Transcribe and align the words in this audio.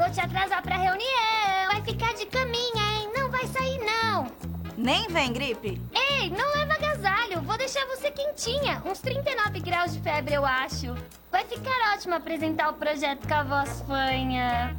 Vou 0.00 0.10
te 0.10 0.18
atrasar 0.18 0.62
pra 0.62 0.78
reunião. 0.78 1.68
Vai 1.70 1.82
ficar 1.82 2.14
de 2.14 2.24
caminha, 2.24 2.82
hein? 2.94 3.10
Não 3.14 3.30
vai 3.30 3.46
sair, 3.48 3.78
não. 3.84 4.32
Nem 4.74 5.06
vem, 5.08 5.30
gripe. 5.30 5.78
Ei, 5.92 6.30
não 6.30 6.54
leva 6.54 6.72
agasalho. 6.72 7.42
Vou 7.42 7.58
deixar 7.58 7.84
você 7.84 8.10
quentinha. 8.10 8.82
Uns 8.86 9.00
39 9.00 9.60
graus 9.60 9.92
de 9.92 10.00
febre, 10.00 10.32
eu 10.32 10.46
acho. 10.46 10.94
Vai 11.30 11.44
ficar 11.44 11.94
ótimo 11.94 12.14
apresentar 12.14 12.70
o 12.70 12.74
projeto 12.78 13.28
com 13.28 13.34
a 13.34 13.42
voz 13.42 13.84
fanha. 13.86 14.74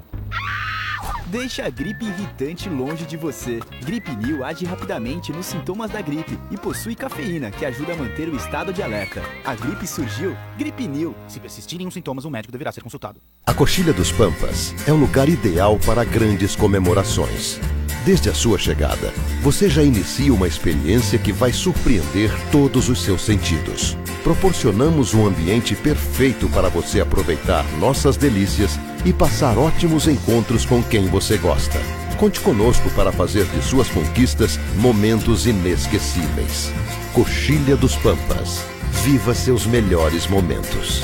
Deixe 1.27 1.61
a 1.61 1.69
gripe 1.69 2.05
irritante 2.05 2.69
longe 2.69 3.05
de 3.05 3.17
você. 3.17 3.59
Gripe 3.83 4.15
New 4.15 4.43
age 4.43 4.65
rapidamente 4.65 5.31
nos 5.31 5.45
sintomas 5.45 5.91
da 5.91 6.01
gripe 6.01 6.37
e 6.49 6.57
possui 6.57 6.95
cafeína 6.95 7.51
que 7.51 7.65
ajuda 7.65 7.93
a 7.93 7.95
manter 7.95 8.27
o 8.29 8.35
estado 8.35 8.73
de 8.73 8.83
alerta. 8.83 9.21
A 9.45 9.55
gripe 9.55 9.87
surgiu, 9.87 10.35
Gripe 10.57 10.87
New. 10.87 11.15
Se 11.27 11.39
persistirem 11.39 11.87
os 11.87 11.93
sintomas, 11.93 12.25
um 12.25 12.29
médico 12.29 12.51
deverá 12.51 12.71
ser 12.71 12.81
consultado. 12.81 13.19
A 13.45 13.53
Coxilha 13.53 13.93
dos 13.93 14.11
Pampas 14.11 14.73
é 14.87 14.91
o 14.91 14.97
lugar 14.97 15.29
ideal 15.29 15.79
para 15.85 16.03
grandes 16.03 16.55
comemorações. 16.55 17.59
Desde 18.03 18.31
a 18.31 18.33
sua 18.33 18.57
chegada, 18.57 19.13
você 19.43 19.69
já 19.69 19.83
inicia 19.83 20.33
uma 20.33 20.47
experiência 20.47 21.19
que 21.19 21.31
vai 21.31 21.53
surpreender 21.53 22.31
todos 22.51 22.89
os 22.89 22.99
seus 23.03 23.21
sentidos. 23.21 23.95
Proporcionamos 24.23 25.13
um 25.13 25.27
ambiente 25.27 25.75
perfeito 25.75 26.49
para 26.49 26.67
você 26.67 26.99
aproveitar 26.99 27.63
nossas 27.77 28.17
delícias 28.17 28.79
e 29.05 29.13
passar 29.13 29.55
ótimos 29.57 30.07
encontros 30.07 30.65
com 30.65 30.81
quem 30.81 31.07
você 31.07 31.37
gosta. 31.37 31.79
Conte 32.17 32.39
conosco 32.39 32.89
para 32.91 33.11
fazer 33.11 33.45
de 33.45 33.63
suas 33.63 33.87
conquistas 33.87 34.59
momentos 34.77 35.45
inesquecíveis. 35.45 36.71
Coxilha 37.13 37.75
dos 37.75 37.95
Pampas. 37.97 38.63
Viva 39.03 39.33
seus 39.35 39.67
melhores 39.67 40.27
momentos. 40.27 41.03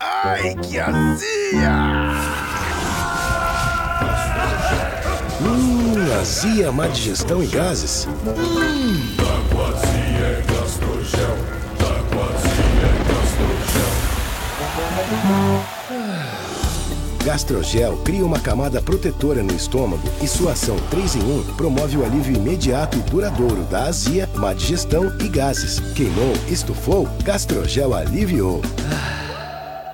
Ai, 0.00 0.54
que 0.56 0.78
azia! 0.78 2.49
Hum, 5.42 6.20
azia, 6.20 6.70
má 6.70 6.86
digestão 6.86 7.42
e 7.42 7.46
gases. 7.46 8.06
Hum. 8.26 9.16
Gastrogel. 10.46 11.36
Gastrogel. 13.08 14.00
Gastrogel 17.24 17.96
cria 17.98 18.24
uma 18.24 18.38
camada 18.38 18.80
protetora 18.82 19.42
no 19.42 19.54
estômago 19.54 20.02
e 20.22 20.26
sua 20.26 20.52
ação 20.52 20.76
3 20.90 21.16
em 21.16 21.22
1 21.22 21.56
promove 21.56 21.96
o 21.96 22.04
alívio 22.04 22.36
imediato 22.36 22.98
e 22.98 23.02
duradouro 23.02 23.62
da 23.64 23.84
azia, 23.84 24.28
má 24.36 24.52
digestão 24.52 25.16
e 25.20 25.28
gases. 25.28 25.80
Queimou, 25.94 26.32
estufou, 26.48 27.08
Gastrogel 27.24 27.94
aliviou. 27.94 28.60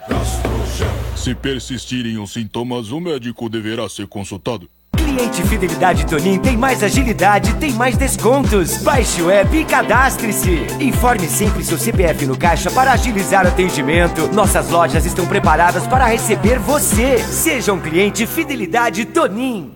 Gastrogel. 0.09 0.89
Se 1.17 1.35
persistirem 1.35 2.19
os 2.19 2.33
sintomas, 2.33 2.91
o 2.91 3.01
médico 3.01 3.49
deverá 3.49 3.89
ser 3.89 4.07
consultado. 4.07 4.69
Cliente 5.17 5.43
Fidelidade 5.45 6.05
Tonin 6.05 6.39
tem 6.39 6.59
mais 6.59 6.83
agilidade, 6.83 7.55
tem 7.55 7.73
mais 7.73 7.97
descontos. 7.97 8.77
Baixe 8.83 9.23
o 9.23 9.31
app 9.31 9.57
e 9.57 9.65
cadastre-se. 9.65 10.67
Informe 10.79 11.27
sempre 11.27 11.65
seu 11.65 11.79
CPF 11.79 12.27
no 12.27 12.37
caixa 12.37 12.71
para 12.71 12.93
agilizar 12.93 13.47
o 13.47 13.49
atendimento. 13.49 14.29
Nossas 14.35 14.69
lojas 14.69 15.07
estão 15.07 15.27
preparadas 15.27 15.87
para 15.87 16.05
receber 16.05 16.59
você. 16.59 17.17
Seja 17.17 17.73
um 17.73 17.81
cliente 17.81 18.27
Fidelidade 18.27 19.07
Tonin. 19.07 19.76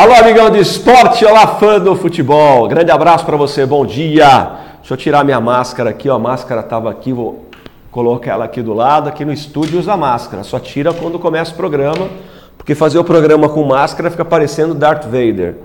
Alô, 0.00 0.14
amigão 0.14 0.48
de 0.48 0.58
esporte, 0.58 1.26
olá, 1.26 1.46
fã 1.46 1.78
do 1.78 1.94
futebol. 1.94 2.66
Grande 2.66 2.90
abraço 2.90 3.26
para 3.26 3.36
você, 3.36 3.66
bom 3.66 3.84
dia. 3.84 4.50
Deixa 4.78 4.94
eu 4.94 4.96
tirar 4.96 5.22
minha 5.26 5.38
máscara 5.42 5.90
aqui, 5.90 6.08
ó. 6.08 6.14
A 6.14 6.18
máscara 6.18 6.62
tava 6.62 6.90
aqui, 6.90 7.12
vou 7.12 7.44
colocar 7.90 8.30
ela 8.30 8.46
aqui 8.46 8.62
do 8.62 8.72
lado. 8.72 9.10
Aqui 9.10 9.26
no 9.26 9.32
estúdio 9.32 9.78
usa 9.78 9.98
máscara, 9.98 10.42
só 10.42 10.58
tira 10.58 10.94
quando 10.94 11.18
começa 11.18 11.52
o 11.52 11.54
programa, 11.54 12.08
porque 12.56 12.74
fazer 12.74 12.98
o 12.98 13.04
programa 13.04 13.46
com 13.50 13.62
máscara 13.62 14.10
fica 14.10 14.24
parecendo 14.24 14.72
Darth 14.72 15.04
Vader. 15.04 15.56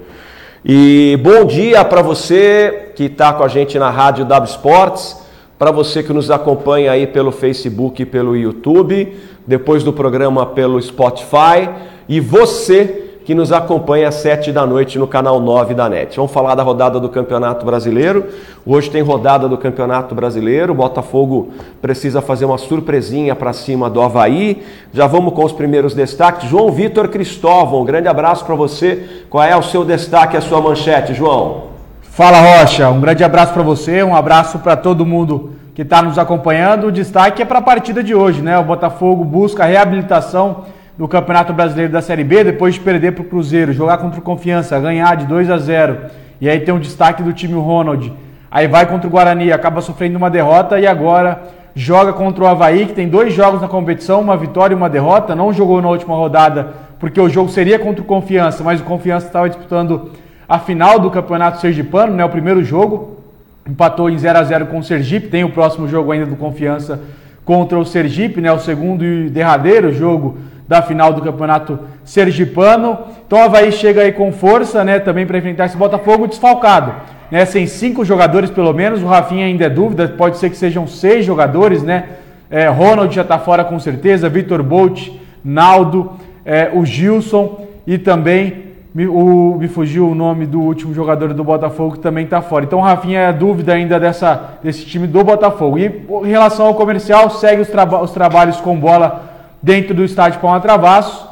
E 0.65 1.17
bom 1.23 1.45
dia 1.45 1.85
para 1.85 2.01
você 2.01 2.91
que 2.93 3.05
está 3.05 3.31
com 3.31 3.41
a 3.41 3.47
gente 3.47 3.79
na 3.79 3.89
Rádio 3.89 4.25
W 4.25 4.51
Sports, 4.51 5.15
para 5.57 5.71
você 5.71 6.03
que 6.03 6.11
nos 6.11 6.29
acompanha 6.29 6.91
aí 6.91 7.07
pelo 7.07 7.31
Facebook 7.31 8.01
e 8.01 8.05
pelo 8.05 8.35
YouTube, 8.35 9.17
depois 9.47 9.81
do 9.81 9.93
programa 9.93 10.45
pelo 10.45 10.81
Spotify, 10.81 11.69
e 12.09 12.19
você 12.19 13.04
que 13.25 13.33
nos 13.33 13.51
acompanha 13.51 14.07
às 14.07 14.15
7 14.15 14.51
da 14.51 14.67
noite 14.67 14.99
no 14.99 15.07
canal 15.07 15.39
9 15.39 15.73
da 15.73 15.89
NET. 15.89 16.15
Vamos 16.15 16.31
falar 16.31 16.53
da 16.53 16.61
rodada 16.61 16.99
do 16.99 17.09
Campeonato 17.09 17.65
Brasileiro. 17.65 18.27
Hoje 18.63 18.87
tem 18.91 19.01
rodada 19.01 19.49
do 19.49 19.57
Campeonato 19.57 20.13
Brasileiro. 20.13 20.73
O 20.73 20.75
Botafogo 20.75 21.49
precisa 21.81 22.21
fazer 22.21 22.45
uma 22.45 22.59
surpresinha 22.59 23.35
para 23.35 23.51
cima 23.51 23.89
do 23.89 23.99
Havaí. 23.99 24.63
Já 24.93 25.07
vamos 25.07 25.33
com 25.33 25.43
os 25.43 25.51
primeiros 25.51 25.95
destaques. 25.95 26.47
João 26.47 26.71
Vitor 26.71 27.07
Cristóvão, 27.07 27.81
um 27.81 27.85
grande 27.85 28.07
abraço 28.07 28.45
para 28.45 28.53
você. 28.53 29.23
Qual 29.27 29.43
é 29.43 29.57
o 29.57 29.63
seu 29.63 29.83
destaque, 29.83 30.37
a 30.37 30.41
sua 30.41 30.61
manchete, 30.61 31.15
João? 31.15 31.63
Fala 32.03 32.39
Rocha, 32.39 32.87
um 32.89 33.01
grande 33.01 33.23
abraço 33.23 33.53
para 33.53 33.63
você, 33.63 34.03
um 34.03 34.15
abraço 34.15 34.59
para 34.59 34.77
todo 34.77 35.03
mundo 35.03 35.53
que 35.73 35.81
está 35.81 35.99
nos 35.99 36.19
acompanhando. 36.19 36.87
O 36.87 36.91
destaque 36.91 37.41
é 37.41 37.45
para 37.45 37.57
a 37.57 37.63
partida 37.63 38.03
de 38.03 38.13
hoje, 38.13 38.43
né? 38.43 38.55
O 38.59 38.63
Botafogo 38.63 39.23
busca 39.25 39.63
a 39.63 39.65
reabilitação 39.65 40.74
do 40.97 41.07
Campeonato 41.07 41.53
Brasileiro 41.53 41.91
da 41.91 42.01
Série 42.01 42.23
B, 42.23 42.43
depois 42.43 42.75
de 42.75 42.79
perder 42.79 43.11
para 43.11 43.21
o 43.21 43.25
Cruzeiro, 43.25 43.73
jogar 43.73 43.97
contra 43.97 44.19
o 44.19 44.23
Confiança, 44.23 44.79
ganhar 44.79 45.15
de 45.15 45.25
2 45.25 45.49
a 45.49 45.57
0 45.57 45.97
e 46.39 46.49
aí 46.49 46.59
tem 46.59 46.73
um 46.73 46.79
destaque 46.79 47.21
do 47.21 47.33
time 47.33 47.53
Ronald, 47.53 48.13
aí 48.49 48.67
vai 48.67 48.85
contra 48.85 49.07
o 49.07 49.11
Guarani, 49.11 49.51
acaba 49.51 49.81
sofrendo 49.81 50.17
uma 50.17 50.29
derrota 50.29 50.79
e 50.79 50.87
agora 50.87 51.43
joga 51.73 52.13
contra 52.13 52.43
o 52.43 52.47
Havaí, 52.47 52.85
que 52.85 52.93
tem 52.93 53.09
dois 53.09 53.33
jogos 53.33 53.61
na 53.61 53.67
competição, 53.67 54.21
uma 54.21 54.37
vitória 54.37 54.73
e 54.73 54.77
uma 54.77 54.89
derrota, 54.89 55.35
não 55.35 55.51
jogou 55.51 55.81
na 55.81 55.89
última 55.89 56.15
rodada 56.15 56.85
porque 56.99 57.19
o 57.19 57.27
jogo 57.27 57.49
seria 57.49 57.77
contra 57.77 58.01
o 58.01 58.05
Confiança, 58.05 58.63
mas 58.63 58.79
o 58.79 58.83
Confiança 58.83 59.27
estava 59.27 59.49
disputando 59.49 60.11
a 60.47 60.59
final 60.59 60.99
do 60.99 61.11
Campeonato 61.11 61.59
Sergipano, 61.59 62.13
né, 62.13 62.23
o 62.23 62.29
primeiro 62.29 62.63
jogo, 62.63 63.17
empatou 63.67 64.09
em 64.09 64.17
0 64.17 64.39
a 64.39 64.43
0 64.43 64.67
com 64.67 64.79
o 64.79 64.83
Sergipe, 64.83 65.27
tem 65.27 65.43
o 65.43 65.49
próximo 65.49 65.87
jogo 65.87 66.11
ainda 66.11 66.25
do 66.25 66.35
Confiança 66.35 67.01
contra 67.43 67.77
o 67.77 67.85
Sergipe, 67.85 68.39
né, 68.39 68.51
o 68.51 68.59
segundo 68.59 69.03
e 69.03 69.29
derradeiro 69.29 69.91
jogo 69.91 70.37
da 70.67 70.81
final 70.81 71.13
do 71.13 71.21
Campeonato 71.21 71.79
Sergipano. 72.03 72.97
Então 73.25 73.39
o 73.39 73.41
Havaí 73.43 73.71
chega 73.71 74.01
aí 74.01 74.11
com 74.11 74.31
força, 74.31 74.83
né, 74.83 74.99
também 74.99 75.25
para 75.25 75.37
enfrentar 75.37 75.65
esse 75.65 75.77
Botafogo 75.77 76.27
desfalcado. 76.27 76.93
Né, 77.31 77.43
sem 77.45 77.65
cinco 77.65 78.05
jogadores 78.05 78.49
pelo 78.49 78.73
menos, 78.73 79.01
o 79.01 79.07
Rafinha 79.07 79.45
ainda 79.45 79.65
é 79.65 79.69
dúvida, 79.69 80.07
pode 80.07 80.37
ser 80.37 80.49
que 80.49 80.57
sejam 80.57 80.85
seis 80.87 81.25
jogadores, 81.25 81.81
né? 81.81 82.05
É, 82.49 82.67
Ronald 82.67 83.13
já 83.13 83.23
está 83.23 83.39
fora 83.39 83.63
com 83.63 83.79
certeza, 83.79 84.29
Vitor 84.29 84.61
Bolt, 84.61 85.09
Naldo, 85.43 86.11
é, 86.45 86.69
o 86.71 86.85
Gilson 86.85 87.65
e 87.87 87.97
também 87.97 88.65
me, 88.93 89.07
o, 89.07 89.57
me 89.59 89.67
fugiu 89.67 90.07
o 90.07 90.15
nome 90.15 90.45
do 90.45 90.61
último 90.61 90.93
jogador 90.93 91.33
do 91.33 91.43
Botafogo 91.43 91.95
que 91.95 91.99
também 91.99 92.23
está 92.23 92.41
fora. 92.41 92.63
Então 92.63 92.79
o 92.79 92.81
Rafinha 92.81 93.19
é 93.19 93.33
dúvida 93.33 93.73
ainda 93.73 93.99
dessa, 93.99 94.57
desse 94.63 94.85
time 94.85 95.05
do 95.05 95.23
Botafogo. 95.23 95.77
E 95.77 95.85
em 96.23 96.29
relação 96.29 96.67
ao 96.67 96.75
comercial, 96.75 97.29
segue 97.29 97.61
os, 97.61 97.67
traba 97.67 98.01
os 98.01 98.11
trabalhos 98.11 98.57
com 98.61 98.77
bola 98.79 99.34
dentro 99.65 99.95
do 99.95 100.05
estádio 100.05 100.39
Palma 100.39 100.59
Travasso. 100.59 101.27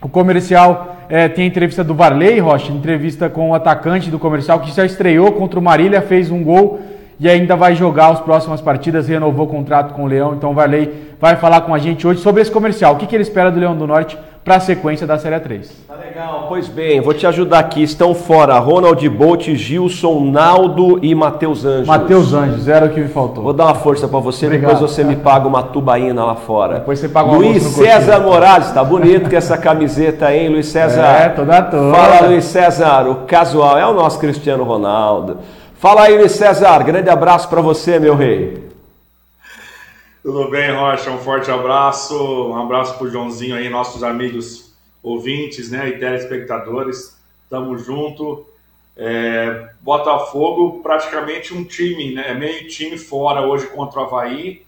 O 0.00 0.08
comercial 0.08 0.96
é, 1.10 1.28
tem 1.28 1.44
a 1.44 1.46
entrevista 1.46 1.84
do 1.84 1.94
Varley 1.94 2.38
Rocha, 2.38 2.72
entrevista 2.72 3.28
com 3.28 3.50
o 3.50 3.54
atacante 3.54 4.10
do 4.10 4.18
comercial 4.18 4.60
que 4.60 4.74
já 4.74 4.86
estreou 4.86 5.30
contra 5.32 5.60
o 5.60 5.62
Marília, 5.62 6.00
fez 6.00 6.30
um 6.30 6.42
gol 6.42 6.80
e 7.18 7.28
ainda 7.28 7.56
vai 7.56 7.74
jogar 7.74 8.08
as 8.08 8.20
próximas 8.20 8.60
partidas, 8.60 9.08
renovou 9.08 9.46
o 9.46 9.48
contrato 9.48 9.94
com 9.94 10.04
o 10.04 10.06
Leão. 10.06 10.34
Então 10.34 10.54
Varley 10.54 11.14
vai 11.20 11.36
falar 11.36 11.62
com 11.62 11.74
a 11.74 11.78
gente 11.78 12.06
hoje 12.06 12.20
sobre 12.20 12.42
esse 12.42 12.50
comercial. 12.50 12.94
O 12.94 12.96
que, 12.96 13.06
que 13.06 13.16
ele 13.16 13.22
espera 13.22 13.50
do 13.50 13.58
Leão 13.58 13.76
do 13.76 13.86
Norte 13.86 14.18
para 14.46 14.54
a 14.54 14.60
sequência 14.60 15.08
da 15.08 15.18
Série 15.18 15.40
3. 15.40 15.68
Tá 15.88 15.96
legal, 15.96 16.46
pois 16.48 16.68
bem, 16.68 17.00
vou 17.00 17.12
te 17.12 17.26
ajudar 17.26 17.58
aqui. 17.58 17.82
Estão 17.82 18.14
fora 18.14 18.56
Ronald 18.60 19.08
Bolt, 19.08 19.48
Gilson, 19.48 20.20
Naldo 20.30 21.00
e 21.02 21.16
Matheus 21.16 21.64
Anjos. 21.64 21.88
Matheus 21.88 22.32
Anjos, 22.32 22.68
era 22.68 22.86
o 22.86 22.90
que 22.90 23.00
me 23.00 23.08
faltou. 23.08 23.42
Vou 23.42 23.52
dar 23.52 23.64
uma 23.64 23.74
força 23.74 24.06
para 24.06 24.20
você, 24.20 24.46
Obrigado. 24.46 24.74
depois 24.74 24.88
você 24.92 25.02
me 25.02 25.16
paga 25.16 25.48
uma 25.48 25.64
tubaína 25.64 26.24
lá 26.24 26.36
fora. 26.36 26.74
Depois 26.74 27.00
você 27.00 27.08
paga 27.08 27.28
uma 27.28 27.38
Luiz 27.38 27.60
César 27.60 28.20
Morales, 28.20 28.70
tá 28.70 28.84
bonito 28.84 29.28
com 29.28 29.34
essa 29.34 29.58
camiseta, 29.58 30.32
hein, 30.32 30.48
Luiz 30.48 30.66
César? 30.66 31.02
É, 31.02 31.28
toda 31.30 31.62
toda. 31.62 31.92
Fala, 31.92 32.28
Luiz 32.28 32.44
César, 32.44 33.10
o 33.10 33.26
casual 33.26 33.76
é 33.76 33.84
o 33.84 33.94
nosso 33.94 34.16
Cristiano 34.20 34.62
Ronaldo. 34.62 35.38
Fala 35.78 36.04
aí, 36.04 36.16
Luiz 36.16 36.32
César, 36.32 36.82
grande 36.84 37.10
abraço 37.10 37.48
para 37.50 37.60
você, 37.60 37.98
meu 37.98 38.16
rei. 38.16 38.66
Tudo 40.22 40.50
bem, 40.50 40.74
Rocha? 40.74 41.10
Um 41.10 41.18
forte 41.18 41.50
abraço. 41.50 42.16
Um 42.48 42.56
abraço 42.56 42.96
pro 42.96 43.10
Joãozinho 43.10 43.54
aí, 43.54 43.68
nossos 43.68 44.02
amigos 44.02 44.74
ouvintes 45.02 45.70
né, 45.70 45.88
e 45.88 45.98
telespectadores. 45.98 47.16
Tamo 47.48 47.76
junto. 47.78 48.46
É, 48.96 49.68
Botafogo, 49.82 50.80
praticamente 50.82 51.52
um 51.52 51.62
time, 51.62 52.14
né, 52.14 52.32
meio 52.32 52.66
time 52.66 52.96
fora 52.96 53.42
hoje 53.46 53.66
contra 53.66 54.00
o 54.00 54.04
Havaí. 54.04 54.64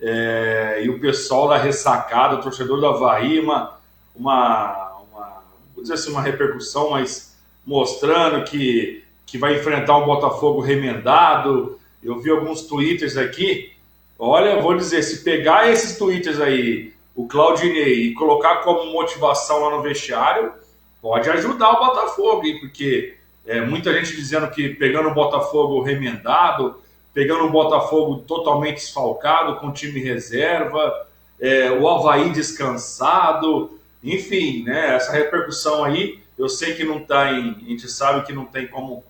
é, 0.00 0.82
e 0.84 0.88
o 0.88 1.00
pessoal 1.00 1.48
da 1.48 1.56
ressacada, 1.56 2.36
o 2.36 2.40
torcedor 2.40 2.78
do 2.78 2.86
Havaí, 2.86 3.40
uma, 3.40 3.76
uma, 4.14 5.02
uma, 5.10 5.42
vou 5.74 5.82
dizer 5.82 5.94
assim, 5.94 6.10
uma 6.10 6.22
repercussão, 6.22 6.90
mas 6.90 7.34
mostrando 7.66 8.44
que, 8.44 9.03
que 9.26 9.38
vai 9.38 9.56
enfrentar 9.56 9.96
um 9.96 10.06
Botafogo 10.06 10.60
remendado. 10.60 11.78
Eu 12.02 12.20
vi 12.20 12.30
alguns 12.30 12.62
twitters 12.62 13.16
aqui. 13.16 13.72
Olha, 14.18 14.60
vou 14.60 14.76
dizer, 14.76 15.02
se 15.02 15.24
pegar 15.24 15.70
esses 15.70 15.98
twitters 15.98 16.40
aí, 16.40 16.92
o 17.14 17.26
Claudinei, 17.26 18.06
e 18.06 18.14
colocar 18.14 18.56
como 18.56 18.92
motivação 18.92 19.60
lá 19.60 19.70
no 19.70 19.82
vestiário, 19.82 20.52
pode 21.00 21.28
ajudar 21.30 21.70
o 21.70 21.86
Botafogo, 21.86 22.46
hein? 22.46 22.58
porque 22.60 23.14
é, 23.46 23.60
muita 23.60 23.92
gente 23.92 24.16
dizendo 24.16 24.48
que 24.50 24.70
pegando 24.70 25.08
o 25.08 25.14
Botafogo 25.14 25.82
remendado, 25.82 26.76
pegando 27.12 27.44
o 27.44 27.50
Botafogo 27.50 28.24
totalmente 28.26 28.78
esfalcado, 28.78 29.56
com 29.56 29.72
time 29.72 30.00
reserva, 30.00 31.06
é, 31.38 31.70
o 31.70 31.88
Havaí 31.88 32.30
descansado, 32.30 33.78
enfim, 34.02 34.64
né, 34.64 34.96
essa 34.96 35.12
repercussão 35.12 35.84
aí, 35.84 36.18
eu 36.38 36.48
sei 36.48 36.74
que 36.74 36.84
não 36.84 37.00
tem, 37.00 37.16
a 37.16 37.68
gente 37.68 37.88
sabe 37.88 38.26
que 38.26 38.32
não 38.32 38.44
tem 38.44 38.66
como, 38.66 39.04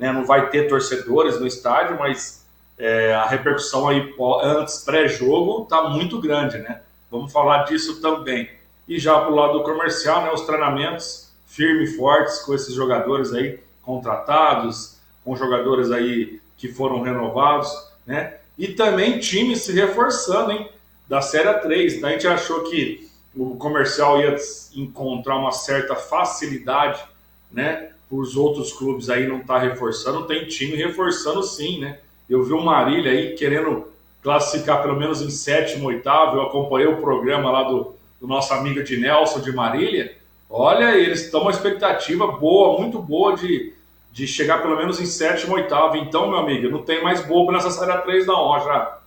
né, 0.00 0.10
não 0.10 0.24
vai 0.24 0.48
ter 0.48 0.66
torcedores 0.66 1.38
no 1.38 1.46
estádio, 1.46 1.98
mas 1.98 2.42
é, 2.78 3.12
a 3.12 3.26
repercussão 3.26 3.86
aí 3.86 4.14
antes, 4.42 4.78
pré-jogo, 4.78 5.66
tá 5.66 5.90
muito 5.90 6.18
grande, 6.18 6.56
né? 6.56 6.80
Vamos 7.10 7.30
falar 7.30 7.64
disso 7.64 8.00
também. 8.00 8.48
E 8.88 8.98
já 8.98 9.20
pro 9.20 9.34
lado 9.34 9.62
comercial, 9.62 10.22
né, 10.22 10.32
os 10.32 10.40
treinamentos 10.40 11.30
firmes 11.46 11.92
e 11.92 11.96
fortes 11.98 12.38
com 12.38 12.54
esses 12.54 12.74
jogadores 12.74 13.34
aí 13.34 13.60
contratados, 13.82 14.96
com 15.22 15.36
jogadores 15.36 15.90
aí 15.90 16.40
que 16.56 16.72
foram 16.72 17.02
renovados, 17.02 17.70
né? 18.06 18.38
E 18.56 18.68
também 18.68 19.18
times 19.18 19.62
se 19.62 19.72
reforçando, 19.72 20.52
hein? 20.52 20.70
Da 21.06 21.20
Série 21.20 21.52
3. 21.60 22.02
A 22.02 22.08
gente 22.08 22.26
achou 22.26 22.64
que 22.64 23.06
o 23.36 23.56
comercial 23.56 24.18
ia 24.18 24.34
encontrar 24.74 25.36
uma 25.36 25.52
certa 25.52 25.94
facilidade, 25.94 27.04
né? 27.52 27.90
Os 28.10 28.36
outros 28.36 28.72
clubes 28.72 29.08
aí 29.08 29.26
não 29.26 29.40
tá 29.40 29.58
reforçando, 29.58 30.26
tem 30.26 30.46
time 30.46 30.74
reforçando 30.76 31.42
sim, 31.42 31.78
né? 31.78 31.98
Eu 32.28 32.42
vi 32.42 32.52
o 32.52 32.60
Marília 32.60 33.12
aí 33.12 33.34
querendo 33.34 33.86
classificar 34.22 34.82
pelo 34.82 34.96
menos 34.96 35.22
em 35.22 35.30
sétimo, 35.30 35.86
oitavo. 35.86 36.36
Eu 36.36 36.42
acompanhei 36.42 36.88
o 36.88 37.00
programa 37.00 37.50
lá 37.50 37.62
do, 37.64 37.94
do 38.20 38.26
nosso 38.26 38.52
amigo 38.52 38.82
de 38.82 38.96
Nelson 38.96 39.40
de 39.40 39.52
Marília. 39.52 40.12
Olha, 40.48 40.96
eles 40.96 41.24
estão 41.24 41.42
uma 41.42 41.50
expectativa 41.50 42.26
boa, 42.26 42.78
muito 42.80 42.98
boa 42.98 43.36
de, 43.36 43.72
de 44.12 44.26
chegar 44.26 44.60
pelo 44.60 44.76
menos 44.76 45.00
em 45.00 45.06
sétimo, 45.06 45.54
oitavo. 45.54 45.96
Então, 45.96 46.28
meu 46.28 46.38
amigo, 46.38 46.68
não 46.68 46.82
tem 46.82 47.02
mais 47.02 47.24
bobo 47.24 47.52
nessa 47.52 47.70
série 47.70 47.96
3 48.02 48.26
não, 48.26 48.34
ó, 48.34 48.58
já. 48.58 48.98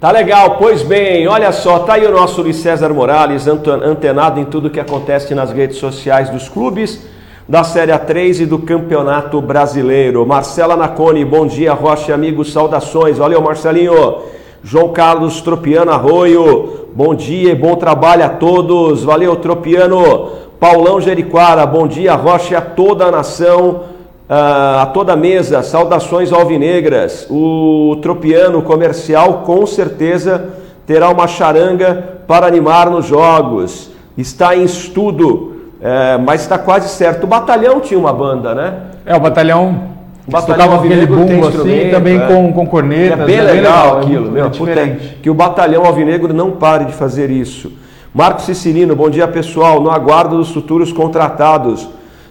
Tá 0.00 0.10
legal, 0.10 0.56
pois 0.56 0.82
bem, 0.82 1.28
olha 1.28 1.52
só, 1.52 1.80
tá 1.80 1.92
aí 1.92 2.06
o 2.06 2.10
nosso 2.10 2.40
Luiz 2.40 2.56
César 2.56 2.88
Morales, 2.88 3.46
antenado 3.46 4.40
em 4.40 4.46
tudo 4.46 4.70
que 4.70 4.80
acontece 4.80 5.34
nas 5.34 5.52
redes 5.52 5.76
sociais 5.76 6.30
dos 6.30 6.48
clubes, 6.48 7.06
da 7.50 7.64
Série 7.64 7.90
A3 7.90 8.42
e 8.42 8.46
do 8.46 8.60
Campeonato 8.60 9.40
Brasileiro. 9.40 10.24
Marcela 10.24 10.76
Nacone, 10.76 11.24
bom 11.24 11.48
dia, 11.48 11.74
Rocha, 11.74 12.14
amigos, 12.14 12.52
saudações. 12.52 13.18
Valeu, 13.18 13.42
Marcelinho. 13.42 14.18
João 14.62 14.90
Carlos 14.90 15.40
Tropiano 15.40 15.90
Arroio, 15.90 16.86
bom 16.94 17.12
dia 17.12 17.50
e 17.50 17.54
bom 17.56 17.74
trabalho 17.74 18.24
a 18.24 18.28
todos. 18.28 19.02
Valeu, 19.02 19.34
Tropiano. 19.34 20.28
Paulão 20.60 21.00
Jeriquara, 21.00 21.66
bom 21.66 21.88
dia, 21.88 22.14
Rocha, 22.14 22.58
a 22.58 22.60
toda 22.60 23.06
a 23.06 23.10
nação. 23.10 23.80
Uh, 24.28 24.82
a 24.82 24.86
toda 24.94 25.14
a 25.14 25.16
mesa, 25.16 25.60
saudações 25.64 26.32
alvinegras. 26.32 27.26
O 27.28 27.98
Tropiano 28.00 28.62
Comercial 28.62 29.42
com 29.44 29.66
certeza 29.66 30.50
terá 30.86 31.10
uma 31.10 31.26
charanga 31.26 32.20
para 32.28 32.46
animar 32.46 32.88
nos 32.88 33.06
jogos. 33.06 33.90
Está 34.16 34.54
em 34.54 34.62
estudo, 34.62 35.49
é, 35.80 36.18
mas 36.18 36.42
está 36.42 36.58
quase 36.58 36.88
certo. 36.88 37.24
O 37.24 37.26
Batalhão 37.26 37.80
tinha 37.80 37.98
uma 37.98 38.12
banda, 38.12 38.54
né? 38.54 38.74
É, 39.06 39.16
o 39.16 39.20
Batalhão. 39.20 39.90
O 40.26 40.30
Batalhão 40.30 40.72
Alvinegro 40.72 41.16
bumbo 41.16 41.48
assim, 41.48 41.88
também 41.90 42.20
é. 42.20 42.26
com, 42.26 42.52
com 42.52 42.66
cornetas. 42.66 43.20
É 43.20 43.24
bem, 43.24 43.36
é 43.36 43.42
legal, 43.42 43.54
legal 43.54 43.98
aquilo, 43.98 44.28
é 44.28 44.30
meu. 44.30 44.50
Puta, 44.50 44.86
que 45.22 45.30
o 45.30 45.34
Batalhão 45.34 45.84
Alvinegro 45.84 46.32
não 46.34 46.52
pare 46.52 46.84
de 46.84 46.92
fazer 46.92 47.30
isso. 47.30 47.72
Marcos 48.12 48.44
Cicilino, 48.44 48.94
bom 48.94 49.08
dia 49.08 49.26
pessoal. 49.26 49.80
No 49.80 49.90
aguardo 49.90 50.36
dos 50.36 50.50
futuros 50.50 50.92
contratados. 50.92 51.88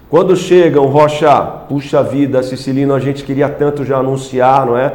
Quando 0.10 0.36
chegam, 0.36 0.86
Rocha, 0.86 1.40
puxa 1.68 2.02
vida, 2.02 2.42
Cicilino, 2.42 2.96
a 2.96 3.00
gente 3.00 3.24
queria 3.24 3.48
tanto 3.48 3.86
já 3.86 3.98
anunciar, 3.98 4.66
não 4.66 4.78
é? 4.78 4.94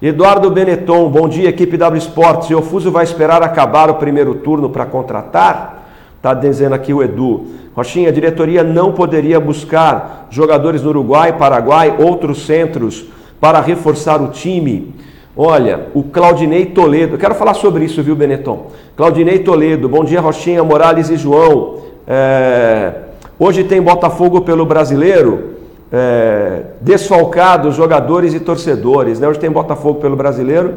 Eduardo 0.00 0.50
Benetton, 0.50 1.08
bom 1.08 1.28
dia, 1.28 1.48
equipe 1.48 1.76
W 1.76 1.98
Sports. 1.98 2.50
E 2.50 2.54
o 2.54 2.62
Fuso 2.62 2.90
vai 2.90 3.04
esperar 3.04 3.42
acabar 3.42 3.90
o 3.90 3.94
primeiro 3.94 4.34
turno 4.36 4.70
para 4.70 4.86
contratar? 4.86 5.83
Está 6.24 6.32
dizendo 6.32 6.74
aqui 6.74 6.90
o 6.90 7.02
Edu. 7.02 7.48
Rochinha, 7.76 8.08
a 8.08 8.12
diretoria 8.12 8.64
não 8.64 8.92
poderia 8.92 9.38
buscar 9.38 10.26
jogadores 10.30 10.80
no 10.80 10.88
Uruguai, 10.88 11.36
Paraguai, 11.36 11.94
outros 11.98 12.46
centros 12.46 13.04
para 13.38 13.60
reforçar 13.60 14.22
o 14.22 14.28
time? 14.28 14.94
Olha, 15.36 15.88
o 15.92 16.02
Claudinei 16.02 16.64
Toledo, 16.64 17.18
quero 17.18 17.34
falar 17.34 17.52
sobre 17.52 17.84
isso, 17.84 18.02
viu, 18.02 18.16
Benetton? 18.16 18.70
Claudinei 18.96 19.40
Toledo, 19.40 19.86
bom 19.86 20.02
dia, 20.02 20.18
Rochinha, 20.18 20.64
Morales 20.64 21.10
e 21.10 21.18
João. 21.18 21.80
É... 22.08 22.94
Hoje 23.38 23.62
tem 23.62 23.82
Botafogo 23.82 24.40
pelo 24.40 24.64
brasileiro, 24.64 25.56
é, 25.92 26.62
desfalcados 26.80 27.74
jogadores 27.74 28.32
e 28.32 28.40
torcedores. 28.40 29.20
Né? 29.20 29.28
Hoje 29.28 29.40
tem 29.40 29.50
Botafogo 29.50 30.00
pelo 30.00 30.16
brasileiro, 30.16 30.76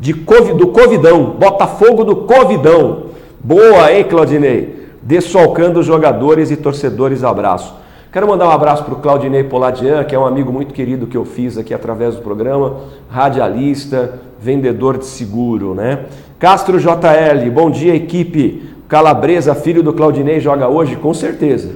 de 0.00 0.14
COVID, 0.14 0.56
do 0.56 0.68
Covidão, 0.68 1.36
Botafogo 1.38 2.02
do 2.02 2.16
Covidão. 2.16 3.08
Boa, 3.44 3.92
hein, 3.92 4.02
Claudinei? 4.02 4.85
Desfalcando 5.06 5.84
jogadores 5.84 6.50
e 6.50 6.56
torcedores. 6.56 7.22
Abraço. 7.22 7.72
Quero 8.10 8.26
mandar 8.26 8.48
um 8.48 8.50
abraço 8.50 8.82
para 8.82 8.94
o 8.94 8.96
Claudinei 8.96 9.44
Poladian, 9.44 10.02
que 10.02 10.16
é 10.16 10.18
um 10.18 10.26
amigo 10.26 10.52
muito 10.52 10.74
querido 10.74 11.06
que 11.06 11.16
eu 11.16 11.24
fiz 11.24 11.56
aqui 11.56 11.72
através 11.72 12.16
do 12.16 12.22
programa, 12.22 12.78
radialista, 13.08 14.18
vendedor 14.40 14.98
de 14.98 15.04
seguro, 15.04 15.74
né? 15.74 16.06
Castro 16.40 16.80
JL, 16.80 17.48
bom 17.54 17.70
dia, 17.70 17.94
equipe. 17.94 18.68
Calabresa, 18.88 19.54
filho 19.54 19.80
do 19.80 19.92
Claudinei, 19.92 20.40
joga 20.40 20.66
hoje? 20.66 20.96
Com 20.96 21.14
certeza. 21.14 21.70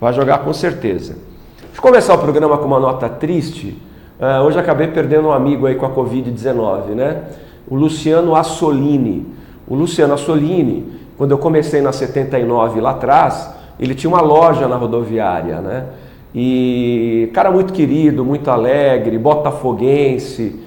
Vai 0.00 0.12
jogar 0.12 0.38
com 0.44 0.52
certeza. 0.52 1.14
Deixa 1.58 1.78
eu 1.78 1.82
começar 1.82 2.14
o 2.14 2.18
programa 2.18 2.58
com 2.58 2.66
uma 2.66 2.78
nota 2.78 3.08
triste. 3.08 3.76
Uh, 4.20 4.44
hoje 4.44 4.56
acabei 4.56 4.86
perdendo 4.86 5.26
um 5.26 5.32
amigo 5.32 5.66
aí 5.66 5.74
com 5.74 5.84
a 5.84 5.90
Covid-19, 5.90 6.90
né? 6.90 7.22
O 7.66 7.74
Luciano 7.74 8.36
Assolini. 8.36 9.26
O 9.66 9.74
Luciano 9.74 10.14
Assolini, 10.14 11.07
quando 11.18 11.32
eu 11.32 11.38
comecei 11.38 11.80
na 11.80 11.90
79 11.90 12.80
lá 12.80 12.92
atrás, 12.92 13.52
ele 13.78 13.92
tinha 13.92 14.08
uma 14.08 14.20
loja 14.20 14.68
na 14.68 14.76
rodoviária, 14.76 15.60
né? 15.60 15.86
E 16.32 17.28
cara 17.34 17.50
muito 17.50 17.72
querido, 17.72 18.24
muito 18.24 18.48
alegre, 18.48 19.18
botafoguense, 19.18 20.60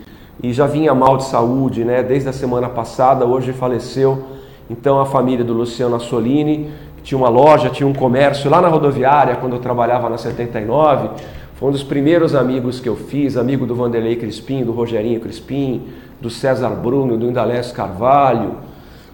e 0.43 0.51
já 0.51 0.67
vinha 0.67 0.93
mal 0.93 1.15
de 1.15 1.23
saúde, 1.23 1.85
né? 1.85 2.03
Desde 2.03 2.27
a 2.27 2.33
semana 2.33 2.67
passada, 2.67 3.25
hoje 3.25 3.53
faleceu. 3.53 4.25
Então 4.69 4.99
a 4.99 5.05
família 5.05 5.45
do 5.45 5.53
Luciano 5.53 5.95
Assolini 5.95 6.69
tinha 7.01 7.17
uma 7.17 7.29
loja, 7.29 7.69
tinha 7.69 7.87
um 7.87 7.93
comércio 7.93 8.49
lá 8.49 8.61
na 8.61 8.67
rodoviária, 8.67 9.37
quando 9.37 9.53
eu 9.53 9.59
trabalhava 9.59 10.09
na 10.09 10.17
79. 10.17 11.09
Foi 11.55 11.69
um 11.69 11.71
dos 11.71 11.83
primeiros 11.83 12.35
amigos 12.35 12.81
que 12.81 12.89
eu 12.89 12.97
fiz, 12.97 13.37
amigo 13.37 13.65
do 13.65 13.73
Vanderlei 13.73 14.17
Crispim, 14.17 14.65
do 14.65 14.73
Rogerinho 14.73 15.21
Crispim, 15.21 15.83
do 16.19 16.29
César 16.29 16.71
Bruno, 16.71 17.17
do 17.17 17.29
Indalés 17.29 17.71
Carvalho, 17.71 18.55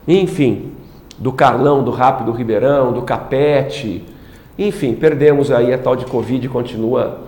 enfim, 0.08 0.72
do 1.18 1.32
Carlão, 1.32 1.84
do 1.84 1.92
Rápido 1.92 2.32
Ribeirão, 2.32 2.94
do 2.94 3.02
Capete. 3.02 4.04
Enfim, 4.58 4.94
perdemos 4.94 5.52
aí 5.52 5.74
a 5.74 5.78
tal 5.78 5.96
de 5.96 6.06
Covid 6.06 6.48
continua 6.50 7.22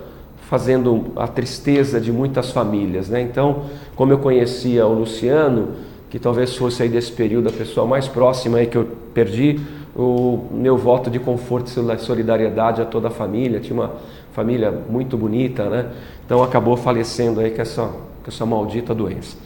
fazendo 0.48 1.12
a 1.14 1.28
tristeza 1.28 2.00
de 2.00 2.10
muitas 2.10 2.50
famílias, 2.50 3.08
né? 3.08 3.20
Então, 3.20 3.66
como 3.94 4.12
eu 4.12 4.18
conhecia 4.18 4.86
o 4.86 4.92
Luciano, 4.92 5.68
que 6.08 6.18
talvez 6.18 6.56
fosse 6.56 6.82
aí 6.82 6.88
desse 6.88 7.12
período 7.12 7.48
a 7.48 7.52
pessoa 7.52 7.86
mais 7.86 8.08
próxima 8.08 8.58
aí 8.58 8.66
que 8.66 8.76
eu 8.76 8.88
perdi, 9.14 9.60
o 9.94 10.46
meu 10.50 10.76
voto 10.76 11.10
de 11.10 11.18
conforto 11.18 11.68
e 11.68 11.98
solidariedade 11.98 12.82
a 12.82 12.84
toda 12.84 13.08
a 13.08 13.10
família. 13.10 13.60
Tinha 13.60 13.74
uma 13.74 13.92
família 14.32 14.72
muito 14.88 15.16
bonita, 15.16 15.68
né? 15.68 15.86
Então 16.24 16.42
acabou 16.42 16.76
falecendo 16.76 17.40
aí 17.40 17.50
com 17.50 17.62
essa, 17.62 17.82
com 17.86 18.28
essa 18.28 18.46
maldita 18.46 18.94
doença. 18.94 19.36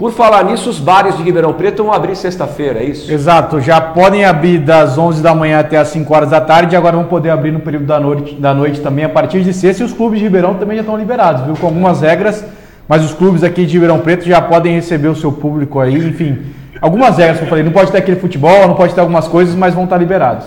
Por 0.00 0.12
falar 0.12 0.44
nisso, 0.44 0.70
os 0.70 0.78
bares 0.78 1.18
de 1.18 1.22
Ribeirão 1.22 1.52
Preto 1.52 1.84
vão 1.84 1.92
abrir 1.92 2.16
sexta-feira, 2.16 2.80
é 2.80 2.84
isso? 2.84 3.12
Exato, 3.12 3.60
já 3.60 3.78
podem 3.82 4.24
abrir 4.24 4.56
das 4.56 4.96
11 4.96 5.22
da 5.22 5.34
manhã 5.34 5.60
até 5.60 5.76
as 5.76 5.88
5 5.88 6.14
horas 6.14 6.30
da 6.30 6.40
tarde, 6.40 6.74
agora 6.74 6.96
vão 6.96 7.04
poder 7.04 7.28
abrir 7.28 7.52
no 7.52 7.60
período 7.60 7.84
da 7.84 8.00
noite, 8.00 8.34
da 8.34 8.54
noite 8.54 8.80
também 8.80 9.04
a 9.04 9.10
partir 9.10 9.42
de 9.42 9.52
sexta 9.52 9.82
e 9.82 9.86
os 9.86 9.92
clubes 9.92 10.18
de 10.18 10.24
Ribeirão 10.24 10.54
também 10.54 10.78
já 10.78 10.80
estão 10.80 10.96
liberados, 10.96 11.44
viu? 11.44 11.54
Com 11.54 11.66
algumas 11.66 12.00
regras, 12.00 12.42
mas 12.88 13.04
os 13.04 13.12
clubes 13.12 13.44
aqui 13.44 13.66
de 13.66 13.74
Ribeirão 13.74 13.98
Preto 13.98 14.24
já 14.24 14.40
podem 14.40 14.74
receber 14.74 15.08
o 15.08 15.14
seu 15.14 15.32
público 15.32 15.78
aí, 15.78 15.94
enfim, 15.94 16.46
algumas 16.80 17.18
regras 17.18 17.36
que 17.36 17.44
eu 17.44 17.48
falei, 17.50 17.62
não 17.62 17.72
pode 17.72 17.92
ter 17.92 17.98
aquele 17.98 18.18
futebol, 18.18 18.66
não 18.66 18.76
pode 18.76 18.94
ter 18.94 19.02
algumas 19.02 19.28
coisas, 19.28 19.54
mas 19.54 19.74
vão 19.74 19.84
estar 19.84 19.98
liberados. 19.98 20.46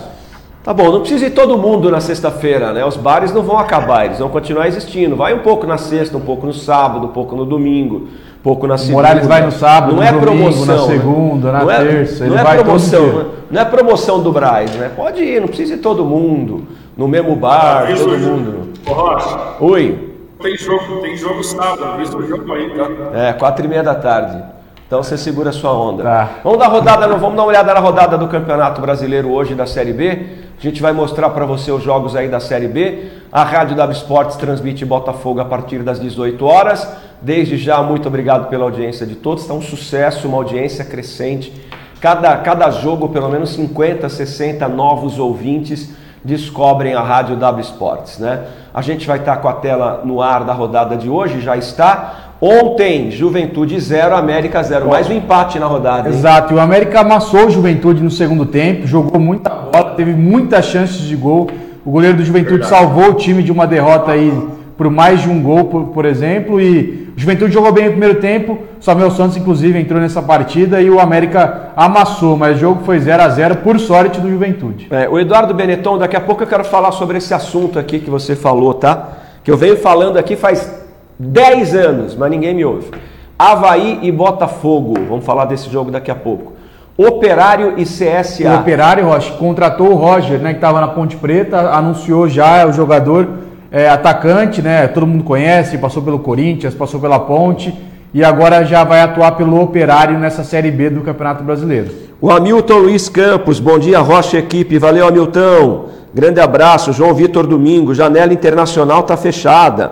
Tá 0.64 0.74
bom, 0.74 0.90
não 0.90 1.00
precisa 1.00 1.26
ir 1.26 1.30
todo 1.30 1.56
mundo 1.58 1.92
na 1.92 2.00
sexta-feira, 2.00 2.72
né? 2.72 2.84
Os 2.84 2.96
bares 2.96 3.32
não 3.32 3.42
vão 3.42 3.58
acabar, 3.58 4.06
eles 4.06 4.18
vão 4.18 4.30
continuar 4.30 4.66
existindo. 4.66 5.14
Vai 5.14 5.34
um 5.34 5.40
pouco 5.40 5.66
na 5.66 5.76
sexta, 5.76 6.16
um 6.16 6.22
pouco 6.22 6.46
no 6.46 6.54
sábado, 6.54 7.04
um 7.04 7.10
pouco 7.10 7.36
no 7.36 7.44
domingo, 7.44 8.08
pouco 8.44 8.66
na 8.66 8.76
segunda. 8.76 8.96
Morales 8.96 9.26
vai 9.26 9.42
no 9.42 9.50
sábado, 9.50 9.92
não 9.92 9.96
no 9.96 10.02
é 10.02 10.12
domingo, 10.12 10.26
promoção, 10.26 10.66
na 10.66 10.82
né? 10.82 10.88
segunda, 10.88 11.52
na 11.52 11.60
não 11.60 11.70
é, 11.70 11.78
terça, 11.78 12.24
Não 12.26 12.32
ele 12.32 12.40
é 12.40 12.44
vai 12.44 12.58
promoção, 12.58 13.06
né? 13.06 13.24
não 13.50 13.60
é 13.60 13.64
promoção 13.64 14.22
do 14.22 14.30
Braz, 14.30 14.70
né? 14.74 14.90
Pode 14.94 15.24
ir, 15.24 15.40
não 15.40 15.48
precisa 15.48 15.74
ir 15.74 15.78
todo 15.78 16.04
mundo 16.04 16.66
no 16.94 17.08
mesmo 17.08 17.34
bar, 17.34 17.88
todo 17.96 18.14
o 18.14 18.18
mundo. 18.18 18.68
Ô, 18.86 18.92
Rocha, 18.92 19.38
Oi. 19.60 20.14
tem 20.42 20.58
jogo, 20.58 21.00
tem 21.00 21.16
jogo 21.16 21.42
sábado, 21.42 21.84
avisa 21.86 22.16
o 22.18 22.28
jogo 22.28 22.52
aí, 22.52 22.70
tá? 22.76 22.88
É, 23.14 23.32
quatro 23.32 23.64
e 23.64 23.68
meia 23.68 23.82
da 23.82 23.94
tarde. 23.94 24.44
Então 24.86 25.02
você 25.02 25.16
segura 25.16 25.48
a 25.48 25.52
sua 25.52 25.72
onda. 25.72 26.02
Tá. 26.02 26.28
Vamos 26.44 26.58
dar 26.58 26.68
rodada, 26.68 27.06
não, 27.06 27.18
vamos 27.18 27.36
dar 27.36 27.42
uma 27.42 27.48
olhada 27.48 27.72
na 27.72 27.80
rodada 27.80 28.18
do 28.18 28.28
Campeonato 28.28 28.82
Brasileiro 28.82 29.30
hoje 29.30 29.54
da 29.54 29.66
Série 29.66 29.94
B. 29.94 30.26
A 30.58 30.62
gente 30.62 30.82
vai 30.82 30.92
mostrar 30.92 31.30
para 31.30 31.46
você 31.46 31.72
os 31.72 31.82
jogos 31.82 32.14
aí 32.14 32.28
da 32.28 32.38
Série 32.38 32.68
B. 32.68 33.08
A 33.32 33.42
Rádio 33.42 33.74
W 33.74 33.96
Esportes 33.96 34.36
transmite 34.36 34.84
Botafogo 34.84 35.40
a 35.40 35.44
partir 35.46 35.78
das 35.78 35.98
18 35.98 36.44
horas. 36.44 36.86
Desde 37.24 37.56
já, 37.56 37.82
muito 37.82 38.06
obrigado 38.06 38.50
pela 38.50 38.64
audiência 38.64 39.06
de 39.06 39.14
todos. 39.14 39.44
Está 39.44 39.54
um 39.54 39.62
sucesso, 39.62 40.28
uma 40.28 40.36
audiência 40.36 40.84
crescente. 40.84 41.50
Cada, 41.98 42.36
cada 42.36 42.70
jogo, 42.70 43.08
pelo 43.08 43.30
menos 43.30 43.48
50, 43.54 44.06
60 44.10 44.68
novos 44.68 45.18
ouvintes 45.18 45.88
descobrem 46.22 46.92
a 46.92 47.00
Rádio 47.00 47.36
W 47.36 47.62
Esportes, 47.62 48.18
né? 48.18 48.42
A 48.74 48.82
gente 48.82 49.06
vai 49.06 49.18
estar 49.18 49.38
com 49.38 49.48
a 49.48 49.54
tela 49.54 50.02
no 50.04 50.20
ar 50.20 50.44
da 50.44 50.52
rodada 50.52 50.98
de 50.98 51.08
hoje, 51.08 51.40
já 51.40 51.56
está. 51.56 52.34
Ontem, 52.42 53.10
Juventude 53.10 53.80
0, 53.80 54.14
América 54.14 54.62
0. 54.62 54.88
Mais 54.88 55.08
um 55.08 55.14
empate 55.14 55.58
na 55.58 55.64
rodada, 55.64 56.10
hein? 56.10 56.14
Exato, 56.14 56.52
e 56.52 56.56
o 56.56 56.60
América 56.60 57.00
amassou 57.00 57.46
o 57.46 57.50
Juventude 57.50 58.02
no 58.02 58.10
segundo 58.10 58.44
tempo, 58.44 58.86
jogou 58.86 59.18
muita 59.18 59.48
bola, 59.48 59.94
teve 59.94 60.12
muitas 60.12 60.66
chances 60.66 60.98
de 60.98 61.16
gol. 61.16 61.48
O 61.86 61.90
goleiro 61.90 62.18
do 62.18 62.24
Juventude 62.24 62.66
salvou 62.66 63.12
o 63.12 63.14
time 63.14 63.42
de 63.42 63.50
uma 63.50 63.66
derrota 63.66 64.12
aí 64.12 64.30
por 64.76 64.90
mais 64.90 65.22
de 65.22 65.30
um 65.30 65.42
gol, 65.42 65.64
por, 65.64 65.84
por 65.86 66.04
exemplo, 66.04 66.60
e 66.60 67.12
o 67.16 67.20
Juventude 67.20 67.52
jogou 67.52 67.72
bem 67.72 67.84
no 67.84 67.90
primeiro 67.92 68.20
tempo, 68.20 68.58
Samuel 68.80 69.10
Santos 69.12 69.36
inclusive 69.36 69.78
entrou 69.78 70.00
nessa 70.00 70.20
partida 70.20 70.80
e 70.80 70.90
o 70.90 70.98
América 70.98 71.70
amassou, 71.76 72.36
mas 72.36 72.56
o 72.56 72.60
jogo 72.60 72.82
foi 72.84 72.98
0 72.98 73.22
a 73.22 73.28
0 73.28 73.56
por 73.56 73.78
sorte 73.78 74.20
do 74.20 74.28
Juventude. 74.28 74.88
É, 74.90 75.08
o 75.08 75.18
Eduardo 75.18 75.54
Benetton, 75.54 75.98
daqui 75.98 76.16
a 76.16 76.20
pouco 76.20 76.42
eu 76.42 76.46
quero 76.46 76.64
falar 76.64 76.90
sobre 76.90 77.18
esse 77.18 77.32
assunto 77.32 77.78
aqui 77.78 78.00
que 78.00 78.10
você 78.10 78.34
falou, 78.34 78.74
tá? 78.74 79.10
Que 79.44 79.50
eu 79.50 79.56
venho 79.56 79.76
falando 79.76 80.18
aqui 80.18 80.34
faz 80.34 80.84
10 81.18 81.74
anos, 81.76 82.16
mas 82.16 82.30
ninguém 82.30 82.54
me 82.54 82.64
ouve. 82.64 82.90
Havaí 83.38 84.00
e 84.02 84.10
Botafogo, 84.10 84.94
vamos 85.08 85.24
falar 85.24 85.44
desse 85.44 85.70
jogo 85.70 85.90
daqui 85.90 86.10
a 86.10 86.14
pouco. 86.16 86.54
Operário 86.96 87.74
e 87.76 87.84
CSA. 87.84 88.50
O 88.50 88.60
Operário, 88.60 89.04
Rocha, 89.04 89.32
contratou 89.34 89.90
o 89.90 89.94
Roger, 89.94 90.38
né, 90.38 90.50
que 90.50 90.58
estava 90.58 90.80
na 90.80 90.88
Ponte 90.88 91.16
Preta, 91.16 91.70
anunciou 91.70 92.28
já 92.28 92.66
o 92.66 92.72
jogador 92.72 93.28
é, 93.74 93.88
atacante, 93.88 94.62
né? 94.62 94.86
Todo 94.86 95.04
mundo 95.04 95.24
conhece, 95.24 95.76
passou 95.78 96.00
pelo 96.00 96.20
Corinthians, 96.20 96.76
passou 96.76 97.00
pela 97.00 97.18
Ponte 97.18 97.74
e 98.14 98.22
agora 98.22 98.64
já 98.64 98.84
vai 98.84 99.00
atuar 99.00 99.32
pelo 99.32 99.60
Operário 99.60 100.16
nessa 100.16 100.44
Série 100.44 100.70
B 100.70 100.90
do 100.90 101.00
Campeonato 101.00 101.42
Brasileiro. 101.42 101.90
O 102.20 102.30
Hamilton 102.30 102.78
Luiz 102.78 103.08
Campos, 103.08 103.58
bom 103.58 103.76
dia, 103.76 103.98
Rocha 103.98 104.38
equipe, 104.38 104.78
valeu 104.78 105.08
Hamilton. 105.08 105.86
Grande 106.14 106.38
abraço, 106.38 106.92
João 106.92 107.12
Vitor 107.12 107.48
Domingo, 107.48 107.92
janela 107.92 108.32
internacional 108.32 109.02
tá 109.02 109.16
fechada. 109.16 109.90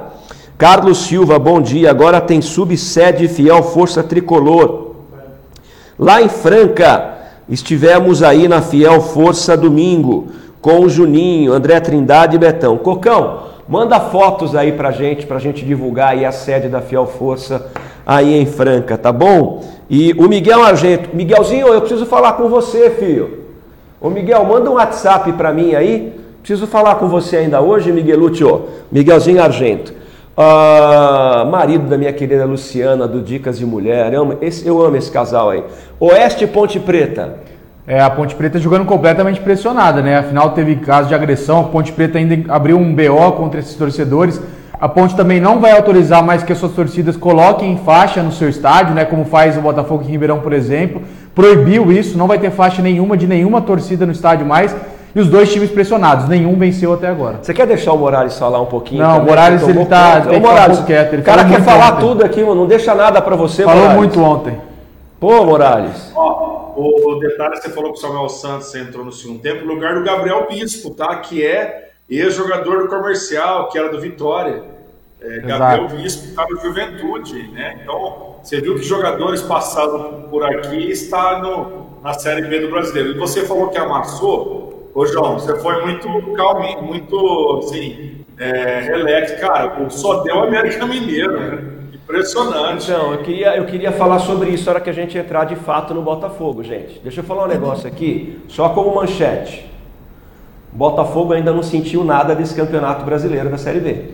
Carlos 0.57 0.99
Silva, 0.99 1.37
bom 1.37 1.61
dia, 1.61 1.91
agora 1.91 2.21
tem 2.21 2.41
subsede 2.41 3.27
fiel 3.27 3.65
Força 3.65 4.01
Tricolor. 4.05 4.93
Lá 5.99 6.23
em 6.23 6.29
Franca, 6.29 7.15
estivemos 7.49 8.23
aí 8.23 8.47
na 8.47 8.63
Fiel 8.63 9.01
Força 9.01 9.57
domingo, 9.57 10.29
com 10.61 10.83
o 10.83 10.89
Juninho, 10.89 11.53
André 11.53 11.81
Trindade 11.81 12.37
e 12.37 12.39
Betão. 12.39 12.79
Cocão, 12.79 13.51
manda 13.73 13.99
fotos 13.99 14.55
aí 14.55 14.73
pra 14.73 14.91
gente, 14.91 15.25
pra 15.25 15.39
gente 15.39 15.65
divulgar 15.65 16.11
aí 16.11 16.27
a 16.27 16.31
sede 16.31 16.69
da 16.69 16.83
Fiel 16.83 17.07
Força 17.07 17.71
aí 18.05 18.39
em 18.39 18.45
Franca, 18.45 18.99
tá 18.99 19.11
bom? 19.11 19.65
E 19.89 20.13
o 20.13 20.29
Miguel 20.29 20.63
Argento, 20.63 21.09
Miguelzinho, 21.17 21.69
eu 21.69 21.81
preciso 21.81 22.05
falar 22.05 22.35
com 22.35 22.51
você, 22.51 22.91
filho. 22.91 23.45
Ô 23.99 24.11
Miguel, 24.11 24.45
manda 24.45 24.71
um 24.71 24.75
WhatsApp 24.75 25.33
pra 25.33 25.55
mim 25.55 25.75
aí. 25.75 26.21
Preciso 26.43 26.67
falar 26.67 26.97
com 26.97 27.09
você 27.09 27.39
ainda 27.39 27.63
hoje, 27.63 27.91
Miguelúcio. 27.91 28.69
Miguelzinho 28.91 29.43
Argento. 29.43 29.95
Ah, 30.37 31.49
marido 31.51 31.89
da 31.89 31.97
minha 31.97 32.13
querida 32.13 32.45
Luciana, 32.45 33.09
do 33.09 33.23
Dicas 33.23 33.59
de 33.59 33.65
Mulher. 33.65 34.13
Eu 34.13 34.21
amo, 34.21 34.37
esse, 34.43 34.69
eu 34.69 34.83
amo 34.83 34.97
esse 34.97 35.11
casal 35.11 35.49
aí. 35.49 35.65
Oeste 35.99 36.47
Ponte 36.47 36.79
Preta. 36.79 37.39
É, 37.87 38.01
a 38.01 38.09
Ponte 38.09 38.35
Preta 38.35 38.59
jogando 38.61 38.85
completamente 38.85 39.41
pressionada, 39.41 40.01
né? 40.01 40.17
Afinal, 40.19 40.51
teve 40.51 40.77
caso 40.77 41.09
de 41.09 41.15
agressão. 41.15 41.61
A 41.61 41.65
Ponte 41.65 41.91
Preta 41.93 42.19
ainda 42.19 42.53
abriu 42.53 42.79
um 42.79 42.95
BO 42.95 43.33
contra 43.33 43.59
esses 43.59 43.75
torcedores. 43.75 44.41
A 44.81 44.89
Ponte 44.89 45.17
também 45.17 45.41
não 45.41 45.59
vai 45.61 45.73
autorizar 45.73 46.23
mais 46.25 46.43
que 46.43 46.53
as 46.53 46.59
suas 46.59 46.73
torcidas 46.73 47.17
coloquem 47.17 47.77
faixa 47.85 48.23
no 48.23 48.33
seu 48.33 48.49
estádio, 48.49 48.95
né? 48.95 49.05
Como 49.05 49.25
faz 49.25 49.57
o 49.57 49.61
Botafogo 49.61 50.03
em 50.05 50.07
Ribeirão, 50.13 50.41
por 50.41 50.53
exemplo. 50.53 51.03
Proibiu 51.35 51.91
isso, 51.91 52.17
não 52.17 52.27
vai 52.29 52.39
ter 52.39 52.51
faixa 52.51 52.81
nenhuma 52.83 53.17
de 53.17 53.27
nenhuma 53.27 53.61
torcida 53.61 54.07
no 54.07 54.13
estádio 54.13 54.47
mais. 54.47 54.75
E 55.15 55.21
os 55.21 55.29
dois 55.29 55.53
times 55.53 55.71
pressionados, 55.71 56.27
nenhum 56.29 56.57
venceu 56.57 56.95
até 56.95 57.07
agora. 57.09 57.39
Você 57.43 57.53
quer 57.53 57.67
deixar 57.67 57.93
o 57.93 57.99
Morales 57.99 58.39
falar 58.39 58.61
um 58.63 58.67
pouquinho? 58.67 59.03
Não, 59.03 59.11
também? 59.11 59.27
o 59.27 59.29
Morales 59.29 59.69
ele 59.69 59.85
tá, 59.85 60.23
Ô, 60.27 60.37
um 60.37 60.41
Morales, 60.41 60.81
quieto. 60.81 61.13
Ele 61.13 61.23
o 61.23 61.25
cara 61.25 61.45
quer 61.45 61.61
falar 61.63 61.93
ontem. 61.95 62.01
tudo 62.01 62.25
aqui, 62.25 62.43
mano. 62.43 62.63
Não 62.63 62.67
deixa 62.67 62.95
nada 62.95 63.21
pra 63.21 63.37
você, 63.37 63.63
Falou 63.65 63.83
Morales. 63.83 63.99
muito 63.99 64.23
ontem. 64.23 64.55
Pô, 65.23 65.45
Morales. 65.45 66.11
Ó, 66.17 66.73
o, 66.75 67.13
o 67.13 67.21
detalhe 67.21 67.53
que 67.53 67.63
você 67.63 67.71
falou 67.71 67.93
que 67.93 67.99
o 68.01 68.03
Samuel 68.03 68.29
Santos 68.29 68.75
entrou 68.75 69.05
no 69.05 69.13
segundo 69.13 69.39
tempo, 69.39 69.65
no 69.65 69.75
lugar 69.75 69.95
do 69.95 70.03
Gabriel 70.03 70.49
Bispo, 70.51 70.91
tá? 70.91 71.15
Que 71.15 71.47
é 71.47 71.93
ex-jogador 72.11 72.83
do 72.83 72.89
comercial, 72.89 73.69
que 73.69 73.79
era 73.79 73.89
do 73.89 74.01
Vitória. 74.01 74.65
É, 75.21 75.39
Gabriel 75.39 75.87
Bispo 75.91 76.25
está 76.25 76.45
no 76.51 76.61
Juventude, 76.61 77.41
né? 77.53 77.79
Então, 77.81 78.35
você 78.43 78.61
viu 78.61 78.75
que 78.75 78.83
jogadores 78.83 79.41
passaram 79.43 80.23
por 80.29 80.43
aqui 80.43 80.91
está 80.91 81.39
no, 81.39 82.01
na 82.03 82.15
Série 82.15 82.43
B 82.43 82.59
do 82.59 82.71
Brasileiro. 82.71 83.11
E 83.11 83.17
você 83.17 83.47
falou 83.47 83.69
que 83.69 83.79
amassou. 83.79 84.91
Ô, 84.93 85.07
João, 85.07 85.39
você 85.39 85.57
foi 85.61 85.85
muito 85.85 86.09
calminho, 86.33 86.83
muito, 86.83 87.61
assim, 87.63 88.25
é, 88.41 88.81
relax. 88.81 89.39
Cara, 89.39 89.89
só 89.89 90.25
deu 90.25 90.43
América 90.43 90.85
Mineiro, 90.85 91.39
né? 91.39 91.82
Impressionante. 92.13 92.91
Então, 92.91 93.13
eu 93.13 93.23
queria, 93.23 93.57
eu 93.57 93.65
queria 93.65 93.91
falar 93.91 94.19
sobre 94.19 94.51
isso 94.51 94.67
na 94.67 94.73
hora 94.73 94.81
que 94.83 94.91
a 94.91 94.93
gente 94.93 95.17
entrar 95.17 95.45
de 95.45 95.57
fato 95.57 95.95
no 95.95 96.03
Botafogo, 96.03 96.63
gente. 96.63 97.01
Deixa 97.03 97.21
eu 97.21 97.25
falar 97.25 97.45
um 97.45 97.49
negócio 97.49 97.89
aqui, 97.89 98.39
só 98.49 98.69
como 98.69 98.95
manchete. 98.95 99.67
O 100.75 100.77
Botafogo 100.77 101.33
ainda 101.33 101.53
não 101.53 101.63
sentiu 101.63 102.05
nada 102.05 102.35
desse 102.35 102.55
campeonato 102.55 103.03
brasileiro 103.07 103.49
da 103.49 103.57
Série 103.57 103.81
B. 103.81 104.05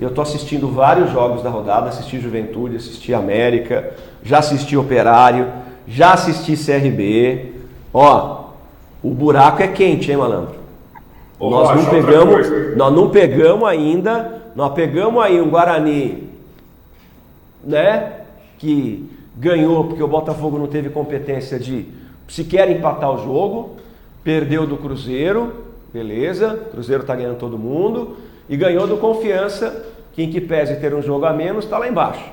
Eu 0.00 0.08
estou 0.08 0.22
assistindo 0.22 0.68
vários 0.68 1.10
jogos 1.10 1.42
da 1.42 1.50
rodada, 1.50 1.88
assisti 1.88 2.20
Juventude, 2.20 2.76
assisti 2.76 3.12
América, 3.12 3.92
já 4.22 4.38
assisti 4.38 4.76
Operário, 4.76 5.48
já 5.88 6.12
assisti 6.12 6.54
CRB. 6.56 7.54
Ó, 7.92 8.50
o 9.02 9.10
buraco 9.10 9.62
é 9.62 9.68
quente, 9.68 10.12
hein, 10.12 10.16
malandro? 10.16 10.54
Nós, 11.40 11.76
não 11.76 11.90
pegamos, 11.90 12.76
nós 12.76 12.92
não 12.94 13.10
pegamos 13.10 13.68
ainda, 13.68 14.42
nós 14.54 14.72
pegamos 14.74 15.22
aí 15.22 15.40
um 15.40 15.50
Guarani, 15.50 16.25
né, 17.66 18.20
que 18.58 19.10
ganhou 19.36 19.84
porque 19.84 20.02
o 20.02 20.08
Botafogo 20.08 20.58
não 20.58 20.66
teve 20.66 20.88
competência 20.88 21.58
de 21.58 21.86
sequer 22.28 22.70
empatar 22.70 23.12
o 23.12 23.22
jogo, 23.22 23.76
perdeu 24.24 24.66
do 24.66 24.76
Cruzeiro, 24.76 25.52
beleza, 25.92 26.54
o 26.68 26.70
Cruzeiro 26.70 27.04
tá 27.04 27.14
ganhando 27.14 27.38
todo 27.38 27.58
mundo, 27.58 28.16
e 28.48 28.56
ganhou 28.56 28.86
do 28.86 28.96
Confiança, 28.96 29.84
que 30.12 30.22
em 30.22 30.30
que 30.30 30.40
pese 30.40 30.76
ter 30.76 30.94
um 30.94 31.02
jogo 31.02 31.26
a 31.26 31.32
menos, 31.32 31.64
está 31.64 31.78
lá 31.78 31.88
embaixo. 31.88 32.24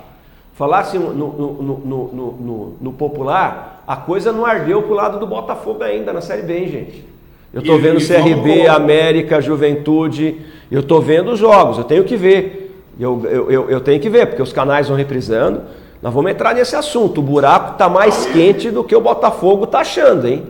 Falasse 0.54 0.98
no, 1.00 1.14
no, 1.14 1.54
no, 1.64 2.76
no, 2.80 2.94
popular, 2.94 3.84
a 3.88 3.96
coisa 3.96 4.32
não 4.32 4.46
ardeu 4.46 4.84
pro 4.84 4.94
lado 4.94 5.20
do 5.20 5.26
Botafogo 5.26 5.84
ainda 5.84 6.14
na 6.14 6.22
Série 6.22 6.44
B, 6.44 6.58
hein, 6.58 6.70
gente. 6.70 7.06
Eu 7.52 7.62
tô 7.64 7.76
E- 7.76 7.82
vendo 7.82 8.00
e 8.00 8.08
CRB, 8.08 8.68
América, 8.68 9.42
Juventude, 9.42 10.38
eu 10.72 10.84
tô 10.84 11.02
vendo 11.02 11.32
os 11.32 11.40
jogos, 11.40 11.78
eu 11.78 11.84
tenho 11.84 12.04
que 12.04 12.16
ver. 12.16 12.63
Eu, 13.00 13.22
eu, 13.26 13.52
eu, 13.52 13.70
eu 13.70 13.82
tenho 13.82 14.00
que 14.00 14.10
ver, 14.10 14.28
porque 14.28 14.42
os 14.42 14.54
canais 14.54 14.88
vão 14.88 14.98
reprisando. 14.98 15.62
Nós 16.02 16.14
vamos 16.14 16.32
entrar 16.32 16.54
nesse 16.54 16.76
assunto. 16.76 17.20
O 17.20 17.24
buraco 17.24 17.78
tá 17.78 17.88
mais 17.88 18.26
quente 18.28 18.70
do 18.70 18.84
que 18.84 18.96
o 18.96 19.02
Botafogo 19.02 19.66
tá 19.66 19.80
achando, 19.80 20.28
hein? 20.28 20.44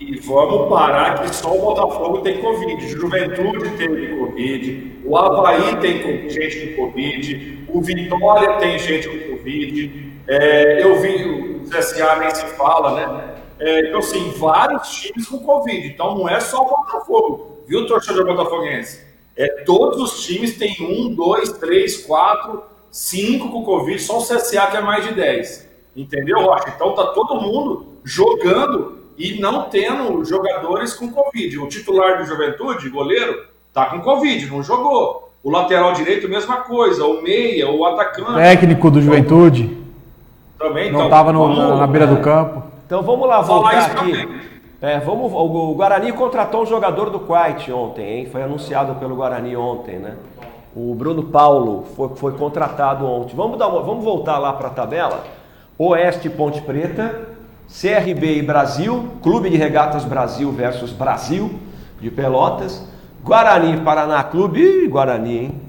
E 0.00 0.18
vamos 0.20 0.68
parar 0.68 1.22
que 1.22 1.34
só 1.34 1.54
o 1.54 1.60
Botafogo 1.60 2.18
tem 2.18 2.40
Covid. 2.40 2.88
Juventude 2.88 3.70
teve 3.76 4.16
Covid. 4.16 5.00
O 5.04 5.16
Havaí 5.16 5.76
tem 5.76 6.28
gente 6.30 6.68
com 6.68 6.84
Covid. 6.84 7.66
O 7.68 7.82
Vitória 7.82 8.52
tem 8.58 8.78
gente 8.78 9.08
com 9.08 9.36
Covid. 9.36 10.12
É, 10.28 10.82
eu 10.82 11.00
vi 11.00 11.24
o 11.24 11.68
CSA 11.68 12.16
nem 12.16 12.30
se 12.30 12.44
fala, 12.56 12.94
né? 12.94 13.34
É, 13.58 13.88
então, 13.88 13.98
assim, 13.98 14.32
vários 14.38 14.88
times 14.88 15.26
com 15.26 15.38
Covid. 15.40 15.86
Então, 15.86 16.14
não 16.14 16.28
é 16.28 16.38
só 16.38 16.62
o 16.62 16.68
Botafogo. 16.68 17.58
Viu, 17.66 17.86
torcedor 17.86 18.24
botafoguense? 18.24 19.07
É, 19.38 19.62
todos 19.64 20.00
os 20.02 20.24
times 20.24 20.58
têm 20.58 20.76
um, 20.80 21.14
dois, 21.14 21.52
três, 21.52 22.04
quatro, 22.04 22.60
cinco 22.90 23.50
com 23.52 23.62
Covid. 23.62 24.02
Só 24.02 24.18
o 24.18 24.22
CSA 24.22 24.66
que 24.66 24.76
é 24.76 24.80
mais 24.80 25.06
de 25.06 25.14
10. 25.14 25.68
Entendeu, 25.96 26.40
Rocha? 26.40 26.72
Então, 26.74 26.92
tá 26.94 27.06
todo 27.06 27.40
mundo 27.40 27.86
jogando 28.04 28.98
e 29.16 29.38
não 29.40 29.62
tendo 29.68 30.24
jogadores 30.24 30.92
com 30.94 31.08
Covid. 31.10 31.58
O 31.60 31.68
titular 31.68 32.18
do 32.18 32.24
Juventude, 32.24 32.88
goleiro, 32.90 33.44
tá 33.72 33.86
com 33.86 34.00
Covid, 34.00 34.46
não 34.46 34.60
jogou. 34.62 35.30
O 35.42 35.50
lateral 35.50 35.92
direito, 35.92 36.28
mesma 36.28 36.56
coisa. 36.58 37.04
O 37.06 37.22
meia, 37.22 37.70
o 37.70 37.84
atacante. 37.86 38.34
Técnico 38.34 38.90
do 38.90 39.00
Juventude. 39.00 39.78
Também, 40.58 40.90
Não 40.90 40.98
então, 40.98 41.04
estava 41.04 41.32
vamos- 41.32 41.78
na 41.78 41.86
beira 41.86 42.08
do 42.08 42.16
campo. 42.20 42.64
Então 42.84 43.02
vamos 43.02 43.28
lá 43.28 43.40
voltar 43.40 43.78
aqui. 43.86 43.94
também. 44.12 44.28
É, 44.80 44.98
vamos, 45.00 45.32
o 45.32 45.74
Guarani 45.74 46.12
contratou 46.12 46.62
um 46.62 46.66
jogador 46.66 47.10
do 47.10 47.18
Quite 47.20 47.72
ontem, 47.72 48.04
hein? 48.20 48.26
Foi 48.30 48.42
anunciado 48.42 48.94
pelo 48.94 49.16
Guarani 49.16 49.56
ontem, 49.56 49.98
né? 49.98 50.14
O 50.76 50.94
Bruno 50.94 51.24
Paulo 51.24 51.84
foi, 51.96 52.10
foi 52.14 52.32
contratado 52.34 53.04
ontem. 53.04 53.34
Vamos, 53.34 53.58
dar 53.58 53.66
uma- 53.66 53.82
vamos 53.82 54.04
voltar 54.04 54.38
lá 54.38 54.52
para 54.52 54.68
a 54.68 54.70
tabela. 54.70 55.24
Oeste 55.76 56.30
Ponte 56.30 56.60
Preta, 56.60 57.28
CRB 57.68 58.36
e 58.38 58.42
Brasil, 58.42 59.08
Clube 59.20 59.50
de 59.50 59.56
Regatas 59.56 60.04
Brasil 60.04 60.52
versus 60.52 60.92
Brasil 60.92 61.58
de 62.00 62.10
Pelotas, 62.10 62.86
Guarani 63.24 63.74
e 63.74 63.80
Paraná 63.80 64.22
Clube, 64.22 64.60
Ih, 64.60 64.86
Guarani, 64.88 65.38
hein? 65.38 65.60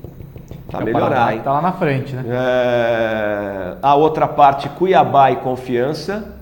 Tá 0.69 0.81
melhorar, 0.81 1.33
hein? 1.33 1.41
Tá 1.43 1.53
lá 1.53 1.61
na 1.63 1.71
frente, 1.71 2.15
né? 2.15 2.23
É, 2.27 3.73
a 3.81 3.95
outra 3.95 4.27
parte, 4.27 4.69
Cuiabá 4.69 5.31
e 5.31 5.37
Confiança, 5.37 6.35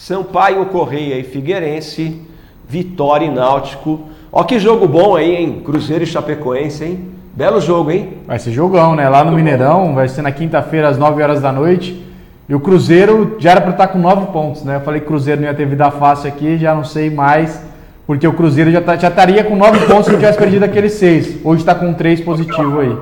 Sampaio, 0.00 0.64
Correia 0.66 1.18
e 1.18 1.24
Figueirense, 1.24 2.22
Vitória 2.68 3.26
e 3.26 3.30
Náutico. 3.32 4.02
Ó 4.30 4.44
que 4.44 4.56
jogo 4.60 4.86
bom 4.86 5.16
aí, 5.16 5.34
hein? 5.34 5.60
Cruzeiro 5.64 6.04
e 6.04 6.06
Chapecoense, 6.06 6.84
hein? 6.84 7.08
Belo 7.34 7.60
jogo, 7.60 7.90
hein? 7.90 8.18
Vai 8.24 8.38
ser 8.38 8.52
jogão, 8.52 8.94
né? 8.94 9.08
Lá 9.08 9.24
no 9.24 9.32
Mineirão, 9.32 9.96
vai 9.96 10.06
ser 10.08 10.22
na 10.22 10.30
quinta-feira 10.30 10.86
às 10.88 10.96
9 10.96 11.20
horas 11.20 11.40
da 11.42 11.50
noite. 11.52 12.00
E 12.48 12.54
o 12.54 12.60
Cruzeiro 12.60 13.34
já 13.40 13.50
era 13.50 13.60
para 13.60 13.72
estar 13.72 13.88
com 13.88 13.98
9 13.98 14.26
pontos, 14.26 14.62
né? 14.62 14.76
Eu 14.76 14.80
falei 14.82 15.00
que 15.00 15.06
o 15.06 15.08
Cruzeiro 15.08 15.40
não 15.40 15.48
ia 15.48 15.54
ter 15.54 15.66
vida 15.66 15.90
fácil 15.90 16.28
aqui, 16.28 16.56
já 16.56 16.72
não 16.76 16.84
sei 16.84 17.10
mais, 17.10 17.60
porque 18.06 18.26
o 18.26 18.32
Cruzeiro 18.32 18.70
já, 18.70 18.80
tá- 18.80 18.96
já 18.96 19.08
estaria 19.08 19.42
com 19.42 19.56
9 19.56 19.84
pontos 19.84 20.04
se 20.06 20.12
tivesse 20.12 20.38
perdido 20.38 20.62
aqueles 20.64 20.92
6. 20.92 21.44
Hoje 21.44 21.62
está 21.62 21.74
com 21.74 21.92
3 21.92 22.20
positivo 22.20 22.78
aí. 22.78 22.96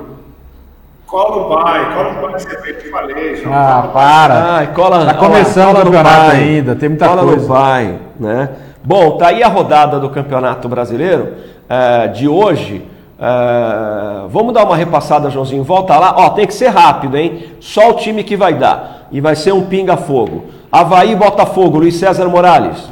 Cola 1.07 1.37
o 1.37 1.49
pai, 1.49 1.93
cola 1.95 2.09
o 2.09 2.21
pai, 2.21 2.33
você 2.39 2.73
que 2.73 2.89
falei, 2.89 3.35
João. 3.37 3.55
Ah, 3.55 3.89
para. 3.93 4.55
Ai, 4.55 4.73
cola, 4.73 5.05
Tá 5.05 5.13
começando 5.13 5.67
cola 5.67 5.79
o 5.79 5.85
no 5.85 5.91
campeonato 5.91 6.25
pai. 6.31 6.35
ainda, 6.43 6.75
tem 6.75 6.89
muita 6.89 7.07
cola 7.07 7.21
coisa. 7.23 7.41
no 7.41 7.47
pai, 7.47 7.99
né? 8.19 8.49
Bom, 8.83 9.17
tá 9.17 9.27
aí 9.27 9.41
a 9.41 9.47
rodada 9.47 9.99
do 9.99 10.09
Campeonato 10.09 10.67
Brasileiro 10.67 11.33
eh, 11.69 12.07
de 12.09 12.27
hoje. 12.27 12.85
Eh, 13.19 14.21
vamos 14.29 14.53
dar 14.53 14.65
uma 14.65 14.75
repassada, 14.75 15.29
Joãozinho. 15.29 15.63
Volta 15.63 15.97
lá. 15.97 16.13
Ó, 16.17 16.29
tem 16.31 16.45
que 16.45 16.53
ser 16.53 16.67
rápido, 16.69 17.17
hein? 17.17 17.53
Só 17.61 17.89
o 17.91 17.93
time 17.95 18.23
que 18.23 18.35
vai 18.35 18.53
dar. 18.53 19.07
E 19.11 19.19
vai 19.21 19.35
ser 19.35 19.53
um 19.53 19.65
pinga-fogo. 19.65 20.45
Havaí, 20.71 21.15
Botafogo, 21.15 21.79
Luiz 21.79 21.95
César 21.95 22.27
Morales. 22.27 22.89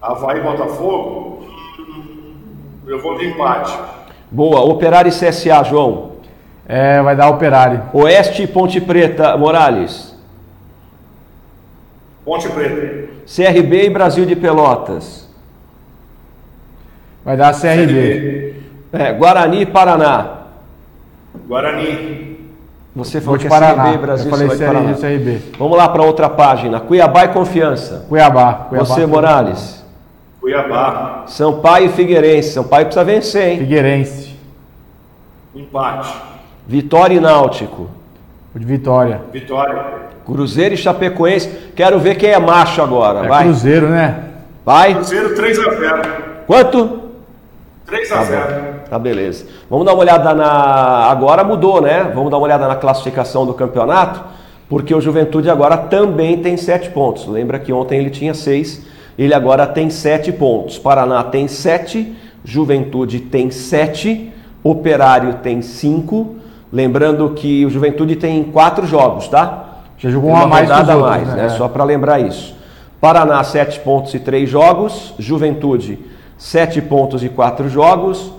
Havaí 0.00 0.38
e 0.38 0.42
Botafogo, 0.42 1.44
eu 2.86 3.00
vou 3.02 3.16
de 3.18 3.26
empate. 3.28 3.76
Boa. 4.30 4.60
Operário 4.60 5.08
e 5.08 5.12
CSA, 5.12 5.62
João. 5.64 6.15
É, 6.68 7.00
vai 7.00 7.14
dar 7.14 7.28
operário. 7.28 7.82
Oeste 7.92 8.42
e 8.42 8.46
Ponte 8.46 8.80
Preta, 8.80 9.36
Morales. 9.36 10.14
Ponte 12.24 12.48
Preta. 12.48 13.08
CRB 13.24 13.86
e 13.86 13.90
Brasil 13.90 14.26
de 14.26 14.34
Pelotas. 14.34 15.28
Vai 17.24 17.36
dar 17.36 17.52
CRB. 17.54 18.54
É, 18.92 19.12
Guarani 19.12 19.62
e 19.62 19.66
Paraná. 19.66 20.38
Guarani. 21.46 22.26
Você 22.94 23.20
falou 23.20 23.36
de 23.36 23.42
que 23.42 23.46
é 23.46 23.50
Paraná. 23.50 23.84
CRB, 23.84 23.98
Brasil, 23.98 24.26
Eu 24.26 24.30
falei 24.30 24.48
CRB, 24.48 24.64
Paraná. 24.66 24.94
CRB. 24.94 25.42
Vamos 25.58 25.76
lá 25.76 25.88
para 25.88 26.02
outra 26.02 26.28
página. 26.28 26.80
Cuiabá 26.80 27.24
e 27.24 27.28
Confiança. 27.28 28.06
Cuiabá. 28.08 28.54
Cuiabá. 28.68 28.86
Você, 28.86 29.06
Morales. 29.06 29.84
Cuiabá. 30.40 31.24
Sampaio 31.26 31.86
e 31.86 31.88
Figueirense. 31.90 32.50
Sampaio 32.50 32.86
precisa 32.86 33.04
vencer, 33.04 33.48
hein? 33.48 33.58
Figueirense. 33.58 34.36
Empate. 35.54 36.35
Vitória 36.66 37.14
e 37.14 37.20
Náutico. 37.20 37.88
Vitória. 38.54 39.20
Vitória. 39.32 39.84
Cruzeiro 40.24 40.74
e 40.74 40.78
Chapecoense. 40.78 41.48
Quero 41.76 41.98
ver 42.00 42.16
quem 42.16 42.30
é 42.30 42.38
macho 42.38 42.82
agora. 42.82 43.24
É 43.24 43.28
Vai. 43.28 43.44
Cruzeiro, 43.44 43.88
né? 43.88 44.24
Vai. 44.64 44.94
Cruzeiro 44.94 45.34
3x0. 45.34 46.06
Quanto? 46.46 47.00
3x0. 47.86 48.88
Tá 48.90 48.98
beleza. 48.98 49.46
Vamos 49.70 49.86
dar 49.86 49.92
uma 49.92 50.00
olhada 50.00 50.34
na. 50.34 51.08
Agora 51.10 51.44
mudou, 51.44 51.80
né? 51.80 52.10
Vamos 52.14 52.30
dar 52.30 52.38
uma 52.38 52.44
olhada 52.44 52.66
na 52.66 52.74
classificação 52.74 53.46
do 53.46 53.54
campeonato, 53.54 54.24
porque 54.68 54.94
o 54.94 55.00
Juventude 55.00 55.48
agora 55.48 55.76
também 55.76 56.38
tem 56.38 56.56
sete 56.56 56.90
pontos. 56.90 57.26
Lembra 57.26 57.58
que 57.60 57.72
ontem 57.72 58.00
ele 58.00 58.10
tinha 58.10 58.34
seis, 58.34 58.84
ele 59.16 59.34
agora 59.34 59.66
tem 59.66 59.90
sete 59.90 60.32
pontos. 60.32 60.78
Paraná 60.78 61.22
tem 61.22 61.46
sete, 61.46 62.16
Juventude 62.44 63.20
tem 63.20 63.50
sete, 63.50 64.32
Operário 64.64 65.34
tem 65.34 65.62
cinco. 65.62 66.35
Lembrando 66.72 67.30
que 67.30 67.64
o 67.64 67.70
Juventude 67.70 68.16
tem 68.16 68.42
quatro 68.44 68.86
jogos, 68.86 69.28
tá? 69.28 69.82
Já 69.98 70.10
jogou 70.10 70.30
uma 70.30 70.42
a 70.42 70.46
mais 70.46 70.66
que 70.66 70.72
os 70.72 70.78
rodada 70.78 70.92
a 70.92 70.96
outros, 70.96 71.26
mais, 71.26 71.36
né? 71.36 71.42
né? 71.44 71.48
Só 71.50 71.68
para 71.68 71.84
lembrar 71.84 72.20
isso. 72.20 72.54
Paraná, 73.00 73.42
7 73.42 73.80
pontos 73.80 74.12
e 74.14 74.18
3 74.18 74.48
jogos. 74.48 75.14
Juventude, 75.18 75.98
7 76.36 76.82
pontos 76.82 77.22
e 77.22 77.28
4 77.28 77.68
jogos. 77.68 78.32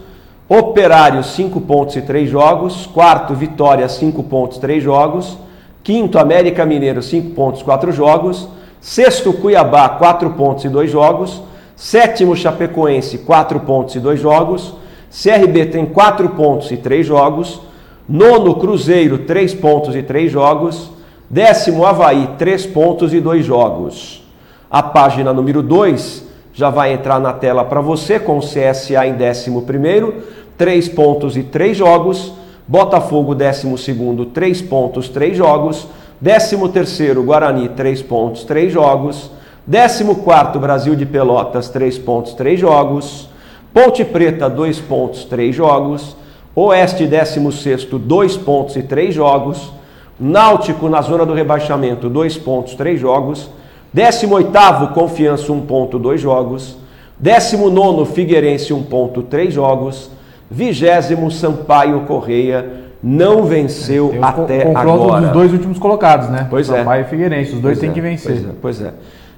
Operário, 0.50 1.24
5 1.24 1.60
pontos 1.62 1.96
e 1.96 2.02
3 2.02 2.30
jogos. 2.30 2.86
Quarto, 2.86 3.34
Vitória, 3.34 3.88
5 3.88 4.24
pontos, 4.24 4.58
3 4.58 4.84
jogos. 4.84 5.38
Quinto, 5.84 6.20
América 6.20 6.66
Mineiro, 6.66 7.02
5 7.02 7.32
pontos, 7.32 7.64
4 7.64 7.92
jogos. 7.92 8.48
Sexto, 8.80 9.34
Cuiabá, 9.34 9.90
4 9.90 10.30
pontos 10.32 10.66
e 10.66 10.70
2 10.70 10.92
jogos. 10.92 11.42
Sétimo, 11.76 12.36
Chapecoense, 12.36 13.20
4 13.20 13.60
pontos 13.62 13.96
e 13.96 14.00
2 14.00 14.20
jogos. 14.20 14.74
CRB 15.10 15.68
tem 15.68 15.86
4 15.86 16.30
pontos 16.30 16.72
e 16.72 16.78
3 16.78 17.06
jogos. 17.06 17.62
Nono, 18.08 18.56
Cruzeiro, 18.56 19.20
3 19.20 19.54
pontos 19.56 19.94
e 19.94 20.02
3 20.02 20.32
jogos. 20.32 20.92
Décimo, 21.30 21.86
Havaí, 21.86 22.30
3 22.38 22.66
pontos 22.68 23.14
e 23.14 23.20
2 23.20 23.46
jogos. 23.46 24.24
A 24.72 24.82
página 24.82 25.34
número 25.34 25.62
2 25.62 26.26
já 26.54 26.70
vai 26.70 26.94
entrar 26.94 27.20
na 27.20 27.34
tela 27.34 27.66
para 27.66 27.82
você 27.82 28.18
com 28.18 28.38
o 28.38 28.42
CSA 28.42 29.06
em 29.06 29.14
décimo 29.14 29.64
primeiro, 29.64 30.24
3 30.58 30.88
pontos 30.90 31.36
e 31.36 31.44
3 31.44 31.76
jogos. 31.76 32.32
Botafogo, 32.66 33.36
décimo 33.36 33.78
segundo, 33.78 34.26
3 34.28 34.62
pontos, 34.62 35.10
3 35.10 35.36
jogos. 35.36 35.88
Décimo 36.20 36.70
terceiro, 36.70 37.24
Guarani, 37.24 37.70
3 37.70 38.02
pontos, 38.04 38.46
3 38.46 38.72
jogos. 38.72 39.32
Décimo 39.66 40.16
quarto, 40.16 40.60
Brasil 40.60 40.96
de 40.96 41.06
Pelotas, 41.06 41.70
3 41.70 41.98
pontos, 42.00 42.34
3 42.34 42.58
jogos. 42.58 43.30
Ponte 43.74 44.06
Preta, 44.06 44.50
2 44.50 44.80
pontos, 44.80 45.26
3 45.26 45.54
jogos. 45.54 46.16
Oeste, 46.60 47.06
16, 47.06 47.86
2 47.86 48.36
pontos 48.38 48.76
e 48.76 48.82
3 48.82 49.14
jogos. 49.14 49.72
Náutico, 50.20 50.90
na 50.90 51.00
zona 51.04 51.24
do 51.24 51.36
rebaixamento, 51.36 52.10
2 52.10 52.36
pontos, 52.40 52.74
3 52.74 53.00
jogos. 53.00 53.48
18, 53.94 54.88
Confiança, 54.92 55.54
1 55.54 55.62
ponto, 55.62 56.00
2 56.00 56.20
jogos. 56.20 56.76
19, 57.20 58.12
Figueirense, 58.12 58.74
1 58.74 58.82
ponto, 58.82 59.22
3 59.22 59.54
jogos. 59.54 60.10
20, 60.50 61.32
Sampaio 61.32 62.02
Correia, 62.08 62.66
não 63.04 63.44
venceu 63.44 64.10
co- 64.10 64.26
até 64.26 64.66
confronto 64.66 65.04
agora. 65.04 65.22
dos 65.22 65.32
dois 65.34 65.54
últimos 65.54 65.78
colocados, 65.78 66.28
né? 66.30 66.48
Pois 66.50 66.68
é. 66.72 66.80
Sampaio 66.80 67.04
e 67.04 67.06
Figueirense. 67.06 67.54
Os 67.54 67.62
dois 67.62 67.78
têm 67.78 67.92
é, 67.92 67.94
que 67.94 68.02
vencer. 68.02 68.32
Pois 68.32 68.44
é, 68.44 68.52
pois 68.62 68.82
é. 68.82 68.94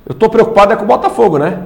Eu 0.08 0.16
tô 0.16 0.30
preocupado 0.30 0.72
é 0.72 0.78
com 0.78 0.86
o 0.86 0.88
Botafogo, 0.88 1.38
né? 1.38 1.64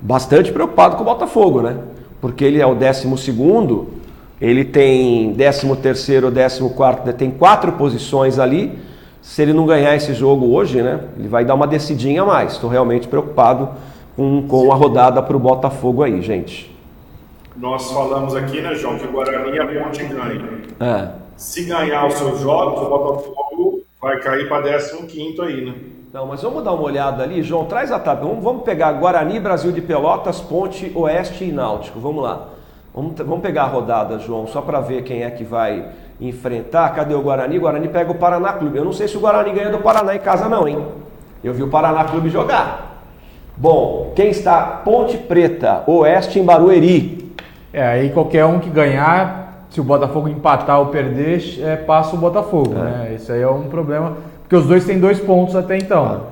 Bastante 0.00 0.50
preocupado 0.52 0.96
com 0.96 1.02
o 1.02 1.04
Botafogo, 1.04 1.60
né? 1.60 1.76
Porque 2.18 2.42
ele 2.44 2.62
é 2.62 2.66
o 2.66 2.74
12 2.74 3.18
segundo, 3.18 4.05
ele 4.40 4.64
tem 4.64 5.32
13 5.34 5.76
terceiro, 5.76 6.30
14 6.30 6.74
quarto, 6.74 7.12
tem 7.12 7.30
quatro 7.30 7.72
posições 7.72 8.38
ali. 8.38 8.78
Se 9.22 9.42
ele 9.42 9.52
não 9.52 9.66
ganhar 9.66 9.96
esse 9.96 10.14
jogo 10.14 10.54
hoje, 10.54 10.82
né? 10.82 11.00
Ele 11.18 11.26
vai 11.26 11.44
dar 11.44 11.54
uma 11.54 11.66
descidinha 11.66 12.22
a 12.22 12.24
mais. 12.24 12.52
Estou 12.52 12.70
realmente 12.70 13.08
preocupado 13.08 13.70
com, 14.14 14.46
com 14.46 14.72
a 14.72 14.74
rodada 14.76 15.20
para 15.20 15.36
o 15.36 15.40
Botafogo 15.40 16.02
aí, 16.02 16.22
gente. 16.22 16.74
Nós 17.56 17.90
falamos 17.90 18.36
aqui, 18.36 18.60
né, 18.60 18.74
João, 18.74 18.98
que 18.98 19.06
o 19.06 19.12
Guarani 19.12 19.56
e 19.56 19.58
a 19.58 19.66
Ponte 19.66 20.04
ganham. 20.04 20.46
É. 20.78 21.08
Se 21.36 21.64
ganhar 21.64 22.06
os 22.06 22.14
seus 22.14 22.40
jogos, 22.40 22.82
o 22.82 22.88
Botafogo 22.88 23.82
vai 24.00 24.20
cair 24.20 24.48
para 24.48 24.78
15 24.78 25.40
aí, 25.40 25.64
né? 25.64 25.74
Não, 26.12 26.26
mas 26.26 26.42
vamos 26.42 26.62
dar 26.62 26.72
uma 26.72 26.84
olhada 26.84 27.22
ali, 27.22 27.42
João, 27.42 27.64
traz 27.64 27.90
a 27.90 27.98
tabela. 27.98 28.28
Vamos, 28.28 28.44
vamos 28.44 28.62
pegar 28.62 28.92
Guarani, 28.92 29.40
Brasil 29.40 29.72
de 29.72 29.80
Pelotas, 29.80 30.40
Ponte, 30.40 30.92
Oeste 30.94 31.44
e 31.44 31.52
Náutico. 31.52 31.98
Vamos 31.98 32.22
lá. 32.22 32.48
Vamos, 32.96 33.12
vamos 33.18 33.40
pegar 33.40 33.64
a 33.64 33.66
rodada, 33.66 34.18
João, 34.18 34.46
só 34.46 34.62
para 34.62 34.80
ver 34.80 35.02
quem 35.02 35.22
é 35.22 35.30
que 35.30 35.44
vai 35.44 35.84
enfrentar. 36.18 36.88
Cadê 36.94 37.12
o 37.12 37.20
Guarani? 37.20 37.58
O 37.58 37.60
Guarani 37.60 37.88
pega 37.88 38.10
o 38.10 38.14
Paraná 38.14 38.54
Clube. 38.54 38.78
Eu 38.78 38.86
não 38.86 38.92
sei 38.94 39.06
se 39.06 39.18
o 39.18 39.20
Guarani 39.20 39.52
ganha 39.52 39.68
do 39.68 39.80
Paraná 39.80 40.16
em 40.16 40.18
casa, 40.18 40.48
não, 40.48 40.66
hein? 40.66 40.78
Eu 41.44 41.52
vi 41.52 41.62
o 41.62 41.68
Paraná 41.68 42.04
Clube 42.04 42.30
jogar. 42.30 43.02
Bom, 43.54 44.12
quem 44.16 44.30
está? 44.30 44.62
Ponte 44.82 45.18
Preta, 45.18 45.82
Oeste 45.86 46.38
em 46.38 46.42
Barueri. 46.42 47.34
É, 47.70 47.86
aí 47.86 48.08
qualquer 48.08 48.46
um 48.46 48.58
que 48.58 48.70
ganhar, 48.70 49.66
se 49.68 49.78
o 49.78 49.84
Botafogo 49.84 50.26
empatar 50.26 50.80
ou 50.80 50.86
perder, 50.86 51.60
é, 51.62 51.76
passa 51.76 52.16
o 52.16 52.18
Botafogo, 52.18 52.72
né? 52.72 53.12
Isso 53.14 53.30
aí 53.30 53.42
é 53.42 53.48
um 53.48 53.64
problema, 53.64 54.16
porque 54.40 54.56
os 54.56 54.66
dois 54.66 54.86
têm 54.86 54.98
dois 54.98 55.20
pontos 55.20 55.54
até 55.54 55.76
então. 55.76 56.22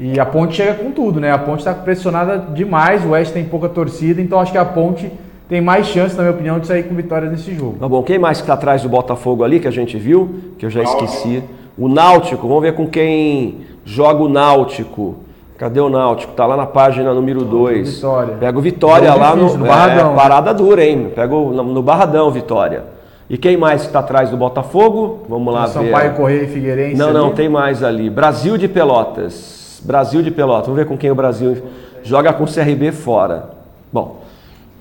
E 0.00 0.18
a 0.18 0.24
Ponte 0.24 0.54
chega 0.54 0.72
com 0.72 0.90
tudo, 0.90 1.20
né? 1.20 1.30
A 1.30 1.38
Ponte 1.38 1.58
está 1.58 1.74
pressionada 1.74 2.38
demais, 2.38 3.04
o 3.04 3.10
Oeste 3.10 3.34
tem 3.34 3.44
pouca 3.44 3.68
torcida, 3.68 4.22
então 4.22 4.40
acho 4.40 4.52
que 4.52 4.56
a 4.56 4.64
Ponte 4.64 5.12
tem 5.48 5.60
mais 5.60 5.86
chance, 5.86 6.16
na 6.16 6.22
minha 6.22 6.34
opinião, 6.34 6.58
de 6.58 6.66
sair 6.66 6.84
com 6.84 6.94
vitórias 6.94 7.30
nesse 7.30 7.54
jogo. 7.54 7.76
Tá 7.78 7.88
bom, 7.88 8.02
quem 8.02 8.18
mais 8.18 8.38
que 8.38 8.44
está 8.44 8.54
atrás 8.54 8.82
do 8.82 8.88
Botafogo 8.88 9.44
ali, 9.44 9.60
que 9.60 9.68
a 9.68 9.70
gente 9.70 9.98
viu, 9.98 10.54
que 10.58 10.64
eu 10.64 10.70
já 10.70 10.82
esqueci? 10.82 11.42
O 11.76 11.88
Náutico, 11.88 12.48
vamos 12.48 12.62
ver 12.62 12.74
com 12.74 12.86
quem 12.86 13.58
joga 13.84 14.22
o 14.22 14.28
Náutico. 14.28 15.16
Cadê 15.58 15.80
o 15.80 15.88
Náutico? 15.88 16.32
Tá 16.32 16.46
lá 16.46 16.56
na 16.56 16.66
página 16.66 17.12
número 17.12 17.44
2. 17.44 17.96
Vitória. 17.96 18.34
Pega 18.40 18.58
o 18.58 18.60
Vitória 18.60 19.14
lá 19.14 19.34
difícil, 19.34 19.58
no, 19.58 19.64
no 19.64 19.66
Barradão. 19.66 20.12
É, 20.12 20.16
parada 20.16 20.54
dura, 20.54 20.84
hein? 20.84 21.12
Pega 21.14 21.34
o, 21.34 21.52
no, 21.52 21.82
Barradão, 21.82 22.30
Vitória. 22.30 22.84
E 23.28 23.38
quem 23.38 23.56
mais 23.56 23.82
que 23.82 23.86
está 23.88 24.00
atrás 24.00 24.30
do 24.30 24.36
Botafogo? 24.36 25.24
Vamos 25.28 25.52
lá 25.52 25.66
ver. 25.66 25.72
Sampaio, 25.72 26.14
Correia 26.14 26.42
e 26.42 26.46
Figueirense. 26.46 26.96
Não, 26.96 27.12
não, 27.12 27.26
ali. 27.26 27.34
tem 27.34 27.48
mais 27.48 27.82
ali. 27.82 28.10
Brasil 28.10 28.56
de 28.56 28.66
Pelotas. 28.66 29.80
Brasil 29.84 30.22
de 30.22 30.30
Pelotas. 30.30 30.66
Vamos 30.66 30.78
ver 30.78 30.86
com 30.86 30.96
quem 30.96 31.10
o 31.10 31.14
Brasil 31.14 31.56
joga 32.02 32.32
com 32.32 32.44
o 32.44 32.46
CRB 32.46 32.90
fora. 32.92 33.50
Bom, 33.92 34.23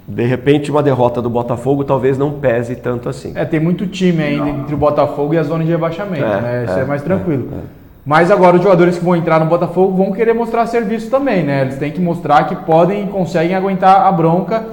de 0.07 0.25
repente 0.25 0.69
uma 0.69 0.83
derrota 0.83 1.21
do 1.21 1.29
Botafogo 1.29 1.83
talvez 1.83 2.17
não 2.17 2.31
pese 2.31 2.75
tanto 2.75 3.07
assim. 3.07 3.31
É, 3.35 3.45
tem 3.45 3.59
muito 3.59 3.87
time 3.87 4.21
ainda 4.21 4.49
entre 4.49 4.75
o 4.75 4.77
Botafogo 4.77 5.33
e 5.33 5.37
a 5.37 5.43
zona 5.43 5.63
de 5.63 5.71
rebaixamento, 5.71 6.25
É, 6.25 6.41
né? 6.41 6.65
Isso 6.65 6.77
é, 6.77 6.81
é, 6.81 6.85
mais 6.85 7.01
tranquilo. 7.01 7.49
Mas 8.05 8.29
agora 8.29 8.57
os 8.57 8.61
jogadores 8.61 8.97
que 8.97 9.05
vão 9.05 9.15
entrar 9.15 9.39
no 9.39 9.45
Botafogo 9.45 9.95
vão 9.95 10.11
querer 10.11 10.33
mostrar 10.33 10.65
serviço 10.67 11.09
também, 11.09 11.43
né? 11.43 11.61
Eles 11.61 11.77
têm 11.77 11.89
que 11.89 12.01
mostrar 12.01 12.43
que 12.47 12.55
podem 12.55 13.05
e 13.05 13.07
conseguem 13.07 13.55
aguentar 13.55 14.05
a 14.05 14.11
bronca 14.11 14.65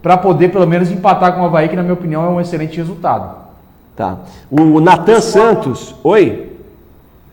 para 0.00 0.16
poder 0.16 0.50
pelo 0.50 0.66
menos 0.68 0.88
empatar 0.90 1.34
com 1.34 1.42
o 1.42 1.46
Havaí, 1.46 1.68
que 1.68 1.74
na 1.74 1.82
minha 1.82 1.94
opinião 1.94 2.24
é 2.24 2.28
um 2.28 2.40
excelente 2.40 2.76
resultado. 2.76 3.44
Tá. 3.96 4.18
O 4.50 4.78
Natan 4.78 5.20
Santos. 5.20 5.96
Oi? 6.04 6.52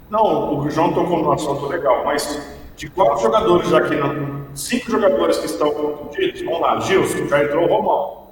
Não, 0.10 0.58
o 0.60 0.70
João 0.72 0.92
tocou 0.92 1.22
num 1.22 1.32
assunto 1.32 1.68
legal, 1.68 2.04
mas 2.04 2.42
de 2.76 2.90
quatro 2.90 3.22
jogadores 3.22 3.74
aqui, 3.74 3.96
não, 3.96 4.46
cinco 4.56 4.92
jogadores 4.92 5.38
que 5.38 5.46
estão 5.46 5.72
contundidos, 5.72 6.42
vamos 6.42 6.62
lá, 6.62 6.80
Gilson, 6.80 7.28
já 7.28 7.44
entrou 7.44 7.66
o 7.66 7.68
Romão. 7.68 8.24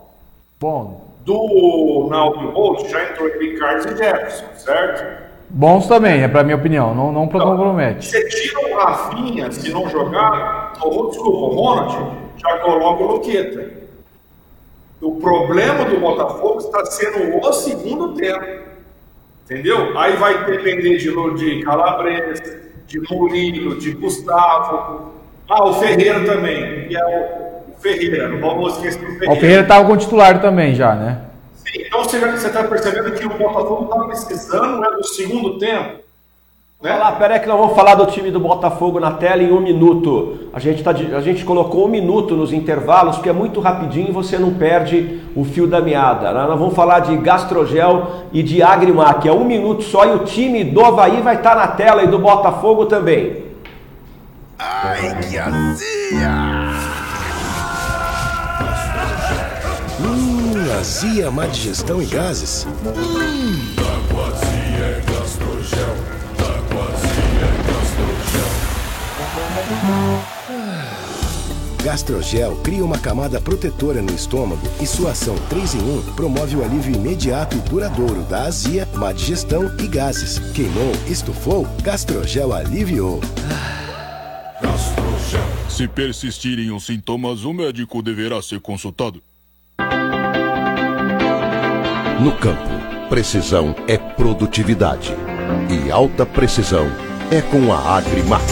Bom. 0.60 1.12
Do 1.26 2.08
Naldo 2.10 2.52
Bolt 2.52 2.88
já 2.90 3.12
entrou 3.12 3.30
Ricardo 3.40 3.94
e 3.94 3.98
Jefferson, 3.98 4.46
certo? 4.56 5.32
Bons 5.50 5.88
também, 5.88 6.24
é 6.24 6.28
pra 6.28 6.44
minha 6.44 6.56
opinião, 6.56 6.96
não, 6.96 7.12
não 7.12 7.28
compromete. 7.28 8.06
Você 8.06 8.28
tira 8.30 8.60
o 8.60 8.78
Rafinha, 8.78 9.52
se 9.52 9.72
não 9.72 9.88
jogar, 9.90 10.74
ou 10.82 11.10
desculpa, 11.10 11.38
o 11.38 11.56
Ronald, 11.56 12.18
já 12.38 12.58
coloca 12.60 13.04
o 13.04 13.08
Luqueta. 13.08 13.82
O 15.02 15.16
problema 15.16 15.86
do 15.86 16.00
Botafogo 16.00 16.60
está 16.60 16.86
sendo 16.86 17.38
o 17.38 17.54
segundo 17.54 18.14
tempo. 18.14 18.72
Entendeu? 19.46 19.98
Aí 20.00 20.16
vai 20.16 20.46
depender 20.46 20.98
de, 20.98 21.36
de 21.36 21.64
Calabres, 21.64 22.40
de 22.92 23.00
Murilo, 23.10 23.80
de 23.80 23.94
Gustavo. 23.94 25.14
Ah, 25.50 25.64
o 25.66 25.74
Ferreira 25.76 26.26
também, 26.26 26.88
que 26.88 26.96
é 26.96 27.06
o, 27.06 27.72
o 27.72 27.76
Ferreira, 27.80 28.28
não 28.28 28.40
vamos 28.40 28.74
esquecer 28.74 29.00
do 29.00 29.14
Ferreira. 29.14 29.34
O 29.34 29.36
Ferreira 29.36 29.64
tava 29.64 29.88
com 29.88 29.98
titular 29.98 30.42
também 30.42 30.76
já, 30.76 30.94
né? 30.94 31.22
Sim, 31.56 31.84
então 31.86 32.04
você 32.04 32.18
está 32.18 32.64
percebendo 32.66 33.12
que 33.14 33.26
o 33.26 33.30
Botafogo 33.30 33.86
está 33.86 34.04
precisando 34.06 34.80
né, 34.82 34.90
do 34.90 35.06
segundo 35.06 35.58
tempo. 35.58 36.02
Né? 36.82 36.96
Lá, 36.96 37.12
peraí 37.12 37.40
que 37.40 37.48
nós 37.48 37.60
vamos 37.60 37.76
falar 37.76 37.94
do 37.94 38.08
time 38.08 38.32
do 38.32 38.40
Botafogo 38.40 39.00
na 39.00 39.12
tela 39.12 39.44
em 39.44 39.52
um 39.52 39.62
minuto. 39.62 40.50
A 40.52 40.60
gente, 40.60 40.82
tá, 40.82 40.90
a 40.90 41.22
gente 41.22 41.46
colocou 41.46 41.86
um 41.86 41.90
minuto 41.90 42.36
nos 42.36 42.52
intervalos, 42.52 43.18
porque 43.18 43.30
é 43.30 43.34
muito 43.34 43.60
rapidinho 43.60 44.10
e 44.10 44.12
você 44.12 44.40
não 44.40 44.56
perde 44.56 45.22
o 45.36 45.44
fio 45.44 45.68
da 45.68 45.80
meada. 45.80 46.34
Nós 46.34 46.58
vamos 46.58 46.74
falar 46.74 47.02
de 47.02 47.16
Gastrogel 47.18 48.08
e 48.34 48.42
de 48.42 48.64
Agrimac. 48.64 49.28
É 49.28 49.32
um 49.32 49.46
minuto 49.46 49.84
só 49.84 50.06
e 50.06 50.16
o 50.16 50.20
time 50.20 50.64
do 50.64 50.84
Havaí 50.84 51.22
vai 51.22 51.36
estar 51.36 51.56
na 51.56 51.68
tela 51.68 52.02
e 52.04 52.08
do 52.08 52.18
Botafogo 52.18 52.88
também. 52.88 53.44
Ai, 54.58 55.18
que 55.22 55.38
azia! 55.38 56.32
Hum, 60.00 60.80
azia, 60.80 61.30
má 61.30 61.46
digestão 61.46 62.02
e 62.02 62.06
gases. 62.06 62.68
Hum. 62.86 63.72
Gastrogel 65.06 66.21
cria 72.64 72.86
uma 72.86 72.98
camada 72.98 73.42
protetora 73.42 74.02
no 74.02 74.14
estômago 74.14 74.62
e 74.80 74.86
sua 74.86 75.12
ação 75.12 75.36
3 75.50 75.76
em 75.76 75.80
1 75.80 76.02
promove 76.16 76.56
o 76.56 76.64
alívio 76.64 76.96
imediato 76.96 77.58
e 77.58 77.60
duradouro 77.60 78.22
da 78.24 78.44
azia, 78.44 78.88
má 78.96 79.12
digestão 79.12 79.72
e 79.80 79.88
gases. 79.88 80.40
Queimou, 80.54 80.92
estufou, 81.08 81.68
Gastrogel 81.84 82.54
aliviou. 82.54 83.20
Se 85.70 85.88
persistirem 85.88 86.72
os 86.72 86.86
sintomas, 86.86 87.44
o 87.44 87.54
médico 87.54 88.02
deverá 88.02 88.42
ser 88.42 88.60
consultado. 88.60 89.22
No 92.20 92.32
campo, 92.38 92.70
precisão 93.10 93.76
é 93.88 93.98
produtividade. 93.98 95.12
E 95.70 95.92
alta 95.92 96.26
precisão 96.26 96.86
é 97.32 97.42
com 97.42 97.74
a 97.74 97.98
Agrimac. 97.98 98.44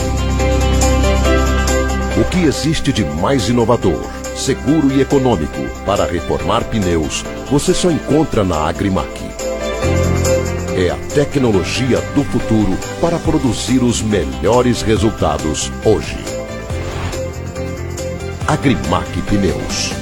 O 2.19 2.25
que 2.25 2.43
existe 2.43 2.91
de 2.91 3.05
mais 3.05 3.47
inovador, 3.47 4.03
seguro 4.35 4.91
e 4.91 4.99
econômico 4.99 5.61
para 5.85 6.03
reformar 6.03 6.65
pneus, 6.65 7.23
você 7.49 7.73
só 7.73 7.89
encontra 7.89 8.43
na 8.43 8.67
Agrimac. 8.67 9.07
É 10.75 10.89
a 10.89 10.97
tecnologia 11.15 12.01
do 12.13 12.25
futuro 12.25 12.77
para 12.99 13.17
produzir 13.19 13.81
os 13.81 14.01
melhores 14.01 14.81
resultados 14.81 15.71
hoje. 15.85 16.17
Agrimac 18.45 19.09
Pneus. 19.21 19.93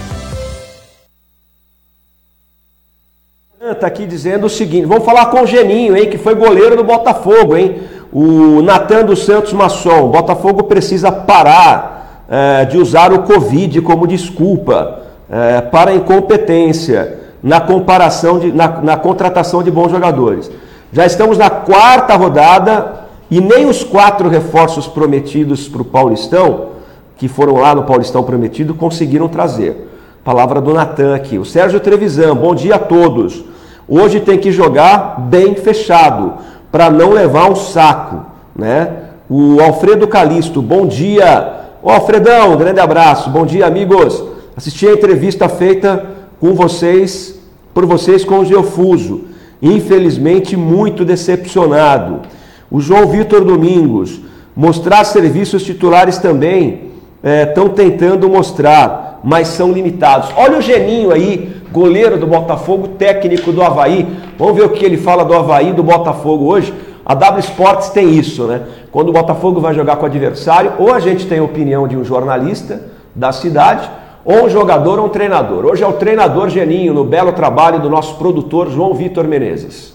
Tá 3.80 3.86
aqui 3.86 4.08
dizendo 4.08 4.48
o 4.48 4.50
seguinte, 4.50 4.88
vamos 4.88 5.06
falar 5.06 5.28
com 5.28 5.44
o 5.44 5.46
Geninho, 5.46 5.96
hein, 5.96 6.10
que 6.10 6.18
foi 6.18 6.34
goleiro 6.34 6.76
do 6.76 6.84
Botafogo, 6.84 7.56
hein? 7.56 7.80
O 8.12 8.64
Natan 8.64 9.06
dos 9.06 9.24
Santos 9.24 9.54
o 9.54 10.08
Botafogo 10.08 10.64
precisa 10.64 11.12
parar 11.12 11.97
de 12.70 12.78
usar 12.78 13.14
o 13.14 13.24
Covid 13.24 13.82
como 13.82 14.08
desculpa 14.08 15.00
eh, 15.30 15.62
para 15.62 15.94
incompetência 15.94 17.20
na 17.44 17.60
comparação 17.60 18.40
de, 18.40 18.52
na, 18.52 18.82
na 18.82 18.98
contratação 18.98 19.62
de 19.62 19.70
bons 19.70 19.92
jogadores. 19.92 20.50
Já 20.92 21.06
estamos 21.06 21.38
na 21.38 21.50
quarta 21.50 22.16
rodada 22.16 23.02
e 23.30 23.42
nem 23.42 23.66
os 23.66 23.84
quatro 23.84 24.30
reforços 24.30 24.88
prometidos 24.88 25.68
para 25.68 25.82
o 25.82 25.86
Paulistão, 25.86 26.68
que 27.18 27.28
foram 27.28 27.56
lá 27.56 27.76
no 27.76 27.84
Paulistão 27.84 28.24
prometido, 28.24 28.74
conseguiram 28.74 29.28
trazer. 29.28 29.90
Palavra 30.24 30.62
do 30.62 30.74
Natan 30.74 31.16
aqui. 31.16 31.38
O 31.38 31.46
Sérgio 31.46 31.80
Trevisan, 31.80 32.36
bom 32.36 32.56
dia 32.56 32.76
a 32.76 32.80
todos. 32.80 33.44
Hoje 33.88 34.20
tem 34.20 34.38
que 34.38 34.52
jogar 34.52 35.20
bem 35.20 35.56
fechado, 35.56 36.34
para 36.72 36.90
não 36.90 37.12
levar 37.12 37.50
um 37.50 37.56
saco, 37.56 38.26
né? 38.56 38.92
O 39.30 39.62
Alfredo 39.62 40.08
Calisto, 40.08 40.62
bom 40.62 40.86
dia. 40.86 41.67
Ô 41.82 41.92
Alfredão, 41.92 42.54
um 42.54 42.58
grande 42.58 42.80
abraço. 42.80 43.30
Bom 43.30 43.46
dia, 43.46 43.68
amigos. 43.68 44.24
Assisti 44.56 44.88
a 44.88 44.94
entrevista 44.94 45.48
feita 45.48 46.08
com 46.40 46.56
vocês, 46.56 47.40
por 47.72 47.86
vocês 47.86 48.26
com 48.26 48.40
o 48.40 48.46
Geofuso. 48.46 49.26
Infelizmente, 49.62 50.58
muito 50.58 51.06
decepcionado. 51.06 52.22
O 52.72 52.82
João 52.82 53.08
Vitor 53.08 53.44
Domingos, 53.44 54.20
mostrar 54.56 55.04
serviços 55.04 55.64
titulares 55.64 56.18
também 56.18 56.92
estão 57.24 57.70
tentando 57.70 58.28
mostrar, 58.28 59.20
mas 59.24 59.50
são 59.50 59.72
limitados. 59.72 60.30
Olha 60.36 60.58
o 60.58 60.62
Geninho 60.62 61.12
aí, 61.12 61.58
goleiro 61.72 62.18
do 62.18 62.26
Botafogo, 62.26 62.88
técnico 62.90 63.52
do 63.52 63.62
Havaí. 63.62 64.18
Vamos 64.38 64.56
ver 64.56 64.66
o 64.66 64.70
que 64.70 64.84
ele 64.84 64.98
fala 64.98 65.24
do 65.24 65.36
Havaí, 65.36 65.74
do 65.74 65.84
Botafogo 65.84 66.46
hoje. 66.46 66.74
A 67.06 67.14
W 67.14 67.40
Sports 67.40 67.90
tem 67.92 68.18
isso, 68.18 68.46
né? 68.46 68.64
Quando 68.92 69.10
o 69.10 69.14
Botafogo 69.14 69.60
vai 69.60 69.74
jogar 69.74 69.98
com 69.98 70.04
o 70.04 70.06
adversário, 70.06 70.74
ou 70.78 70.94
a 70.94 71.00
gente 71.00 71.28
tem 71.28 71.40
a 71.40 71.44
opinião 71.44 71.88
de 71.88 71.98
um 71.98 72.04
jornalista 72.04 72.86
da 73.16 73.32
cidade, 73.32 73.90
ou 74.24 74.46
um 74.46 74.50
jogador 74.50 75.00
ou 75.00 75.06
um 75.06 75.10
treinador. 75.10 75.66
Hoje 75.66 75.84
é 75.84 75.88
o 75.88 75.94
treinador 75.94 76.50
Geninho, 76.50 76.94
no 76.94 77.06
belo 77.06 77.32
trabalho 77.32 77.82
do 77.82 77.90
nosso 77.90 78.16
produtor 78.18 78.70
João 78.70 78.94
Vitor 78.94 79.28
Menezes. 79.28 79.94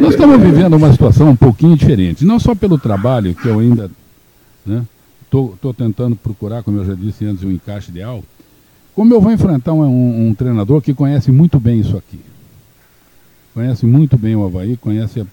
Nós 0.00 0.14
estamos 0.14 0.40
vivendo 0.40 0.74
uma 0.74 0.90
situação 0.90 1.28
um 1.28 1.36
pouquinho 1.36 1.76
diferente, 1.76 2.24
não 2.24 2.40
só 2.40 2.54
pelo 2.54 2.78
trabalho, 2.78 3.34
que 3.34 3.46
eu 3.46 3.58
ainda 3.58 3.90
estou 5.24 5.74
tentando 5.76 6.16
procurar, 6.16 6.62
como 6.62 6.78
eu 6.78 6.84
já 6.84 6.94
disse 6.94 7.24
antes, 7.24 7.44
um 7.44 7.50
encaixe 7.50 7.90
ideal, 7.90 8.22
como 8.94 9.12
eu 9.14 9.20
vou 9.20 9.32
enfrentar 9.32 9.72
um, 9.72 9.82
um, 9.82 10.28
um, 10.28 10.34
treinador 10.34 10.80
que 10.80 10.92
conhece 10.92 11.30
muito 11.30 11.58
bem 11.58 11.80
isso 11.80 11.96
aqui. 11.96 12.20
Conhece 13.54 13.86
muito 13.86 14.16
bem 14.16 14.34
o 14.34 14.44
Havaí, 14.44 14.76
conhece 14.76 15.24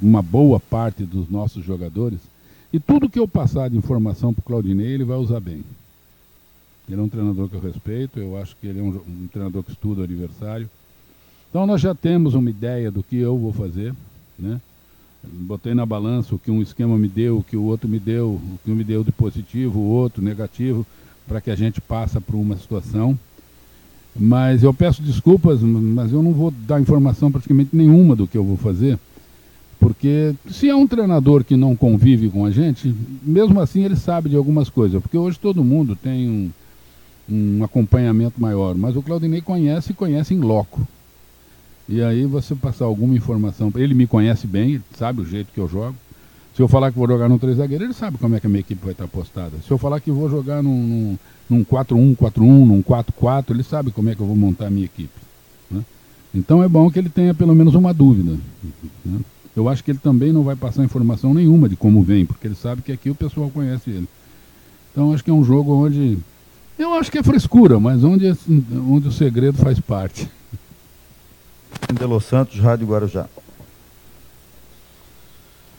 uma 0.00 0.22
boa 0.22 0.58
parte 0.58 1.04
dos 1.04 1.28
nossos 1.30 1.64
jogadores, 1.64 2.18
e 2.76 2.80
tudo 2.80 3.08
que 3.08 3.18
eu 3.18 3.26
passar 3.26 3.70
de 3.70 3.76
informação 3.78 4.34
para 4.34 4.42
o 4.42 4.44
Claudinei, 4.44 4.88
ele 4.88 5.04
vai 5.04 5.16
usar 5.16 5.40
bem. 5.40 5.64
Ele 6.86 7.00
é 7.00 7.02
um 7.02 7.08
treinador 7.08 7.48
que 7.48 7.54
eu 7.54 7.60
respeito, 7.60 8.18
eu 8.18 8.36
acho 8.36 8.54
que 8.60 8.66
ele 8.66 8.80
é 8.80 8.82
um, 8.82 8.88
um 8.88 9.28
treinador 9.32 9.62
que 9.62 9.72
estuda 9.72 10.02
o 10.02 10.04
adversário. 10.04 10.68
Então 11.48 11.66
nós 11.66 11.80
já 11.80 11.94
temos 11.94 12.34
uma 12.34 12.50
ideia 12.50 12.90
do 12.90 13.02
que 13.02 13.16
eu 13.16 13.38
vou 13.38 13.50
fazer, 13.50 13.94
né? 14.38 14.60
botei 15.24 15.72
na 15.72 15.86
balança 15.86 16.34
o 16.34 16.38
que 16.38 16.50
um 16.50 16.60
esquema 16.60 16.98
me 16.98 17.08
deu, 17.08 17.38
o 17.38 17.42
que 17.42 17.56
o 17.56 17.62
outro 17.62 17.88
me 17.88 17.98
deu, 17.98 18.32
o 18.32 18.58
que 18.62 18.70
um 18.70 18.74
me 18.74 18.84
deu 18.84 19.02
de 19.02 19.10
positivo, 19.10 19.80
o 19.80 19.88
outro 19.88 20.22
negativo, 20.22 20.86
para 21.26 21.40
que 21.40 21.50
a 21.50 21.56
gente 21.56 21.80
passe 21.80 22.20
por 22.20 22.36
uma 22.36 22.58
situação. 22.58 23.18
Mas 24.14 24.62
eu 24.62 24.74
peço 24.74 25.02
desculpas, 25.02 25.62
mas 25.62 26.12
eu 26.12 26.22
não 26.22 26.32
vou 26.34 26.50
dar 26.50 26.78
informação 26.78 27.32
praticamente 27.32 27.74
nenhuma 27.74 28.14
do 28.14 28.26
que 28.26 28.36
eu 28.36 28.44
vou 28.44 28.58
fazer, 28.58 28.98
porque 29.86 30.34
se 30.50 30.68
é 30.68 30.74
um 30.74 30.84
treinador 30.84 31.44
que 31.44 31.56
não 31.56 31.76
convive 31.76 32.28
com 32.28 32.44
a 32.44 32.50
gente, 32.50 32.92
mesmo 33.22 33.60
assim 33.60 33.84
ele 33.84 33.94
sabe 33.94 34.28
de 34.28 34.34
algumas 34.34 34.68
coisas, 34.68 35.00
porque 35.00 35.16
hoje 35.16 35.38
todo 35.38 35.62
mundo 35.62 35.94
tem 35.94 36.28
um, 36.28 36.50
um 37.32 37.62
acompanhamento 37.62 38.40
maior, 38.40 38.74
mas 38.74 38.96
o 38.96 39.02
Claudinei 39.02 39.40
conhece 39.40 39.92
e 39.92 39.94
conhece 39.94 40.34
em 40.34 40.40
loco. 40.40 40.84
E 41.88 42.02
aí 42.02 42.26
você 42.26 42.52
passar 42.52 42.86
alguma 42.86 43.14
informação, 43.14 43.72
ele 43.76 43.94
me 43.94 44.08
conhece 44.08 44.44
bem, 44.44 44.82
sabe 44.98 45.20
o 45.20 45.24
jeito 45.24 45.52
que 45.54 45.60
eu 45.60 45.68
jogo. 45.68 45.94
Se 46.56 46.60
eu 46.60 46.66
falar 46.66 46.90
que 46.90 46.98
vou 46.98 47.06
jogar 47.06 47.28
no 47.28 47.38
três 47.38 47.58
zagueiro, 47.58 47.84
ele 47.84 47.94
sabe 47.94 48.18
como 48.18 48.34
é 48.34 48.40
que 48.40 48.46
a 48.48 48.50
minha 48.50 48.62
equipe 48.62 48.82
vai 48.82 48.90
estar 48.90 49.06
postada. 49.06 49.52
Se 49.64 49.70
eu 49.70 49.78
falar 49.78 50.00
que 50.00 50.10
vou 50.10 50.28
jogar 50.28 50.64
num, 50.64 50.76
num 50.82 51.18
num 51.48 51.64
4-1-4-1, 51.64 52.40
num 52.40 52.82
4-4, 52.82 53.50
ele 53.50 53.62
sabe 53.62 53.92
como 53.92 54.10
é 54.10 54.16
que 54.16 54.20
eu 54.20 54.26
vou 54.26 54.34
montar 54.34 54.66
a 54.66 54.70
minha 54.70 54.86
equipe. 54.86 55.20
Né? 55.70 55.84
Então 56.34 56.60
é 56.60 56.68
bom 56.68 56.90
que 56.90 56.98
ele 56.98 57.08
tenha 57.08 57.32
pelo 57.32 57.54
menos 57.54 57.76
uma 57.76 57.94
dúvida. 57.94 58.36
Né? 59.04 59.20
Eu 59.56 59.70
acho 59.70 59.82
que 59.82 59.90
ele 59.90 59.98
também 59.98 60.32
não 60.32 60.42
vai 60.42 60.54
passar 60.54 60.84
informação 60.84 61.32
nenhuma 61.32 61.66
de 61.66 61.76
como 61.76 62.02
vem, 62.02 62.26
porque 62.26 62.46
ele 62.46 62.54
sabe 62.54 62.82
que 62.82 62.92
aqui 62.92 63.08
o 63.08 63.14
pessoal 63.14 63.48
conhece 63.48 63.88
ele. 63.88 64.08
Então 64.92 65.14
acho 65.14 65.24
que 65.24 65.30
é 65.30 65.32
um 65.32 65.42
jogo 65.42 65.74
onde. 65.74 66.18
Eu 66.78 66.92
acho 66.92 67.10
que 67.10 67.16
é 67.16 67.22
frescura, 67.22 67.80
mas 67.80 68.04
onde, 68.04 68.36
onde 68.86 69.08
o 69.08 69.12
segredo 69.12 69.56
faz 69.56 69.80
parte. 69.80 70.30
Delo 71.98 72.20
Santos, 72.20 72.60
Rádio 72.60 72.86
Guarujá. 72.86 73.26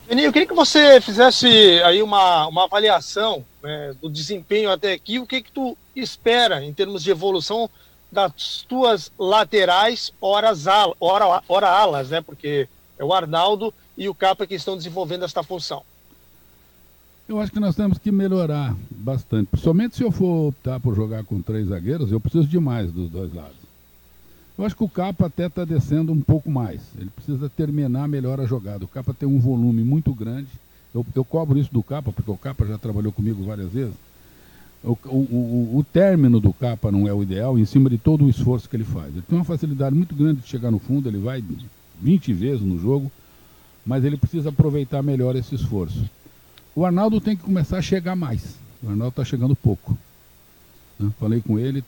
Geninho, 0.08 0.26
eu 0.26 0.32
queria 0.32 0.48
que 0.48 0.54
você 0.54 1.00
fizesse 1.00 1.46
aí 1.84 2.02
uma, 2.02 2.48
uma 2.48 2.64
avaliação 2.64 3.44
né, 3.62 3.94
do 4.00 4.08
desempenho 4.08 4.70
até 4.70 4.92
aqui, 4.92 5.18
o 5.18 5.26
que 5.26 5.42
que 5.42 5.52
tu 5.52 5.76
espera 5.94 6.64
em 6.64 6.72
termos 6.72 7.04
de 7.04 7.10
evolução 7.10 7.70
das 8.10 8.64
tuas 8.66 9.12
laterais, 9.18 10.12
horas 10.20 10.66
ala, 10.66 10.94
hora, 10.98 11.42
hora 11.46 11.68
alas, 11.68 12.08
né? 12.08 12.22
Porque 12.22 12.66
é 12.98 13.04
o 13.04 13.12
Arnaldo 13.12 13.72
e 13.96 14.08
o 14.08 14.14
Capa 14.14 14.46
que 14.46 14.54
estão 14.54 14.76
desenvolvendo 14.76 15.24
esta 15.24 15.42
função. 15.42 15.82
Eu 17.28 17.38
acho 17.40 17.52
que 17.52 17.60
nós 17.60 17.76
temos 17.76 17.98
que 17.98 18.10
melhorar 18.10 18.74
bastante. 18.90 19.48
Principalmente 19.48 19.96
se 19.96 20.02
eu 20.02 20.10
for 20.10 20.48
optar 20.48 20.80
por 20.80 20.96
jogar 20.96 21.24
com 21.24 21.42
três 21.42 21.68
zagueiros, 21.68 22.10
eu 22.10 22.18
preciso 22.18 22.48
de 22.48 22.58
mais 22.58 22.90
dos 22.90 23.10
dois 23.10 23.32
lados. 23.34 23.68
Eu 24.56 24.64
acho 24.64 24.74
que 24.74 24.82
o 24.82 24.88
Capa 24.88 25.26
até 25.26 25.46
está 25.46 25.64
descendo 25.64 26.10
um 26.10 26.20
pouco 26.20 26.50
mais. 26.50 26.80
Ele 26.98 27.10
precisa 27.10 27.48
terminar 27.48 28.08
melhor 28.08 28.40
a 28.40 28.46
jogada. 28.46 28.84
O 28.84 28.88
Capa 28.88 29.14
tem 29.14 29.28
um 29.28 29.38
volume 29.38 29.84
muito 29.84 30.12
grande. 30.12 30.48
Eu, 30.92 31.06
eu 31.14 31.24
cobro 31.24 31.58
isso 31.58 31.72
do 31.72 31.82
Capa, 31.82 32.10
porque 32.10 32.30
o 32.30 32.36
Capa 32.36 32.66
já 32.66 32.78
trabalhou 32.78 33.12
comigo 33.12 33.44
várias 33.44 33.70
vezes. 33.70 33.94
O, 34.82 34.92
o, 35.06 35.16
o, 35.16 35.78
o, 35.78 35.84
término 35.84 36.40
do 36.40 36.52
Capa 36.52 36.90
não 36.90 37.06
é 37.06 37.12
o 37.12 37.22
ideal, 37.22 37.58
em 37.58 37.64
cima 37.64 37.90
de 37.90 37.98
todo 37.98 38.24
o 38.24 38.30
esforço 38.30 38.68
que 38.68 38.76
ele 38.76 38.84
faz. 38.84 39.12
Ele 39.12 39.22
tem 39.22 39.38
uma 39.38 39.44
facilidade 39.44 39.94
muito 39.94 40.14
grande 40.14 40.40
de 40.40 40.48
chegar 40.48 40.70
no 40.70 40.78
fundo, 40.78 41.08
ele 41.08 41.18
vai 41.18 41.42
20 42.00 42.32
vezes 42.32 42.60
no 42.60 42.78
jogo, 42.78 43.10
mas 43.84 44.04
ele 44.04 44.16
precisa 44.16 44.50
aproveitar 44.50 45.02
melhor 45.02 45.36
esse 45.36 45.54
esforço. 45.54 46.04
O 46.74 46.84
Arnaldo 46.84 47.20
tem 47.20 47.36
que 47.36 47.42
começar 47.42 47.78
a 47.78 47.82
chegar 47.82 48.14
mais. 48.14 48.58
O 48.82 48.88
Arnaldo 48.88 49.10
está 49.10 49.24
chegando 49.24 49.56
pouco. 49.56 49.96
Né? 50.98 51.10
Falei 51.18 51.40
com 51.40 51.58
ele, 51.58 51.82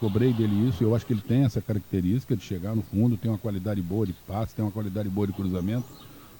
cobrei 0.00 0.32
dele 0.32 0.68
isso, 0.68 0.82
eu 0.82 0.94
acho 0.94 1.06
que 1.06 1.12
ele 1.12 1.22
tem 1.22 1.44
essa 1.44 1.60
característica 1.60 2.36
de 2.36 2.42
chegar 2.42 2.74
no 2.74 2.82
fundo, 2.82 3.16
tem 3.16 3.30
uma 3.30 3.38
qualidade 3.38 3.80
boa 3.80 4.06
de 4.06 4.12
passe, 4.12 4.54
tem 4.54 4.64
uma 4.64 4.72
qualidade 4.72 5.08
boa 5.08 5.26
de 5.26 5.32
cruzamento, 5.32 5.86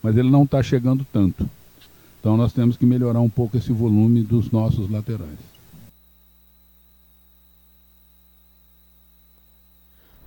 mas 0.03 0.17
ele 0.17 0.31
não 0.31 0.45
está 0.45 0.63
chegando 0.63 1.07
tanto. 1.13 1.49
Então 2.21 2.37
nós 2.37 2.53
temos 2.53 2.77
que 2.77 2.85
melhorar 2.85 3.21
um 3.21 3.31
pouco 3.31 3.57
esse 3.57 3.73
volume 3.73 4.23
dos 4.23 4.51
nossos 4.51 4.91
laterais. 4.91 5.56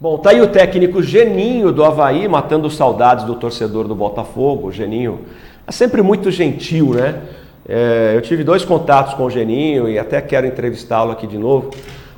Bom, 0.01 0.17
tá 0.17 0.29
aí 0.29 0.39
o 0.39 0.47
técnico 0.47 1.03
Geninho 1.03 1.73
do 1.73 1.83
Havaí, 1.83 2.25
matando 2.25 2.71
saudades 2.71 3.25
do 3.25 3.35
torcedor 3.35 3.85
do 3.85 3.93
Botafogo. 3.93 4.69
O 4.69 4.71
Geninho 4.71 5.19
é 5.67 5.73
sempre 5.73 6.01
muito 6.01 6.31
gentil, 6.31 6.93
né? 6.93 7.21
É, 7.67 8.13
eu 8.15 8.21
tive 8.21 8.45
dois 8.45 8.63
contatos 8.63 9.13
com 9.15 9.25
o 9.25 9.29
Geninho 9.29 9.89
e 9.89 9.99
até 9.99 10.21
quero 10.21 10.47
entrevistá-lo 10.47 11.11
aqui 11.11 11.27
de 11.27 11.37
novo. 11.37 11.71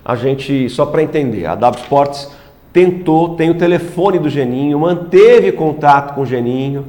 A 0.06 0.16
gente, 0.16 0.70
só 0.70 0.86
para 0.86 1.02
entender, 1.02 1.48
a 1.48 1.56
W 1.56 1.82
Sports 1.82 2.32
tentou, 2.72 3.30
tem 3.36 3.50
o 3.50 3.56
telefone 3.56 4.20
do 4.20 4.30
Geninho, 4.30 4.78
manteve 4.78 5.52
contato 5.52 6.14
com 6.14 6.22
o 6.22 6.26
Geninho. 6.26 6.86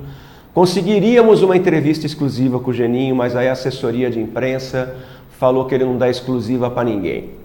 Conseguiríamos 0.52 1.40
uma 1.40 1.56
entrevista 1.56 2.04
exclusiva 2.04 2.60
com 2.60 2.70
o 2.70 2.74
Geninho, 2.74 3.16
mas 3.16 3.34
aí 3.34 3.48
a 3.48 3.52
assessoria 3.52 4.10
de 4.10 4.20
imprensa 4.20 4.94
falou 5.38 5.64
que 5.64 5.74
ele 5.74 5.86
não 5.86 5.96
dá 5.96 6.10
exclusiva 6.10 6.68
para 6.68 6.84
ninguém. 6.84 7.41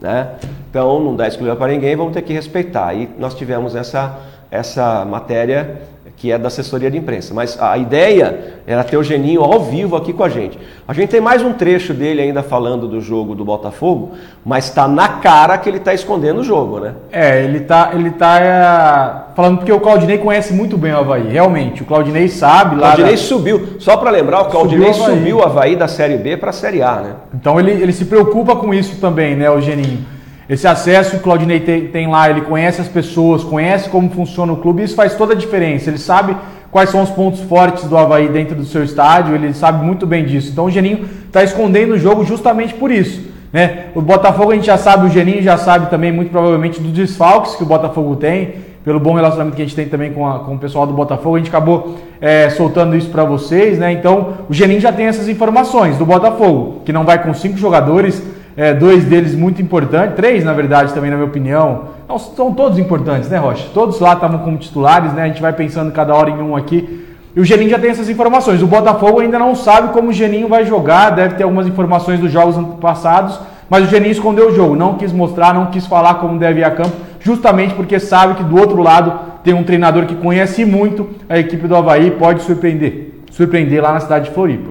Né? 0.00 0.34
Então, 0.68 1.00
não 1.00 1.16
dá 1.16 1.26
exclusiva 1.26 1.56
para 1.56 1.72
ninguém, 1.72 1.96
vamos 1.96 2.12
ter 2.12 2.22
que 2.22 2.32
respeitar. 2.32 2.94
E 2.94 3.08
nós 3.18 3.34
tivemos 3.34 3.74
essa, 3.74 4.18
essa 4.50 5.04
matéria 5.04 5.82
que 6.16 6.32
é 6.32 6.38
da 6.38 6.48
assessoria 6.48 6.90
de 6.90 6.96
imprensa. 6.96 7.34
Mas 7.34 7.60
a 7.60 7.76
ideia 7.76 8.56
era 8.66 8.82
ter 8.82 8.96
o 8.96 9.02
Geninho 9.02 9.42
ao 9.42 9.60
vivo 9.60 9.96
aqui 9.96 10.12
com 10.12 10.24
a 10.24 10.28
gente. 10.28 10.58
A 10.88 10.92
gente 10.94 11.10
tem 11.10 11.20
mais 11.20 11.42
um 11.42 11.52
trecho 11.52 11.92
dele 11.92 12.22
ainda 12.22 12.42
falando 12.42 12.88
do 12.88 13.00
jogo 13.00 13.34
do 13.34 13.44
Botafogo, 13.44 14.12
mas 14.44 14.64
está 14.64 14.88
na 14.88 15.08
cara 15.08 15.58
que 15.58 15.68
ele 15.68 15.76
está 15.76 15.92
escondendo 15.92 16.40
o 16.40 16.44
jogo, 16.44 16.80
né? 16.80 16.94
É, 17.12 17.44
ele 17.44 17.58
está 17.58 17.90
ele 17.92 18.10
tá 18.10 18.40
é, 18.40 19.34
falando 19.34 19.58
porque 19.58 19.72
o 19.72 19.78
Claudinei 19.78 20.16
conhece 20.16 20.54
muito 20.54 20.78
bem 20.78 20.92
o 20.92 20.98
Havaí, 20.98 21.28
realmente. 21.28 21.82
O 21.82 21.84
Claudinei 21.84 22.28
sabe 22.28 22.76
lá. 22.76 22.80
O 22.80 22.80
Claudinei 22.80 23.12
da... 23.12 23.18
subiu, 23.18 23.76
só 23.78 23.96
para 23.98 24.10
lembrar, 24.10 24.40
o 24.40 24.44
Claudinei 24.46 24.94
subiu 24.94 25.02
o 25.02 25.04
Havaí. 25.04 25.18
subiu 25.18 25.36
o 25.36 25.42
Havaí 25.42 25.76
da 25.76 25.88
Série 25.88 26.16
B 26.16 26.36
para 26.38 26.50
a 26.50 26.54
Série 26.54 26.82
A, 26.82 26.96
né? 26.96 27.12
Então 27.34 27.60
ele, 27.60 27.72
ele 27.72 27.92
se 27.92 28.06
preocupa 28.06 28.56
com 28.56 28.72
isso 28.72 28.98
também, 29.00 29.36
né, 29.36 29.50
o 29.50 29.60
Geninho. 29.60 30.15
Esse 30.48 30.68
acesso 30.68 31.10
que 31.10 31.16
o 31.16 31.20
Claudinei 31.20 31.58
tem, 31.58 31.88
tem, 31.88 32.08
lá, 32.08 32.30
ele 32.30 32.42
conhece 32.42 32.80
as 32.80 32.86
pessoas, 32.86 33.42
conhece 33.42 33.88
como 33.90 34.08
funciona 34.10 34.52
o 34.52 34.58
clube, 34.58 34.82
isso 34.82 34.94
faz 34.94 35.14
toda 35.14 35.32
a 35.32 35.36
diferença. 35.36 35.90
Ele 35.90 35.98
sabe 35.98 36.36
quais 36.70 36.90
são 36.90 37.02
os 37.02 37.10
pontos 37.10 37.40
fortes 37.40 37.84
do 37.84 37.96
Havaí 37.96 38.28
dentro 38.28 38.54
do 38.54 38.64
seu 38.64 38.84
estádio, 38.84 39.34
ele 39.34 39.52
sabe 39.52 39.84
muito 39.84 40.06
bem 40.06 40.24
disso. 40.24 40.50
Então 40.52 40.66
o 40.66 40.70
Geninho 40.70 41.08
está 41.26 41.42
escondendo 41.42 41.94
o 41.94 41.98
jogo 41.98 42.24
justamente 42.24 42.74
por 42.74 42.92
isso. 42.92 43.34
Né? 43.52 43.86
O 43.94 44.00
Botafogo 44.00 44.52
a 44.52 44.54
gente 44.54 44.66
já 44.66 44.78
sabe, 44.78 45.06
o 45.06 45.10
Geninho 45.10 45.42
já 45.42 45.56
sabe 45.56 45.90
também, 45.90 46.12
muito 46.12 46.30
provavelmente, 46.30 46.80
dos 46.80 46.92
desfalques 46.92 47.56
que 47.56 47.62
o 47.64 47.66
Botafogo 47.66 48.14
tem, 48.14 48.54
pelo 48.84 49.00
bom 49.00 49.14
relacionamento 49.14 49.56
que 49.56 49.62
a 49.62 49.64
gente 49.64 49.74
tem 49.74 49.88
também 49.88 50.12
com, 50.12 50.28
a, 50.28 50.38
com 50.40 50.54
o 50.54 50.58
pessoal 50.58 50.86
do 50.86 50.92
Botafogo, 50.92 51.34
a 51.34 51.38
gente 51.38 51.48
acabou 51.48 51.96
é, 52.20 52.50
soltando 52.50 52.94
isso 52.94 53.08
para 53.10 53.24
vocês, 53.24 53.80
né? 53.80 53.90
Então 53.90 54.34
o 54.48 54.54
Geninho 54.54 54.80
já 54.80 54.92
tem 54.92 55.06
essas 55.06 55.28
informações 55.28 55.98
do 55.98 56.06
Botafogo, 56.06 56.82
que 56.84 56.92
não 56.92 57.02
vai 57.02 57.20
com 57.20 57.34
cinco 57.34 57.56
jogadores 57.56 58.22
é, 58.56 58.72
dois 58.72 59.04
deles 59.04 59.34
muito 59.34 59.60
importantes, 59.60 60.16
três 60.16 60.42
na 60.42 60.52
verdade 60.52 60.94
também 60.94 61.10
na 61.10 61.16
minha 61.16 61.28
opinião. 61.28 61.96
Não, 62.08 62.18
são 62.18 62.54
todos 62.54 62.78
importantes, 62.78 63.28
né, 63.28 63.36
Rocha? 63.36 63.68
Todos 63.74 64.00
lá 64.00 64.14
estavam 64.14 64.38
como 64.38 64.56
titulares, 64.56 65.12
né? 65.12 65.24
A 65.24 65.28
gente 65.28 65.42
vai 65.42 65.52
pensando 65.52 65.92
cada 65.92 66.14
hora 66.14 66.30
em 66.30 66.40
um 66.40 66.56
aqui. 66.56 67.04
E 67.34 67.40
o 67.40 67.44
Geninho 67.44 67.68
já 67.68 67.78
tem 67.78 67.90
essas 67.90 68.08
informações. 68.08 68.62
O 68.62 68.66
Botafogo 68.66 69.20
ainda 69.20 69.38
não 69.38 69.54
sabe 69.54 69.92
como 69.92 70.08
o 70.08 70.12
Geninho 70.12 70.48
vai 70.48 70.64
jogar, 70.64 71.10
deve 71.10 71.34
ter 71.34 71.42
algumas 71.42 71.66
informações 71.66 72.18
dos 72.18 72.32
jogos 72.32 72.56
passados, 72.80 73.38
mas 73.68 73.84
o 73.84 73.90
Geninho 73.90 74.12
escondeu 74.12 74.48
o 74.48 74.54
jogo, 74.54 74.74
não 74.74 74.94
quis 74.94 75.12
mostrar, 75.12 75.52
não 75.52 75.66
quis 75.66 75.86
falar 75.86 76.14
como 76.14 76.38
deve 76.38 76.60
ir 76.60 76.64
a 76.64 76.70
campo, 76.70 76.96
justamente 77.20 77.74
porque 77.74 78.00
sabe 78.00 78.36
que 78.36 78.44
do 78.44 78.56
outro 78.56 78.80
lado 78.80 79.12
tem 79.44 79.52
um 79.52 79.64
treinador 79.64 80.06
que 80.06 80.14
conhece 80.14 80.64
muito 80.64 81.10
a 81.28 81.38
equipe 81.38 81.68
do 81.68 81.76
Havaí 81.76 82.12
pode 82.12 82.42
surpreender. 82.42 83.20
Surpreender 83.30 83.82
lá 83.82 83.92
na 83.92 84.00
cidade 84.00 84.30
de 84.30 84.34
Floripa. 84.34 84.70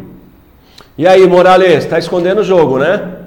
E 0.97 1.05
aí, 1.05 1.27
Morales, 1.27 1.83
está 1.83 1.99
escondendo 1.99 2.41
o 2.41 2.43
jogo, 2.43 2.79
né? 2.79 3.24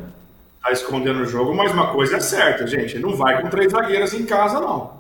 Tá 0.69 0.73
escondendo 0.73 1.21
o 1.21 1.27
jogo, 1.27 1.55
mas 1.55 1.73
uma 1.73 1.93
coisa 1.93 2.17
é 2.17 2.21
certa, 2.21 2.67
gente, 2.67 2.99
não 2.99 3.15
vai 3.15 3.41
com 3.41 3.49
três 3.49 3.73
zagueiras 3.73 4.13
em 4.15 4.25
casa, 4.25 4.61
não. 4.61 4.99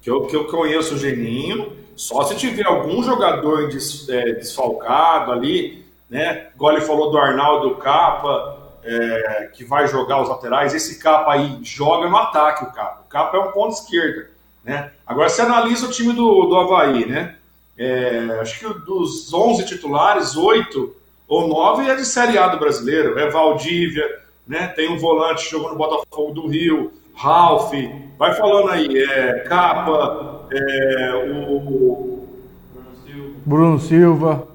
Que 0.00 0.10
eu, 0.10 0.26
que 0.26 0.36
eu 0.36 0.44
conheço 0.46 0.94
o 0.94 0.98
Geninho, 0.98 1.76
só 1.96 2.22
se 2.22 2.36
tiver 2.36 2.66
algum 2.66 3.02
jogador 3.02 3.68
des, 3.68 4.08
é, 4.08 4.32
desfalcado 4.32 5.32
ali, 5.32 5.84
né? 6.08 6.48
Ele 6.60 6.80
falou 6.80 7.10
do 7.10 7.18
Arnaldo 7.18 7.76
Capa, 7.76 8.56
é, 8.84 9.50
que 9.52 9.64
vai 9.64 9.88
jogar 9.88 10.22
os 10.22 10.28
laterais, 10.28 10.74
esse 10.74 10.98
Capa 10.98 11.32
aí 11.32 11.58
joga 11.62 12.08
no 12.08 12.16
ataque, 12.16 12.64
o 12.64 12.72
Capa. 12.72 13.02
O 13.04 13.08
Capa 13.08 13.36
é 13.36 13.40
um 13.40 13.52
ponto 13.52 13.74
esquerda, 13.74 14.30
né? 14.64 14.92
Agora 15.06 15.28
você 15.28 15.42
analisa 15.42 15.86
o 15.86 15.90
time 15.90 16.12
do, 16.12 16.46
do 16.46 16.56
Havaí, 16.56 17.06
né? 17.06 17.34
É, 17.76 18.38
acho 18.40 18.58
que 18.58 18.80
dos 18.80 19.32
11 19.32 19.64
titulares, 19.66 20.36
8 20.36 20.96
ou 21.28 21.46
9 21.46 21.88
é 21.88 21.94
de 21.94 22.04
Série 22.04 22.38
A 22.38 22.48
do 22.48 22.58
brasileiro. 22.58 23.18
É 23.18 23.30
Valdívia, 23.30 24.04
né? 24.48 24.68
Tem 24.68 24.90
um 24.90 24.98
volante 24.98 25.44
que 25.44 25.50
jogou 25.50 25.70
no 25.70 25.76
Botafogo 25.76 26.32
do 26.32 26.48
Rio, 26.48 26.90
Ralph, 27.14 27.72
vai 28.18 28.34
falando 28.34 28.70
aí, 28.70 28.98
é, 28.98 29.40
Capa, 29.40 30.46
é, 30.50 31.12
o. 31.14 32.26
Bruno 33.44 33.78
Silva. 33.78 34.48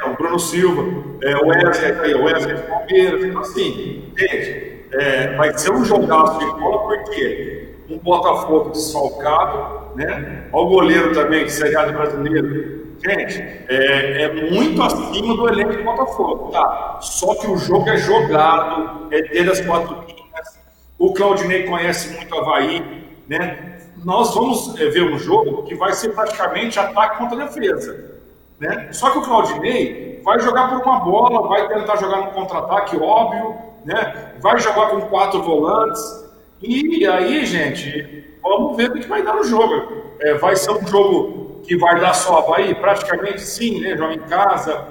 É, 0.00 0.04
o 0.04 0.16
Bruno 0.16 0.38
Silva, 0.38 0.82
é, 1.22 1.36
o 1.36 1.46
Wesley, 1.46 2.14
o 2.14 2.24
Wesley 2.24 2.56
Palmeiras, 2.56 3.24
então 3.24 3.40
assim, 3.40 4.12
gente, 4.16 4.86
é, 4.92 5.36
vai 5.36 5.56
ser 5.58 5.72
um 5.72 5.84
jogaço 5.84 6.38
de 6.38 6.46
bola 6.60 6.82
porque 6.84 7.74
um 7.90 7.98
Botafogo 7.98 8.70
desfalcado, 8.70 9.96
né? 9.96 10.44
Olha 10.52 10.66
o 10.66 10.68
goleiro 10.68 11.12
também, 11.12 11.44
que 11.44 11.62
é 11.62 11.92
brasileiro, 11.92 12.86
Gente, 13.02 13.40
é, 13.68 14.22
é, 14.24 14.50
muito 14.50 14.82
acima 14.82 15.34
do 15.34 15.48
elenco 15.48 15.72
do 15.72 15.84
Botafogo, 15.84 16.50
tá? 16.50 16.98
Só 17.00 17.34
que 17.34 17.46
o 17.46 17.56
jogo 17.56 17.88
é 17.88 17.96
jogado, 17.96 19.08
é 19.10 19.22
dentro 19.22 19.46
das 19.46 19.60
quatro 19.62 19.94
linhas. 20.06 20.60
O 20.98 21.14
Claudinei 21.14 21.64
conhece 21.64 22.14
muito 22.14 22.34
o 22.34 22.38
Havaí, 22.38 23.06
né? 23.26 23.78
Nós 24.04 24.34
vamos 24.34 24.78
é, 24.78 24.86
ver 24.90 25.02
um 25.02 25.18
jogo 25.18 25.62
que 25.62 25.74
vai 25.74 25.94
ser 25.94 26.10
praticamente 26.10 26.78
ataque 26.78 27.16
contra 27.16 27.38
defesa, 27.38 28.20
né? 28.58 28.88
Só 28.92 29.10
que 29.10 29.18
o 29.18 29.22
Claudinei 29.22 30.20
vai 30.22 30.38
jogar 30.40 30.68
por 30.68 30.82
uma 30.86 31.00
bola, 31.00 31.48
vai 31.48 31.68
tentar 31.68 31.96
jogar 31.96 32.18
no 32.18 32.32
contra-ataque, 32.32 32.98
óbvio, 32.98 33.56
né? 33.82 34.34
Vai 34.40 34.58
jogar 34.58 34.90
com 34.90 35.00
quatro 35.02 35.42
volantes. 35.42 36.28
E 36.62 37.06
aí, 37.06 37.46
gente, 37.46 38.36
vamos 38.42 38.76
ver 38.76 38.90
o 38.90 38.94
que 39.00 39.08
vai 39.08 39.22
dar 39.22 39.36
no 39.36 39.44
jogo. 39.44 40.02
É, 40.20 40.34
vai 40.34 40.54
ser 40.54 40.72
um 40.72 40.86
jogo 40.86 41.49
que 41.70 41.76
vai 41.76 42.00
dar 42.00 42.12
só 42.14 42.38
Havaí? 42.38 42.74
Praticamente 42.74 43.42
sim, 43.42 43.78
né? 43.78 43.96
Joga 43.96 44.14
em 44.14 44.18
casa, 44.18 44.86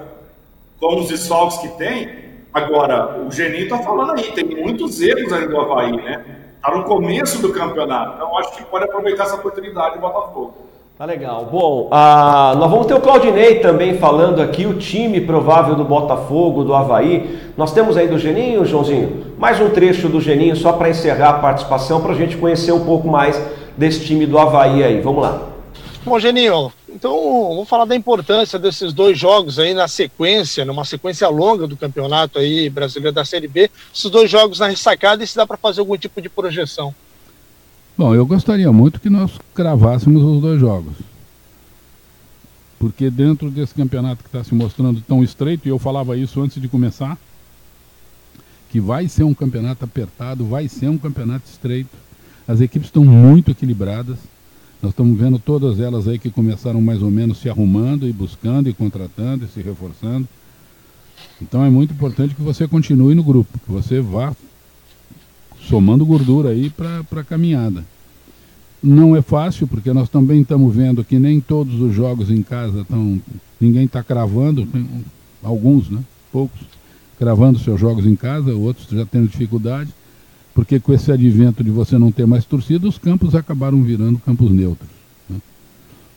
com 0.80 0.98
os 0.98 1.08
desfalques 1.08 1.58
que 1.58 1.68
tem. 1.76 2.08
Agora, 2.54 3.20
o 3.20 3.30
Geninho 3.30 3.64
está 3.64 3.80
falando 3.80 4.18
aí, 4.18 4.32
tem 4.32 4.46
muitos 4.46 4.98
erros 5.02 5.30
aí 5.30 5.46
do 5.46 5.60
Havaí, 5.60 5.92
né? 5.92 6.24
Está 6.56 6.74
no 6.74 6.84
começo 6.84 7.42
do 7.42 7.52
campeonato, 7.52 8.14
então 8.14 8.38
acho 8.38 8.56
que 8.56 8.64
pode 8.64 8.86
aproveitar 8.86 9.24
essa 9.24 9.34
oportunidade 9.34 9.96
do 9.96 10.00
Botafogo. 10.00 10.54
Tá 10.96 11.04
legal. 11.04 11.44
Bom, 11.52 11.88
ah, 11.90 12.54
nós 12.56 12.70
vamos 12.70 12.86
ter 12.86 12.94
o 12.94 13.00
Claudinei 13.00 13.60
também 13.60 13.98
falando 13.98 14.40
aqui, 14.40 14.64
o 14.64 14.78
time 14.78 15.20
provável 15.20 15.74
do 15.74 15.84
Botafogo, 15.84 16.64
do 16.64 16.74
Havaí. 16.74 17.40
Nós 17.58 17.74
temos 17.74 17.98
aí 17.98 18.08
do 18.08 18.18
Geninho, 18.18 18.64
Joãozinho, 18.64 19.34
mais 19.38 19.60
um 19.60 19.68
trecho 19.68 20.08
do 20.08 20.18
Geninho 20.18 20.56
só 20.56 20.72
para 20.72 20.88
encerrar 20.88 21.28
a 21.28 21.38
participação, 21.40 22.00
para 22.00 22.12
a 22.12 22.16
gente 22.16 22.38
conhecer 22.38 22.72
um 22.72 22.86
pouco 22.86 23.06
mais 23.06 23.38
desse 23.76 24.02
time 24.02 24.24
do 24.24 24.38
Havaí 24.38 24.82
aí. 24.82 25.02
Vamos 25.02 25.22
lá. 25.22 25.49
Bom, 26.02 26.18
Geninho, 26.18 26.72
então 26.88 27.12
vamos 27.50 27.68
falar 27.68 27.84
da 27.84 27.94
importância 27.94 28.58
desses 28.58 28.90
dois 28.90 29.18
jogos 29.18 29.58
aí 29.58 29.74
na 29.74 29.86
sequência, 29.86 30.64
numa 30.64 30.84
sequência 30.84 31.28
longa 31.28 31.66
do 31.66 31.76
campeonato 31.76 32.38
aí 32.38 32.70
brasileiro 32.70 33.14
da 33.14 33.24
Série 33.24 33.46
B. 33.46 33.70
Esses 33.94 34.10
dois 34.10 34.30
jogos 34.30 34.58
na 34.58 34.68
ressacada 34.68 35.22
e 35.22 35.26
se 35.26 35.36
dá 35.36 35.46
para 35.46 35.58
fazer 35.58 35.80
algum 35.80 35.98
tipo 35.98 36.22
de 36.22 36.30
projeção. 36.30 36.94
Bom, 37.98 38.14
eu 38.14 38.24
gostaria 38.24 38.72
muito 38.72 38.98
que 38.98 39.10
nós 39.10 39.30
cravássemos 39.54 40.22
os 40.24 40.40
dois 40.40 40.58
jogos. 40.58 40.94
Porque 42.78 43.10
dentro 43.10 43.50
desse 43.50 43.74
campeonato 43.74 44.22
que 44.22 44.28
está 44.28 44.42
se 44.42 44.54
mostrando 44.54 45.02
tão 45.02 45.22
estreito, 45.22 45.68
e 45.68 45.70
eu 45.70 45.78
falava 45.78 46.16
isso 46.16 46.40
antes 46.40 46.62
de 46.62 46.66
começar, 46.66 47.18
que 48.70 48.80
vai 48.80 49.06
ser 49.06 49.24
um 49.24 49.34
campeonato 49.34 49.84
apertado, 49.84 50.46
vai 50.46 50.66
ser 50.66 50.88
um 50.88 50.96
campeonato 50.96 51.44
estreito. 51.46 51.90
As 52.48 52.58
equipes 52.62 52.88
estão 52.88 53.04
muito 53.04 53.50
equilibradas. 53.50 54.16
Nós 54.82 54.92
estamos 54.92 55.18
vendo 55.18 55.38
todas 55.38 55.78
elas 55.78 56.08
aí 56.08 56.18
que 56.18 56.30
começaram 56.30 56.80
mais 56.80 57.02
ou 57.02 57.10
menos 57.10 57.38
se 57.38 57.50
arrumando 57.50 58.08
e 58.08 58.12
buscando 58.12 58.68
e 58.68 58.72
contratando 58.72 59.44
e 59.44 59.48
se 59.48 59.60
reforçando. 59.60 60.26
Então 61.40 61.64
é 61.64 61.70
muito 61.70 61.92
importante 61.92 62.34
que 62.34 62.42
você 62.42 62.66
continue 62.66 63.14
no 63.14 63.22
grupo, 63.22 63.58
que 63.58 63.70
você 63.70 64.00
vá 64.00 64.34
somando 65.68 66.06
gordura 66.06 66.50
aí 66.50 66.70
para 66.70 67.20
a 67.20 67.24
caminhada. 67.24 67.84
Não 68.82 69.14
é 69.14 69.20
fácil, 69.20 69.66
porque 69.66 69.92
nós 69.92 70.08
também 70.08 70.40
estamos 70.40 70.74
vendo 70.74 71.04
que 71.04 71.18
nem 71.18 71.38
todos 71.38 71.78
os 71.80 71.94
jogos 71.94 72.30
em 72.30 72.42
casa 72.42 72.80
estão. 72.80 73.20
Ninguém 73.60 73.84
está 73.84 74.02
cravando, 74.02 74.66
alguns, 75.42 75.90
né? 75.90 76.02
Poucos, 76.32 76.60
cravando 77.18 77.58
seus 77.58 77.78
jogos 77.78 78.06
em 78.06 78.16
casa, 78.16 78.54
outros 78.54 78.86
já 78.88 79.04
tendo 79.04 79.28
dificuldade, 79.28 79.92
porque 80.54 80.80
com 80.80 80.92
esse 80.92 81.10
advento 81.10 81.62
de 81.62 81.70
você 81.70 81.98
não 81.98 82.10
ter 82.10 82.26
mais 82.26 82.44
torcida, 82.44 82.88
os 82.88 82.98
campos 82.98 83.34
acabaram 83.34 83.82
virando 83.82 84.18
campos 84.18 84.50
neutros. 84.50 84.88
Né? 85.28 85.38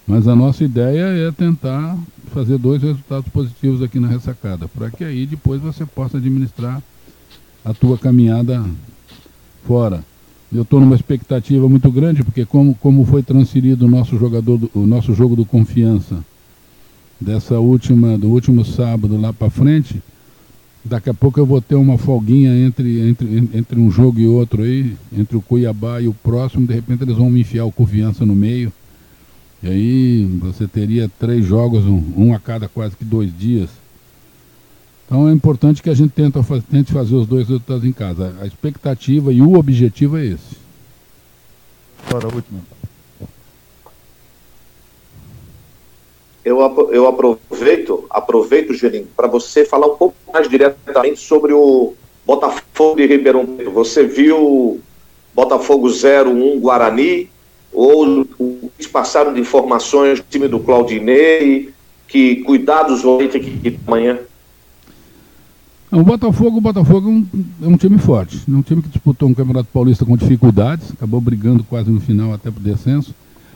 Mas 0.07 0.27
a 0.27 0.35
nossa 0.35 0.63
ideia 0.63 1.27
é 1.27 1.31
tentar 1.31 1.97
fazer 2.33 2.57
dois 2.57 2.81
resultados 2.81 3.31
positivos 3.31 3.81
aqui 3.81 3.99
na 3.99 4.07
ressacada, 4.07 4.67
para 4.67 4.89
que 4.89 5.03
aí 5.03 5.25
depois 5.25 5.61
você 5.61 5.85
possa 5.85 6.17
administrar 6.17 6.81
a 7.63 7.73
tua 7.73 7.97
caminhada 7.97 8.65
fora. 9.65 10.03
Eu 10.51 10.63
estou 10.63 10.79
numa 10.79 10.95
expectativa 10.95 11.67
muito 11.67 11.89
grande, 11.91 12.23
porque 12.23 12.45
como, 12.45 12.75
como 12.75 13.05
foi 13.05 13.23
transferido 13.23 13.85
o 13.85 13.89
nosso 13.89 14.17
jogador, 14.19 14.57
do, 14.57 14.71
o 14.73 14.85
nosso 14.85 15.13
jogo 15.15 15.35
do 15.35 15.45
confiança 15.45 16.23
dessa 17.19 17.59
última, 17.59 18.17
do 18.17 18.29
último 18.29 18.63
sábado 18.65 19.19
lá 19.19 19.31
para 19.31 19.49
frente, 19.49 20.01
daqui 20.83 21.09
a 21.09 21.13
pouco 21.13 21.39
eu 21.39 21.45
vou 21.45 21.61
ter 21.61 21.75
uma 21.75 21.97
folguinha 21.97 22.53
entre, 22.65 23.09
entre, 23.09 23.49
entre 23.53 23.79
um 23.79 23.89
jogo 23.89 24.19
e 24.19 24.27
outro 24.27 24.63
aí, 24.63 24.95
entre 25.17 25.37
o 25.37 25.41
Cuiabá 25.41 26.01
e 26.01 26.07
o 26.07 26.13
próximo, 26.13 26.67
de 26.67 26.73
repente 26.73 27.03
eles 27.03 27.15
vão 27.15 27.29
me 27.29 27.41
enfiar 27.41 27.65
o 27.65 27.71
confiança 27.71 28.25
no 28.25 28.35
meio. 28.35 28.71
E 29.61 29.67
aí 29.69 30.25
você 30.41 30.67
teria 30.67 31.09
três 31.19 31.45
jogos, 31.45 31.85
um, 31.85 32.03
um 32.17 32.33
a 32.33 32.39
cada 32.39 32.67
quase 32.67 32.97
que 32.97 33.05
dois 33.05 33.31
dias. 33.37 33.69
Então 35.05 35.29
é 35.29 35.31
importante 35.31 35.81
que 35.81 35.89
a 35.89 35.93
gente 35.93 36.11
tenta, 36.11 36.43
tente 36.69 36.91
fazer 36.91 37.15
os 37.15 37.27
dois 37.27 37.47
resultados 37.47 37.85
em 37.85 37.93
casa. 37.93 38.35
A 38.41 38.45
expectativa 38.45 39.31
e 39.31 39.41
o 39.41 39.57
objetivo 39.57 40.17
é 40.17 40.25
esse. 40.25 40.57
Agora, 42.07 42.27
a 42.27 42.35
última. 42.35 42.59
Eu, 46.43 46.59
eu 46.91 47.07
aproveito, 47.07 48.05
aproveito, 48.09 48.73
Gelinho, 48.73 49.07
para 49.15 49.27
você 49.27 49.63
falar 49.63 49.87
um 49.87 49.95
pouco 49.95 50.15
mais 50.31 50.49
diretamente 50.49 51.19
sobre 51.19 51.53
o 51.53 51.93
Botafogo 52.25 52.97
de 52.97 53.05
Ribeirão 53.05 53.45
Preto. 53.45 53.71
Você 53.71 54.05
viu 54.05 54.81
Botafogo 55.33 55.87
0-1 55.87 56.59
Guarani? 56.59 57.29
Ou 57.71 58.27
eles 58.77 58.87
passaram 58.91 59.33
de 59.33 59.39
informações 59.39 60.19
do 60.19 60.25
time 60.29 60.47
do 60.47 60.59
Claudinei? 60.59 61.73
Que 62.07 62.37
cuidados 62.37 63.01
vão 63.01 63.17
ter 63.19 63.39
que 63.39 63.79
amanhã? 63.87 64.19
O 65.91 66.03
Botafogo, 66.03 66.57
o 66.57 66.61
Botafogo 66.61 67.07
é 67.07 67.11
um, 67.11 67.27
é 67.63 67.67
um, 67.67 67.77
time 67.77 67.99
forte, 67.99 68.41
é 68.47 68.51
um 68.51 68.63
time 68.63 68.81
que 68.81 68.89
disputou 68.89 69.29
um 69.29 69.33
Campeonato 69.33 69.69
Paulista 69.71 70.03
com 70.03 70.17
dificuldades, 70.17 70.91
acabou 70.91 71.21
brigando 71.21 71.63
quase 71.63 71.91
no 71.91 72.01
final 72.01 72.33
até 72.33 72.49
para 72.49 72.59
o 72.59 72.63
descenso, 72.63 73.13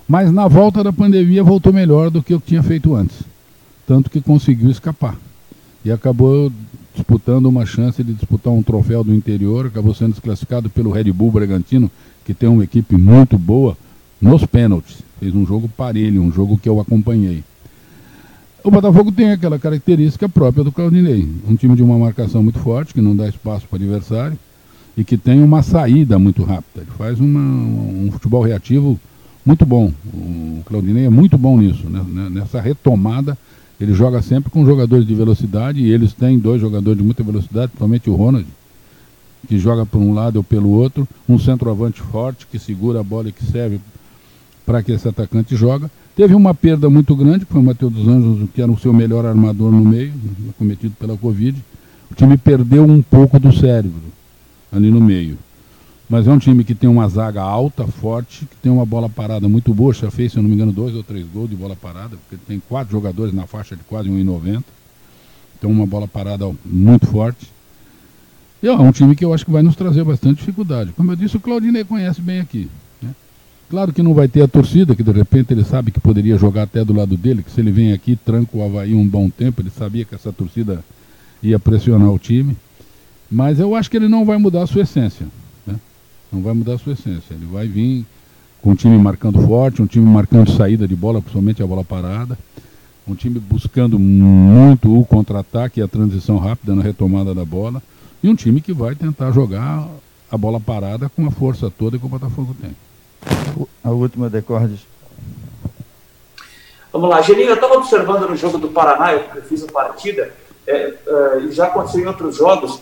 mas 0.08 0.32
na 0.32 0.48
volta 0.48 0.84
da 0.84 0.94
pandemia 0.94 1.44
voltou 1.44 1.74
melhor 1.74 2.10
do 2.10 2.24
que 2.24 2.34
o 2.34 2.40
que 2.40 2.48
tinha 2.48 2.64
feito 2.64 2.96
antes, 2.96 3.18
tanto 3.86 4.10
que 4.10 4.22
conseguiu 4.22 4.70
escapar 4.70 5.18
e 5.84 5.92
acabou 5.92 6.52
disputando 6.94 7.46
uma 7.46 7.66
chance 7.66 8.04
de 8.04 8.14
disputar 8.14 8.52
um 8.52 8.64
troféu 8.64 9.04
do 9.04 9.14
interior, 9.14 9.68
acabou 9.68 9.94
sendo 9.94 10.12
desclassificado 10.12 10.70
pelo 10.70 10.92
Red 10.92 11.12
Bull 11.12 11.32
Bragantino, 11.32 11.90
que 12.26 12.34
tem 12.34 12.50
uma 12.50 12.64
equipe 12.64 12.98
muito 12.98 13.38
boa, 13.38 13.78
nos 14.20 14.46
pênaltis. 14.46 14.98
Fez 15.20 15.34
um 15.34 15.46
jogo 15.46 15.70
parelho, 15.70 16.22
um 16.22 16.32
jogo 16.32 16.58
que 16.58 16.68
eu 16.68 16.80
acompanhei. 16.80 17.44
O 18.64 18.72
Botafogo 18.72 19.12
tem 19.12 19.32
aquela 19.32 19.58
característica 19.60 20.28
própria 20.28 20.64
do 20.64 20.72
Claudinei. 20.72 21.30
Um 21.48 21.56
time 21.56 21.76
de 21.76 21.84
uma 21.84 21.98
marcação 21.98 22.44
muito 22.44 22.60
forte, 22.60 22.94
que 22.94 23.02
não 23.02 23.16
dá 23.16 23.28
espaço 23.30 23.68
para 23.68 23.80
o 23.80 23.82
adversário 23.82 24.38
e 24.98 25.04
que 25.04 25.16
tem 25.16 25.42
uma 25.42 25.62
saída 25.62 26.18
muito 26.18 26.44
rápida. 26.44 26.82
Ele 26.82 26.92
faz 26.98 27.20
uma, 27.20 27.40
um 27.40 28.10
futebol 28.12 28.42
reativo 28.42 29.00
muito 29.48 29.66
bom. 29.66 29.92
O 30.14 30.62
Claudinei 30.66 31.06
é 31.06 31.10
muito 31.10 31.38
bom 31.38 31.58
nisso. 31.58 31.90
Né? 31.90 32.30
Nessa 32.30 32.62
retomada, 32.62 33.38
ele 33.80 33.94
joga 33.94 34.22
sempre 34.22 34.52
com 34.52 34.66
jogadores 34.66 35.08
de 35.08 35.16
velocidade 35.16 35.80
e 35.80 35.92
eles 35.92 36.14
têm 36.14 36.38
dois 36.38 36.62
jogadores 36.62 36.98
de 36.98 37.04
muita 37.04 37.24
velocidade, 37.24 37.68
principalmente 37.70 38.10
o 38.10 38.16
Ronald, 38.16 38.48
que 39.48 39.58
joga 39.58 39.86
por 39.86 40.00
um 40.00 40.14
lado 40.14 40.38
ou 40.38 40.44
pelo 40.44 40.70
outro, 40.70 41.08
um 41.28 41.40
centroavante 41.40 42.02
forte 42.02 42.46
que 42.46 42.60
segura 42.60 43.00
a 43.00 43.04
bola 43.04 43.30
e 43.30 43.32
que 43.32 43.46
serve 43.46 43.80
para 44.66 44.84
que 44.84 44.92
esse 44.92 45.08
atacante 45.08 45.56
joga 45.56 45.90
Teve 46.18 46.34
uma 46.34 46.52
perda 46.52 46.90
muito 46.90 47.16
grande, 47.16 47.46
que 47.46 47.52
foi 47.54 47.62
o 47.62 47.64
Matheus 47.64 47.94
dos 47.94 48.08
Anjos, 48.08 48.50
que 48.52 48.60
era 48.60 48.72
o 48.72 48.80
seu 48.80 48.92
melhor 48.92 49.24
armador 49.24 49.72
no 49.72 49.86
meio, 49.86 50.12
cometido 50.58 50.96
pela 51.00 51.16
Covid. 51.16 51.64
O 52.10 52.16
time 52.16 52.36
perdeu 52.40 52.84
um 52.84 53.04
pouco 53.04 53.40
do 53.40 53.56
cérebro 53.56 54.02
ali 54.74 54.90
no 54.90 55.00
meio. 55.00 55.38
Mas 56.10 56.26
é 56.26 56.32
um 56.32 56.40
time 56.40 56.64
que 56.64 56.74
tem 56.74 56.90
uma 56.90 57.08
zaga 57.10 57.42
alta, 57.42 57.86
forte, 57.86 58.46
que 58.46 58.56
tem 58.58 58.72
uma 58.72 58.86
bola 58.86 59.10
parada 59.10 59.50
muito 59.50 59.74
boa. 59.74 59.94
Já 59.94 60.10
fez, 60.10 60.32
se 60.32 60.38
eu 60.38 60.44
não 60.44 60.50
me 60.50 60.56
engano, 60.56 60.72
dois 60.72 60.96
ou 60.96 61.04
três 61.04 61.26
gols 61.28 61.50
de 61.50 61.56
bola 61.56 61.76
parada, 61.76 62.16
porque 62.18 62.44
tem 62.48 62.62
quatro 62.68 62.92
jogadores 62.92 63.34
na 63.34 63.46
faixa 63.46 63.76
de 63.76 63.84
quase 63.84 64.10
1,90. 64.10 64.64
Então, 65.58 65.70
uma 65.70 65.86
bola 65.86 66.08
parada 66.08 66.50
muito 66.66 67.08
forte. 67.08 67.52
E 68.64 68.68
é 68.68 68.72
um 68.72 68.92
time 68.92 69.16
que 69.16 69.26
eu 69.26 69.34
acho 69.34 69.46
que 69.46 69.52
vai 69.52 69.62
nos 69.62 69.76
trazer 69.76 70.04
bastante 70.04 70.40
dificuldade. 70.40 70.94
Como 70.94 71.12
eu 71.12 71.16
disse, 71.16 71.36
o 71.36 71.40
Claudinei 71.40 71.84
conhece 71.84 72.22
bem 72.22 72.40
aqui. 72.40 72.70
Claro 73.70 73.92
que 73.92 74.02
não 74.02 74.14
vai 74.14 74.30
ter 74.30 74.42
a 74.42 74.48
torcida, 74.48 74.96
que 74.96 75.04
de 75.04 75.12
repente 75.12 75.52
ele 75.54 75.64
sabe 75.66 75.92
que 75.92 76.00
poderia 76.00 76.38
jogar 76.38 76.64
até 76.64 76.86
do 76.86 76.94
lado 76.94 77.18
dele, 77.18 77.44
que 77.44 77.52
se 77.52 77.60
ele 77.60 77.70
vem 77.70 77.92
aqui, 77.92 78.16
tranca 78.16 78.56
o 78.56 78.64
Havaí 78.64 78.96
um 78.96 79.06
bom 79.06 79.30
tempo, 79.30 79.62
ele 79.62 79.70
sabia 79.70 80.06
que 80.06 80.16
essa 80.16 80.32
torcida 80.32 80.82
ia 81.44 81.60
pressionar 81.60 82.10
o 82.10 82.18
time. 82.18 82.56
Mas 83.30 83.60
eu 83.60 83.76
acho 83.76 83.92
que 83.92 83.98
ele 83.98 84.08
não 84.08 84.24
vai 84.24 84.38
mudar 84.38 84.64
a 84.64 84.68
sua 84.68 84.84
essência. 84.84 85.28
Não 86.32 86.42
vai 86.42 86.54
mudar 86.54 86.74
a 86.74 86.78
sua 86.78 86.94
essência. 86.94 87.34
Ele 87.34 87.46
vai 87.46 87.68
vir 87.68 88.06
com 88.62 88.72
um 88.72 88.76
time 88.76 88.98
marcando 88.98 89.42
forte, 89.42 89.82
um 89.82 89.88
time 89.88 90.06
marcando 90.06 90.52
saída 90.52 90.88
de 90.88 90.96
bola, 90.96 91.22
principalmente 91.22 91.64
a 91.64 91.68
bola 91.68 91.84
parada. 91.84 92.38
Um 93.08 93.16
time 93.16 93.40
buscando 93.40 93.98
muito 93.98 95.00
o 95.00 95.06
contra-ataque 95.06 95.80
e 95.80 95.84
a 95.84 95.88
transição 95.88 96.38
rápida 96.38 96.76
na 96.76 96.82
retomada 96.82 97.34
da 97.34 97.46
bola. 97.46 97.82
E 98.22 98.28
um 98.28 98.36
time 98.36 98.60
que 98.60 98.74
vai 98.74 98.96
tentar 98.96 99.32
jogar 99.32 99.88
a 100.30 100.38
bola 100.38 100.60
parada 100.60 101.10
com 101.10 101.26
a 101.26 101.32
força 101.32 101.72
toda 101.72 101.98
que 101.98 102.06
o 102.06 102.10
Botafogo 102.10 102.56
tem. 102.60 102.76
A 103.84 103.90
última 103.92 104.30
decorre. 104.30 104.76
Vamos 106.92 107.10
lá, 107.10 107.22
Geninho, 107.22 107.50
eu 107.50 107.56
estava 107.56 107.76
observando 107.76 108.30
no 108.30 108.36
jogo 108.36 108.58
do 108.58 108.70
Paraná, 108.70 109.14
eu 109.14 109.42
fiz 109.44 109.64
a 109.64 109.72
partida, 109.72 110.34
é, 110.66 110.94
é, 111.06 111.48
já 111.52 111.68
aconteceu 111.68 112.02
em 112.02 112.08
outros 112.08 112.38
jogos, 112.38 112.82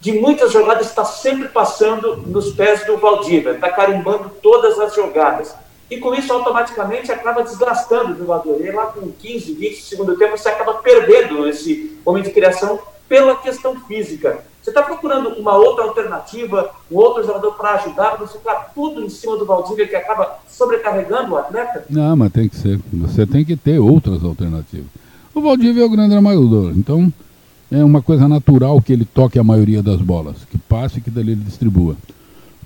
de 0.00 0.12
muitas 0.12 0.52
jogadas 0.52 0.86
está 0.86 1.04
sempre 1.04 1.48
passando 1.48 2.16
nos 2.18 2.52
pés 2.52 2.86
do 2.86 2.96
Valdívia, 2.96 3.52
está 3.52 3.70
carimbando 3.70 4.30
todas 4.42 4.78
as 4.78 4.94
jogadas. 4.94 5.54
E 5.90 5.98
com 5.98 6.14
isso, 6.14 6.32
automaticamente, 6.32 7.12
acaba 7.12 7.42
desgastando 7.42 8.12
o 8.12 8.18
jogador. 8.18 8.60
E 8.60 8.70
lá 8.72 8.86
com 8.86 9.10
15, 9.10 9.52
20 9.52 9.82
segundo 9.82 10.16
tempo, 10.16 10.36
você 10.36 10.48
acaba 10.48 10.74
perdendo 10.74 11.48
esse 11.48 11.98
momento 12.04 12.24
de 12.24 12.32
criação 12.32 12.80
pela 13.08 13.36
questão 13.36 13.78
física. 13.80 14.44
Você 14.60 14.70
está 14.70 14.82
procurando 14.82 15.28
uma 15.38 15.54
outra 15.54 15.84
alternativa, 15.84 16.70
um 16.90 16.96
outro 16.96 17.24
jogador 17.24 17.52
para 17.52 17.74
ajudar, 17.74 18.16
você 18.16 18.36
ficar 18.36 18.72
tudo 18.74 19.00
em 19.00 19.08
cima 19.08 19.36
do 19.36 19.46
Valdívia 19.46 19.86
que 19.86 19.94
acaba 19.94 20.40
sobrecarregando 20.48 21.34
o 21.34 21.36
atleta? 21.36 21.84
Não, 21.88 22.16
mas 22.16 22.32
tem 22.32 22.48
que 22.48 22.56
ser. 22.56 22.80
Você 22.92 23.24
tem 23.24 23.44
que 23.44 23.56
ter 23.56 23.78
outras 23.78 24.24
alternativas. 24.24 24.86
O 25.32 25.40
Valdívia 25.40 25.82
é 25.82 25.86
o 25.86 25.90
grande 25.90 26.16
armador, 26.16 26.72
então 26.74 27.12
é 27.70 27.84
uma 27.84 28.00
coisa 28.00 28.28
natural 28.28 28.80
que 28.80 28.92
ele 28.92 29.04
toque 29.04 29.38
a 29.38 29.44
maioria 29.44 29.82
das 29.82 30.00
bolas, 30.00 30.36
que 30.50 30.58
passe 30.58 30.98
e 30.98 31.00
que 31.00 31.10
dali 31.10 31.32
ele 31.32 31.42
distribua. 31.44 31.96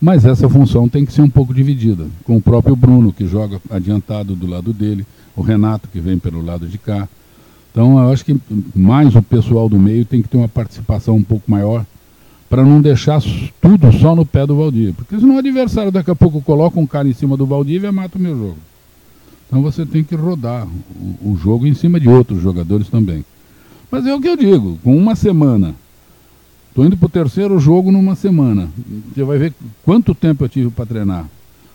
Mas 0.01 0.25
essa 0.25 0.49
função 0.49 0.89
tem 0.89 1.05
que 1.05 1.13
ser 1.13 1.23
um 1.23 1.31
pouco 1.31 1.53
dividida, 1.53 2.07
com 2.25 2.37
o 2.37 2.41
próprio 2.41 2.75
Bruno, 2.75 3.13
que 3.13 3.27
joga 3.27 3.61
adiantado 3.71 4.35
do 4.35 4.47
lado 4.47 4.73
dele, 4.73 5.07
o 5.37 5.43
Renato, 5.43 5.89
que 5.89 6.01
vem 6.01 6.19
pelo 6.19 6.43
lado 6.43 6.67
de 6.67 6.79
cá. 6.79 7.09
Então, 7.71 7.99
eu 7.99 8.11
acho 8.11 8.25
que 8.25 8.37
mais 8.75 9.15
o 9.15 9.23
pessoal 9.23 9.69
do 9.69 9.79
meio 9.79 10.05
tem 10.05 10.23
que 10.23 10.29
ter 10.29 10.39
uma 10.39 10.49
participação 10.49 11.17
um 11.17 11.23
pouco 11.23 11.51
maior, 11.51 11.85
para 12.51 12.65
não 12.65 12.81
deixar 12.81 13.23
tudo 13.63 13.93
só 13.93 14.17
no 14.17 14.27
pé 14.27 14.45
do 14.45 14.57
Valdívia. 14.57 14.93
Porque 14.93 15.17
senão 15.17 15.37
o 15.37 15.39
adversário 15.39 15.93
daqui 15.93 16.11
a 16.11 16.17
pouco 16.17 16.43
coloca 16.43 16.81
um 16.81 16.87
cara 16.87 17.07
em 17.07 17.13
cima 17.13 17.37
do 17.37 17.47
Valdívia 17.47 17.89
e 17.89 17.93
mata 17.93 18.19
o 18.19 18.21
meu 18.21 18.37
jogo. 18.37 18.59
Então 19.47 19.63
você 19.63 19.87
tem 19.87 20.03
que 20.03 20.17
rodar 20.17 20.67
o, 20.67 21.31
o 21.31 21.37
jogo 21.37 21.65
em 21.65 21.75
cima 21.75 22.01
de 22.01 22.09
outros 22.09 22.43
jogadores 22.43 22.89
também. 22.89 23.25
Mas 23.91 24.07
é 24.07 24.15
o 24.15 24.21
que 24.21 24.29
eu 24.29 24.37
digo, 24.37 24.79
com 24.83 24.97
uma 24.97 25.15
semana 25.15 25.75
Estou 26.71 26.87
indo 26.87 26.97
para 26.97 27.07
o 27.07 27.11
terceiro 27.11 27.59
jogo 27.59 27.91
numa 27.91 28.15
semana. 28.15 28.71
Você 29.13 29.25
vai 29.25 29.39
ver 29.39 29.53
quanto 29.85 30.15
tempo 30.15 30.45
eu 30.45 30.49
tive 30.49 30.71
para 30.71 30.87
treinar. 30.87 31.29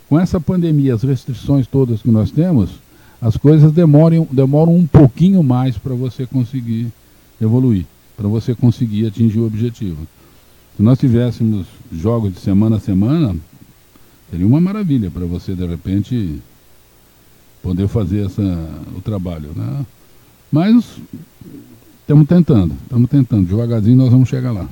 Com 0.08 0.18
essa 0.18 0.40
pandemia, 0.40 0.96
as 0.96 1.04
restrições 1.04 1.68
todas 1.68 2.02
que 2.02 2.10
nós 2.10 2.32
temos, 2.32 2.72
as 3.22 3.36
coisas 3.36 3.74
demoram, 3.74 4.26
demoram 4.32 4.74
um 4.74 4.88
pouquinho 4.88 5.44
mais 5.44 5.78
para 5.78 5.94
você 5.94 6.26
conseguir 6.26 6.88
evoluir, 7.42 7.86
para 8.16 8.28
você 8.30 8.56
conseguir 8.56 9.08
atingir 9.08 9.40
o 9.40 9.46
objetivo. 9.46 10.08
Se 10.78 10.82
nós 10.82 10.98
tivéssemos 10.98 11.68
jogos 11.92 12.34
de 12.34 12.40
semana 12.40 12.78
a 12.78 12.80
semana, 12.80 13.36
seria 14.32 14.48
uma 14.48 14.62
maravilha 14.62 15.12
para 15.12 15.26
você, 15.26 15.54
de 15.54 15.66
repente, 15.66 16.40
poder 17.62 17.90
fazer 17.90 18.28
essa, 18.28 18.42
o 18.96 19.02
trabalho. 19.02 19.50
Né? 19.56 19.86
Mas 20.50 20.86
estamos 22.06 22.28
tentando, 22.28 22.76
estamos 22.84 23.10
tentando. 23.10 23.48
Devagarzinho 23.48 23.98
nós 23.98 24.12
vamos 24.12 24.30
chegar 24.30 24.52
lá. 24.52 24.68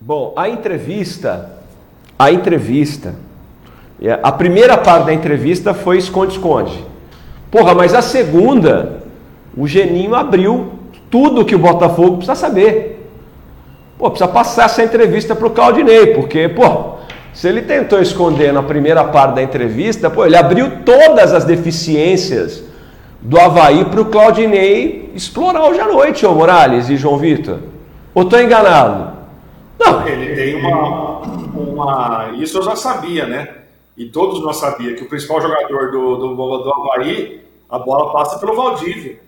Bom, 0.00 0.32
a 0.36 0.48
entrevista, 0.48 1.58
a 2.16 2.30
entrevista, 2.30 3.16
é, 4.00 4.12
a 4.22 4.30
primeira 4.30 4.78
parte 4.78 5.06
da 5.06 5.14
entrevista 5.14 5.74
foi 5.74 5.98
esconde-esconde. 5.98 6.84
Porra, 7.50 7.74
mas 7.74 7.94
a 7.94 8.02
segunda, 8.02 9.02
o 9.56 9.66
Geninho 9.66 10.14
abriu 10.14 10.70
tudo 11.10 11.44
que 11.44 11.54
o 11.54 11.58
Botafogo 11.58 12.18
precisa 12.18 12.36
saber. 12.36 13.10
Pô, 13.98 14.10
precisa 14.10 14.30
passar 14.30 14.66
essa 14.66 14.84
entrevista 14.84 15.34
para 15.34 15.46
o 15.46 15.50
Claudinei, 15.50 16.08
porque, 16.14 16.48
pô, 16.48 16.96
se 17.34 17.48
ele 17.48 17.62
tentou 17.62 18.00
esconder 18.00 18.52
na 18.52 18.62
primeira 18.62 19.02
parte 19.02 19.34
da 19.34 19.42
entrevista, 19.42 20.08
pô, 20.08 20.24
ele 20.24 20.36
abriu 20.36 20.84
todas 20.84 21.34
as 21.34 21.44
deficiências 21.44 22.62
do 23.20 23.38
Havaí 23.40 23.84
para 23.86 24.00
o 24.00 24.04
Claudinei 24.04 25.10
explorar 25.14 25.68
hoje 25.68 25.80
à 25.80 25.86
noite, 25.86 26.24
ô 26.24 26.32
Morales 26.32 26.88
e 26.88 26.96
João 26.96 27.18
Vitor. 27.18 27.58
Ou 28.14 28.22
estou 28.22 28.40
enganado? 28.40 29.18
Não, 29.78 30.06
ele 30.06 30.36
tem 30.36 30.54
uma, 30.54 31.22
uma. 31.56 32.30
Isso 32.36 32.58
eu 32.58 32.62
já 32.62 32.76
sabia, 32.76 33.26
né? 33.26 33.48
E 33.96 34.06
todos 34.06 34.40
nós 34.40 34.56
sabíamos 34.56 35.00
que 35.00 35.04
o 35.04 35.08
principal 35.08 35.40
jogador 35.40 35.90
do, 35.90 36.16
do, 36.16 36.34
do 36.34 36.72
Havaí, 36.72 37.42
a 37.68 37.78
bola 37.80 38.12
passa 38.12 38.38
pelo 38.38 38.54
Valdívia. 38.54 39.18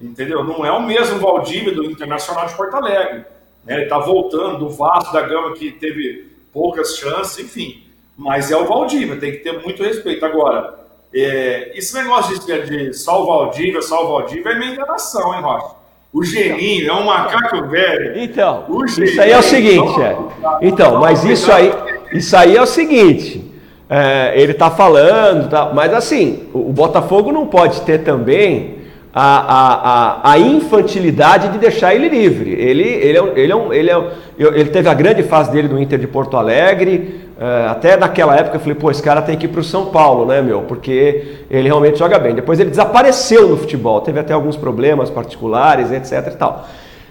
Entendeu? 0.00 0.42
Não 0.42 0.66
é 0.66 0.72
o 0.72 0.82
mesmo 0.82 1.20
Valdívia 1.20 1.72
do 1.72 1.84
Internacional 1.84 2.46
de 2.46 2.54
Porto 2.54 2.74
Alegre. 2.74 3.24
Né? 3.64 3.74
Ele 3.74 3.82
está 3.84 3.98
voltando 3.98 4.58
do 4.58 4.68
Vasco 4.70 5.12
da 5.12 5.22
Gama 5.22 5.52
que 5.52 5.70
teve 5.70 6.33
poucas 6.54 6.96
chances, 6.96 7.44
enfim. 7.44 7.82
Mas 8.16 8.50
é 8.50 8.56
o 8.56 8.66
Valdívia, 8.66 9.16
tem 9.16 9.32
que 9.32 9.38
ter 9.38 9.60
muito 9.60 9.82
respeito. 9.82 10.24
Agora, 10.24 10.78
é, 11.12 11.72
esse 11.76 11.94
negócio 11.94 12.38
de, 12.38 12.62
de 12.62 12.94
só 12.94 13.22
o 13.22 13.26
Valdívia, 13.26 13.82
só 13.82 14.04
o 14.04 14.08
Valdívia 14.08 14.52
é 14.52 14.58
meio 14.58 14.72
enganação, 14.72 15.34
hein, 15.34 15.42
Rocha? 15.42 15.74
O 16.12 16.22
geninho 16.22 16.88
é 16.88 16.92
um 16.94 17.06
macaco 17.06 17.66
velho. 17.66 18.20
Então, 18.20 18.64
isso 18.86 19.20
aí 19.20 19.32
é 19.32 19.38
o 19.38 19.42
seguinte, 19.42 20.00
é. 20.00 20.16
Então, 20.62 21.00
mas 21.00 21.24
isso 21.24 21.50
aí, 21.50 21.72
isso 22.12 22.36
aí 22.36 22.56
é 22.56 22.62
o 22.62 22.66
seguinte. 22.66 23.52
É, 23.90 24.32
ele 24.36 24.52
está 24.52 24.70
falando, 24.70 25.50
tá, 25.50 25.72
mas 25.74 25.92
assim, 25.92 26.48
o, 26.54 26.70
o, 26.70 26.72
Botafogo 26.72 27.32
não 27.32 27.48
pode 27.48 27.80
ter 27.82 27.98
também 27.98 28.78
a, 29.14 30.24
a, 30.24 30.32
a, 30.32 30.38
infantilidade 30.38 31.48
de 31.50 31.58
deixar 31.58 31.94
ele 31.94 32.08
livre. 32.08 32.50
Ele, 32.50 32.82
ele, 32.82 33.18
é, 33.18 33.32
ele, 33.36 33.52
é 33.52 33.56
um, 33.56 33.72
ele, 33.72 33.90
é, 33.90 34.02
ele 34.38 34.70
teve 34.70 34.88
a 34.88 34.94
grande 34.94 35.22
fase 35.22 35.52
dele 35.52 35.68
no 35.68 35.78
Inter 35.78 36.00
de 36.00 36.08
Porto 36.08 36.36
Alegre, 36.36 37.20
é, 37.38 37.66
até 37.68 37.96
naquela 37.96 38.36
época 38.36 38.56
eu 38.56 38.60
falei, 38.60 38.74
pô, 38.74 38.90
esse 38.90 39.02
cara 39.02 39.22
tem 39.22 39.36
que 39.36 39.46
ir 39.46 39.48
para 39.48 39.60
o 39.60 39.64
São 39.64 39.86
Paulo, 39.86 40.26
né, 40.26 40.42
meu? 40.42 40.62
Porque 40.62 41.36
ele 41.48 41.68
realmente 41.68 41.98
joga 41.98 42.18
bem. 42.18 42.34
Depois 42.34 42.58
ele 42.58 42.70
desapareceu 42.70 43.48
no 43.48 43.56
futebol, 43.56 44.00
teve 44.00 44.18
até 44.18 44.32
alguns 44.32 44.56
problemas 44.56 45.10
particulares, 45.10 45.92
etc 45.92 46.32
e 46.32 46.36
tal. 46.36 46.66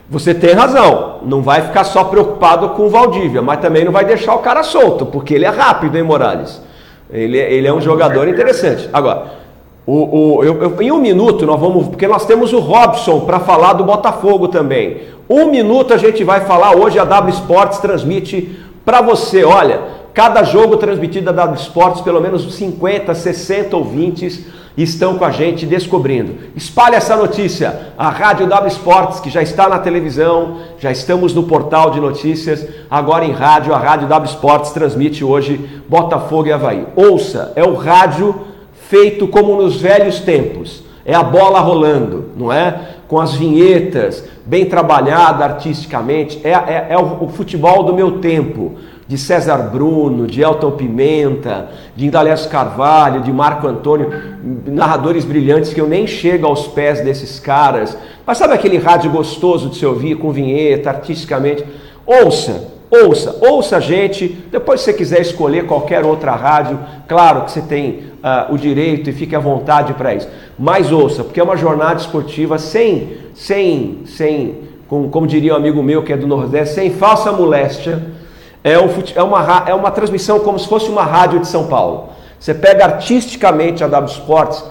Você 0.10 0.34
tem 0.34 0.54
razão, 0.54 1.20
não 1.24 1.42
vai 1.42 1.62
ficar 1.62 1.86
só 1.86 2.04
preocupado 2.04 2.70
com 2.70 2.84
o 2.84 2.90
Valdívia, 2.90 3.42
mas 3.42 3.62
também 3.62 3.86
não 3.86 3.94
vai 3.94 4.04
deixar 4.04 4.36
o 4.36 4.40
cara 4.40 4.62
solto, 4.62 5.06
porque 5.06 5.34
ele 5.34 5.46
é 5.46 5.50
rápido, 5.50 5.98
hein, 5.98 6.04
Morales? 6.04 6.62
Ele, 7.10 7.38
ele 7.38 7.68
é 7.68 7.74
um 7.74 7.80
jogador 7.80 8.28
interessante. 8.28 8.90
Agora, 8.92 9.43
o, 9.86 10.38
o, 10.38 10.44
eu, 10.44 10.62
eu, 10.62 10.82
em 10.82 10.92
um 10.92 11.00
minuto 11.00 11.46
nós 11.46 11.60
vamos, 11.60 11.88
porque 11.88 12.08
nós 12.08 12.26
temos 12.26 12.54
o 12.54 12.60
Robson 12.60 13.22
para 13.22 13.40
falar 13.40 13.74
do 13.74 13.84
Botafogo 13.84 14.48
também. 14.48 15.02
Um 15.30 15.46
minuto 15.46 15.94
a 15.94 15.98
gente 15.98 16.24
vai 16.24 16.42
falar 16.42 16.76
hoje, 16.76 17.00
a 17.00 17.06
W 17.06 17.34
Sports 17.34 17.80
transmite 17.80 18.58
para 18.86 19.02
você, 19.02 19.44
olha, 19.44 19.82
Cada 20.14 20.44
jogo 20.44 20.78
transmitido 20.78 21.26
da 21.26 21.32
W 21.32 21.60
Esportes, 21.60 22.02
pelo 22.02 22.22
menos 22.22 22.54
50, 22.54 23.16
60 23.16 23.76
ouvintes 23.76 24.46
estão 24.78 25.18
com 25.18 25.26
a 25.26 25.32
gente 25.32 25.66
descobrindo. 25.66 26.36
Espalhe 26.56 26.96
essa 26.96 27.16
notícia. 27.16 27.94
A 27.98 28.10
Rádio 28.10 28.46
W 28.46 28.68
Esportes, 28.68 29.20
que 29.20 29.32
já 29.32 29.42
está 29.42 29.68
na 29.68 29.80
televisão, 29.80 30.60
já 30.78 30.92
estamos 30.92 31.34
no 31.34 31.44
portal 31.44 31.90
de 31.90 32.00
notícias, 32.00 32.64
agora 32.92 33.26
em 33.26 33.32
rádio, 33.32 33.74
a 33.74 33.78
Rádio 33.80 34.08
W 34.08 34.30
Esportes 34.30 34.72
transmite 34.72 35.24
hoje 35.24 35.60
Botafogo 35.90 36.48
e 36.48 36.52
Havaí. 36.52 36.86
Ouça, 36.96 37.52
é 37.56 37.64
o 37.64 37.74
rádio 37.74 38.36
feito 38.90 39.28
como 39.28 39.56
nos 39.62 39.80
velhos 39.82 40.20
tempos. 40.20 40.84
É 41.06 41.14
a 41.14 41.24
bola 41.24 41.60
rolando, 41.60 42.30
não 42.38 42.52
é? 42.52 42.80
Com 43.08 43.20
as 43.20 43.34
vinhetas, 43.34 44.24
bem 44.46 44.66
trabalhada 44.66 45.44
artisticamente. 45.44 46.40
É, 46.44 46.52
é, 46.52 46.88
é 46.92 46.98
o, 46.98 47.26
o 47.26 47.30
futebol 47.30 47.84
do 47.84 47.94
meu 47.94 48.20
tempo 48.20 48.76
de 49.06 49.18
César 49.18 49.58
Bruno, 49.70 50.26
de 50.26 50.42
Elton 50.42 50.72
Pimenta, 50.72 51.70
de 51.96 52.06
Indalécio 52.06 52.50
Carvalho, 52.50 53.22
de 53.22 53.34
Marco 53.34 53.68
Antônio, 53.68 54.10
narradores 54.66 55.26
brilhantes 55.26 55.74
que 55.74 55.82
eu 55.82 55.88
nem 55.88 56.08
chego 56.08 56.48
aos 56.48 56.68
pés 56.68 57.02
desses 57.02 57.40
caras. 57.40 57.98
Mas 58.26 58.38
sabe 58.38 58.54
aquele 58.54 58.78
rádio 58.78 59.12
gostoso 59.12 59.70
de 59.70 59.76
se 59.76 59.86
ouvir, 59.86 60.16
com 60.16 60.32
vinheta, 60.32 60.90
artisticamente? 60.90 61.66
Ouça, 62.06 62.73
ouça, 62.94 63.36
ouça 63.42 63.78
a 63.78 63.80
gente. 63.80 64.28
Depois, 64.52 64.82
se 64.82 64.86
você 64.86 64.94
quiser 64.94 65.22
escolher 65.22 65.66
qualquer 65.66 66.06
outra 66.06 66.32
rádio, 66.32 66.80
claro 67.08 67.42
que 67.42 67.52
você 67.52 67.62
tem 67.62 68.12
uh, 68.24 68.54
o 68.54 68.58
direito 68.58 69.10
e 69.10 69.14
fique 69.14 69.36
à 69.36 69.40
vontade 69.40 69.94
para 69.94 70.14
isso. 70.14 70.28
Mas 70.58 70.92
ouça, 70.92 71.24
porque 71.24 71.40
é 71.40 71.44
uma 71.44 71.58
jornada 71.58 72.00
esportiva 72.00 72.58
sem, 72.58 73.18
sem, 73.34 74.02
sem, 74.06 74.60
como, 74.88 75.10
como 75.10 75.26
diria 75.26 75.54
um 75.54 75.58
amigo 75.58 75.82
meu 75.82 76.04
que 76.04 76.14
é 76.14 76.18
do 76.18 76.28
Nordeste, 76.28 76.76
sem 76.76 76.92
falsa 76.92 77.32
moléstia 77.32 78.02
é, 78.64 78.80
um, 78.80 78.88
é, 79.16 79.24
uma, 79.24 79.64
é 79.68 79.74
uma 79.74 79.92
transmissão 79.92 80.40
como 80.40 80.58
se 80.58 80.68
fosse 80.68 80.90
uma 80.90 81.04
rádio 81.04 81.40
de 81.40 81.48
São 81.48 81.68
Paulo. 81.68 82.10
Você 82.40 82.54
pega 82.54 82.86
artisticamente 82.86 83.84
a 83.84 83.88
W 83.88 84.12
Sports, 84.12 84.64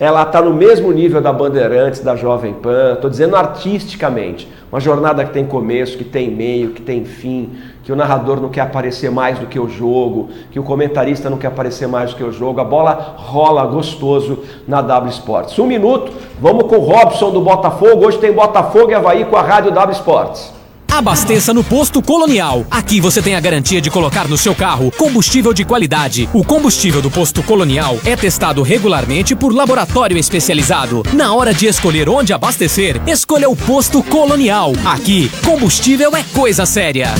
ela 0.00 0.22
está 0.22 0.40
no 0.40 0.52
mesmo 0.52 0.90
nível 0.90 1.20
da 1.20 1.32
Bandeirantes, 1.32 2.00
da 2.00 2.16
Jovem 2.16 2.54
Pan, 2.54 2.94
estou 2.94 3.10
dizendo 3.10 3.36
artisticamente. 3.36 4.48
Uma 4.70 4.80
jornada 4.80 5.24
que 5.24 5.32
tem 5.32 5.44
começo, 5.44 5.98
que 5.98 6.04
tem 6.04 6.30
meio, 6.30 6.70
que 6.70 6.80
tem 6.80 7.04
fim, 7.04 7.50
que 7.84 7.92
o 7.92 7.96
narrador 7.96 8.40
não 8.40 8.48
quer 8.48 8.62
aparecer 8.62 9.10
mais 9.10 9.38
do 9.38 9.46
que 9.46 9.60
o 9.60 9.68
jogo, 9.68 10.30
que 10.50 10.58
o 10.58 10.62
comentarista 10.62 11.28
não 11.28 11.36
quer 11.36 11.48
aparecer 11.48 11.86
mais 11.86 12.10
do 12.10 12.16
que 12.16 12.24
o 12.24 12.32
jogo. 12.32 12.60
A 12.60 12.64
bola 12.64 13.14
rola 13.16 13.66
gostoso 13.66 14.38
na 14.66 14.80
W 14.80 15.10
Sports. 15.10 15.58
Um 15.58 15.66
minuto, 15.66 16.10
vamos 16.40 16.64
com 16.64 16.76
o 16.76 16.80
Robson 16.80 17.30
do 17.30 17.40
Botafogo. 17.42 18.06
Hoje 18.06 18.18
tem 18.18 18.32
Botafogo 18.32 18.90
e 18.90 18.94
Havaí 18.94 19.24
com 19.26 19.36
a 19.36 19.42
Rádio 19.42 19.72
W 19.72 19.92
Sports. 19.94 20.61
Abasteça 20.92 21.54
no 21.54 21.64
Posto 21.64 22.02
Colonial. 22.02 22.66
Aqui 22.70 23.00
você 23.00 23.22
tem 23.22 23.34
a 23.34 23.40
garantia 23.40 23.80
de 23.80 23.90
colocar 23.90 24.28
no 24.28 24.36
seu 24.36 24.54
carro 24.54 24.90
combustível 24.90 25.54
de 25.54 25.64
qualidade. 25.64 26.28
O 26.34 26.44
combustível 26.44 27.00
do 27.00 27.10
Posto 27.10 27.42
Colonial 27.42 27.98
é 28.04 28.14
testado 28.14 28.60
regularmente 28.62 29.34
por 29.34 29.54
laboratório 29.54 30.18
especializado. 30.18 31.02
Na 31.14 31.32
hora 31.32 31.54
de 31.54 31.64
escolher 31.64 32.10
onde 32.10 32.34
abastecer, 32.34 33.00
escolha 33.08 33.48
o 33.48 33.56
Posto 33.56 34.02
Colonial. 34.02 34.74
Aqui, 34.84 35.30
combustível 35.42 36.14
é 36.14 36.22
coisa 36.24 36.66
séria. 36.66 37.14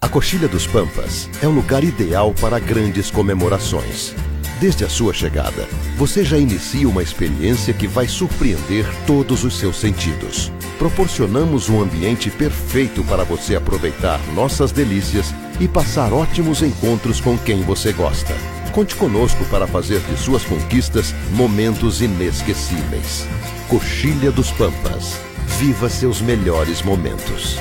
A 0.00 0.08
Coxilha 0.08 0.46
dos 0.46 0.64
Pampas 0.64 1.28
é 1.42 1.48
o 1.48 1.50
lugar 1.50 1.82
ideal 1.82 2.32
para 2.40 2.60
grandes 2.60 3.10
comemorações. 3.10 4.14
Desde 4.60 4.84
a 4.84 4.90
sua 4.90 5.14
chegada, 5.14 5.66
você 5.96 6.22
já 6.22 6.36
inicia 6.36 6.86
uma 6.86 7.02
experiência 7.02 7.72
que 7.72 7.86
vai 7.86 8.06
surpreender 8.06 8.84
todos 9.06 9.42
os 9.42 9.58
seus 9.58 9.80
sentidos. 9.80 10.52
Proporcionamos 10.78 11.70
um 11.70 11.80
ambiente 11.80 12.30
perfeito 12.30 13.02
para 13.04 13.24
você 13.24 13.56
aproveitar 13.56 14.20
nossas 14.34 14.70
delícias 14.70 15.34
e 15.58 15.66
passar 15.66 16.12
ótimos 16.12 16.60
encontros 16.60 17.22
com 17.22 17.38
quem 17.38 17.62
você 17.62 17.90
gosta. 17.90 18.34
Conte 18.70 18.94
conosco 18.96 19.42
para 19.46 19.66
fazer 19.66 20.00
de 20.00 20.18
suas 20.18 20.44
conquistas 20.44 21.14
momentos 21.32 22.02
inesquecíveis. 22.02 23.26
Coxilha 23.66 24.30
dos 24.30 24.50
Pampas. 24.50 25.18
Viva 25.58 25.88
seus 25.88 26.20
melhores 26.20 26.82
momentos. 26.82 27.58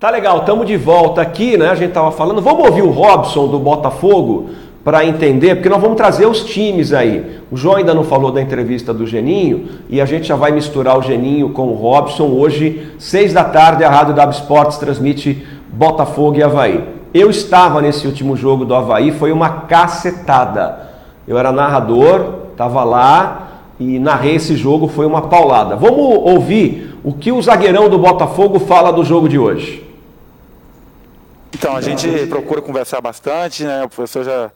Tá 0.00 0.08
legal, 0.08 0.38
estamos 0.38 0.66
de 0.66 0.78
volta 0.78 1.20
aqui, 1.20 1.58
né? 1.58 1.68
A 1.68 1.74
gente 1.74 1.92
tava 1.92 2.10
falando. 2.10 2.40
Vamos 2.40 2.66
ouvir 2.66 2.80
o 2.80 2.88
Robson 2.88 3.46
do 3.48 3.58
Botafogo 3.58 4.48
para 4.82 5.04
entender, 5.04 5.56
porque 5.56 5.68
nós 5.68 5.78
vamos 5.78 5.98
trazer 5.98 6.24
os 6.24 6.42
times 6.42 6.94
aí. 6.94 7.38
O 7.52 7.56
João 7.58 7.76
ainda 7.76 7.92
não 7.92 8.02
falou 8.02 8.32
da 8.32 8.40
entrevista 8.40 8.94
do 8.94 9.06
Geninho 9.06 9.68
e 9.90 10.00
a 10.00 10.06
gente 10.06 10.26
já 10.26 10.36
vai 10.36 10.52
misturar 10.52 10.98
o 10.98 11.02
Geninho 11.02 11.50
com 11.50 11.68
o 11.68 11.74
Robson 11.74 12.28
hoje, 12.28 12.90
seis 12.98 13.34
da 13.34 13.44
tarde, 13.44 13.84
a 13.84 13.90
Rádio 13.90 14.14
W 14.14 14.38
Sports 14.38 14.78
transmite 14.78 15.46
Botafogo 15.70 16.38
e 16.38 16.42
Havaí. 16.42 16.82
Eu 17.12 17.28
estava 17.28 17.82
nesse 17.82 18.06
último 18.06 18.34
jogo 18.34 18.64
do 18.64 18.74
Havaí, 18.74 19.12
foi 19.12 19.30
uma 19.32 19.50
cacetada. 19.50 20.92
Eu 21.28 21.36
era 21.36 21.52
narrador, 21.52 22.36
estava 22.52 22.82
lá 22.84 23.48
e 23.78 23.98
narrei 23.98 24.36
esse 24.36 24.56
jogo, 24.56 24.88
foi 24.88 25.04
uma 25.04 25.20
paulada. 25.20 25.76
Vamos 25.76 26.00
ouvir 26.24 26.96
o 27.04 27.12
que 27.12 27.30
o 27.30 27.42
zagueirão 27.42 27.90
do 27.90 27.98
Botafogo 27.98 28.58
fala 28.60 28.90
do 28.90 29.04
jogo 29.04 29.28
de 29.28 29.38
hoje. 29.38 29.89
Então, 31.52 31.76
a 31.76 31.80
gente 31.80 32.26
procura 32.26 32.62
conversar 32.62 33.00
bastante, 33.00 33.64
né? 33.64 33.84
O 33.84 33.88
professor 33.88 34.24
já 34.24 34.52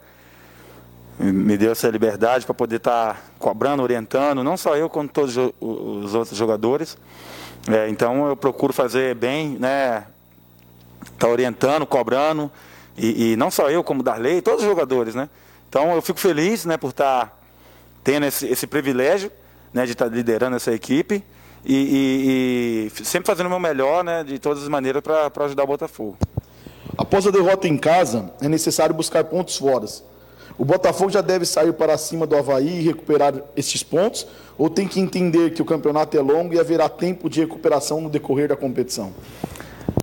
me 1.19 1.57
deu 1.57 1.73
essa 1.73 1.89
liberdade 1.89 2.45
para 2.45 2.55
poder 2.55 2.77
estar 2.77 3.15
tá 3.15 3.21
cobrando, 3.39 3.83
orientando, 3.83 4.43
não 4.43 4.57
só 4.57 4.77
eu, 4.77 4.89
como 4.89 5.09
todos 5.09 5.37
os 5.61 6.15
outros 6.15 6.37
jogadores. 6.37 6.97
É, 7.69 7.89
então, 7.89 8.29
eu 8.29 8.37
procuro 8.37 8.73
fazer 8.73 9.15
bem, 9.15 9.57
né? 9.59 10.05
Tá 11.19 11.29
orientando, 11.29 11.87
cobrando, 11.87 12.51
e, 12.97 13.33
e, 13.33 13.37
não 13.37 13.51
só 13.51 13.71
eu, 13.71 13.83
como 13.83 14.03
Darley, 14.03 14.41
todos 14.41 14.63
os 14.63 14.69
jogadores, 14.69 15.15
né? 15.15 15.29
Então, 15.69 15.93
eu 15.95 16.01
fico 16.01 16.19
feliz, 16.21 16.65
né, 16.65 16.77
por 16.77 16.91
estar 16.91 17.27
tá 17.27 17.33
tendo 18.03 18.27
esse, 18.27 18.47
esse 18.47 18.67
privilégio, 18.67 19.31
né, 19.73 19.85
de 19.85 19.93
estar 19.93 20.09
tá 20.09 20.15
liderando 20.15 20.57
essa 20.57 20.73
equipe 20.73 21.25
e, 21.65 21.75
e, 21.75 23.01
e, 23.01 23.05
sempre 23.05 23.27
fazendo 23.27 23.47
o 23.47 23.51
meu 23.51 23.59
melhor, 23.59 24.05
né, 24.05 24.23
de 24.23 24.39
todas 24.39 24.63
as 24.63 24.69
maneiras 24.69 25.03
para 25.03 25.45
ajudar 25.45 25.65
o 25.65 25.67
Botafogo. 25.67 26.17
Após 26.97 27.27
a 27.27 27.31
derrota 27.31 27.67
em 27.67 27.77
casa, 27.77 28.33
é 28.41 28.49
necessário 28.49 28.95
buscar 28.95 29.25
pontos 29.25 29.57
fora. 29.57 29.87
O 30.57 30.65
Botafogo 30.65 31.11
já 31.11 31.21
deve 31.21 31.45
sair 31.45 31.73
para 31.73 31.99
cima 31.99 32.27
do 32.27 32.37
Havaí 32.37 32.79
e 32.79 32.83
recuperar 32.83 33.35
esses 33.57 33.83
pontos, 33.83 34.27
ou 34.57 34.71
tem 34.71 34.87
que 34.87 35.01
entender 35.01 35.53
que 35.53 35.61
o 35.61 35.65
campeonato 35.65 36.17
é 36.17 36.21
longo 36.21 36.55
e 36.55 36.61
haverá 36.61 36.89
tempo 36.89 37.29
de 37.29 37.41
recuperação 37.41 38.01
no 38.01 38.09
decorrer 38.09 38.49
da 38.49 38.57
competição? 38.57 39.13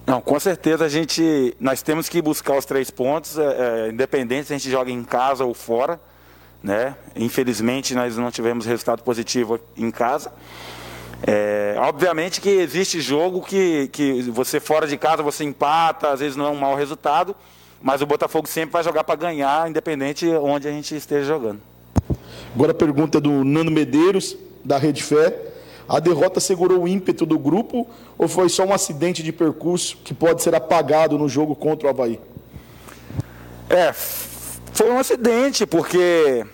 Não, 0.05 0.19
com 0.19 0.37
certeza 0.39 0.83
a 0.83 0.89
gente, 0.89 1.55
nós 1.57 1.81
temos 1.81 2.09
que 2.09 2.21
buscar 2.21 2.57
os 2.57 2.65
três 2.65 2.89
pontos, 2.91 3.37
é, 3.37 3.85
é, 3.87 3.89
independente 3.91 4.47
se 4.47 4.53
a 4.53 4.57
gente 4.57 4.69
joga 4.69 4.91
em 4.91 5.03
casa 5.05 5.45
ou 5.45 5.53
fora, 5.53 5.97
né? 6.61 6.95
Infelizmente 7.15 7.95
nós 7.95 8.17
não 8.17 8.29
tivemos 8.29 8.65
resultado 8.65 9.03
positivo 9.03 9.57
em 9.77 9.89
casa. 9.89 10.31
É, 11.25 11.75
obviamente 11.77 12.41
que 12.41 12.49
existe 12.49 12.99
jogo 12.99 13.41
que, 13.41 13.87
que 13.89 14.23
você 14.23 14.59
fora 14.59 14.87
de 14.87 14.97
casa 14.97 15.21
você 15.21 15.43
empata, 15.43 16.09
às 16.09 16.19
vezes 16.19 16.35
não 16.35 16.47
é 16.47 16.49
um 16.49 16.55
mau 16.55 16.75
resultado, 16.75 17.35
mas 17.81 18.01
o 18.01 18.07
Botafogo 18.07 18.47
sempre 18.47 18.73
vai 18.73 18.83
jogar 18.83 19.03
para 19.03 19.15
ganhar, 19.15 19.69
independente 19.69 20.27
onde 20.27 20.67
a 20.67 20.71
gente 20.71 20.95
esteja 20.95 21.25
jogando. 21.25 21.61
Agora 22.55 22.71
a 22.71 22.75
pergunta 22.75 23.19
é 23.19 23.21
do 23.21 23.43
Nando 23.43 23.71
Medeiros, 23.71 24.35
da 24.63 24.77
Rede 24.77 25.03
Fé. 25.03 25.47
A 25.87 25.99
derrota 25.99 26.39
segurou 26.39 26.83
o 26.83 26.87
ímpeto 26.87 27.25
do 27.25 27.37
grupo 27.37 27.87
ou 28.17 28.27
foi 28.27 28.49
só 28.49 28.63
um 28.63 28.73
acidente 28.73 29.21
de 29.21 29.31
percurso 29.31 29.97
que 30.03 30.13
pode 30.13 30.41
ser 30.41 30.55
apagado 30.55 31.17
no 31.17 31.27
jogo 31.27 31.55
contra 31.55 31.87
o 31.87 31.89
Havaí? 31.89 32.19
É, 33.69 33.93
foi 33.93 34.89
um 34.89 34.97
acidente, 34.97 35.65
porque 35.65 36.45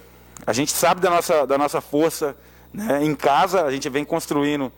a 0.45 0.53
gente 0.53 0.71
sabe 0.71 1.01
da 1.01 1.09
nossa, 1.09 1.45
da 1.45 1.57
nossa 1.57 1.81
força 1.81 2.35
né? 2.77 3.03
Em 3.03 3.15
casa 3.15 3.63
a 3.63 3.71
gente 3.71 3.89
vem 3.89 4.05
construindo 4.05 4.71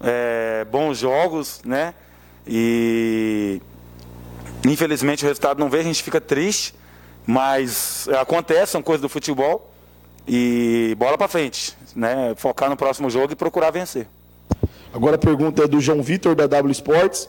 é, 0.00 0.64
bons 0.70 0.96
jogos, 0.96 1.60
né? 1.62 1.92
E 2.46 3.60
infelizmente 4.66 5.24
o 5.24 5.28
resultado 5.28 5.60
não 5.60 5.68
veio, 5.68 5.82
a 5.82 5.86
gente 5.86 6.02
fica 6.02 6.22
triste, 6.22 6.74
mas 7.26 8.08
acontece, 8.18 8.72
são 8.72 8.82
coisas 8.82 9.02
do 9.02 9.10
futebol 9.10 9.70
e 10.26 10.96
bola 10.98 11.18
para 11.18 11.28
frente, 11.28 11.76
né? 11.94 12.32
Focar 12.36 12.70
no 12.70 12.78
próximo 12.78 13.10
jogo 13.10 13.34
e 13.34 13.36
procurar 13.36 13.70
vencer. 13.70 14.08
Agora 14.92 15.16
a 15.16 15.18
pergunta 15.18 15.64
é 15.64 15.68
do 15.68 15.82
João 15.82 16.02
Vitor 16.02 16.34
da 16.34 16.46
W 16.46 16.72
Sports. 16.72 17.28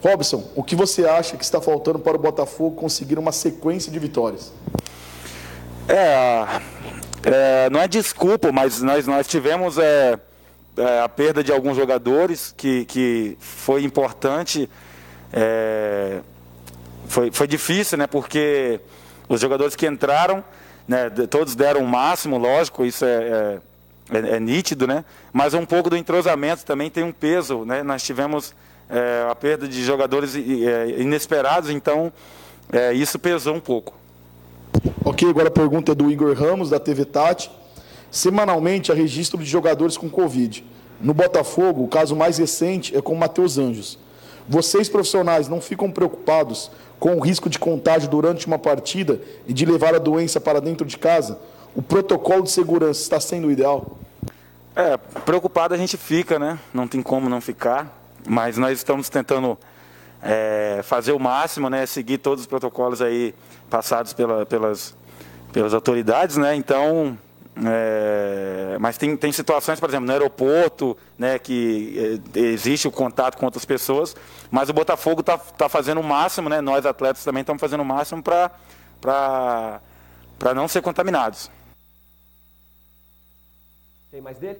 Robson, 0.00 0.48
o 0.54 0.62
que 0.62 0.76
você 0.76 1.06
acha 1.06 1.36
que 1.36 1.42
está 1.42 1.60
faltando 1.60 1.98
para 1.98 2.16
o 2.16 2.20
Botafogo 2.20 2.76
conseguir 2.76 3.18
uma 3.18 3.32
sequência 3.32 3.90
de 3.90 3.98
vitórias? 3.98 4.52
É, 5.88 6.46
é, 7.24 7.68
não 7.70 7.80
é 7.80 7.88
desculpa, 7.88 8.50
mas 8.50 8.80
nós, 8.80 9.06
nós 9.06 9.26
tivemos 9.26 9.76
é, 9.76 10.18
é, 10.76 11.00
a 11.00 11.08
perda 11.08 11.44
de 11.44 11.52
alguns 11.52 11.76
jogadores 11.76 12.54
que, 12.56 12.84
que 12.86 13.36
foi 13.40 13.84
importante. 13.84 14.68
É, 15.32 16.20
foi, 17.06 17.30
foi 17.30 17.46
difícil, 17.46 17.98
né? 17.98 18.06
Porque 18.06 18.80
os 19.28 19.40
jogadores 19.40 19.76
que 19.76 19.86
entraram, 19.86 20.42
né, 20.88 21.10
todos 21.28 21.54
deram 21.54 21.82
o 21.82 21.86
máximo, 21.86 22.38
lógico, 22.38 22.84
isso 22.84 23.04
é, 23.04 23.08
é, 23.08 24.16
é, 24.16 24.36
é 24.36 24.40
nítido, 24.40 24.86
né? 24.86 25.04
Mas 25.32 25.52
um 25.52 25.66
pouco 25.66 25.90
do 25.90 25.96
entrosamento 25.96 26.64
também 26.64 26.88
tem 26.88 27.04
um 27.04 27.12
peso, 27.12 27.64
né? 27.64 27.82
Nós 27.82 28.02
tivemos 28.02 28.54
a 29.30 29.34
perda 29.36 29.68
de 29.68 29.84
jogadores 29.84 30.34
inesperados, 30.34 31.70
então 31.70 32.12
isso 32.92 33.20
pesou 33.20 33.54
um 33.54 33.60
pouco. 33.60 33.94
Ok, 35.04 35.28
agora 35.28 35.48
a 35.48 35.50
pergunta 35.50 35.92
é 35.92 35.94
do 35.94 36.10
Igor 36.10 36.34
Ramos, 36.34 36.70
da 36.70 36.78
TV 36.78 37.04
Tati. 37.04 37.50
Semanalmente 38.10 38.90
há 38.90 38.94
registro 38.94 39.38
de 39.38 39.44
jogadores 39.44 39.96
com 39.96 40.08
Covid. 40.08 40.64
No 41.00 41.14
Botafogo, 41.14 41.84
o 41.84 41.88
caso 41.88 42.14
mais 42.14 42.38
recente 42.38 42.96
é 42.96 43.00
com 43.00 43.12
o 43.12 43.18
Matheus 43.18 43.56
Anjos. 43.58 43.98
Vocês, 44.48 44.88
profissionais, 44.88 45.48
não 45.48 45.60
ficam 45.60 45.90
preocupados 45.90 46.70
com 46.98 47.14
o 47.14 47.20
risco 47.20 47.48
de 47.48 47.58
contágio 47.58 48.10
durante 48.10 48.46
uma 48.46 48.58
partida 48.58 49.20
e 49.46 49.52
de 49.52 49.64
levar 49.64 49.94
a 49.94 49.98
doença 49.98 50.40
para 50.40 50.60
dentro 50.60 50.86
de 50.86 50.98
casa? 50.98 51.38
O 51.74 51.80
protocolo 51.80 52.42
de 52.42 52.50
segurança 52.50 53.00
está 53.00 53.20
sendo 53.20 53.50
ideal? 53.50 53.96
É, 54.74 54.96
preocupado 55.24 55.72
a 55.72 55.76
gente 55.76 55.96
fica, 55.96 56.38
né? 56.38 56.58
Não 56.74 56.88
tem 56.88 57.02
como 57.02 57.28
não 57.28 57.40
ficar. 57.40 57.96
Mas 58.28 58.58
nós 58.58 58.78
estamos 58.78 59.08
tentando 59.08 59.56
é, 60.22 60.80
fazer 60.82 61.12
o 61.12 61.18
máximo, 61.18 61.70
né? 61.70 61.86
Seguir 61.86 62.18
todos 62.18 62.42
os 62.42 62.46
protocolos 62.46 63.00
aí 63.00 63.34
passados 63.70 64.12
pela, 64.12 64.44
pelas, 64.44 64.94
pelas 65.52 65.72
autoridades, 65.72 66.36
né? 66.36 66.54
Então, 66.54 67.16
é, 67.64 68.76
mas 68.80 68.96
tem, 68.96 69.16
tem 69.16 69.32
situações, 69.32 69.78
por 69.78 69.88
exemplo, 69.88 70.06
no 70.06 70.12
aeroporto, 70.12 70.96
né, 71.18 71.38
que 71.38 72.20
é, 72.34 72.38
existe 72.38 72.88
o 72.88 72.90
contato 72.90 73.36
com 73.36 73.44
outras 73.44 73.64
pessoas, 73.64 74.16
mas 74.50 74.68
o 74.68 74.72
Botafogo 74.72 75.20
está 75.20 75.36
tá 75.36 75.68
fazendo 75.68 76.00
o 76.00 76.04
máximo, 76.04 76.48
né? 76.48 76.60
Nós 76.60 76.86
atletas 76.86 77.24
também 77.24 77.42
estamos 77.42 77.60
fazendo 77.60 77.80
o 77.80 77.84
máximo 77.84 78.22
para 78.22 79.80
não 80.54 80.66
ser 80.68 80.82
contaminados. 80.82 81.50
Tem 84.10 84.20
mais 84.20 84.38
dele? 84.38 84.58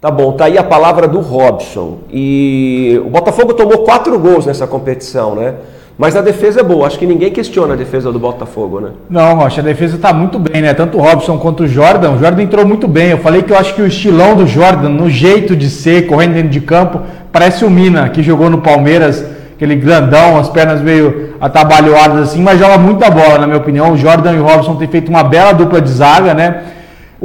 Tá 0.00 0.10
bom, 0.10 0.36
tá 0.36 0.44
aí 0.44 0.58
a 0.58 0.64
palavra 0.64 1.08
do 1.08 1.20
Robson. 1.20 2.02
E 2.10 3.00
o 3.06 3.08
Botafogo 3.08 3.54
tomou 3.54 3.84
quatro 3.84 4.18
gols 4.18 4.44
nessa 4.44 4.66
competição, 4.66 5.34
né? 5.34 5.58
Mas 5.96 6.16
a 6.16 6.20
defesa 6.20 6.60
é 6.60 6.62
boa, 6.62 6.88
acho 6.88 6.98
que 6.98 7.06
ninguém 7.06 7.30
questiona 7.30 7.74
a 7.74 7.76
defesa 7.76 8.10
do 8.10 8.18
Botafogo, 8.18 8.80
né? 8.80 8.90
Não, 9.08 9.36
Rocha, 9.36 9.60
a 9.60 9.64
defesa 9.64 9.96
tá 9.96 10.12
muito 10.12 10.40
bem, 10.40 10.60
né? 10.60 10.74
Tanto 10.74 10.98
o 10.98 11.00
Robson 11.00 11.38
quanto 11.38 11.62
o 11.62 11.68
Jordan. 11.68 12.12
O 12.12 12.18
Jordan 12.18 12.42
entrou 12.42 12.66
muito 12.66 12.88
bem. 12.88 13.10
Eu 13.10 13.18
falei 13.18 13.42
que 13.42 13.52
eu 13.52 13.56
acho 13.56 13.74
que 13.74 13.82
o 13.82 13.86
estilão 13.86 14.34
do 14.34 14.44
Jordan, 14.44 14.88
no 14.88 15.08
jeito 15.08 15.54
de 15.54 15.70
ser, 15.70 16.08
correndo 16.08 16.34
dentro 16.34 16.48
de 16.48 16.60
campo, 16.60 17.00
parece 17.30 17.64
o 17.64 17.70
Mina, 17.70 18.08
que 18.08 18.24
jogou 18.24 18.50
no 18.50 18.58
Palmeiras, 18.58 19.24
aquele 19.54 19.76
grandão, 19.76 20.36
as 20.36 20.48
pernas 20.48 20.80
meio 20.80 21.34
atabalhoadas 21.40 22.30
assim, 22.30 22.42
mas 22.42 22.58
joga 22.58 22.76
muita 22.76 23.08
bola, 23.08 23.38
na 23.38 23.46
minha 23.46 23.58
opinião. 23.58 23.92
O 23.92 23.96
Jordan 23.96 24.32
e 24.32 24.40
o 24.40 24.44
Robson 24.44 24.74
têm 24.74 24.88
feito 24.88 25.10
uma 25.10 25.22
bela 25.22 25.52
dupla 25.52 25.80
de 25.80 25.90
zaga, 25.90 26.34
né? 26.34 26.62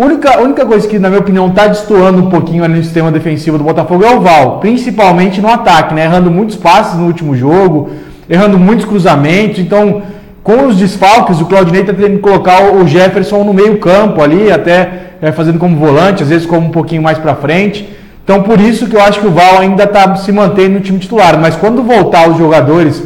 Única, 0.06 0.40
única 0.40 0.66
coisa 0.66 0.88
que, 0.88 0.98
na 0.98 1.10
minha 1.10 1.20
opinião, 1.20 1.48
está 1.48 1.68
destoando 1.68 2.20
um 2.20 2.30
pouquinho 2.30 2.64
ali 2.64 2.76
no 2.76 2.84
sistema 2.84 3.12
defensivo 3.12 3.58
do 3.58 3.64
Botafogo 3.64 4.04
é 4.04 4.16
o 4.16 4.22
Val, 4.22 4.60
principalmente 4.60 5.42
no 5.42 5.50
ataque, 5.50 5.94
né? 5.94 6.06
Errando 6.06 6.32
muitos 6.32 6.56
passes 6.56 6.98
no 6.98 7.06
último 7.06 7.36
jogo, 7.36 7.90
errando 8.30 8.58
muitos 8.58 8.86
cruzamentos. 8.86 9.60
Então, 9.60 10.02
com 10.42 10.68
os 10.68 10.78
desfalques, 10.78 11.42
o 11.42 11.46
Claudinei 11.46 11.82
está 11.82 11.94
tendo 11.94 12.16
que 12.16 12.20
colocar 12.20 12.74
o 12.74 12.88
Jefferson 12.88 13.44
no 13.44 13.54
meio-campo 13.54 14.22
ali, 14.22 14.52
até 14.52 15.10
é, 15.22 15.32
fazendo 15.32 15.60
como 15.60 15.76
volante, 15.76 16.24
às 16.24 16.30
vezes 16.30 16.48
como 16.48 16.68
um 16.68 16.72
pouquinho 16.72 17.02
mais 17.02 17.18
para 17.18 17.36
frente. 17.36 17.90
Então, 18.24 18.44
por 18.44 18.60
isso 18.60 18.88
que 18.88 18.96
eu 18.96 19.02
acho 19.02 19.20
que 19.20 19.28
o 19.28 19.32
Val 19.32 19.60
ainda 19.60 19.84
está 19.84 20.16
se 20.16 20.32
mantendo 20.32 20.76
no 20.76 20.80
time 20.80 21.00
titular. 21.00 21.38
Mas 21.40 21.56
quando 21.56 21.84
voltar 21.84 22.30
os 22.30 22.38
jogadores 22.38 23.04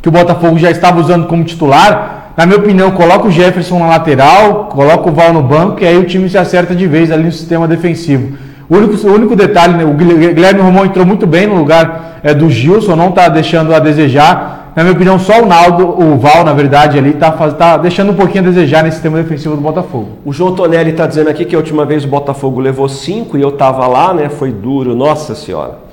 que 0.00 0.08
o 0.08 0.12
Botafogo 0.12 0.58
já 0.58 0.70
estava 0.70 1.00
usando 1.00 1.26
como 1.26 1.42
titular, 1.42 2.15
na 2.36 2.44
minha 2.44 2.58
opinião, 2.58 2.90
coloca 2.90 3.26
o 3.26 3.30
Jefferson 3.30 3.78
na 3.78 3.86
lateral, 3.86 4.66
coloca 4.66 5.08
o 5.08 5.12
Val 5.12 5.32
no 5.32 5.42
banco 5.42 5.82
e 5.82 5.86
aí 5.86 5.96
o 5.96 6.04
time 6.04 6.28
se 6.28 6.36
acerta 6.36 6.74
de 6.74 6.86
vez 6.86 7.10
ali 7.10 7.24
no 7.24 7.32
sistema 7.32 7.66
defensivo. 7.66 8.36
O 8.68 8.76
único, 8.76 9.06
o 9.06 9.12
único 9.12 9.34
detalhe, 9.34 9.74
né, 9.74 9.84
o 9.84 9.94
Guilherme 9.94 10.60
Romão 10.60 10.84
entrou 10.84 11.06
muito 11.06 11.26
bem 11.26 11.46
no 11.46 11.56
lugar 11.56 12.18
é, 12.22 12.34
do 12.34 12.50
Gilson, 12.50 12.94
não 12.94 13.08
está 13.08 13.28
deixando 13.28 13.74
a 13.74 13.78
desejar. 13.78 14.72
Na 14.76 14.82
minha 14.82 14.94
opinião, 14.94 15.18
só 15.18 15.42
o 15.42 15.46
Naldo, 15.46 15.88
o 15.88 16.18
Val, 16.18 16.44
na 16.44 16.52
verdade, 16.52 16.98
ali 16.98 17.10
está 17.10 17.30
tá 17.30 17.78
deixando 17.78 18.12
um 18.12 18.14
pouquinho 18.14 18.44
a 18.44 18.48
desejar 18.48 18.82
nesse 18.82 18.96
sistema 18.96 19.16
defensivo 19.16 19.56
do 19.56 19.62
Botafogo. 19.62 20.18
O 20.22 20.32
João 20.32 20.54
Tonelli 20.54 20.90
está 20.90 21.06
dizendo 21.06 21.30
aqui 21.30 21.46
que 21.46 21.54
a 21.54 21.58
última 21.58 21.86
vez 21.86 22.04
o 22.04 22.08
Botafogo 22.08 22.60
levou 22.60 22.86
cinco 22.86 23.38
e 23.38 23.40
eu 23.40 23.48
estava 23.48 23.86
lá, 23.86 24.12
né? 24.12 24.28
Foi 24.28 24.52
duro, 24.52 24.94
nossa 24.94 25.34
senhora. 25.34 25.85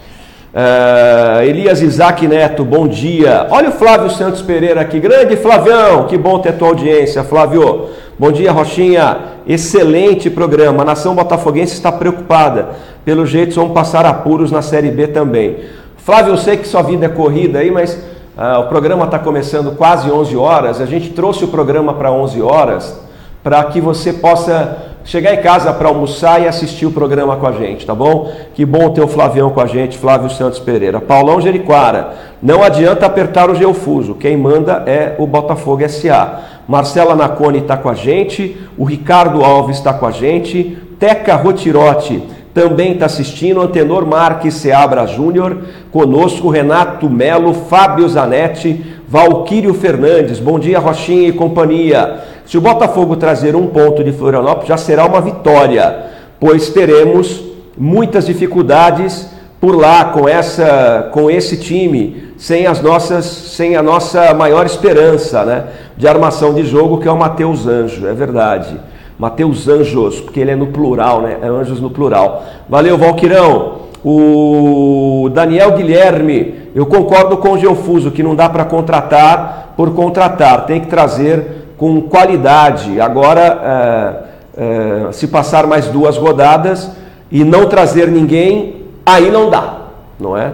Uh, 0.53 1.41
Elias 1.41 1.81
Isaac 1.81 2.27
Neto, 2.27 2.63
bom 2.63 2.87
dia. 2.87 3.47
Olha 3.49 3.69
o 3.69 3.71
Flávio 3.71 4.07
Santos 4.11 4.39
Pereira 4.43 4.81
aqui, 4.81 4.99
grande 4.99 5.35
Flavião, 5.35 6.05
que 6.05 6.15
bom 6.15 6.37
ter 6.37 6.53
tua 6.53 6.67
audiência, 6.67 7.23
Flávio. 7.23 7.89
Bom 8.19 8.31
dia, 8.31 8.51
Rochinha. 8.51 9.17
Excelente 9.47 10.29
programa. 10.29 10.83
A 10.83 10.85
nação 10.85 11.15
botafoguense 11.15 11.73
está 11.73 11.91
preocupada. 11.91 12.69
Pelo 13.03 13.25
jeito, 13.25 13.55
vão 13.55 13.71
passar 13.71 14.05
apuros 14.05 14.51
na 14.51 14.61
Série 14.61 14.91
B 14.91 15.07
também. 15.07 15.57
Flávio, 15.97 16.33
eu 16.33 16.37
sei 16.37 16.55
que 16.55 16.67
sua 16.67 16.83
vida 16.83 17.07
é 17.07 17.09
corrida 17.09 17.57
aí, 17.57 17.71
mas 17.71 17.99
ah, 18.37 18.59
o 18.59 18.67
programa 18.67 19.05
está 19.05 19.17
começando 19.17 19.75
quase 19.75 20.11
11 20.11 20.37
horas. 20.37 20.79
A 20.79 20.85
gente 20.85 21.09
trouxe 21.09 21.43
o 21.45 21.47
programa 21.47 21.95
para 21.95 22.11
11 22.11 22.39
horas 22.43 23.01
para 23.43 23.63
que 23.65 23.81
você 23.81 24.13
possa 24.13 24.92
chegar 25.03 25.33
em 25.33 25.41
casa 25.41 25.73
para 25.73 25.89
almoçar 25.89 26.41
e 26.41 26.47
assistir 26.47 26.85
o 26.85 26.91
programa 26.91 27.35
com 27.35 27.47
a 27.47 27.51
gente, 27.51 27.85
tá 27.85 27.93
bom? 27.93 28.31
Que 28.53 28.65
bom 28.65 28.89
ter 28.89 29.01
o 29.01 29.07
Flavião 29.07 29.49
com 29.49 29.61
a 29.61 29.67
gente, 29.67 29.97
Flávio 29.97 30.29
Santos 30.29 30.59
Pereira. 30.59 31.01
Paulão 31.01 31.41
Jeriquara, 31.41 32.13
não 32.41 32.63
adianta 32.63 33.05
apertar 33.05 33.49
o 33.49 33.55
geofuso, 33.55 34.15
quem 34.15 34.37
manda 34.37 34.83
é 34.85 35.15
o 35.17 35.27
Botafogo 35.27 35.87
SA. 35.89 36.41
Marcela 36.67 37.15
Nacone 37.15 37.59
está 37.59 37.75
com 37.75 37.89
a 37.89 37.93
gente, 37.93 38.57
o 38.77 38.85
Ricardo 38.85 39.43
Alves 39.43 39.77
está 39.77 39.93
com 39.93 40.05
a 40.05 40.11
gente, 40.11 40.77
Teca 40.97 41.35
Rotirote 41.35 42.23
também 42.53 42.93
está 42.93 43.07
assistindo 43.07 43.61
Antenor 43.61 44.05
Marques 44.05 44.53
Seabra 44.53 45.07
Júnior, 45.07 45.57
conosco 45.91 46.49
Renato 46.49 47.09
Melo, 47.09 47.53
Fábio 47.53 48.07
Zanetti, 48.07 48.85
Valquírio 49.07 49.73
Fernandes, 49.73 50.39
bom 50.39 50.59
dia 50.59 50.77
Rochinha 50.77 51.29
e 51.29 51.33
companhia. 51.33 52.19
Se 52.45 52.57
o 52.57 52.61
Botafogo 52.61 53.15
trazer 53.15 53.55
um 53.55 53.67
ponto 53.67 54.03
de 54.03 54.11
Florianópolis, 54.11 54.67
já 54.67 54.77
será 54.77 55.05
uma 55.05 55.21
vitória, 55.21 56.07
pois 56.39 56.69
teremos 56.69 57.43
muitas 57.77 58.25
dificuldades 58.25 59.29
por 59.59 59.77
lá 59.77 60.05
com 60.05 60.27
essa 60.27 61.09
com 61.13 61.31
esse 61.31 61.55
time, 61.55 62.33
sem 62.37 62.67
as 62.67 62.81
nossas 62.81 63.25
sem 63.25 63.77
a 63.77 63.81
nossa 63.81 64.33
maior 64.33 64.65
esperança, 64.65 65.45
né, 65.45 65.63
de 65.95 66.07
armação 66.07 66.53
de 66.53 66.65
jogo, 66.65 66.99
que 66.99 67.07
é 67.07 67.11
o 67.11 67.17
Matheus 67.17 67.65
Anjo, 67.65 68.05
é 68.05 68.13
verdade. 68.13 68.77
Mateus 69.17 69.67
Anjos, 69.67 70.19
porque 70.19 70.39
ele 70.39 70.51
é 70.51 70.55
no 70.55 70.67
plural, 70.67 71.21
né? 71.21 71.37
É 71.41 71.47
anjos 71.47 71.79
no 71.79 71.89
plural. 71.89 72.43
Valeu, 72.67 72.97
Valquirão. 72.97 73.83
O 74.03 75.29
Daniel 75.33 75.71
Guilherme, 75.71 76.55
eu 76.75 76.85
concordo 76.85 77.37
com 77.37 77.51
o 77.51 77.57
Geofuso 77.57 78.11
que 78.11 78.21
não 78.21 78.35
dá 78.35 78.49
para 78.49 78.65
contratar 78.65 79.73
por 79.77 79.93
contratar, 79.93 80.65
tem 80.65 80.81
que 80.81 80.87
trazer 80.87 81.62
com 81.77 82.01
qualidade. 82.01 82.99
Agora, 82.99 84.25
é, 84.57 85.07
é, 85.07 85.11
se 85.11 85.27
passar 85.27 85.65
mais 85.67 85.87
duas 85.87 86.17
rodadas 86.17 86.89
e 87.31 87.43
não 87.43 87.65
trazer 87.67 88.07
ninguém, 88.07 88.83
aí 89.05 89.31
não 89.31 89.49
dá, 89.49 89.77
não 90.19 90.37
é? 90.37 90.53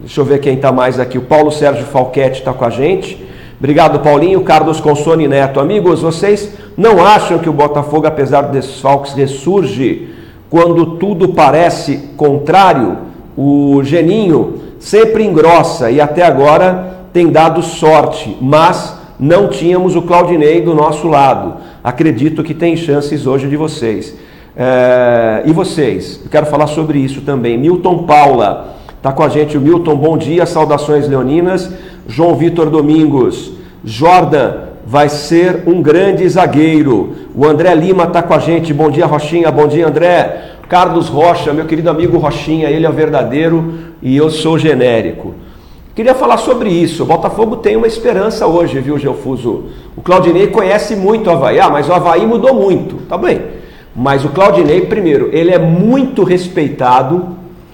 Deixa 0.00 0.20
eu 0.20 0.24
ver 0.24 0.38
quem 0.38 0.54
está 0.54 0.70
mais 0.70 1.00
aqui. 1.00 1.18
O 1.18 1.22
Paulo 1.22 1.50
Sérgio 1.50 1.84
Falquete 1.84 2.40
está 2.40 2.52
com 2.52 2.64
a 2.64 2.70
gente. 2.70 3.26
Obrigado, 3.58 3.98
Paulinho. 3.98 4.42
Carlos 4.42 4.80
Consone 4.80 5.26
Neto. 5.26 5.58
Amigos, 5.58 6.02
vocês 6.02 6.54
não 6.76 7.04
acham 7.04 7.38
que 7.38 7.48
o 7.48 7.52
Botafogo, 7.52 8.06
apesar 8.06 8.42
dos 8.42 8.52
desfalques, 8.52 9.14
ressurge 9.14 10.10
quando 10.48 10.96
tudo 10.96 11.30
parece 11.30 12.10
contrário? 12.16 12.98
O 13.36 13.82
Geninho 13.82 14.60
sempre 14.78 15.24
engrossa 15.24 15.90
e 15.90 16.00
até 16.00 16.22
agora 16.22 16.98
tem 17.12 17.30
dado 17.30 17.62
sorte, 17.62 18.36
mas 18.40 18.97
não 19.18 19.48
tínhamos 19.48 19.96
o 19.96 20.02
Claudinei 20.02 20.60
do 20.60 20.74
nosso 20.74 21.08
lado. 21.08 21.56
Acredito 21.82 22.42
que 22.44 22.54
tem 22.54 22.76
chances 22.76 23.26
hoje 23.26 23.48
de 23.48 23.56
vocês. 23.56 24.14
É, 24.56 25.42
e 25.46 25.52
vocês? 25.52 26.20
Eu 26.24 26.30
quero 26.30 26.46
falar 26.46 26.66
sobre 26.66 26.98
isso 26.98 27.20
também. 27.22 27.56
Milton 27.56 28.04
Paula 28.04 28.76
está 28.96 29.12
com 29.12 29.22
a 29.22 29.28
gente. 29.28 29.56
O 29.56 29.60
Milton, 29.60 29.96
bom 29.96 30.16
dia, 30.16 30.46
saudações 30.46 31.08
leoninas. 31.08 31.72
João 32.06 32.34
Vitor 32.34 32.70
Domingos. 32.70 33.52
Jordan 33.84 34.68
vai 34.86 35.08
ser 35.08 35.64
um 35.66 35.82
grande 35.82 36.28
zagueiro. 36.28 37.14
O 37.34 37.44
André 37.46 37.74
Lima 37.74 38.04
está 38.04 38.22
com 38.22 38.34
a 38.34 38.38
gente. 38.38 38.72
Bom 38.72 38.90
dia, 38.90 39.06
Rochinha. 39.06 39.50
Bom 39.50 39.66
dia, 39.66 39.86
André. 39.86 40.56
Carlos 40.68 41.08
Rocha, 41.08 41.52
meu 41.52 41.64
querido 41.64 41.88
amigo 41.88 42.18
Rochinha, 42.18 42.68
ele 42.68 42.84
é 42.84 42.90
verdadeiro 42.90 43.74
e 44.02 44.16
eu 44.16 44.28
sou 44.28 44.58
genérico. 44.58 45.34
Queria 45.98 46.14
falar 46.14 46.36
sobre 46.36 46.70
isso. 46.70 47.02
O 47.02 47.06
Botafogo 47.06 47.56
tem 47.56 47.74
uma 47.74 47.88
esperança 47.88 48.46
hoje, 48.46 48.78
viu, 48.78 48.96
Geofuso? 48.96 49.64
O 49.96 50.00
Claudinei 50.00 50.46
conhece 50.46 50.94
muito 50.94 51.28
o 51.28 51.32
Havaí. 51.32 51.58
Ah, 51.58 51.68
mas 51.68 51.88
o 51.88 51.92
Havaí 51.92 52.24
mudou 52.24 52.54
muito. 52.54 52.98
Tá 53.08 53.18
bem. 53.18 53.40
Mas 53.96 54.24
o 54.24 54.28
Claudinei, 54.28 54.82
primeiro, 54.82 55.28
ele 55.32 55.50
é 55.50 55.58
muito 55.58 56.22
respeitado, 56.22 57.30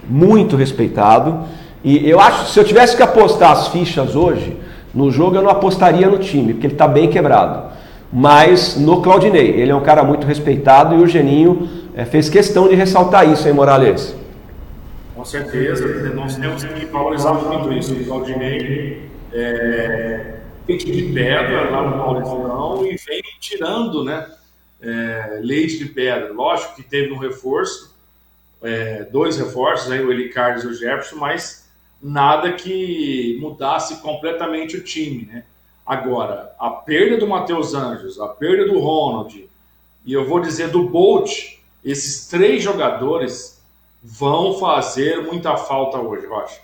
muito 0.09 0.55
respeitado. 0.55 1.41
E 1.83 2.09
eu 2.09 2.19
acho, 2.19 2.51
se 2.51 2.59
eu 2.59 2.63
tivesse 2.63 2.97
que 2.97 3.03
apostar 3.03 3.51
as 3.51 3.67
fichas 3.67 4.15
hoje 4.15 4.57
no 4.91 5.11
jogo, 5.11 5.35
eu 5.35 5.43
não 5.43 5.51
apostaria 5.51 6.09
no 6.09 6.17
time, 6.17 6.53
porque 6.53 6.65
ele 6.65 6.73
está 6.73 6.87
bem 6.87 7.07
quebrado. 7.07 7.73
Mas 8.11 8.75
no 8.75 9.03
Claudinei, 9.03 9.51
ele 9.51 9.69
é 9.71 9.75
um 9.75 9.83
cara 9.83 10.03
muito 10.03 10.25
respeitado 10.25 10.95
e 10.95 11.03
o 11.03 11.05
Geninho 11.05 11.69
é, 11.95 12.05
fez 12.05 12.27
questão 12.27 12.67
de 12.67 12.73
ressaltar 12.73 13.29
isso, 13.31 13.47
hein, 13.47 13.53
Morales? 13.53 14.15
Com 15.25 15.31
certeza, 15.31 16.13
nós 16.13 16.37
temos 16.37 16.63
que 16.63 16.85
valorizar 16.85 17.33
muito 17.33 17.73
isso. 17.73 17.95
O 17.95 18.05
Claudinei 18.05 19.09
é, 19.33 20.35
peito 20.67 20.85
de 20.85 21.11
pedra 21.11 21.71
lá 21.71 21.81
no 21.81 21.97
Paulistão 21.97 22.85
e 22.85 22.95
vem 22.95 23.23
tirando 23.39 24.03
né, 24.03 24.31
é, 24.79 25.39
leite 25.41 25.79
de 25.79 25.85
pedra. 25.85 26.31
Lógico 26.31 26.75
que 26.75 26.83
teve 26.83 27.11
um 27.11 27.17
reforço, 27.17 27.97
é, 28.61 29.05
dois 29.05 29.35
reforços, 29.39 29.91
aí, 29.91 29.99
o 29.99 30.11
Eli 30.11 30.29
Carlos 30.29 30.63
e 30.63 30.67
o 30.67 30.73
Jefferson, 30.75 31.15
mas 31.15 31.67
nada 31.99 32.53
que 32.53 33.39
mudasse 33.41 34.03
completamente 34.03 34.77
o 34.77 34.83
time, 34.83 35.25
né? 35.25 35.43
Agora, 35.83 36.53
a 36.59 36.69
perda 36.69 37.17
do 37.17 37.25
Matheus 37.25 37.73
Anjos, 37.73 38.19
a 38.19 38.27
perda 38.27 38.67
do 38.67 38.77
Ronald 38.77 39.49
e 40.05 40.13
eu 40.13 40.23
vou 40.23 40.39
dizer 40.39 40.69
do 40.69 40.87
Bolt, 40.87 41.57
esses 41.83 42.27
três 42.27 42.61
jogadores 42.61 43.54
vão 44.05 44.59
fazer 44.59 45.23
muita 45.23 45.57
falta 45.57 45.97
hoje, 45.97 46.27
Rocha. 46.27 46.61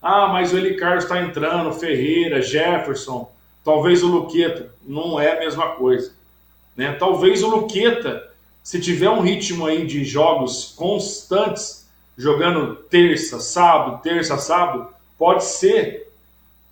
Ah, 0.00 0.28
mas 0.28 0.52
o 0.52 0.56
Eli 0.56 0.76
Carlos 0.76 1.04
está 1.04 1.20
entrando, 1.20 1.72
Ferreira, 1.72 2.40
Jefferson, 2.40 3.30
talvez 3.62 4.02
o 4.02 4.08
Luqueta. 4.08 4.72
Não 4.86 5.20
é 5.20 5.36
a 5.36 5.40
mesma 5.40 5.72
coisa. 5.72 6.12
Né? 6.74 6.92
Talvez 6.92 7.42
o 7.42 7.48
Luqueta, 7.48 8.30
se 8.62 8.80
tiver 8.80 9.10
um 9.10 9.20
ritmo 9.20 9.66
aí 9.66 9.86
de 9.86 10.04
jogos 10.04 10.72
constantes, 10.76 11.86
jogando 12.16 12.74
terça, 12.74 13.38
sábado, 13.38 14.02
terça, 14.02 14.38
sábado, 14.38 14.88
pode 15.18 15.44
ser 15.44 16.10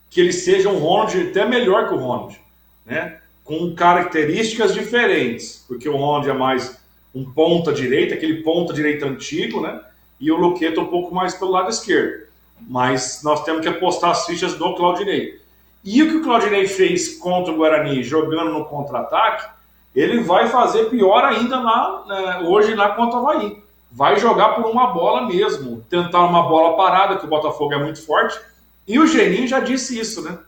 que 0.09 0.21
ele 0.21 0.33
seja 0.33 0.71
um 0.71 0.79
Ronald 0.79 1.21
até 1.21 1.45
melhor 1.45 1.89
que 1.89 1.95
o 1.95 1.99
Ronald, 1.99 2.41
né? 2.87 3.19
Com 3.45 3.75
características 3.75 4.73
diferentes, 4.73 5.65
porque 5.69 5.89
o 5.89 5.97
Ronald 5.97 6.29
é 6.29 6.33
mais 6.33 6.79
um 7.15 7.31
ponta 7.31 7.73
direita, 7.73 8.15
aquele 8.15 8.43
ponta 8.43 8.73
direita 8.73 9.07
antigo, 9.07 9.61
né? 9.61 9.81
E 10.21 10.31
o 10.31 10.37
Luqueta 10.37 10.81
um 10.81 10.87
pouco 10.87 11.15
mais 11.15 11.35
pelo 11.35 11.51
lado 11.51 11.71
esquerdo. 11.71 12.27
Mas 12.61 13.21
nós 13.23 13.45
temos 13.45 13.61
que 13.61 13.69
apostar 13.69 14.11
as 14.11 14.25
fichas 14.27 14.55
do 14.55 14.75
Claudinei. 14.75 15.41
E 15.85 16.03
o 16.03 16.09
que 16.09 16.17
o 16.17 16.23
Claudinei 16.23 16.67
fez 16.67 17.17
contra 17.19 17.53
o 17.53 17.57
Guarani, 17.57 18.03
jogando 18.03 18.51
no 18.51 18.65
contra-ataque, 18.65 19.49
ele 19.95 20.21
vai 20.21 20.49
fazer 20.49 20.91
pior 20.91 21.25
ainda 21.25 21.61
na, 21.61 22.05
né, 22.07 22.39
hoje 22.47 22.75
lá 22.75 22.91
contra 22.91 23.19
o 23.19 23.29
Havaí 23.29 23.67
vai 23.97 24.19
jogar 24.19 24.51
por 24.51 24.67
uma 24.67 24.89
bola 24.89 25.27
mesmo, 25.27 25.83
tentar 25.89 26.21
uma 26.27 26.43
bola 26.43 26.77
parada, 26.77 27.17
que 27.17 27.25
o 27.25 27.29
Botafogo 27.29 27.73
é 27.73 27.79
muito 27.79 28.05
forte. 28.05 28.39
E 28.87 28.99
o 28.99 29.07
Geninho 29.07 29.49
já 29.49 29.59
disse 29.59 29.99
isso, 29.99 30.23
né? 30.23 30.39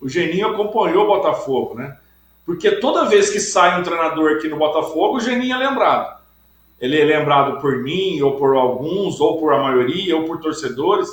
O 0.00 0.08
Geninho 0.08 0.46
acompanhou 0.48 1.04
o 1.04 1.06
Botafogo, 1.08 1.74
né? 1.74 1.96
Porque 2.46 2.70
toda 2.70 3.06
vez 3.06 3.30
que 3.30 3.40
sai 3.40 3.80
um 3.80 3.82
treinador 3.82 4.32
aqui 4.32 4.48
no 4.48 4.56
Botafogo, 4.56 5.16
o 5.16 5.20
Geninho 5.20 5.54
é 5.54 5.68
lembrado. 5.68 6.21
Ele 6.82 7.00
é 7.00 7.04
lembrado 7.04 7.60
por 7.60 7.78
mim, 7.78 8.20
ou 8.22 8.32
por 8.32 8.56
alguns, 8.56 9.20
ou 9.20 9.38
por 9.38 9.54
a 9.54 9.62
maioria, 9.62 10.16
ou 10.16 10.24
por 10.24 10.40
torcedores. 10.40 11.08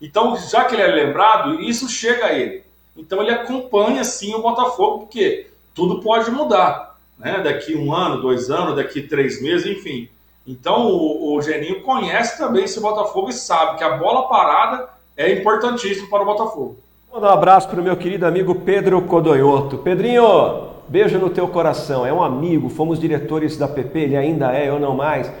Então, 0.00 0.36
já 0.36 0.64
que 0.64 0.74
ele 0.74 0.82
é 0.82 0.88
lembrado, 0.88 1.60
isso 1.60 1.88
chega 1.88 2.26
a 2.26 2.32
ele. 2.32 2.64
Então, 2.96 3.22
ele 3.22 3.30
acompanha 3.30 4.02
sim 4.02 4.34
o 4.34 4.42
Botafogo, 4.42 5.06
porque 5.06 5.46
tudo 5.72 6.00
pode 6.00 6.28
mudar, 6.28 6.98
né? 7.16 7.40
Daqui 7.40 7.76
um 7.76 7.94
ano, 7.94 8.20
dois 8.20 8.50
anos, 8.50 8.74
daqui 8.74 9.00
três 9.00 9.40
meses, 9.40 9.64
enfim. 9.64 10.08
Então, 10.44 10.88
o, 10.88 11.36
o 11.36 11.40
Geninho 11.40 11.82
conhece 11.82 12.36
também 12.36 12.64
esse 12.64 12.80
Botafogo 12.80 13.30
e 13.30 13.32
sabe 13.32 13.78
que 13.78 13.84
a 13.84 13.96
bola 13.96 14.28
parada 14.28 14.88
é 15.16 15.32
importantíssimo 15.32 16.10
para 16.10 16.22
o 16.22 16.26
Botafogo. 16.26 16.76
Dar 17.12 17.20
um 17.20 17.32
abraço 17.32 17.68
para 17.68 17.80
o 17.80 17.84
meu 17.84 17.96
querido 17.96 18.26
amigo 18.26 18.56
Pedro 18.56 19.00
Codonhoto. 19.02 19.78
Pedrinho, 19.78 20.71
beijo 20.92 21.18
no 21.18 21.30
teu 21.30 21.48
coração. 21.48 22.04
É 22.04 22.12
um 22.12 22.22
amigo, 22.22 22.68
fomos 22.68 23.00
diretores 23.00 23.56
da 23.56 23.66
PP, 23.66 23.98
ele 23.98 24.16
ainda 24.16 24.52
é, 24.52 24.68
eu 24.68 24.78
não 24.78 24.94
mais, 24.94 25.32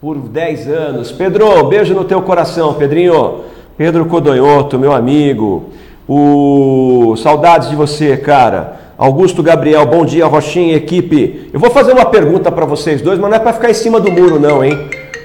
por 0.00 0.16
10 0.16 0.68
anos. 0.68 1.10
Pedro, 1.10 1.64
beijo 1.64 1.92
no 1.94 2.04
teu 2.04 2.22
coração, 2.22 2.74
Pedrinho. 2.74 3.40
Pedro 3.76 4.06
Codonhoto, 4.06 4.78
meu 4.78 4.92
amigo. 4.92 5.70
O 6.08 7.16
saudades 7.16 7.70
de 7.70 7.74
você, 7.74 8.16
cara. 8.16 8.78
Augusto 8.96 9.42
Gabriel, 9.42 9.84
bom 9.84 10.04
dia, 10.04 10.26
Rochinha, 10.26 10.76
equipe. 10.76 11.50
Eu 11.52 11.58
vou 11.58 11.70
fazer 11.70 11.92
uma 11.92 12.04
pergunta 12.04 12.52
para 12.52 12.64
vocês 12.64 13.02
dois, 13.02 13.18
mas 13.18 13.30
não 13.30 13.36
é 13.36 13.40
para 13.40 13.52
ficar 13.52 13.70
em 13.70 13.74
cima 13.74 13.98
do 13.98 14.12
muro, 14.12 14.38
não, 14.38 14.62
hein? 14.62 14.78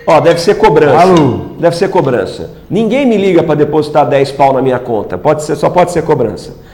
Ó, 0.08 0.20
deve 0.20 0.42
ser 0.42 0.56
cobrança. 0.56 1.00
Alô. 1.00 1.42
Deve 1.60 1.76
ser 1.76 1.90
cobrança. 1.90 2.50
Ninguém 2.68 3.06
me 3.06 3.18
liga 3.18 3.44
para 3.44 3.54
depositar 3.54 4.08
10 4.08 4.32
pau 4.32 4.52
na 4.52 4.64
minha 4.64 4.80
conta. 4.80 5.16
Pode 5.16 5.44
ser, 5.44 5.56
só 5.56 5.70
pode 5.70 5.92
ser 5.92 6.04
cobrança. 6.04 6.65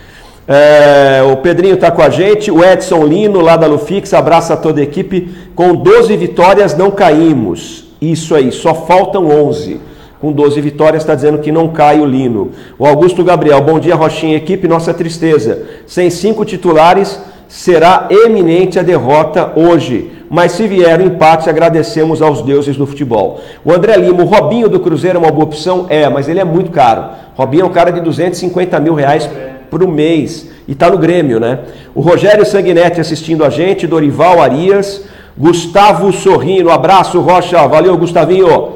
É, 0.48 1.22
o 1.32 1.38
Pedrinho 1.38 1.76
está 1.76 1.92
com 1.92 2.02
a 2.02 2.10
gente, 2.10 2.52
o 2.52 2.64
Edson 2.64 3.06
Lino, 3.06 3.42
lá 3.42 3.56
da 3.56 3.68
Lufix, 3.68 4.14
abraça 4.14 4.58
toda 4.58 4.80
a 4.82 4.84
equipe. 4.84 5.30
Com 5.56 5.76
12 5.76 6.16
vitórias 6.18 6.76
não 6.76 6.92
caímos. 6.92 7.86
Isso 8.02 8.34
aí, 8.34 8.52
só 8.52 8.74
faltam 8.74 9.28
11 9.28 9.92
com 10.22 10.32
12 10.32 10.62
vitórias, 10.62 11.02
está 11.02 11.16
dizendo 11.16 11.40
que 11.40 11.52
não 11.52 11.70
cai 11.70 12.00
o 12.00 12.06
Lino. 12.06 12.52
O 12.78 12.86
Augusto 12.86 13.24
Gabriel, 13.24 13.60
bom 13.62 13.80
dia, 13.80 13.96
Rochinha, 13.96 14.38
equipe, 14.38 14.68
nossa 14.68 14.94
tristeza. 14.94 15.64
Sem 15.88 16.12
cinco 16.12 16.46
titulares, 16.46 17.20
será 17.48 18.08
eminente 18.10 18.78
a 18.78 18.84
derrota 18.84 19.52
hoje. 19.56 20.12
Mas 20.30 20.52
se 20.52 20.68
vier 20.68 21.00
o 21.00 21.04
empate, 21.04 21.50
agradecemos 21.50 22.22
aos 22.22 22.44
deuses 22.44 22.78
do 22.78 22.86
futebol. 22.86 23.42
O 23.66 23.74
André 23.74 23.98
Lima, 23.98 24.22
o 24.22 24.28
Robinho 24.28 24.70
do 24.70 24.80
Cruzeiro 24.80 25.18
é 25.18 25.20
uma 25.20 25.32
boa 25.32 25.46
opção? 25.46 25.88
É, 25.90 26.08
mas 26.08 26.30
ele 26.30 26.40
é 26.40 26.46
muito 26.46 26.70
caro. 26.70 27.04
Robinho 27.36 27.64
é 27.64 27.66
um 27.66 27.72
cara 27.72 27.92
de 27.92 28.00
250 28.00 28.80
mil 28.80 28.94
reais 28.94 29.28
por 29.72 29.82
um 29.84 29.88
mês. 29.90 30.52
E 30.68 30.74
está 30.74 30.90
no 30.92 30.98
Grêmio, 30.98 31.40
né? 31.40 31.60
O 31.96 32.02
Rogério 32.02 32.46
Sanguinetti 32.46 33.00
assistindo 33.02 33.44
a 33.44 33.50
gente, 33.50 33.88
Dorival 33.88 34.40
Arias, 34.42 35.04
Gustavo 35.36 36.12
Sorrino, 36.14 36.70
abraço, 36.70 37.20
Rocha, 37.22 37.66
valeu, 37.68 37.98
Gustavinho. 37.98 38.74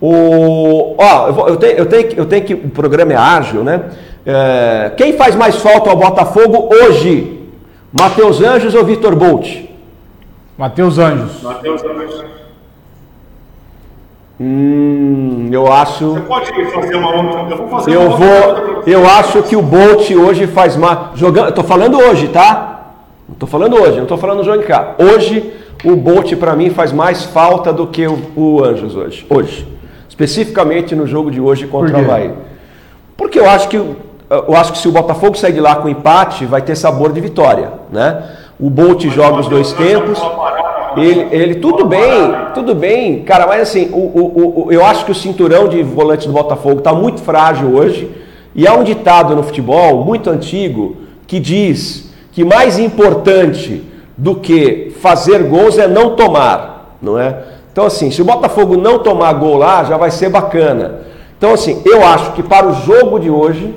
O, 0.00 0.94
ó, 0.98 1.48
eu, 1.48 1.56
tenho, 1.56 1.72
eu, 1.78 1.86
tenho, 1.86 2.08
que- 2.08 2.20
eu 2.20 2.26
tenho 2.26 2.44
que. 2.44 2.54
O 2.54 2.68
programa 2.68 3.12
é 3.14 3.16
ágil, 3.16 3.64
né? 3.64 3.80
É, 4.26 4.92
quem 4.96 5.14
faz 5.14 5.34
mais 5.34 5.56
falta 5.56 5.88
ao 5.88 5.96
Botafogo 5.96 6.68
hoje? 6.72 7.40
Matheus 7.98 8.42
Anjos 8.42 8.74
ou 8.74 8.84
Vitor 8.84 9.16
Bolt? 9.16 9.46
Matheus 10.58 10.98
Anjos. 10.98 11.42
Matheus 11.42 11.82
Anjos. 11.82 12.24
Hum, 14.38 15.48
eu 15.50 15.70
acho. 15.72 16.10
Você 16.12 16.20
pode 16.20 16.70
fazer 16.70 16.96
uma 16.96 17.14
outra. 17.14 17.40
Eu 17.50 17.56
vou 17.56 17.68
fazer 17.68 17.94
Eu 17.94 18.00
uma 18.02 18.10
outra 18.10 18.64
vou. 18.64 18.82
Eu 18.86 19.06
acho 19.08 19.42
que 19.42 19.56
o 19.56 19.62
Bolt 19.62 20.10
hoje 20.10 20.46
faz 20.46 20.76
mais. 20.76 20.98
Jogando, 21.14 21.46
eu 21.48 21.54
tô 21.54 21.64
falando 21.64 21.98
hoje, 21.98 22.28
tá? 22.28 22.92
Não 23.28 23.34
tô 23.34 23.46
falando 23.46 23.80
hoje, 23.80 23.98
não 23.98 24.06
tô 24.06 24.16
falando 24.16 24.44
de 24.58 24.64
cá. 24.64 24.94
Hoje, 24.98 25.52
o 25.84 25.96
Bolt 25.96 26.34
para 26.36 26.54
mim 26.54 26.70
faz 26.70 26.92
mais 26.92 27.24
falta 27.24 27.72
do 27.72 27.86
que 27.86 28.06
o, 28.06 28.18
o 28.36 28.62
Anjos 28.62 28.94
hoje. 28.94 29.26
Hoje. 29.28 29.66
Especificamente 30.08 30.94
no 30.94 31.06
jogo 31.06 31.30
de 31.30 31.40
hoje 31.40 31.66
contra 31.66 31.92
Por 31.92 32.00
o? 32.00 32.04
Havaí. 32.04 32.32
Porque 33.16 33.38
eu 33.38 33.48
acho 33.48 33.68
que 33.68 33.76
eu 33.76 34.56
acho 34.56 34.72
que 34.72 34.78
se 34.78 34.88
o 34.88 34.92
Botafogo 34.92 35.36
sair 35.36 35.52
de 35.52 35.60
lá 35.60 35.76
com 35.76 35.88
empate, 35.88 36.44
vai 36.46 36.60
ter 36.60 36.74
sabor 36.74 37.12
de 37.12 37.20
vitória, 37.20 37.72
né? 37.90 38.24
O 38.58 38.68
Bolt 38.68 39.04
joga 39.06 39.40
os 39.40 39.48
dois 39.48 39.72
tempos. 39.72 40.18
Ele, 40.96 41.26
ele- 41.30 41.54
tudo 41.56 41.84
bem, 41.84 42.02
tudo 42.54 42.74
bem, 42.74 43.22
cara, 43.22 43.46
mas 43.46 43.62
assim, 43.62 43.88
o, 43.92 43.96
o- 43.98 44.64
o- 44.66 44.72
eu 44.72 44.84
acho 44.84 45.04
que 45.04 45.12
o 45.12 45.14
cinturão 45.14 45.68
de 45.68 45.82
volante 45.82 46.26
do 46.26 46.32
Botafogo 46.32 46.78
está 46.78 46.92
muito 46.92 47.20
frágil 47.20 47.74
hoje. 47.74 48.10
E 48.54 48.66
há 48.66 48.72
um 48.74 48.82
ditado 48.84 49.36
no 49.36 49.42
futebol 49.42 50.04
muito 50.04 50.30
antigo 50.30 50.96
que 51.26 51.38
diz 51.38 52.10
que 52.32 52.44
mais 52.44 52.78
importante 52.78 53.82
do 54.16 54.34
que 54.36 54.94
fazer 55.00 55.42
gols 55.44 55.78
é 55.78 55.86
não 55.86 56.16
tomar, 56.16 56.96
não 57.02 57.18
é? 57.18 57.36
Então 57.72 57.84
assim, 57.84 58.10
se 58.10 58.22
o 58.22 58.24
Botafogo 58.24 58.76
não 58.76 58.98
tomar 59.00 59.32
gol 59.34 59.56
lá, 59.58 59.84
já 59.84 59.96
vai 59.98 60.10
ser 60.10 60.30
bacana. 60.30 61.00
Então 61.36 61.52
assim, 61.52 61.82
eu 61.84 62.02
acho 62.06 62.32
que 62.32 62.42
para 62.42 62.66
o 62.66 62.72
jogo 62.72 63.18
de 63.18 63.28
hoje, 63.28 63.74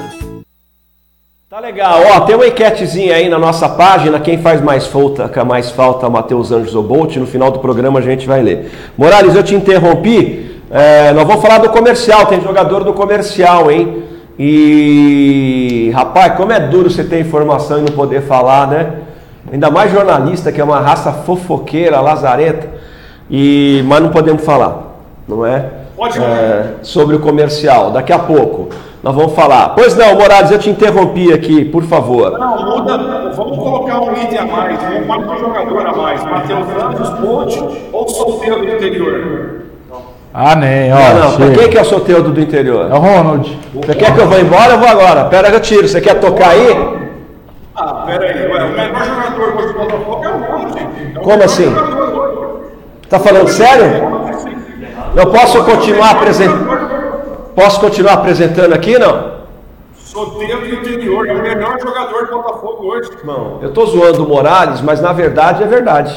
Tá 1.49 1.61
legal. 1.61 2.03
Ó, 2.15 2.21
tem 2.21 2.35
uma 2.35 2.47
enquetezinha 2.47 3.15
aí 3.15 3.27
na 3.29 3.39
nossa 3.39 3.69
página. 3.69 4.21
Quem 4.21 4.39
faz 4.39 4.61
mais 4.61 4.87
falta, 4.87 5.45
mais 5.45 5.71
falta 5.71 6.11
Matheus 6.11 6.53
Anjos 6.53 6.75
Bolt? 6.85 7.17
No 7.17 7.27
final 7.27 7.51
do 7.51 7.61
programa 7.61 8.01
a 8.01 8.03
gente 8.03 8.27
vai 8.27 8.43
ler. 8.43 8.71
Morales, 8.99 9.35
eu 9.35 9.43
te 9.43 9.55
interrompi. 9.55 10.61
É, 10.71 11.13
nós 11.13 11.27
vamos 11.27 11.41
falar 11.41 11.59
do 11.59 11.71
comercial. 11.71 12.27
Tem 12.27 12.39
jogador 12.41 12.85
do 12.85 12.93
comercial, 12.93 13.71
hein? 13.71 14.03
E 14.39 15.91
rapaz, 15.95 16.37
como 16.37 16.53
é 16.53 16.61
duro 16.61 16.91
você 16.91 17.03
ter 17.03 17.21
informação 17.21 17.79
e 17.79 17.83
não 17.83 17.97
poder 17.97 18.23
falar, 18.23 18.69
né? 18.69 18.93
Ainda 19.53 19.71
mais 19.71 19.91
jornalista, 19.91 20.53
que 20.53 20.61
é 20.61 20.65
uma 20.65 20.81
raça 20.81 21.13
fofoqueira, 21.13 22.01
lazareta. 22.01 22.69
E 23.31 23.83
mas 23.87 24.01
não 24.01 24.11
podemos 24.11 24.45
falar, 24.45 24.97
não 25.27 25.45
é? 25.45 25.65
Pode 25.97 26.19
é, 26.19 26.75
sobre 26.83 27.17
o 27.17 27.21
comercial. 27.21 27.91
Daqui 27.91 28.13
a 28.13 28.19
pouco 28.19 28.69
nós 29.03 29.15
vamos 29.15 29.33
falar. 29.33 29.71
Pois 29.71 29.97
não, 29.97 30.15
Morales, 30.15 30.51
eu 30.51 30.59
te 30.59 30.71
interrompi 30.71 31.33
aqui, 31.33 31.65
por 31.65 31.83
favor. 31.85 32.39
Não, 32.39 32.79
muda. 32.79 33.33
Vamos 33.35 33.57
colocar 33.57 34.01
um 34.01 34.13
item 34.13 34.39
a 34.39 34.45
mais, 34.47 34.79
um 34.83 35.07
mais 35.07 35.31
um 35.31 35.39
jogador 35.39 35.87
a 35.87 35.93
mais. 35.93 36.25
Matheus 36.25 36.67
Anjos, 36.69 37.11
Bolt 37.21 37.57
ou 37.93 38.09
solteiro 38.09 38.61
do 38.61 38.67
interior? 38.67 39.59
Ah, 40.33 40.55
nem, 40.55 40.93
ó. 40.93 40.97
Não, 40.97 41.21
não, 41.21 41.37
chega. 41.37 41.59
quem 41.59 41.69
que 41.71 41.79
é 41.79 41.81
o 41.81 41.85
sorteio 41.85 42.23
do 42.23 42.41
interior? 42.41 42.91
É 42.91 42.95
o 42.95 42.99
Ronald. 42.99 43.59
Você 43.75 43.95
quer 43.95 44.15
que 44.15 44.21
eu 44.21 44.29
vá 44.29 44.39
embora? 44.39 44.75
Eu 44.75 44.79
vou 44.79 44.89
agora. 44.89 45.25
Pera 45.25 45.51
que 45.51 45.57
eu 45.57 45.61
tiro. 45.61 45.89
Você 45.89 46.01
quer 46.01 46.21
tocar 46.21 46.51
aí? 46.51 46.98
Ah, 47.81 48.03
pera 48.07 48.24
aí. 48.26 48.51
Ué, 48.51 48.64
o 48.64 48.68
melhor 48.70 49.05
jogador 49.05 49.57
hoje 49.57 49.72
do 49.72 49.79
Botafogo 49.79 50.24
é 50.24 50.29
o 50.29 50.39
Ronald. 50.39 50.79
É 51.14 51.18
o 51.18 51.22
Como 51.22 51.43
assim? 51.45 51.70
jogador. 51.74 52.70
Tá 53.09 53.18
falando 53.20 53.49
sério? 53.49 53.87
Eu 55.16 55.31
posso 55.31 55.64
continuar 55.64 56.11
apresentando? 56.11 57.53
Posso 57.55 57.81
continuar 57.81 58.12
apresentando 58.14 58.72
aqui, 58.74 58.99
não? 58.99 59.39
Solteiro 59.95 60.61
do 60.61 60.66
interior, 60.74 61.26
é 61.29 61.33
o 61.35 61.43
melhor 61.43 61.79
jogador 61.81 62.26
do 62.26 62.33
Botafogo 62.43 62.87
hoje. 62.87 63.11
Não. 63.24 63.59
Eu 63.62 63.72
tô 63.72 63.87
zoando 63.87 64.24
o 64.24 64.29
Morales, 64.29 64.81
mas 64.81 65.01
na 65.01 65.12
verdade 65.12 65.62
é 65.62 65.66
verdade. 65.66 66.14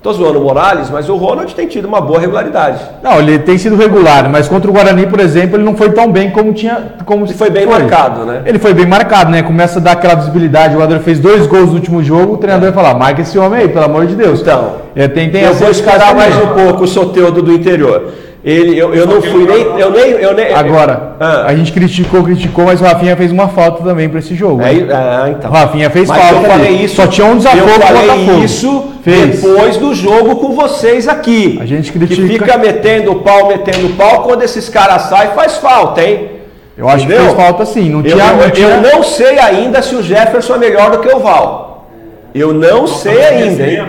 Tô 0.00 0.12
zoando 0.12 0.38
o 0.38 0.42
Morales, 0.44 0.88
mas 0.90 1.08
o 1.08 1.16
Ronald 1.16 1.52
tem 1.56 1.66
tido 1.66 1.88
uma 1.88 2.00
boa 2.00 2.20
regularidade. 2.20 2.78
Não, 3.02 3.18
ele 3.18 3.36
tem 3.40 3.58
sido 3.58 3.74
regular, 3.76 4.30
mas 4.30 4.46
contra 4.48 4.70
o 4.70 4.72
Guarani, 4.72 5.06
por 5.08 5.18
exemplo, 5.18 5.56
ele 5.56 5.64
não 5.64 5.74
foi 5.74 5.90
tão 5.90 6.10
bem 6.12 6.30
como 6.30 6.52
tinha. 6.52 6.92
Como 7.04 7.24
ele 7.26 7.34
foi 7.34 7.50
bem 7.50 7.66
marcado, 7.66 8.24
né? 8.24 8.42
Ele 8.46 8.60
foi 8.60 8.72
bem 8.72 8.86
marcado, 8.86 9.32
né? 9.32 9.42
Começa 9.42 9.80
a 9.80 9.82
dar 9.82 9.92
aquela 9.92 10.14
visibilidade. 10.14 10.68
O 10.76 10.80
jogador 10.80 11.00
fez 11.00 11.18
dois 11.18 11.48
gols 11.48 11.70
no 11.70 11.74
último 11.74 12.00
jogo, 12.02 12.34
o 12.34 12.36
treinador 12.36 12.70
vai 12.72 12.84
falar: 12.84 12.96
marca 12.96 13.22
esse 13.22 13.36
homem 13.36 13.60
aí, 13.62 13.68
pelo 13.68 13.84
amor 13.86 14.06
de 14.06 14.14
Deus. 14.14 14.40
Então, 14.40 14.76
é, 14.94 15.08
tem, 15.08 15.30
tem 15.30 15.42
eu 15.42 15.52
vou 15.54 15.68
também. 15.74 16.14
mais 16.14 16.36
um 16.36 16.46
pouco 16.46 16.84
o 16.84 16.88
Soteudo 16.88 17.42
do 17.42 17.52
interior. 17.52 18.12
Ele, 18.44 18.78
eu, 18.78 18.94
eu 18.94 19.04
não 19.04 19.20
fui 19.20 19.44
nem. 19.46 19.62
Eu 19.80 19.90
nem, 19.90 20.10
eu 20.12 20.32
nem 20.32 20.54
Agora, 20.54 21.16
Ah. 21.18 21.44
a 21.48 21.56
gente 21.56 21.72
criticou, 21.72 22.22
criticou, 22.22 22.66
mas 22.66 22.80
o 22.80 22.84
Rafinha 22.84 23.16
fez 23.16 23.32
uma 23.32 23.48
falta 23.48 23.82
também 23.82 24.08
pra 24.08 24.20
esse 24.20 24.36
jogo. 24.36 24.62
É, 24.62 24.72
né? 24.74 24.86
é, 25.26 25.30
então. 25.30 25.50
O 25.50 25.54
Rafinha 25.54 25.90
fez 25.90 26.08
Mas 26.08 26.18
falta. 26.22 26.34
eu 26.36 26.42
falei 26.50 26.68
ali. 26.68 26.84
isso. 26.84 26.94
Só 26.94 27.06
tinha 27.08 27.26
um 27.26 27.36
desafio 27.36 27.64
Eu 27.64 27.80
falei 27.80 28.02
Botafogo. 28.06 28.44
isso 28.44 28.84
Fez. 29.10 29.42
depois 29.42 29.76
do 29.76 29.94
jogo 29.94 30.36
com 30.36 30.52
vocês 30.54 31.08
aqui. 31.08 31.58
A 31.60 31.66
gente 31.66 31.90
Que 31.92 31.98
critica. 31.98 32.26
fica 32.44 32.58
metendo 32.58 33.14
pau, 33.16 33.48
metendo 33.48 33.88
pau. 33.96 34.22
Quando 34.22 34.42
esses 34.42 34.68
caras 34.68 35.02
saem, 35.02 35.30
faz 35.30 35.56
falta, 35.58 36.02
hein? 36.02 36.30
Eu 36.76 36.88
acho 36.88 37.06
que 37.06 37.12
Entendeu? 37.12 37.34
fez 37.34 37.36
falta 37.44 37.66
sim. 37.66 37.88
Não 37.90 37.98
Eu, 38.00 38.04
tinha, 38.12 38.32
não 38.32 38.42
eu- 38.42 38.50
tinha... 38.50 38.68
eu 38.68 38.80
não 38.82 39.02
sei 39.02 39.38
ainda 39.38 39.82
se 39.82 39.94
o 39.96 40.02
Jefferson 40.02 40.54
é 40.54 40.58
melhor 40.58 40.90
do 40.92 40.98
que 40.98 41.08
o 41.08 41.18
Val. 41.18 41.88
Eu 42.34 42.52
não 42.52 42.86
sei 42.86 43.20
ainda, 43.24 43.66
hein? 43.66 43.82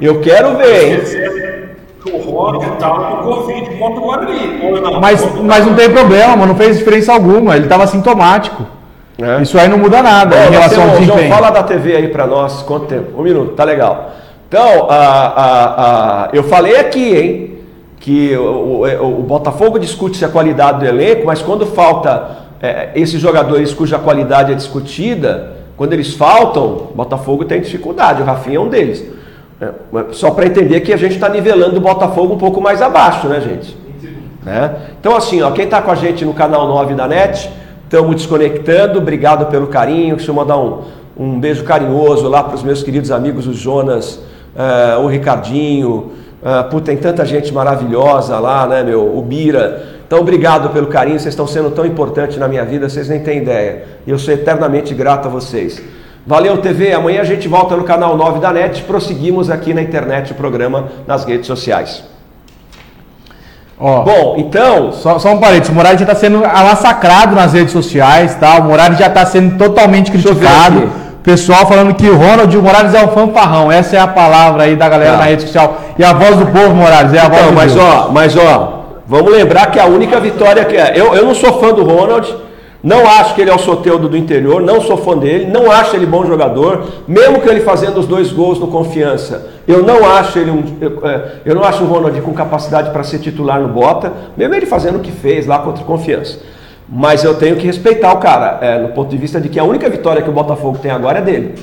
Eu 0.00 0.20
quero 0.20 0.56
ver, 0.56 0.92
hein? 0.92 1.66
O 2.12 2.18
Ronald 2.18 2.64
estava 2.74 3.16
com 3.16 3.22
Covid 3.32 3.70
contra 3.78 4.00
o 4.00 4.04
Guarani. 4.04 4.60
ou 4.62 4.80
não? 4.80 5.00
Mas, 5.00 5.26
mas 5.42 5.66
não 5.66 5.74
tem 5.74 5.90
problema, 5.90 6.36
mano, 6.36 6.52
não 6.52 6.56
fez 6.56 6.78
diferença 6.78 7.12
alguma. 7.12 7.56
Ele 7.56 7.66
tava 7.66 7.84
sintomático. 7.88 8.64
Isso 9.42 9.58
aí 9.58 9.66
não 9.66 9.78
muda 9.78 10.02
nada 10.02 10.36
em 10.46 10.50
relação 10.50 10.82
ao 10.84 10.90
temos- 10.90 11.06
João, 11.06 11.18
fala 11.28 11.50
da 11.50 11.62
TV 11.62 11.96
aí 11.96 12.08
pra 12.08 12.26
nós. 12.26 12.62
Quanto 12.62 12.84
tempo? 12.86 13.18
Um 13.18 13.22
minuto, 13.24 13.54
tá 13.54 13.64
legal. 13.64 14.12
Então, 14.48 14.86
a, 14.88 14.96
a, 14.96 16.24
a- 16.24 16.28
eu 16.32 16.44
falei 16.44 16.76
aqui, 16.76 17.16
hein? 17.16 17.50
Que 17.98 18.36
o, 18.36 18.82
o- 18.84 19.20
o 19.20 19.22
Botafogo 19.22 19.78
discute-se 19.78 20.24
a 20.24 20.28
qualidade 20.28 20.80
do 20.80 20.86
elenco, 20.86 21.26
mas 21.26 21.42
quando 21.42 21.66
falta 21.66 22.36
é, 22.62 22.90
esses 22.94 23.20
jogadores 23.20 23.74
cuja 23.74 23.98
qualidade 23.98 24.52
é 24.52 24.54
discutida, 24.54 25.54
quando 25.76 25.92
eles 25.92 26.14
faltam, 26.14 26.64
o 26.64 26.92
Botafogo 26.94 27.44
tem 27.44 27.60
dificuldade. 27.60 28.22
O 28.22 28.24
Rafinha 28.24 28.56
é 28.56 28.60
um 28.60 28.68
deles. 28.68 29.04
É, 29.60 29.68
só 30.12 30.30
para 30.30 30.46
entender 30.46 30.80
que 30.80 30.92
a 30.92 30.96
gente 30.96 31.14
está 31.14 31.28
nivelando 31.28 31.76
o 31.78 31.80
Botafogo 31.80 32.34
um 32.34 32.38
pouco 32.38 32.60
mais 32.60 32.80
abaixo, 32.80 33.26
né, 33.26 33.40
gente? 33.40 33.76
Né? 34.44 34.74
Então, 35.00 35.16
assim, 35.16 35.42
ó, 35.42 35.50
quem 35.50 35.64
está 35.64 35.82
com 35.82 35.90
a 35.90 35.94
gente 35.96 36.24
no 36.24 36.32
canal 36.32 36.68
9 36.68 36.94
da 36.94 37.08
NET, 37.08 37.50
estamos 37.84 38.14
desconectando. 38.14 38.98
Obrigado 38.98 39.46
pelo 39.46 39.66
carinho. 39.66 40.14
Deixa 40.16 40.30
eu 40.30 40.34
mandar 40.34 40.56
um, 40.58 40.82
um 41.16 41.40
beijo 41.40 41.64
carinhoso 41.64 42.28
lá 42.28 42.44
para 42.44 42.54
os 42.54 42.62
meus 42.62 42.82
queridos 42.82 43.10
amigos, 43.10 43.46
o 43.46 43.52
Jonas, 43.52 44.20
eh, 44.56 44.96
o 44.96 45.06
Ricardinho. 45.06 46.12
Uh, 46.42 46.70
pô, 46.70 46.80
tem 46.80 46.96
tanta 46.96 47.24
gente 47.24 47.52
maravilhosa 47.52 48.38
lá, 48.38 48.66
né, 48.66 48.82
meu? 48.82 49.16
O 49.16 49.20
Bira. 49.20 49.96
Então, 50.06 50.20
obrigado 50.20 50.70
pelo 50.70 50.86
carinho. 50.86 51.18
Vocês 51.18 51.32
estão 51.32 51.46
sendo 51.46 51.70
tão 51.70 51.84
importantes 51.84 52.36
na 52.36 52.46
minha 52.46 52.64
vida, 52.64 52.88
vocês 52.88 53.08
nem 53.08 53.20
têm 53.20 53.38
ideia. 53.38 53.84
E 54.06 54.10
eu 54.10 54.18
sou 54.18 54.32
eternamente 54.32 54.94
grato 54.94 55.26
a 55.26 55.30
vocês. 55.30 55.82
Valeu, 56.24 56.58
TV. 56.58 56.92
Amanhã 56.92 57.22
a 57.22 57.24
gente 57.24 57.48
volta 57.48 57.76
no 57.76 57.84
canal 57.84 58.16
9 58.16 58.38
da 58.38 58.52
NET. 58.52 58.82
Prosseguimos 58.82 59.50
aqui 59.50 59.74
na 59.74 59.82
internet 59.82 60.32
o 60.32 60.34
programa 60.36 60.88
nas 61.06 61.24
redes 61.24 61.46
sociais. 61.46 62.04
Ó, 63.78 64.02
Bom, 64.02 64.36
então. 64.38 64.92
Só, 64.92 65.18
só 65.18 65.34
um 65.34 65.38
parênteses, 65.38 65.70
o 65.70 65.74
Morales 65.74 65.98
já 66.00 66.04
está 66.04 66.14
sendo 66.14 66.40
massacrado 66.40 67.34
nas 67.34 67.52
redes 67.52 67.72
sociais, 67.72 68.34
tá? 68.36 68.58
O 68.58 68.64
Morales 68.64 68.98
já 68.98 69.08
está 69.08 69.26
sendo 69.26 69.58
totalmente 69.58 70.10
criticado. 70.10 71.05
Pessoal 71.26 71.66
falando 71.66 71.92
que 71.92 72.08
o 72.08 72.16
Ronald 72.16 72.56
Morales 72.56 72.94
é 72.94 73.04
um 73.04 73.08
fanfarrão. 73.08 73.72
Essa 73.72 73.96
é 73.96 73.98
a 73.98 74.06
palavra 74.06 74.62
aí 74.62 74.76
da 74.76 74.88
galera 74.88 75.16
na 75.16 75.24
rede 75.24 75.42
social. 75.42 75.80
E 75.98 76.04
a 76.04 76.12
voz 76.12 76.36
do 76.36 76.46
povo, 76.46 76.72
Morales, 76.72 77.12
é 77.12 77.18
a 77.18 77.28
voz 77.28 77.40
Então, 77.40 77.50
do 77.50 77.56
mas 77.56 77.74
Deus. 77.74 77.84
ó, 77.84 78.08
mas 78.12 78.36
ó, 78.36 78.84
vamos 79.08 79.32
lembrar 79.32 79.72
que 79.72 79.80
a 79.80 79.86
única 79.86 80.20
vitória 80.20 80.64
que 80.64 80.76
é. 80.76 80.92
Eu, 80.94 81.16
eu 81.16 81.26
não 81.26 81.34
sou 81.34 81.58
fã 81.58 81.74
do 81.74 81.82
Ronald, 81.82 82.32
não 82.80 83.04
acho 83.08 83.34
que 83.34 83.40
ele 83.40 83.50
é 83.50 83.54
o 83.54 83.58
Soteudo 83.58 84.08
do 84.08 84.16
interior, 84.16 84.62
não 84.62 84.80
sou 84.80 84.96
fã 84.98 85.18
dele, 85.18 85.46
não 85.46 85.68
acho 85.68 85.96
ele 85.96 86.06
bom 86.06 86.24
jogador, 86.24 86.84
mesmo 87.08 87.40
que 87.40 87.48
ele 87.48 87.60
fazendo 87.62 87.98
os 87.98 88.06
dois 88.06 88.30
gols 88.30 88.60
no 88.60 88.68
confiança. 88.68 89.48
Eu 89.66 89.82
não 89.82 90.08
acho 90.08 90.38
ele 90.38 90.52
um. 90.52 90.62
Eu, 90.80 91.00
é, 91.04 91.20
eu 91.44 91.56
não 91.56 91.64
acho 91.64 91.82
o 91.82 91.88
Ronald 91.88 92.20
com 92.20 92.32
capacidade 92.32 92.90
para 92.90 93.02
ser 93.02 93.18
titular 93.18 93.58
no 93.60 93.66
Bota, 93.66 94.12
mesmo 94.36 94.54
ele 94.54 94.66
fazendo 94.66 94.98
o 94.98 95.00
que 95.00 95.10
fez 95.10 95.44
lá 95.44 95.58
contra 95.58 95.82
o 95.82 95.86
confiança. 95.86 96.38
Mas 96.88 97.24
eu 97.24 97.34
tenho 97.34 97.56
que 97.56 97.66
respeitar 97.66 98.12
o 98.12 98.18
cara, 98.18 98.58
é, 98.60 98.78
no 98.78 98.88
ponto 98.88 99.10
de 99.10 99.16
vista 99.16 99.40
de 99.40 99.48
que 99.48 99.58
a 99.58 99.64
única 99.64 99.88
vitória 99.90 100.22
que 100.22 100.30
o 100.30 100.32
Botafogo 100.32 100.78
tem 100.78 100.90
agora 100.90 101.18
é 101.18 101.22
dele. 101.22 101.54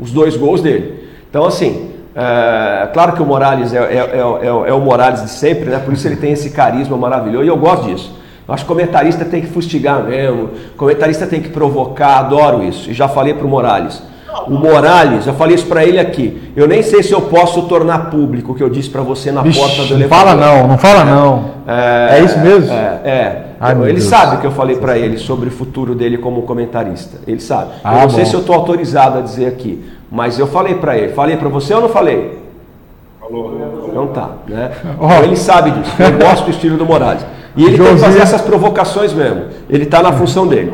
Os 0.00 0.10
dois 0.10 0.36
gols 0.36 0.62
dele. 0.62 1.08
Então, 1.28 1.44
assim, 1.44 1.90
é, 2.16 2.88
claro 2.92 3.12
que 3.12 3.22
o 3.22 3.26
Morales 3.26 3.74
é, 3.74 3.78
é- 3.78 3.96
é- 3.96 4.46
é- 4.46 4.68
é 4.70 4.72
o 4.72 4.80
Morales 4.80 5.22
de 5.22 5.30
sempre, 5.30 5.68
né? 5.70 5.78
Por 5.78 5.92
isso 5.92 6.06
ele 6.08 6.16
tem 6.16 6.32
esse 6.32 6.50
carisma 6.50 6.96
maravilhoso 6.96 7.44
e 7.44 7.48
eu 7.48 7.56
gosto 7.56 7.84
disso. 7.86 8.18
Eu 8.48 8.54
acho 8.54 8.64
que 8.64 8.68
comentarista 8.68 9.24
tem 9.24 9.40
que 9.42 9.46
fustigar 9.46 10.02
mesmo, 10.02 10.50
comentarista 10.76 11.26
tem 11.26 11.40
que 11.40 11.48
provocar, 11.50 12.18
adoro 12.18 12.62
isso. 12.62 12.90
E 12.90 12.94
já 12.94 13.08
falei 13.08 13.34
pro 13.34 13.46
Morales. 13.46 14.02
O 14.46 14.52
Morales, 14.52 15.24
já 15.24 15.32
falei 15.34 15.54
isso 15.54 15.66
para 15.66 15.84
ele 15.84 15.98
aqui. 15.98 16.50
Eu 16.56 16.66
nem 16.66 16.82
sei 16.82 17.02
se 17.02 17.12
eu 17.12 17.20
posso 17.20 17.62
tornar 17.62 18.10
público 18.10 18.52
o 18.52 18.54
que 18.54 18.62
eu 18.62 18.70
disse 18.70 18.88
para 18.88 19.02
você 19.02 19.30
na 19.30 19.42
Vixe, 19.42 19.60
porta 19.60 19.82
do 19.82 19.88
não 19.90 19.96
elevador. 19.96 20.26
fala 20.26 20.34
não, 20.34 20.68
não 20.68 20.78
fala 20.78 21.04
não. 21.04 21.44
É, 21.68 22.18
É 22.18 22.24
isso 22.24 22.38
mesmo? 22.40 22.72
É, 22.72 23.00
é. 23.04 23.42
Ai, 23.62 23.74
meu 23.74 23.84
ele 23.84 23.98
Deus. 23.98 24.04
sabe 24.08 24.40
que 24.40 24.46
eu 24.46 24.50
falei 24.50 24.76
para 24.76 24.98
ele 24.98 25.16
sobre 25.18 25.48
o 25.48 25.52
futuro 25.52 25.94
dele 25.94 26.18
como 26.18 26.42
comentarista. 26.42 27.18
Ele 27.26 27.40
sabe. 27.40 27.72
Ah, 27.84 27.98
eu 27.98 28.02
não 28.02 28.10
sei 28.10 28.24
bom. 28.24 28.30
se 28.30 28.34
eu 28.34 28.40
estou 28.40 28.54
autorizado 28.56 29.18
a 29.18 29.20
dizer 29.20 29.46
aqui, 29.46 29.84
mas 30.10 30.38
eu 30.38 30.46
falei 30.46 30.74
para 30.74 30.98
ele. 30.98 31.12
Falei 31.12 31.36
para 31.36 31.48
você 31.48 31.72
ou 31.74 31.80
não 31.80 31.88
falei? 31.88 32.38
Falou. 33.20 33.52
Não 33.94 34.08
tá, 34.08 34.30
né? 34.48 34.72
Então 34.98 35.22
ele 35.24 35.36
sabe 35.36 35.70
disso. 35.70 35.94
Eu 36.02 36.18
gosto 36.18 36.44
do 36.44 36.50
estilo 36.50 36.76
do 36.76 36.84
Morales. 36.84 37.24
E 37.54 37.64
ele 37.64 37.76
tem 37.78 37.94
que 37.94 38.00
fazer 38.00 38.20
essas 38.20 38.40
provocações 38.40 39.12
mesmo. 39.12 39.44
Ele 39.68 39.84
está 39.84 40.02
na 40.02 40.10
função 40.12 40.46
dele. 40.46 40.72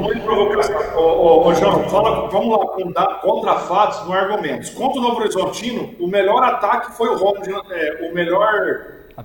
Ô, 0.96 1.52
João, 1.54 1.82
fala, 1.88 2.28
vamos 2.28 2.50
lá, 2.58 2.66
com 2.66 2.92
da- 2.92 3.18
contra 3.20 3.54
fatos, 3.56 4.06
não 4.06 4.12
argumentos. 4.14 4.70
Contra 4.70 4.98
o 4.98 5.02
Novo 5.02 5.20
Horizontino, 5.20 5.90
o 6.00 6.06
melhor 6.06 6.42
ataque 6.42 6.92
foi 6.96 7.08
o 7.08 7.16
Ronald. 7.16 7.48
é, 7.70 8.08
o 8.10 8.14
melhor 8.14 8.52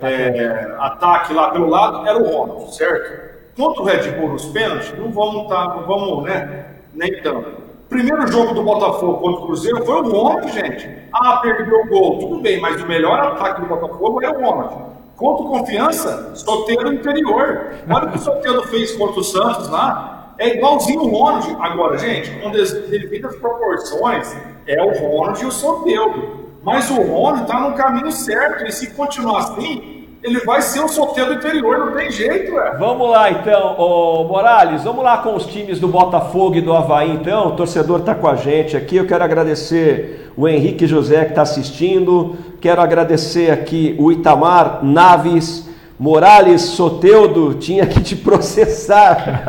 é, 0.02 0.76
ataque 0.80 1.34
lá 1.34 1.50
pelo 1.52 1.70
lado 1.70 2.08
era 2.08 2.18
o 2.18 2.26
Ronald, 2.28 2.76
certo? 2.76 3.33
Contra 3.56 3.82
o 3.82 3.86
Red 3.86 4.12
Bull 4.12 4.30
nos 4.30 4.46
pênaltis, 4.46 4.94
não 4.98 5.12
vamos, 5.12 5.48
tá, 5.48 5.76
não 5.76 5.86
vamos, 5.86 6.24
né? 6.24 6.66
Nem 6.94 7.22
tanto. 7.22 7.64
Primeiro 7.88 8.26
jogo 8.28 8.56
do 8.56 8.64
Botafogo 8.64 9.20
contra 9.20 9.42
o 9.42 9.46
Cruzeiro 9.46 9.86
foi 9.86 10.02
o 10.02 10.10
Ronald, 10.10 10.52
gente. 10.52 10.90
Ah, 11.14 11.38
perdeu 11.38 11.82
o 11.82 11.88
gol, 11.88 12.18
tudo 12.18 12.42
bem, 12.42 12.60
mas 12.60 12.82
o 12.82 12.88
melhor 12.88 13.20
ataque 13.20 13.62
do 13.62 13.68
Botafogo 13.68 14.24
era 14.24 14.36
o 14.36 14.44
Ronald. 14.44 14.94
Contra 15.16 15.46
o 15.46 15.50
Confiança, 15.50 16.36
Soteiro 16.36 16.92
interior. 16.92 17.76
Olha 17.88 18.08
o 18.08 18.12
que 18.12 18.18
o 18.18 18.22
Soteiro 18.22 18.64
fez 18.64 18.96
contra 18.96 19.20
o 19.20 19.24
Santos 19.24 19.70
lá. 19.70 20.34
É 20.40 20.56
igualzinho 20.56 21.02
o 21.02 21.10
Ronald. 21.10 21.56
Agora, 21.60 21.98
gente, 22.00 22.32
com 22.40 22.50
devidas 22.50 23.36
proporções, 23.36 24.36
é 24.66 24.82
o 24.82 24.90
Ronald 24.90 25.40
e 25.44 25.46
o 25.46 25.52
Soteldo. 25.52 26.44
Mas 26.64 26.90
o 26.90 26.96
Ronald 26.96 27.44
está 27.44 27.60
no 27.60 27.76
caminho 27.76 28.12
certo. 28.12 28.66
E 28.66 28.72
se 28.72 28.90
continuar 28.96 29.40
assim, 29.40 29.93
ele 30.24 30.40
vai 30.40 30.62
ser 30.62 30.80
o 30.80 30.88
sorteio 30.88 31.28
do 31.28 31.34
interior, 31.34 31.80
não 31.80 31.92
tem 31.92 32.10
jeito, 32.10 32.54
ué. 32.54 32.78
Vamos 32.80 33.10
lá 33.10 33.30
então, 33.30 33.76
ô 33.78 34.24
Morales, 34.24 34.84
vamos 34.84 35.04
lá 35.04 35.18
com 35.18 35.36
os 35.36 35.46
times 35.46 35.80
do 35.80 35.88
Botafogo 35.90 36.56
e 36.56 36.62
do 36.62 36.74
Havaí 36.74 37.12
então. 37.12 37.50
O 37.50 37.52
torcedor 37.52 38.00
está 38.00 38.16
com 38.16 38.28
a 38.28 38.36
gente 38.36 38.78
aqui. 38.78 38.96
Eu 38.96 39.06
quero 39.06 39.24
agradecer 39.24 40.32
o 40.38 40.48
Henrique 40.48 40.88
José 40.88 41.26
que 41.26 41.32
está 41.32 41.42
assistindo. 41.42 42.38
Quero 42.62 42.82
agradecer 42.82 43.52
aqui 43.52 43.96
o 44.00 44.12
Itamar 44.12 44.80
Naves. 44.82 45.70
Morales 46.00 46.62
Soteudo 46.62 47.56
tinha 47.56 47.86
que 47.86 48.02
te 48.02 48.16
processar. 48.18 49.44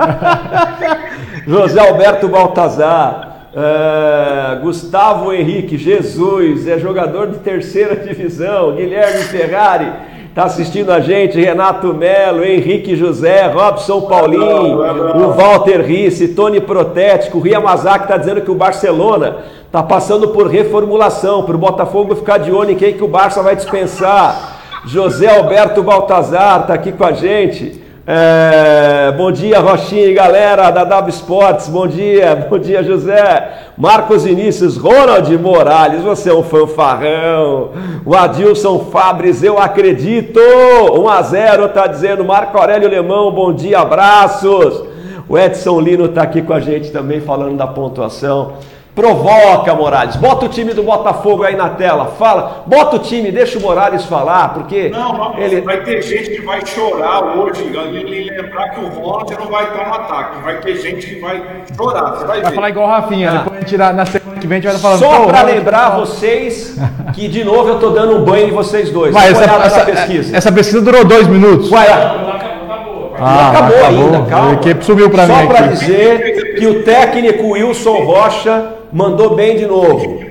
José 1.46 1.80
Alberto 1.88 2.28
Baltazar. 2.28 3.32
Uh, 3.54 4.60
Gustavo 4.62 5.32
Henrique, 5.32 5.78
Jesus, 5.78 6.66
é 6.66 6.76
jogador 6.76 7.28
de 7.28 7.38
terceira 7.38 7.94
divisão. 7.94 8.74
Guilherme 8.74 9.22
Ferrari, 9.22 9.92
está 10.34 10.46
assistindo 10.46 10.90
a 10.90 10.98
gente. 10.98 11.40
Renato 11.40 11.94
Melo, 11.94 12.44
Henrique 12.44 12.96
José, 12.96 13.46
Robson 13.46 14.00
Paulinho, 14.00 14.80
o 14.80 15.32
Walter 15.32 15.80
Risse, 15.80 16.34
Tony 16.34 16.60
Protético, 16.60 17.38
o 17.38 17.40
Ria 17.40 17.60
Mazak 17.60 18.02
está 18.02 18.16
dizendo 18.16 18.40
que 18.40 18.50
o 18.50 18.54
Barcelona 18.56 19.36
está 19.64 19.80
passando 19.80 20.28
por 20.30 20.48
reformulação, 20.48 21.44
para 21.44 21.54
o 21.54 21.58
Botafogo 21.58 22.16
ficar 22.16 22.38
de 22.38 22.50
olho 22.50 22.72
em 22.72 22.76
quem 22.76 22.94
que 22.94 23.04
o 23.04 23.08
Barça 23.08 23.44
vai 23.44 23.54
dispensar. 23.54 24.82
José 24.84 25.38
Alberto 25.38 25.84
Baltazar 25.84 26.62
está 26.62 26.74
aqui 26.74 26.90
com 26.90 27.04
a 27.04 27.12
gente. 27.12 27.83
É, 28.06 29.14
bom 29.16 29.32
dia, 29.32 29.60
Rochinha 29.60 30.04
e 30.04 30.12
galera 30.12 30.70
da 30.70 30.84
W 30.84 31.08
Sports. 31.08 31.70
Bom 31.70 31.86
dia, 31.86 32.36
bom 32.50 32.58
dia, 32.58 32.82
José. 32.82 33.70
Marcos 33.78 34.24
Vinícius, 34.24 34.76
Ronald 34.76 35.34
Morales, 35.38 36.02
você 36.02 36.28
é 36.28 36.34
um 36.34 36.42
fanfarrão. 36.42 37.70
O 38.04 38.14
Adilson 38.14 38.80
Fabres, 38.92 39.42
eu 39.42 39.58
acredito. 39.58 40.38
1 40.38 41.08
a 41.08 41.22
0 41.22 41.68
tá 41.70 41.86
dizendo. 41.86 42.22
Marco 42.26 42.58
Aurélio 42.58 42.90
Lemão, 42.90 43.32
bom 43.32 43.54
dia, 43.54 43.78
abraços. 43.78 44.84
O 45.26 45.38
Edson 45.38 45.80
Lino 45.80 46.04
está 46.04 46.24
aqui 46.24 46.42
com 46.42 46.52
a 46.52 46.60
gente 46.60 46.90
também 46.90 47.22
falando 47.22 47.56
da 47.56 47.66
pontuação. 47.66 48.52
Provoca, 48.94 49.74
Morales. 49.74 50.14
Bota 50.14 50.46
o 50.46 50.48
time 50.48 50.72
do 50.72 50.84
Botafogo 50.84 51.42
aí 51.42 51.56
na 51.56 51.70
tela. 51.70 52.14
Fala. 52.16 52.62
Bota 52.64 52.94
o 52.94 52.98
time, 53.00 53.32
deixa 53.32 53.58
o 53.58 53.62
Morales 53.62 54.04
falar, 54.04 54.54
porque. 54.54 54.88
Não, 54.88 55.12
não 55.12 55.38
ele... 55.38 55.60
vai 55.62 55.82
ter 55.82 56.00
gente 56.00 56.30
que 56.30 56.42
vai 56.42 56.64
chorar 56.64 57.36
hoje 57.36 57.64
e 57.64 58.30
lembrar 58.30 58.70
que 58.70 58.80
o 58.84 58.88
Ronald 58.88 59.34
não 59.36 59.46
vai 59.48 59.64
estar 59.64 59.88
no 59.88 59.94
ataque. 59.94 60.42
Vai 60.44 60.58
ter 60.58 60.76
gente 60.76 61.06
que 61.06 61.20
vai 61.20 61.42
chorar. 61.76 62.12
Você 62.12 62.24
vai, 62.24 62.40
vai 62.40 62.50
ver. 62.50 62.54
falar 62.54 62.70
igual 62.70 62.86
o 62.86 62.90
Rafinha. 62.90 63.30
Ah. 63.30 63.38
Depois 63.38 63.56
a 63.56 63.60
gente, 63.60 63.76
na 63.76 64.06
semana 64.06 64.40
que 64.40 64.46
vem 64.46 64.58
a 64.58 64.60
gente 64.60 64.70
vai 64.70 64.80
falando. 64.80 64.98
Só 65.00 65.26
para 65.26 65.42
lembrar 65.42 65.90
vocês 65.96 66.78
que, 67.14 67.26
de 67.26 67.42
novo, 67.42 67.70
eu 67.70 67.80
tô 67.80 67.90
dando 67.90 68.18
um 68.18 68.24
banho 68.24 68.46
em 68.46 68.52
vocês 68.52 68.90
dois. 68.90 69.12
Vai, 69.12 69.32
essa, 69.32 69.42
essa, 69.42 69.84
pesquisa. 69.84 70.36
essa 70.36 70.52
pesquisa 70.52 70.80
durou 70.80 71.04
dois 71.04 71.26
minutos. 71.26 71.68
Vai, 71.68 71.88
ah, 71.88 73.50
acabou, 73.50 73.76
acabou 73.76 73.86
ainda, 73.86 74.22
calma. 74.30 74.60
Sumiu 74.82 75.10
pra 75.10 75.26
Só 75.26 75.36
mim 75.36 75.46
para 75.48 75.66
dizer 75.66 76.54
que 76.54 76.66
o 76.66 76.82
técnico 76.84 77.48
Wilson 77.48 78.04
Rocha 78.04 78.73
mandou 78.94 79.34
bem 79.34 79.56
de 79.56 79.66
novo. 79.66 80.22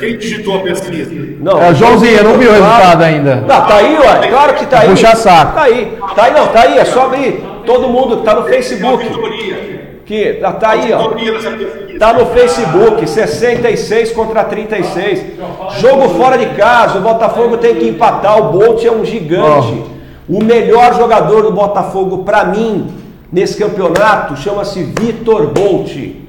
Quem 0.00 0.18
digitou 0.18 0.56
a 0.56 0.60
pesquisa? 0.60 1.10
Não, 1.38 1.62
é, 1.62 1.72
Joãozinho, 1.74 2.16
eu 2.16 2.24
não 2.24 2.38
vi 2.38 2.46
o 2.46 2.50
resultado 2.50 3.02
ainda. 3.02 3.44
Tá, 3.46 3.60
tá 3.60 3.76
aí, 3.76 3.98
ué. 3.98 4.28
Claro 4.28 4.54
que 4.54 4.66
tá 4.66 4.80
aí. 4.80 4.88
Puxa 4.88 5.14
saco. 5.14 5.54
Tá 5.54 5.62
aí. 5.62 5.98
Tá 6.14 6.24
aí, 6.24 6.34
não, 6.34 6.46
tá 6.48 6.60
aí. 6.62 6.78
É 6.78 6.84
só 6.84 7.04
abrir. 7.04 7.44
Todo 7.64 7.88
mundo 7.88 8.18
que 8.18 8.24
tá 8.24 8.34
no 8.34 8.44
Facebook. 8.44 9.06
Que 10.04 10.32
tá, 10.34 10.52
tá 10.52 10.70
aí, 10.70 10.92
ó. 10.92 11.10
Tá 11.98 12.12
no 12.14 12.26
Facebook, 12.26 13.08
66 13.08 14.12
contra 14.12 14.42
36. 14.42 15.38
Jogo 15.78 16.08
fora 16.08 16.36
de 16.36 16.46
casa, 16.56 16.98
o 16.98 17.02
Botafogo 17.02 17.58
tem 17.58 17.76
que 17.76 17.88
empatar. 17.88 18.38
O 18.38 18.50
Bolt 18.50 18.84
é 18.84 18.90
um 18.90 19.04
gigante. 19.04 19.84
O 20.28 20.42
melhor 20.42 20.94
jogador 20.94 21.42
do 21.42 21.52
Botafogo, 21.52 22.24
para 22.24 22.44
mim, 22.44 22.88
nesse 23.30 23.56
campeonato, 23.58 24.36
chama-se 24.36 24.82
Vitor 24.82 25.48
Bolt. 25.48 26.20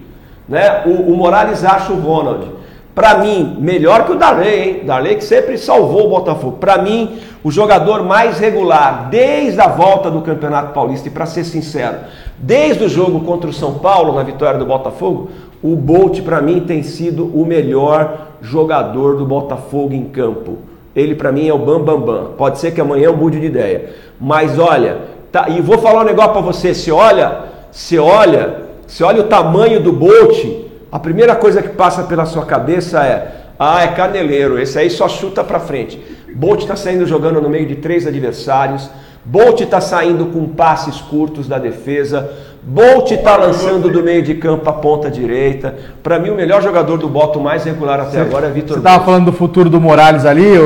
Né? 0.51 0.83
O, 0.85 1.13
o 1.13 1.15
Morales 1.15 1.63
acha 1.63 1.93
o 1.93 1.99
Ronald. 2.01 2.45
Para 2.93 3.19
mim, 3.19 3.55
melhor 3.57 4.05
que 4.05 4.11
o 4.11 4.17
Darley, 4.17 4.59
hein? 4.59 4.81
Darley 4.85 5.15
que 5.15 5.23
sempre 5.23 5.57
salvou 5.57 6.07
o 6.07 6.09
Botafogo. 6.09 6.57
Para 6.57 6.81
mim, 6.81 7.19
o 7.41 7.49
jogador 7.49 8.03
mais 8.03 8.37
regular 8.37 9.07
desde 9.09 9.61
a 9.61 9.67
volta 9.69 10.11
do 10.11 10.19
Campeonato 10.21 10.73
Paulista, 10.73 11.07
e 11.07 11.11
para 11.11 11.25
ser 11.25 11.45
sincero, 11.45 11.99
desde 12.37 12.83
o 12.83 12.89
jogo 12.89 13.21
contra 13.21 13.49
o 13.49 13.53
São 13.53 13.75
Paulo, 13.75 14.13
na 14.13 14.23
vitória 14.23 14.59
do 14.59 14.65
Botafogo, 14.65 15.29
o 15.63 15.73
Bolt 15.73 16.21
para 16.21 16.41
mim 16.41 16.59
tem 16.59 16.83
sido 16.83 17.27
o 17.27 17.45
melhor 17.45 18.27
jogador 18.41 19.15
do 19.15 19.25
Botafogo 19.25 19.93
em 19.93 20.03
campo. 20.03 20.57
Ele 20.93 21.15
para 21.15 21.31
mim 21.31 21.47
é 21.47 21.53
o 21.53 21.59
bam 21.59 21.79
bam 21.79 22.01
bam. 22.01 22.25
Pode 22.37 22.59
ser 22.59 22.71
que 22.71 22.81
amanhã 22.81 23.05
eu 23.05 23.15
mude 23.15 23.39
de 23.39 23.45
ideia. 23.45 23.91
Mas 24.19 24.59
olha, 24.59 24.97
tá, 25.31 25.47
e 25.47 25.61
vou 25.61 25.77
falar 25.77 26.01
um 26.01 26.05
negócio 26.05 26.33
para 26.33 26.41
você, 26.41 26.73
se 26.73 26.91
olha, 26.91 27.45
se 27.71 27.97
olha 27.97 28.70
você 28.91 29.05
olha 29.05 29.21
o 29.21 29.27
tamanho 29.27 29.81
do 29.81 29.93
Bolt, 29.93 30.45
a 30.91 30.99
primeira 30.99 31.33
coisa 31.33 31.61
que 31.61 31.69
passa 31.69 32.03
pela 32.03 32.25
sua 32.25 32.45
cabeça 32.45 33.01
é: 33.01 33.45
ah, 33.57 33.81
é 33.83 33.87
caneleiro, 33.87 34.59
esse 34.59 34.77
aí 34.77 34.89
só 34.89 35.07
chuta 35.07 35.45
para 35.45 35.61
frente. 35.61 35.97
Bolt 36.35 36.63
está 36.63 36.75
saindo 36.75 37.05
jogando 37.05 37.41
no 37.41 37.49
meio 37.49 37.65
de 37.65 37.77
três 37.77 38.05
adversários. 38.05 38.89
Bolt 39.23 39.61
está 39.61 39.79
saindo 39.79 40.25
com 40.25 40.45
passes 40.45 40.99
curtos 40.99 41.47
da 41.47 41.57
defesa. 41.57 42.31
Bolt 42.61 43.11
está 43.11 43.37
lançando 43.37 43.89
do 43.89 44.03
meio 44.03 44.21
de 44.23 44.35
campo 44.35 44.69
a 44.69 44.73
ponta 44.73 45.09
direita. 45.09 45.73
Para 46.03 46.19
mim, 46.19 46.29
o 46.29 46.35
melhor 46.35 46.61
jogador 46.61 46.97
do 46.97 47.07
Boto 47.07 47.39
mais 47.39 47.63
regular 47.63 47.97
até 48.01 48.19
agora 48.19 48.47
é 48.47 48.49
Vitor 48.49 48.73
Você 48.73 48.79
estava 48.79 49.05
falando 49.05 49.25
do 49.25 49.33
futuro 49.33 49.69
do 49.69 49.79
Morales 49.79 50.25
ali, 50.25 50.59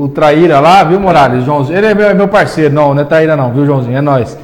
o, 0.00 0.04
o 0.04 0.08
Traíra 0.08 0.60
lá, 0.60 0.82
viu, 0.84 0.98
Morales? 0.98 1.44
Joãozinho. 1.44 1.78
Ele 1.78 1.86
é 1.86 1.94
meu, 1.94 2.08
é 2.08 2.14
meu 2.14 2.28
parceiro, 2.28 2.74
não, 2.74 2.94
não 2.94 3.02
é 3.02 3.04
Traíra 3.04 3.36
não, 3.36 3.52
viu, 3.52 3.66
Joãozinho? 3.66 3.96
É 3.96 4.00
nós. 4.00 4.38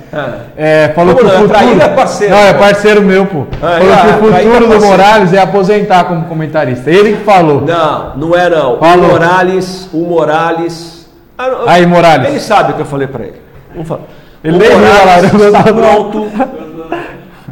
É, 0.56 0.92
falou 0.94 1.14
Como 1.14 1.28
que 1.28 1.34
o 1.34 1.38
futuro... 1.38 1.48
Traíra 1.48 1.84
é 1.84 1.88
parceiro. 1.88 2.34
Não, 2.34 2.40
é 2.40 2.54
parceiro 2.54 3.02
meu, 3.02 3.26
pô. 3.26 3.44
Ah, 3.62 3.78
falou 3.78 3.92
é, 3.92 3.96
que 3.96 4.08
o 4.08 4.32
futuro 4.32 4.64
é 4.64 4.78
do 4.78 4.86
Morales 4.86 5.32
é 5.32 5.40
aposentar 5.40 6.04
como 6.04 6.24
comentarista. 6.24 6.90
Ele 6.90 7.16
que 7.16 7.24
falou. 7.24 7.62
Não, 7.62 8.16
não 8.16 8.36
é 8.36 8.48
não. 8.48 8.78
Falou. 8.78 9.06
O 9.06 9.12
Morales, 9.12 9.88
o 9.92 9.98
Morales. 9.98 11.08
Ah, 11.38 11.50
Aí, 11.66 11.86
Morales. 11.86 12.28
Ele 12.28 12.40
sabe 12.40 12.72
o 12.72 12.74
que 12.74 12.82
eu 12.82 12.86
falei 12.86 13.06
para 13.06 13.24
ele. 13.24 13.40
Vamos 13.72 13.88
falar. 13.88 14.02
Ele 14.42 14.56
o 14.56 14.78
Morales 14.78 15.34
está 15.34 15.62
pronto. 15.72 16.26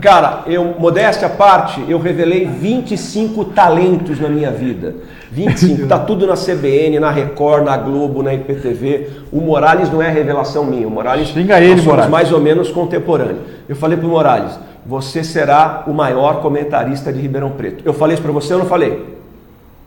Cara, 0.05 0.43
eu, 0.47 0.75
modéstia 0.79 1.29
à 1.29 1.31
parte, 1.31 1.83
eu 1.89 1.99
revelei 1.99 2.45
25 2.45 3.43
talentos 3.47 4.21
na 4.21 4.29
minha 4.29 4.51
vida. 4.51 4.97
25, 5.33 5.87
tá 5.87 5.99
tudo 5.99 6.27
na 6.27 6.35
CBN, 6.35 7.01
na 7.01 7.11
Record, 7.11 7.65
na 7.65 7.75
Globo, 7.79 8.23
na 8.23 8.35
IPTV. 8.35 9.09
O 9.33 9.41
Morales 9.41 9.91
não 9.91 10.03
é 10.03 10.11
revelação 10.11 10.67
minha, 10.67 10.87
o 10.87 10.91
Morales 10.91 11.29
Xinga 11.29 11.59
ele, 11.59 11.77
nós 11.77 11.85
Morales. 11.87 12.11
mais 12.11 12.31
ou 12.33 12.39
menos 12.39 12.71
contemporâneo. 12.71 13.39
Eu 13.67 13.75
falei 13.75 13.97
pro 13.97 14.07
Morales, 14.07 14.53
você 14.85 15.25
será 15.25 15.85
o 15.87 15.95
maior 15.95 16.43
comentarista 16.43 17.11
de 17.11 17.19
Ribeirão 17.19 17.53
Preto. 17.53 17.83
Eu 17.83 17.95
falei 17.95 18.13
isso 18.13 18.23
para 18.23 18.31
você 18.33 18.53
ou 18.53 18.59
não 18.59 18.67
falei? 18.67 19.07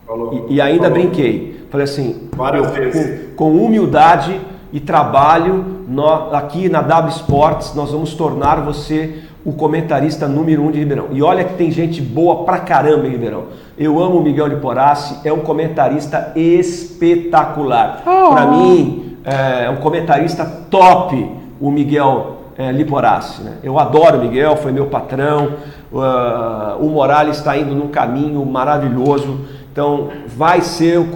Falou. 0.04 0.46
E, 0.48 0.54
e 0.56 0.60
ainda 0.60 0.88
Falou. 0.88 0.98
brinquei. 0.98 1.60
Falei 1.70 1.84
assim, 1.84 2.28
eu- 2.56 2.90
com, 3.36 3.50
com 3.52 3.64
humildade 3.64 4.40
e 4.72 4.80
trabalho, 4.80 5.64
nó- 5.88 6.30
aqui 6.32 6.68
na 6.68 6.82
W 6.82 7.12
Sports, 7.14 7.72
nós 7.76 7.92
vamos 7.92 8.14
tornar 8.14 8.56
você 8.62 9.14
o 9.44 9.52
comentarista 9.52 10.26
número 10.26 10.62
um 10.62 10.70
de 10.70 10.78
Ribeirão. 10.78 11.08
E 11.12 11.22
olha 11.22 11.44
que 11.44 11.54
tem 11.54 11.70
gente 11.70 12.02
boa 12.02 12.44
pra 12.44 12.58
caramba 12.58 13.06
em 13.06 13.10
Ribeirão. 13.10 13.44
Eu 13.76 14.02
amo 14.02 14.18
o 14.18 14.22
Miguel 14.22 14.46
Liporassi, 14.46 15.18
é 15.24 15.32
um 15.32 15.40
comentarista 15.40 16.32
espetacular. 16.34 18.02
Para 18.04 18.46
mim, 18.46 19.16
é 19.24 19.70
um 19.70 19.76
comentarista 19.76 20.44
top, 20.70 21.30
o 21.60 21.70
Miguel 21.70 22.38
é, 22.56 22.72
Liporassi. 22.72 23.42
Né? 23.42 23.58
Eu 23.62 23.78
adoro 23.78 24.18
o 24.18 24.20
Miguel, 24.20 24.56
foi 24.56 24.72
meu 24.72 24.86
patrão. 24.86 25.54
Ah, 25.94 26.76
o 26.80 26.86
Morales 26.88 27.38
está 27.38 27.56
indo 27.56 27.74
num 27.74 27.88
caminho 27.88 28.44
maravilhoso. 28.44 29.40
Então, 29.72 30.08
vai 30.26 30.60
ser 30.60 30.98
o 30.98 31.08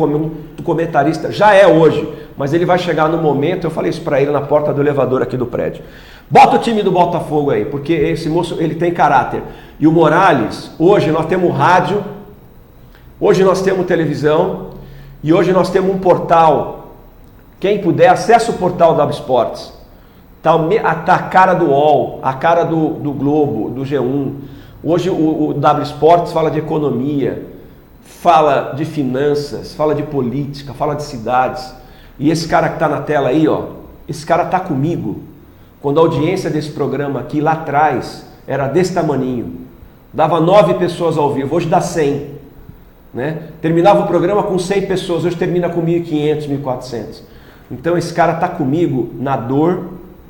comentarista, 0.63 1.33
já 1.33 1.53
é 1.53 1.67
hoje, 1.67 2.09
mas 2.37 2.53
ele 2.53 2.65
vai 2.65 2.79
chegar 2.79 3.09
no 3.09 3.19
momento, 3.19 3.65
eu 3.65 3.71
falei 3.71 3.91
isso 3.91 4.03
para 4.03 4.21
ele 4.21 4.31
na 4.31 4.41
porta 4.41 4.73
do 4.73 4.81
elevador 4.81 5.23
aqui 5.23 5.37
do 5.37 5.47
prédio. 5.47 5.85
Bota 6.31 6.57
o 6.57 6.59
time 6.59 6.83
do 6.83 6.91
Botafogo 6.91 7.51
aí, 7.51 7.65
porque 7.65 7.93
esse 7.93 8.29
moço, 8.29 8.57
ele 8.59 8.75
tem 8.75 8.93
caráter. 8.93 9.43
E 9.79 9.87
o 9.87 9.93
Morales, 9.93 10.71
hoje 10.79 11.11
nós 11.11 11.27
temos 11.27 11.55
rádio, 11.55 12.03
hoje 13.21 13.45
nós 13.45 13.61
temos 13.61 13.87
televisão, 13.87 14.73
e 15.23 15.33
hoje 15.33 15.53
nós 15.53 15.71
temos 15.71 15.95
um 15.95 15.99
portal. 15.99 16.89
Quem 17.61 17.81
puder, 17.81 18.09
acesse 18.09 18.51
o 18.51 18.55
portal 18.55 18.95
da 18.95 19.05
Esportes. 19.07 19.73
Tá, 20.43 20.53
tá 21.07 21.15
a 21.15 21.23
cara 21.25 21.55
do 21.55 21.67
UOL, 21.67 22.19
a 22.23 22.33
cara 22.35 22.65
do, 22.65 22.95
do 22.95 23.13
Globo, 23.13 23.71
do 23.71 23.83
G1. 23.83 24.33
Hoje 24.83 25.09
o, 25.09 25.51
o 25.51 25.55
W 25.55 25.83
Esportes 25.85 26.33
fala 26.33 26.51
de 26.51 26.59
economia, 26.59 27.47
fala 28.03 28.73
de 28.75 28.85
finanças, 28.85 29.75
fala 29.75 29.95
de 29.95 30.03
política, 30.03 30.75
fala 30.75 30.97
de 30.97 31.05
cidades. 31.05 31.73
E 32.23 32.31
esse 32.31 32.47
cara 32.47 32.69
que 32.69 32.75
está 32.75 32.89
na 32.89 33.01
tela 33.01 33.31
aí, 33.31 33.49
ó, 33.49 33.65
esse 34.09 34.25
cara 34.25 34.45
tá 34.45 34.61
comigo. 34.61 35.23
Quando 35.81 35.99
a 35.99 36.03
audiência 36.05 36.49
desse 36.49 36.71
programa 36.71 37.19
aqui 37.19 37.41
lá 37.41 37.51
atrás 37.51 38.25
era 38.47 38.69
desse 38.69 38.95
tamaninho, 38.95 39.63
dava 40.13 40.41
nove 40.41 40.75
pessoas 40.75 41.19
ao 41.19 41.35
vivo, 41.35 41.57
hoje 41.57 41.67
dá 41.67 41.81
100. 41.81 42.29
Né? 43.13 43.49
Terminava 43.61 44.05
o 44.05 44.07
programa 44.07 44.45
com 44.45 44.57
100 44.57 44.87
pessoas, 44.87 45.25
hoje 45.25 45.35
termina 45.35 45.69
com 45.69 45.83
1.500, 45.83 46.49
1.400. 46.63 47.23
Então 47.69 47.99
esse 47.99 48.15
cara 48.15 48.35
está 48.35 48.47
comigo 48.47 49.11
na 49.19 49.37
dor, 49.37 49.87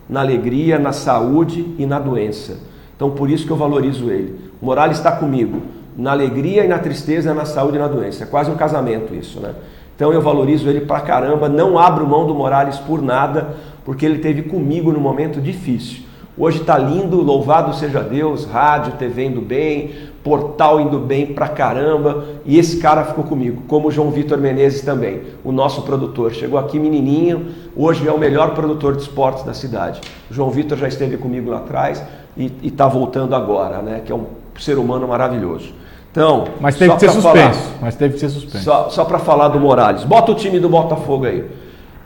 na 0.08 0.20
alegria, 0.20 0.78
na 0.78 0.94
saúde 0.94 1.74
e 1.78 1.84
na 1.84 1.98
doença. 1.98 2.56
Então 2.96 3.10
por 3.10 3.28
isso 3.28 3.44
que 3.44 3.52
eu 3.52 3.56
valorizo 3.56 4.10
ele. 4.10 4.40
O 4.62 4.64
Morales 4.64 4.96
está 4.96 5.12
comigo 5.12 5.60
na 5.94 6.12
alegria 6.12 6.64
e 6.64 6.68
na 6.68 6.78
tristeza, 6.78 7.34
na 7.34 7.44
saúde 7.44 7.76
e 7.76 7.78
na 7.78 7.86
doença. 7.86 8.24
É 8.24 8.26
quase 8.26 8.50
um 8.50 8.56
casamento 8.56 9.14
isso, 9.14 9.40
né? 9.40 9.54
Então 10.02 10.12
eu 10.12 10.20
valorizo 10.20 10.68
ele 10.68 10.80
pra 10.80 10.98
caramba, 10.98 11.48
não 11.48 11.78
abro 11.78 12.04
mão 12.04 12.26
do 12.26 12.34
Morales 12.34 12.76
por 12.76 13.00
nada, 13.00 13.54
porque 13.84 14.04
ele 14.04 14.18
teve 14.18 14.42
comigo 14.42 14.90
no 14.90 14.98
momento 14.98 15.40
difícil. 15.40 16.02
Hoje 16.36 16.60
está 16.60 16.76
lindo, 16.76 17.22
louvado 17.22 17.72
seja 17.72 18.00
Deus, 18.00 18.44
rádio, 18.44 18.94
TV 18.94 19.26
indo 19.26 19.40
bem, 19.40 19.92
portal 20.24 20.80
indo 20.80 20.98
bem 20.98 21.26
pra 21.26 21.46
caramba, 21.46 22.24
e 22.44 22.58
esse 22.58 22.78
cara 22.78 23.04
ficou 23.04 23.22
comigo, 23.22 23.62
como 23.68 23.86
o 23.86 23.90
João 23.92 24.10
Vitor 24.10 24.38
Menezes 24.38 24.80
também, 24.80 25.20
o 25.44 25.52
nosso 25.52 25.82
produtor. 25.82 26.32
Chegou 26.32 26.58
aqui 26.58 26.80
menininho, 26.80 27.50
hoje 27.76 28.04
é 28.08 28.10
o 28.10 28.18
melhor 28.18 28.54
produtor 28.54 28.96
de 28.96 29.02
esportes 29.02 29.44
da 29.44 29.54
cidade. 29.54 30.00
O 30.28 30.34
João 30.34 30.50
Vitor 30.50 30.76
já 30.76 30.88
esteve 30.88 31.16
comigo 31.16 31.48
lá 31.48 31.58
atrás 31.58 32.02
e 32.36 32.50
está 32.64 32.88
voltando 32.88 33.36
agora, 33.36 33.80
né? 33.80 34.02
Que 34.04 34.10
é 34.10 34.14
um 34.16 34.26
ser 34.58 34.78
humano 34.78 35.06
maravilhoso. 35.06 35.72
Então, 36.12 36.44
mas 36.60 36.76
teve 36.76 36.92
que 36.92 37.00
ser 37.00 37.10
suspenso. 37.10 37.58
Falar, 37.58 37.78
mas 37.80 37.96
teve 37.96 38.14
que 38.14 38.20
ser 38.20 38.28
suspenso. 38.28 38.64
Só, 38.64 38.90
só 38.90 39.04
para 39.06 39.18
falar 39.18 39.48
do 39.48 39.58
Morales. 39.58 40.04
Bota 40.04 40.30
o 40.30 40.34
time 40.34 40.60
do 40.60 40.68
Botafogo 40.68 41.24
aí. 41.24 41.50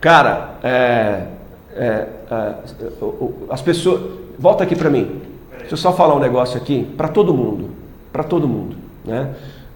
Cara, 0.00 0.54
é, 0.62 1.22
é, 1.74 2.06
é, 2.30 2.54
as 3.50 3.60
pessoas. 3.60 4.02
Volta 4.38 4.62
aqui 4.62 4.76
para 4.76 4.88
mim. 4.88 5.22
Deixa 5.58 5.74
eu 5.74 5.76
só 5.76 5.92
falar 5.92 6.14
um 6.14 6.20
negócio 6.20 6.56
aqui 6.56 6.84
para 6.96 7.08
todo 7.08 7.34
mundo. 7.34 7.70
Para 8.12 8.22
todo 8.22 8.46
mundo. 8.46 8.76
Né? 9.04 9.30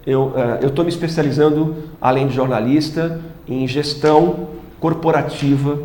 Eu 0.07 0.33
é, 0.63 0.65
estou 0.65 0.85
me 0.85 0.91
especializando, 0.91 1.75
além 2.01 2.29
de 2.29 2.35
jornalista, 2.35 3.21
em 3.49 3.67
gestão 3.67 4.47
corporativa 4.79 5.77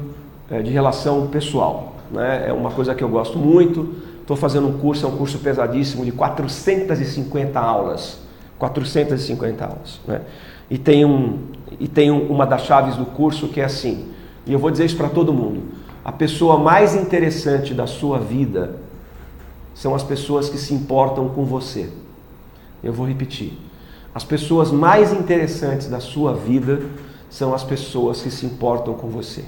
é, 0.52 0.62
de 0.62 0.70
relação 0.70 1.26
pessoal. 1.28 1.96
Né? 2.12 2.46
É 2.48 2.54
uma 2.54 2.70
coisa 2.70 2.94
que 2.94 3.04
eu 3.04 3.10
gosto 3.10 3.40
muito. 3.40 3.96
Estou 4.22 4.38
fazendo 4.38 4.68
um 4.68 4.78
curso, 4.78 5.04
é 5.04 5.10
um 5.10 5.18
curso 5.18 5.40
pesadíssimo 5.40 6.06
de 6.06 6.12
450 6.12 7.60
aulas 7.60 8.25
450 8.58 9.66
aulas. 9.66 10.00
Né? 10.08 10.22
E 10.70 10.78
tem, 10.78 11.06
um, 11.06 11.40
e 11.80 11.88
tem 11.88 12.12
um, 12.12 12.32
uma 12.32 12.46
das 12.46 12.64
chaves 12.64 12.96
do 12.96 13.06
curso 13.06 13.48
que 13.50 13.62
é 13.62 13.66
assim, 13.66 14.10
e 14.46 14.54
eu 14.54 14.60
vou 14.60 14.72
dizer 14.72 14.86
isso 14.86 14.98
para 14.98 15.10
todo 15.10 15.34
mundo: 15.34 15.64
a 16.04 16.12
pessoa 16.12 16.58
mais 16.58 16.96
interessante 16.96 17.74
da 17.74 17.88
sua 17.88 18.20
vida 18.20 18.78
são 19.74 19.94
as 19.94 20.04
pessoas 20.04 20.50
que 20.50 20.58
se 20.58 20.74
importam 20.74 21.30
com 21.30 21.44
você. 21.44 21.90
Eu 22.84 22.94
vou 22.94 23.08
repetir. 23.08 23.54
As 24.14 24.24
pessoas 24.24 24.72
mais 24.72 25.12
interessantes 25.12 25.88
da 25.88 26.00
sua 26.00 26.34
vida 26.34 26.82
são 27.30 27.54
as 27.54 27.64
pessoas 27.64 28.22
que 28.22 28.32
se 28.32 28.46
importam 28.46 28.94
com 28.94 29.10
você. 29.10 29.44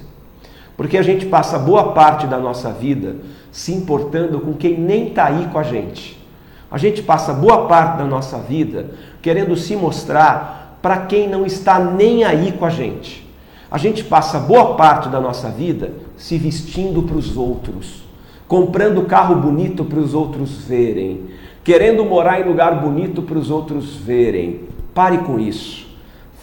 Porque 0.76 0.98
a 0.98 1.02
gente 1.02 1.24
passa 1.26 1.58
boa 1.58 1.92
parte 1.92 2.26
da 2.26 2.38
nossa 2.38 2.70
vida 2.70 3.16
se 3.50 3.72
importando 3.72 4.38
com 4.40 4.52
quem 4.52 4.78
nem 4.78 5.08
está 5.08 5.26
aí 5.26 5.48
com 5.48 5.58
a 5.58 5.62
gente. 5.62 6.17
A 6.70 6.76
gente 6.76 7.02
passa 7.02 7.32
boa 7.32 7.66
parte 7.66 7.98
da 7.98 8.04
nossa 8.04 8.38
vida 8.38 8.90
querendo 9.22 9.56
se 9.56 9.74
mostrar 9.74 10.78
para 10.82 10.98
quem 10.98 11.28
não 11.28 11.46
está 11.46 11.78
nem 11.78 12.24
aí 12.24 12.52
com 12.52 12.64
a 12.64 12.70
gente. 12.70 13.26
A 13.70 13.78
gente 13.78 14.04
passa 14.04 14.38
boa 14.38 14.74
parte 14.74 15.08
da 15.08 15.20
nossa 15.20 15.48
vida 15.48 15.92
se 16.16 16.38
vestindo 16.38 17.02
para 17.02 17.16
os 17.16 17.36
outros, 17.36 18.02
comprando 18.46 19.04
carro 19.06 19.34
bonito 19.34 19.84
para 19.84 19.98
os 19.98 20.14
outros 20.14 20.64
verem, 20.64 21.26
querendo 21.62 22.04
morar 22.04 22.40
em 22.40 22.48
lugar 22.48 22.80
bonito 22.80 23.22
para 23.22 23.38
os 23.38 23.50
outros 23.50 23.94
verem. 23.96 24.60
Pare 24.94 25.18
com 25.18 25.38
isso. 25.38 25.86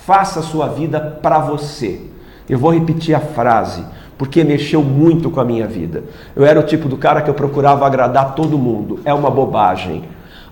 Faça 0.05 0.39
a 0.39 0.43
sua 0.43 0.67
vida 0.67 0.99
para 0.99 1.39
você. 1.39 2.01
Eu 2.47 2.59
vou 2.59 2.71
repetir 2.71 3.15
a 3.15 3.19
frase 3.19 3.83
porque 4.17 4.43
mexeu 4.43 4.81
muito 4.81 5.29
com 5.29 5.39
a 5.39 5.45
minha 5.45 5.67
vida. 5.67 6.03
Eu 6.35 6.45
era 6.45 6.59
o 6.59 6.63
tipo 6.63 6.87
do 6.87 6.97
cara 6.97 7.21
que 7.21 7.29
eu 7.29 7.33
procurava 7.33 7.85
agradar 7.85 8.35
todo 8.35 8.57
mundo. 8.57 8.99
É 9.03 9.13
uma 9.13 9.29
bobagem. 9.29 10.03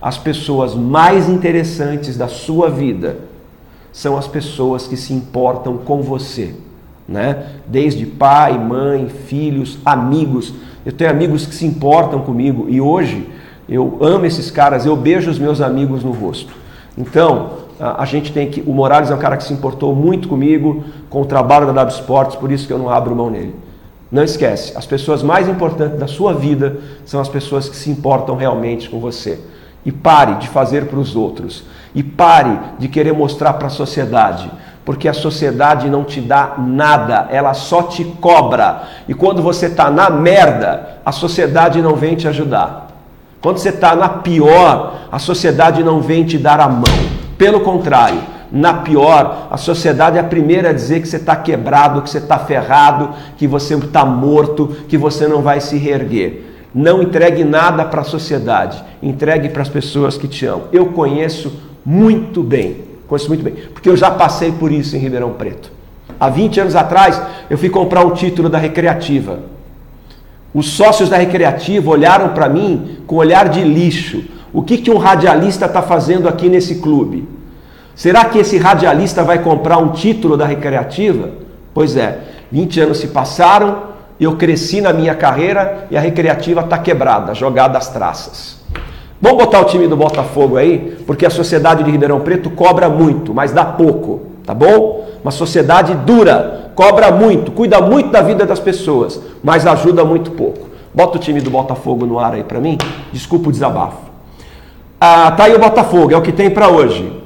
As 0.04 0.18
pessoas 0.18 0.74
mais 0.74 1.30
interessantes 1.30 2.14
da 2.14 2.28
sua 2.28 2.68
vida 2.68 3.20
são 3.90 4.18
as 4.18 4.28
pessoas 4.28 4.86
que 4.86 4.98
se 4.98 5.14
importam 5.14 5.78
com 5.78 6.02
você, 6.02 6.54
né? 7.08 7.46
Desde 7.66 8.04
pai, 8.04 8.58
mãe, 8.58 9.08
filhos, 9.08 9.78
amigos. 9.82 10.52
Eu 10.84 10.92
tenho 10.92 11.10
amigos 11.10 11.46
que 11.46 11.54
se 11.54 11.64
importam 11.64 12.20
comigo 12.20 12.66
e 12.68 12.82
hoje 12.82 13.26
eu 13.66 13.96
amo 13.98 14.26
esses 14.26 14.50
caras, 14.50 14.84
eu 14.84 14.94
beijo 14.94 15.30
os 15.30 15.38
meus 15.38 15.62
amigos 15.62 16.04
no 16.04 16.12
rosto. 16.12 16.52
Então, 16.98 17.60
a, 17.80 18.04
gente 18.04 18.30
tem 18.30 18.50
que. 18.50 18.60
O 18.60 18.74
Morales 18.74 19.10
é 19.10 19.14
um 19.14 19.18
cara 19.18 19.38
que 19.38 19.44
se 19.44 19.54
importou 19.54 19.94
muito 19.94 20.28
comigo, 20.28 20.84
com 21.08 21.22
o 21.22 21.24
trabalho 21.24 21.64
da 21.68 21.72
W 21.72 21.94
Sports, 21.98 22.36
por 22.36 22.52
isso 22.52 22.66
que 22.66 22.72
eu 22.74 22.78
não 22.78 22.90
abro 22.90 23.16
mão 23.16 23.30
nele. 23.30 23.54
Não 24.12 24.22
esquece, 24.22 24.76
as 24.76 24.84
pessoas 24.84 25.22
mais 25.22 25.48
importantes 25.48 25.98
da 25.98 26.06
sua 26.06 26.34
vida 26.34 26.76
são 27.06 27.22
as 27.22 27.28
pessoas 27.30 27.70
que 27.70 27.74
se 27.76 27.88
importam 27.88 28.36
realmente 28.36 28.90
com 28.90 29.00
você. 29.00 29.40
E 29.84 29.92
pare 29.92 30.36
de 30.36 30.48
fazer 30.48 30.86
para 30.86 30.98
os 30.98 31.14
outros. 31.14 31.64
E 31.94 32.02
pare 32.02 32.58
de 32.78 32.88
querer 32.88 33.12
mostrar 33.12 33.54
para 33.54 33.66
a 33.66 33.70
sociedade. 33.70 34.50
Porque 34.84 35.08
a 35.08 35.14
sociedade 35.14 35.88
não 35.88 36.04
te 36.04 36.20
dá 36.20 36.54
nada, 36.58 37.28
ela 37.30 37.54
só 37.54 37.84
te 37.84 38.04
cobra. 38.04 38.82
E 39.08 39.14
quando 39.14 39.42
você 39.42 39.66
está 39.66 39.90
na 39.90 40.10
merda, 40.10 40.98
a 41.04 41.12
sociedade 41.12 41.80
não 41.80 41.96
vem 41.96 42.14
te 42.14 42.28
ajudar. 42.28 42.88
Quando 43.40 43.58
você 43.58 43.70
está 43.70 43.94
na 43.94 44.08
pior, 44.08 45.08
a 45.10 45.18
sociedade 45.18 45.82
não 45.82 46.00
vem 46.00 46.24
te 46.24 46.38
dar 46.38 46.60
a 46.60 46.68
mão. 46.68 46.84
Pelo 47.36 47.60
contrário, 47.60 48.20
na 48.50 48.74
pior, 48.74 49.48
a 49.50 49.56
sociedade 49.56 50.16
é 50.16 50.20
a 50.20 50.24
primeira 50.24 50.70
a 50.70 50.72
dizer 50.72 51.00
que 51.00 51.08
você 51.08 51.16
está 51.16 51.34
quebrado, 51.34 52.02
que 52.02 52.10
você 52.10 52.18
está 52.18 52.38
ferrado, 52.38 53.10
que 53.36 53.46
você 53.46 53.74
está 53.74 54.04
morto, 54.04 54.68
que 54.88 54.96
você 54.96 55.26
não 55.26 55.42
vai 55.42 55.60
se 55.60 55.76
reerguer. 55.76 56.53
Não 56.74 57.02
entregue 57.02 57.44
nada 57.44 57.84
para 57.84 58.00
a 58.00 58.04
sociedade, 58.04 58.82
entregue 59.02 59.48
para 59.48 59.62
as 59.62 59.68
pessoas 59.68 60.18
que 60.18 60.26
te 60.26 60.44
amam. 60.44 60.68
Eu 60.72 60.86
conheço 60.86 61.52
muito 61.86 62.42
bem, 62.42 62.78
conheço 63.06 63.28
muito 63.28 63.44
bem, 63.44 63.54
porque 63.72 63.88
eu 63.88 63.96
já 63.96 64.10
passei 64.10 64.50
por 64.50 64.72
isso 64.72 64.96
em 64.96 64.98
Ribeirão 64.98 65.32
Preto. 65.34 65.70
Há 66.18 66.28
20 66.28 66.60
anos 66.60 66.76
atrás, 66.76 67.20
eu 67.48 67.56
fui 67.56 67.68
comprar 67.68 68.04
um 68.04 68.10
título 68.10 68.48
da 68.48 68.58
Recreativa. 68.58 69.40
Os 70.52 70.70
sócios 70.70 71.08
da 71.08 71.16
Recreativa 71.16 71.90
olharam 71.90 72.30
para 72.30 72.48
mim 72.48 72.98
com 73.06 73.16
olhar 73.16 73.48
de 73.48 73.62
lixo. 73.62 74.24
O 74.52 74.62
que, 74.62 74.78
que 74.78 74.90
um 74.90 74.98
radialista 74.98 75.66
está 75.66 75.82
fazendo 75.82 76.28
aqui 76.28 76.48
nesse 76.48 76.76
clube? 76.76 77.28
Será 77.94 78.24
que 78.24 78.38
esse 78.38 78.56
radialista 78.56 79.22
vai 79.22 79.40
comprar 79.42 79.78
um 79.78 79.90
título 79.90 80.36
da 80.36 80.46
Recreativa? 80.46 81.30
Pois 81.72 81.96
é, 81.96 82.20
20 82.50 82.80
anos 82.80 82.98
se 82.98 83.08
passaram, 83.08 83.93
eu 84.18 84.36
cresci 84.36 84.80
na 84.80 84.92
minha 84.92 85.14
carreira 85.14 85.86
e 85.90 85.96
a 85.96 86.00
recreativa 86.00 86.60
está 86.60 86.78
quebrada, 86.78 87.34
jogada 87.34 87.78
às 87.78 87.88
traças. 87.88 88.62
Vamos 89.20 89.38
botar 89.38 89.60
o 89.60 89.64
time 89.64 89.88
do 89.88 89.96
Botafogo 89.96 90.56
aí, 90.56 90.98
porque 91.06 91.24
a 91.24 91.30
sociedade 91.30 91.82
de 91.82 91.90
Ribeirão 91.90 92.20
Preto 92.20 92.50
cobra 92.50 92.88
muito, 92.88 93.32
mas 93.32 93.52
dá 93.52 93.64
pouco, 93.64 94.22
tá 94.44 94.52
bom? 94.52 95.06
Uma 95.22 95.30
sociedade 95.30 95.94
dura, 95.94 96.72
cobra 96.74 97.10
muito, 97.10 97.50
cuida 97.50 97.80
muito 97.80 98.10
da 98.10 98.20
vida 98.20 98.44
das 98.44 98.60
pessoas, 98.60 99.20
mas 99.42 99.66
ajuda 99.66 100.04
muito 100.04 100.32
pouco. 100.32 100.68
Bota 100.92 101.16
o 101.16 101.20
time 101.20 101.40
do 101.40 101.50
Botafogo 101.50 102.06
no 102.06 102.18
ar 102.18 102.34
aí 102.34 102.44
para 102.44 102.60
mim. 102.60 102.78
Desculpa 103.12 103.48
o 103.48 103.52
desabafo. 103.52 103.98
Ah, 105.00 105.32
tá 105.32 105.44
aí 105.44 105.54
o 105.54 105.58
Botafogo, 105.58 106.12
é 106.12 106.16
o 106.16 106.22
que 106.22 106.32
tem 106.32 106.50
para 106.50 106.68
hoje. 106.68 107.20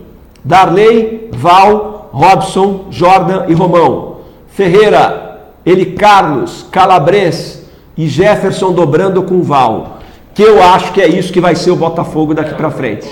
Darley, 0.44 1.28
Val, 1.32 2.08
Robson, 2.12 2.86
Jordan 2.90 3.44
e 3.48 3.54
Romão. 3.54 4.18
Ferreira, 4.48 5.27
ele 5.68 5.86
Carlos, 5.86 6.66
Calabres 6.70 7.64
e 7.96 8.06
Jefferson 8.06 8.72
dobrando 8.72 9.22
com 9.22 9.42
Val. 9.42 9.98
Que 10.34 10.42
eu 10.42 10.62
acho 10.62 10.92
que 10.92 11.00
é 11.00 11.08
isso 11.08 11.32
que 11.32 11.40
vai 11.40 11.56
ser 11.56 11.70
o 11.70 11.76
Botafogo 11.76 12.32
daqui 12.32 12.54
para 12.54 12.70
frente. 12.70 13.08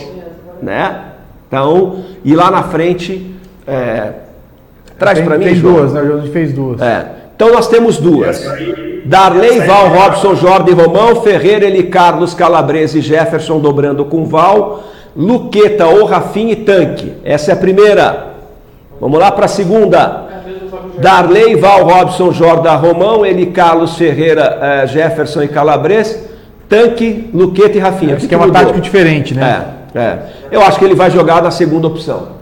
Né? 0.62 1.02
Então, 1.48 2.04
e 2.24 2.34
lá 2.34 2.50
na 2.50 2.62
frente, 2.62 3.34
é, 3.66 4.12
traz 4.98 5.20
para 5.20 5.36
mim. 5.36 5.44
Tem 5.44 5.58
duas, 5.58 5.92
né? 5.92 6.00
A 6.00 6.16
gente 6.18 6.30
fez 6.30 6.52
duas. 6.52 6.80
É. 6.80 7.06
Então 7.34 7.52
nós 7.52 7.68
temos 7.68 7.98
duas. 7.98 8.42
Darley, 9.04 9.60
Val, 9.60 9.88
Robson, 9.88 10.34
Jorge 10.34 10.72
Romão, 10.72 11.22
Ferreira, 11.22 11.66
Eli 11.66 11.84
Carlos, 11.84 12.32
Calabrese 12.32 12.98
e 12.98 13.02
Jefferson 13.02 13.60
dobrando 13.60 14.06
com 14.06 14.24
Val, 14.24 14.84
Luqueta 15.14 15.86
ou 15.86 16.06
Rafinha 16.06 16.52
e 16.52 16.56
Tanque. 16.56 17.12
Essa 17.22 17.50
é 17.50 17.54
a 17.54 17.58
primeira. 17.58 18.34
Vamos 19.00 19.18
lá 19.18 19.30
para 19.30 19.44
a 19.44 19.48
segunda. 19.48 20.25
Darley, 20.98 21.56
Val, 21.56 21.84
Robson, 21.84 22.32
Jordan, 22.32 22.76
Romão, 22.76 23.24
Eli, 23.24 23.46
Carlos, 23.46 23.96
Ferreira, 23.96 24.58
eh, 24.60 24.86
Jefferson 24.86 25.42
e 25.42 25.48
Calabres, 25.48 26.28
Tanque, 26.68 27.30
Luqueta 27.32 27.76
e 27.76 27.80
Rafinha. 27.80 28.14
Acho 28.14 28.22
que, 28.22 28.28
que 28.28 28.34
é 28.34 28.38
uma 28.38 28.50
tática 28.50 28.80
diferente, 28.80 29.34
né? 29.34 29.66
É, 29.94 29.98
é. 29.98 30.18
Eu 30.50 30.62
acho 30.62 30.78
que 30.78 30.84
ele 30.84 30.94
vai 30.94 31.10
jogar 31.10 31.42
na 31.42 31.50
segunda 31.50 31.86
opção. 31.86 32.36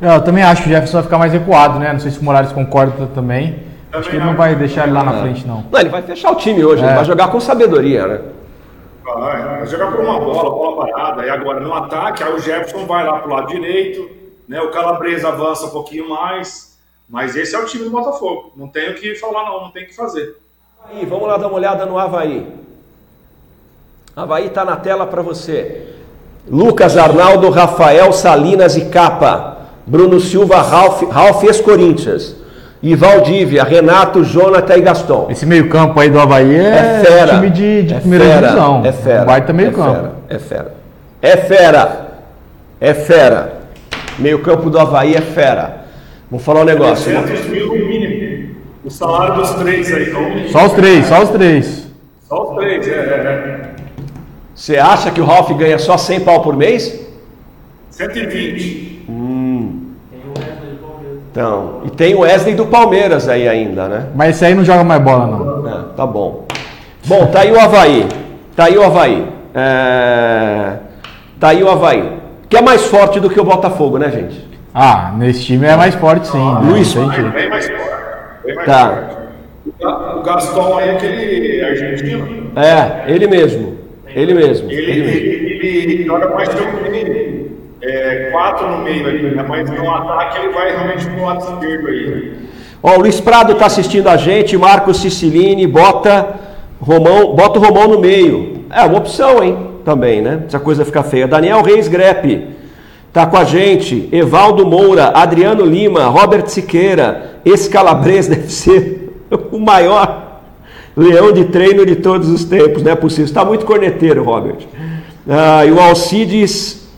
Eu 0.00 0.20
também 0.22 0.42
acho 0.42 0.62
que 0.62 0.68
o 0.68 0.72
Jefferson 0.72 0.94
vai 0.94 1.02
ficar 1.04 1.18
mais 1.18 1.32
recuado, 1.32 1.78
né? 1.78 1.92
Não 1.92 2.00
sei 2.00 2.10
se 2.10 2.18
o 2.18 2.24
Morales 2.24 2.52
concorda 2.52 3.06
também. 3.14 3.56
Acho 3.92 4.08
que 4.08 4.16
ele 4.16 4.24
não 4.24 4.34
vai 4.34 4.54
deixar 4.54 4.84
ele 4.84 4.92
lá 4.92 5.04
na 5.04 5.20
frente, 5.20 5.46
não. 5.46 5.64
Não, 5.70 5.80
ele 5.80 5.90
vai 5.90 6.02
fechar 6.02 6.32
o 6.32 6.36
time 6.36 6.64
hoje, 6.64 6.82
é. 6.82 6.86
ele 6.86 6.94
vai 6.94 7.04
jogar 7.04 7.28
com 7.28 7.38
sabedoria, 7.38 8.06
né? 8.06 8.20
Vai, 9.04 9.42
vai 9.42 9.66
jogar 9.66 9.92
por 9.92 10.00
uma 10.00 10.18
bola, 10.18 10.50
bola 10.50 10.86
parada. 10.86 11.26
E 11.26 11.30
agora 11.30 11.60
no 11.60 11.74
ataque, 11.74 12.22
aí 12.22 12.32
o 12.32 12.38
Jefferson 12.38 12.86
vai 12.86 13.06
lá 13.06 13.18
pro 13.18 13.30
lado 13.30 13.48
direito, 13.48 14.08
né? 14.48 14.60
O 14.62 14.70
Calabresa 14.70 15.28
avança 15.28 15.66
um 15.66 15.70
pouquinho 15.70 16.08
mais 16.08 16.71
Mas 17.12 17.36
esse 17.36 17.54
é 17.54 17.58
o 17.58 17.66
time 17.66 17.84
do 17.84 17.90
Botafogo. 17.90 18.52
Não 18.56 18.66
tem 18.68 18.90
o 18.90 18.94
que 18.94 19.14
falar, 19.16 19.44
não, 19.44 19.60
não 19.64 19.70
tem 19.70 19.84
o 19.84 19.86
que 19.86 19.94
fazer. 19.94 20.34
Aí, 20.90 21.04
vamos 21.04 21.28
lá 21.28 21.36
dar 21.36 21.46
uma 21.48 21.56
olhada 21.56 21.84
no 21.84 21.98
Havaí. 21.98 22.46
Havaí 24.16 24.46
está 24.46 24.64
na 24.64 24.76
tela 24.76 25.06
para 25.06 25.20
você. 25.20 25.88
Lucas 26.48 26.96
Arnaldo, 26.96 27.50
Rafael 27.50 28.10
Salinas 28.14 28.78
e 28.78 28.86
Capa. 28.86 29.58
Bruno 29.86 30.18
Silva, 30.20 30.62
Ralf, 30.62 31.02
Ralf 31.10 31.44
ex-Corinthians. 31.44 32.34
E 32.82 32.96
Valdívia, 32.96 33.62
Renato, 33.62 34.24
Jonathan 34.24 34.76
e 34.76 34.80
Gaston. 34.80 35.26
Esse 35.30 35.44
meio-campo 35.44 36.00
aí 36.00 36.08
do 36.10 36.18
Havaí 36.18 36.56
é, 36.56 36.68
É 37.00 37.04
fera. 37.04 37.34
time 37.34 37.50
de, 37.50 37.82
de 37.84 37.94
É 37.94 38.00
primeira 38.00 38.24
fera. 38.24 38.40
divisão. 38.48 38.82
É 38.86 38.92
fera. 38.92 39.22
Um 39.22 39.26
baita 39.26 39.50
É 39.50 39.54
meio-campo. 39.54 39.94
fera. 39.94 40.12
É 40.30 40.38
fera. 40.38 40.74
É 41.20 41.36
fera. 41.36 42.08
É 42.80 42.94
fera. 42.94 43.60
Meio-campo 44.18 44.68
do 44.70 44.78
Havaí 44.80 45.14
é 45.14 45.20
fera. 45.20 45.81
Vou 46.32 46.40
falar 46.40 46.62
um 46.62 46.64
negócio. 46.64 47.12
300 47.12 47.46
mil 47.48 47.66
no 47.66 47.86
mínimo. 47.86 48.54
O 48.82 48.90
salário 48.90 49.34
dos 49.34 49.50
três 49.50 49.92
aí. 49.92 50.08
Então, 50.08 50.48
Só 50.48 50.64
os 50.64 50.72
três, 50.72 51.06
só 51.06 51.22
os 51.22 51.28
três. 51.28 51.88
Só 52.26 52.42
os 52.42 52.56
três, 52.56 52.88
é, 52.88 52.90
é, 52.90 52.96
é. 52.96 53.70
Você 54.54 54.78
acha 54.78 55.10
que 55.10 55.20
o 55.20 55.26
Ralf 55.26 55.50
ganha 55.50 55.78
só 55.78 55.98
100 55.98 56.20
pau 56.20 56.40
por 56.40 56.56
mês? 56.56 57.06
120. 57.90 59.04
Hum. 59.10 59.90
Então, 61.30 61.82
e 61.84 61.90
tem 61.90 62.14
o 62.14 62.20
Wesley 62.20 62.54
do 62.54 62.64
Palmeiras 62.64 63.28
aí 63.28 63.46
ainda, 63.46 63.86
né? 63.86 64.06
Mas 64.14 64.36
esse 64.36 64.46
aí 64.46 64.54
não 64.54 64.64
joga 64.64 64.82
mais 64.82 65.02
bola, 65.02 65.26
não. 65.26 65.68
É, 65.68 65.84
tá 65.94 66.06
bom. 66.06 66.46
Bom, 67.04 67.26
tá 67.26 67.40
aí 67.40 67.52
o 67.52 67.60
Havaí. 67.60 68.08
Tá 68.56 68.64
aí 68.64 68.78
o 68.78 68.82
Havaí. 68.82 69.28
É... 69.54 70.76
Tá 71.38 71.48
aí 71.48 71.62
o 71.62 71.68
Havaí. 71.68 72.10
Que 72.48 72.56
é 72.56 72.62
mais 72.62 72.86
forte 72.86 73.20
do 73.20 73.28
que 73.28 73.38
o 73.38 73.44
Botafogo, 73.44 73.98
né, 73.98 74.10
gente? 74.10 74.51
Ah, 74.74 75.12
nesse 75.16 75.44
time 75.44 75.66
é 75.66 75.76
mais 75.76 75.94
forte 75.94 76.26
sim. 76.28 76.38
né? 76.38 76.60
Luiz, 76.64 76.88
jeito. 76.88 77.10
Bem 77.30 77.48
mais 77.50 77.68
forte. 77.68 77.90
Bem 78.44 78.54
mais 78.54 78.66
Tá. 78.66 78.88
forte. 78.88 79.22
O 79.66 79.84
Ga- 79.84 80.16
O 80.16 80.22
Gaston 80.22 80.78
aí, 80.78 80.90
aquele 80.90 81.64
argentino, 81.64 82.50
É, 82.56 83.10
ele 83.12 83.26
mesmo. 83.26 83.76
Ele 84.14 84.34
mesmo. 84.34 84.70
ele, 84.70 84.90
Ele 84.90 85.00
mesmo. 85.02 85.20
ele, 85.20 85.66
ele 85.92 86.04
joga 86.04 86.28
mais 86.34 86.48
meio. 86.90 87.52
É, 87.84 88.28
quatro 88.30 88.68
no 88.68 88.78
meio 88.84 89.06
ali, 89.08 89.22
né? 89.34 89.44
mas 89.48 89.68
no 89.68 89.90
ataque 89.90 90.38
ele 90.38 90.52
vai 90.52 90.70
realmente 90.70 91.04
pro 91.06 91.24
lado 91.24 91.40
esquerdo 91.40 91.88
aí. 91.88 92.32
Ó, 92.82 92.96
o 92.96 93.00
Luiz 93.00 93.20
Prado 93.20 93.54
tá 93.56 93.66
assistindo 93.66 94.08
a 94.08 94.16
gente, 94.16 94.56
Marcos 94.56 95.00
Sicilini, 95.00 95.66
bota 95.66 96.34
Romão, 96.80 97.34
bota 97.34 97.58
o 97.58 97.62
Romão 97.62 97.88
no 97.88 98.00
meio. 98.00 98.64
É 98.70 98.82
uma 98.82 98.98
opção, 98.98 99.42
hein? 99.42 99.58
Também, 99.84 100.20
né? 100.22 100.42
Se 100.48 100.56
a 100.56 100.60
coisa 100.60 100.84
ficar 100.84 101.02
feia. 101.02 101.26
Daniel 101.26 101.60
Reis 101.62 101.88
Grepe 101.88 102.48
tá 103.12 103.26
com 103.26 103.36
a 103.36 103.44
gente. 103.44 104.08
Evaldo 104.12 104.66
Moura, 104.66 105.12
Adriano 105.14 105.64
Lima, 105.64 106.06
Robert 106.06 106.46
Siqueira. 106.48 107.40
Esse 107.44 107.68
Calabres 107.68 108.26
deve 108.28 108.50
ser 108.50 109.12
o 109.50 109.58
maior 109.58 110.40
leão 110.96 111.32
de 111.32 111.46
treino 111.46 111.86
de 111.86 111.96
todos 111.96 112.28
os 112.28 112.44
tempos, 112.44 112.82
não 112.82 112.92
é 112.92 112.96
possível. 112.96 113.24
Está 113.24 113.44
muito 113.44 113.64
corneteiro, 113.64 114.22
Robert. 114.22 114.66
Ah, 115.28 115.64
e 115.64 115.70
o 115.70 115.80
Alcides 115.80 116.88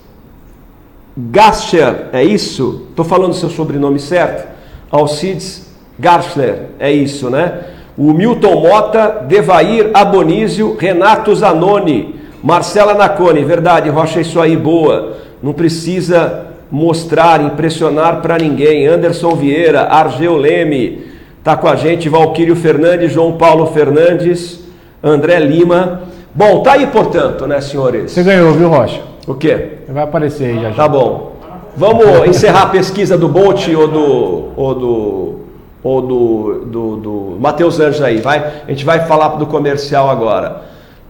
Gascher, 1.17 2.09
é 2.13 2.25
isso? 2.25 2.87
Estou 2.91 3.05
falando 3.05 3.35
seu 3.35 3.49
sobrenome 3.49 4.01
certo? 4.01 4.49
Alcides 4.91 5.65
Garsler, 5.99 6.71
é 6.79 6.91
isso, 6.93 7.31
né? 7.31 7.61
O 7.97 8.13
Milton 8.13 8.61
Mota, 8.61 9.25
Devair 9.29 9.91
Abonísio, 9.95 10.77
Renato 10.77 11.35
Zanoni, 11.35 12.17
Marcela 12.43 12.95
Nacone, 12.95 13.45
verdade, 13.45 13.89
Rocha, 13.89 14.21
isso 14.21 14.41
aí, 14.41 14.57
boa. 14.57 15.17
Não 15.45 15.53
precisa 15.53 16.47
mostrar, 16.71 17.39
impressionar 17.43 18.23
para 18.23 18.39
ninguém. 18.39 18.87
Anderson 18.87 19.35
Vieira, 19.35 19.83
Argeu 19.83 20.39
Leme, 20.39 21.05
tá 21.45 21.55
com 21.55 21.69
a 21.69 21.77
gente, 21.77 22.09
Valquírio 22.09 22.57
Fernandes, 22.57 23.13
João 23.13 23.33
Paulo 23.33 23.67
Fernandes, 23.67 24.61
André 25.03 25.39
Lima. 25.41 26.05
Bom, 26.35 26.63
tá 26.63 26.73
aí, 26.73 26.87
portanto, 26.87 27.47
né, 27.47 27.61
senhores? 27.61 28.13
Você 28.13 28.23
ganhou, 28.23 28.55
viu, 28.55 28.71
Rocha? 28.71 29.03
O 29.27 29.35
quê? 29.35 29.81
Vai 29.87 30.05
aparecer 30.05 30.47
aí 30.47 30.63
já. 30.63 30.71
já. 30.71 30.77
Tá 30.77 30.89
bom. 30.89 31.35
Vamos 31.77 32.07
encerrar 32.27 32.63
a 32.63 32.67
pesquisa 32.71 33.19
do 33.19 33.29
Bolt 33.29 33.69
ou 33.69 33.87
do. 33.87 34.49
ou 34.57 34.75
do. 34.75 35.35
ou 35.83 36.01
do. 36.01 36.65
do, 36.65 36.97
do 36.97 37.37
Matheus 37.39 37.79
Anjos 37.79 38.01
aí, 38.01 38.17
vai? 38.17 38.39
A 38.67 38.71
gente 38.71 38.87
vai 38.87 39.01
falar 39.07 39.29
do 39.37 39.45
comercial 39.45 40.09
agora. 40.09 40.63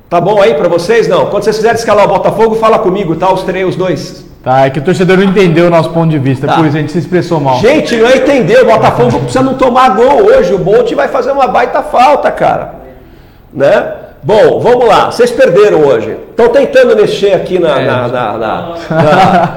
Tá 0.08 0.20
bom 0.20 0.40
aí 0.40 0.54
pra 0.54 0.68
vocês? 0.68 1.08
Não. 1.08 1.26
Quando 1.26 1.42
vocês 1.44 1.56
quiserem 1.56 1.76
escalar 1.78 2.04
o 2.04 2.08
Botafogo, 2.08 2.54
fala 2.56 2.78
comigo, 2.78 3.16
tá? 3.16 3.32
Os 3.32 3.42
três, 3.42 3.66
os 3.68 3.76
dois. 3.76 4.24
Tá, 4.42 4.66
é 4.66 4.70
que 4.70 4.78
o 4.78 4.82
torcedor 4.82 5.16
não 5.16 5.24
entendeu 5.24 5.66
o 5.68 5.70
nosso 5.70 5.88
ponto 5.90 6.10
de 6.10 6.18
vista, 6.18 6.46
Tá. 6.46 6.56
por 6.56 6.66
isso 6.66 6.76
a 6.76 6.80
gente 6.80 6.92
se 6.92 6.98
expressou 6.98 7.40
mal. 7.40 7.58
Gente, 7.60 7.96
não 7.96 8.10
entender. 8.10 8.60
O 8.60 8.66
Botafogo 8.66 9.18
precisa 9.20 9.42
não 9.42 9.54
tomar 9.54 9.96
gol 9.96 10.26
hoje. 10.26 10.52
O 10.52 10.58
Bolt 10.58 10.92
vai 10.92 11.08
fazer 11.08 11.32
uma 11.32 11.46
baita 11.46 11.82
falta, 11.82 12.30
cara. 12.30 12.74
Né? 13.52 13.92
Bom, 14.22 14.60
vamos 14.60 14.86
lá. 14.86 15.10
Vocês 15.10 15.30
perderam 15.30 15.80
hoje. 15.80 16.16
Estão 16.30 16.48
tentando 16.50 16.94
mexer 16.96 17.32
aqui 17.32 17.58
na. 17.58 17.76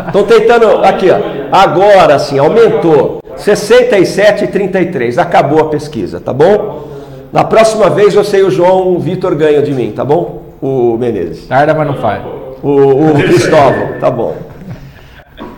Estão 0.07 0.23
tentando. 0.23 0.83
Aqui, 0.85 1.09
ó. 1.11 1.17
Agora 1.51 2.17
sim, 2.19 2.37
aumentou. 2.39 3.19
67 3.35 4.45
e 4.45 4.47
33. 4.47 5.17
Acabou 5.17 5.59
a 5.59 5.65
pesquisa, 5.69 6.19
tá 6.19 6.33
bom? 6.33 6.87
Na 7.31 7.43
próxima 7.43 7.89
vez 7.89 8.13
você 8.13 8.39
e 8.39 8.43
o 8.43 8.51
João 8.51 8.99
Vitor 8.99 9.35
ganham 9.35 9.61
de 9.61 9.73
mim, 9.73 9.91
tá 9.91 10.05
bom? 10.05 10.43
O 10.61 10.97
Menezes. 10.97 11.47
Tarda, 11.47 11.73
mas 11.73 11.87
não 11.87 11.95
faz. 11.95 12.23
O, 12.63 12.69
o 12.69 13.13
Cristóvão, 13.21 13.93
tá 13.99 14.09
bom. 14.09 14.35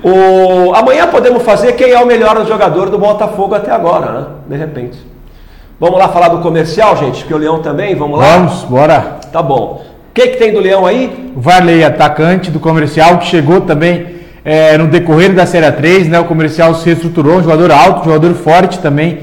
O, 0.03 0.73
amanhã 0.73 1.07
podemos 1.07 1.43
fazer 1.43 1.73
quem 1.73 1.91
é 1.91 1.99
o 1.99 2.05
melhor 2.05 2.45
jogador 2.47 2.89
do 2.89 2.97
Botafogo 2.97 3.55
até 3.55 3.71
agora, 3.71 4.11
né? 4.11 4.25
De 4.47 4.55
repente. 4.55 4.97
Vamos 5.79 5.97
lá 5.97 6.09
falar 6.09 6.29
do 6.29 6.39
comercial, 6.39 6.97
gente? 6.97 7.23
Que 7.23 7.33
o 7.33 7.37
Leão 7.37 7.61
também, 7.61 7.95
vamos 7.95 8.19
lá? 8.19 8.37
Vamos, 8.37 8.63
bora. 8.63 9.19
Tá 9.31 9.41
bom. 9.41 9.81
O 10.09 10.13
que, 10.13 10.27
que 10.27 10.37
tem 10.37 10.51
do 10.51 10.59
Leão 10.59 10.85
aí? 10.85 11.31
O 11.35 11.39
Varley, 11.39 11.83
atacante 11.83 12.51
do 12.51 12.59
comercial, 12.59 13.17
que 13.17 13.27
chegou 13.27 13.61
também 13.61 14.19
é, 14.43 14.77
no 14.77 14.87
decorrer 14.87 15.33
da 15.33 15.45
Série 15.45 15.71
3, 15.71 16.09
né? 16.09 16.19
O 16.19 16.25
comercial 16.25 16.75
se 16.75 16.85
reestruturou, 16.85 17.37
um 17.37 17.43
jogador 17.43 17.71
alto, 17.71 18.05
jogador 18.05 18.33
forte 18.33 18.79
também, 18.79 19.19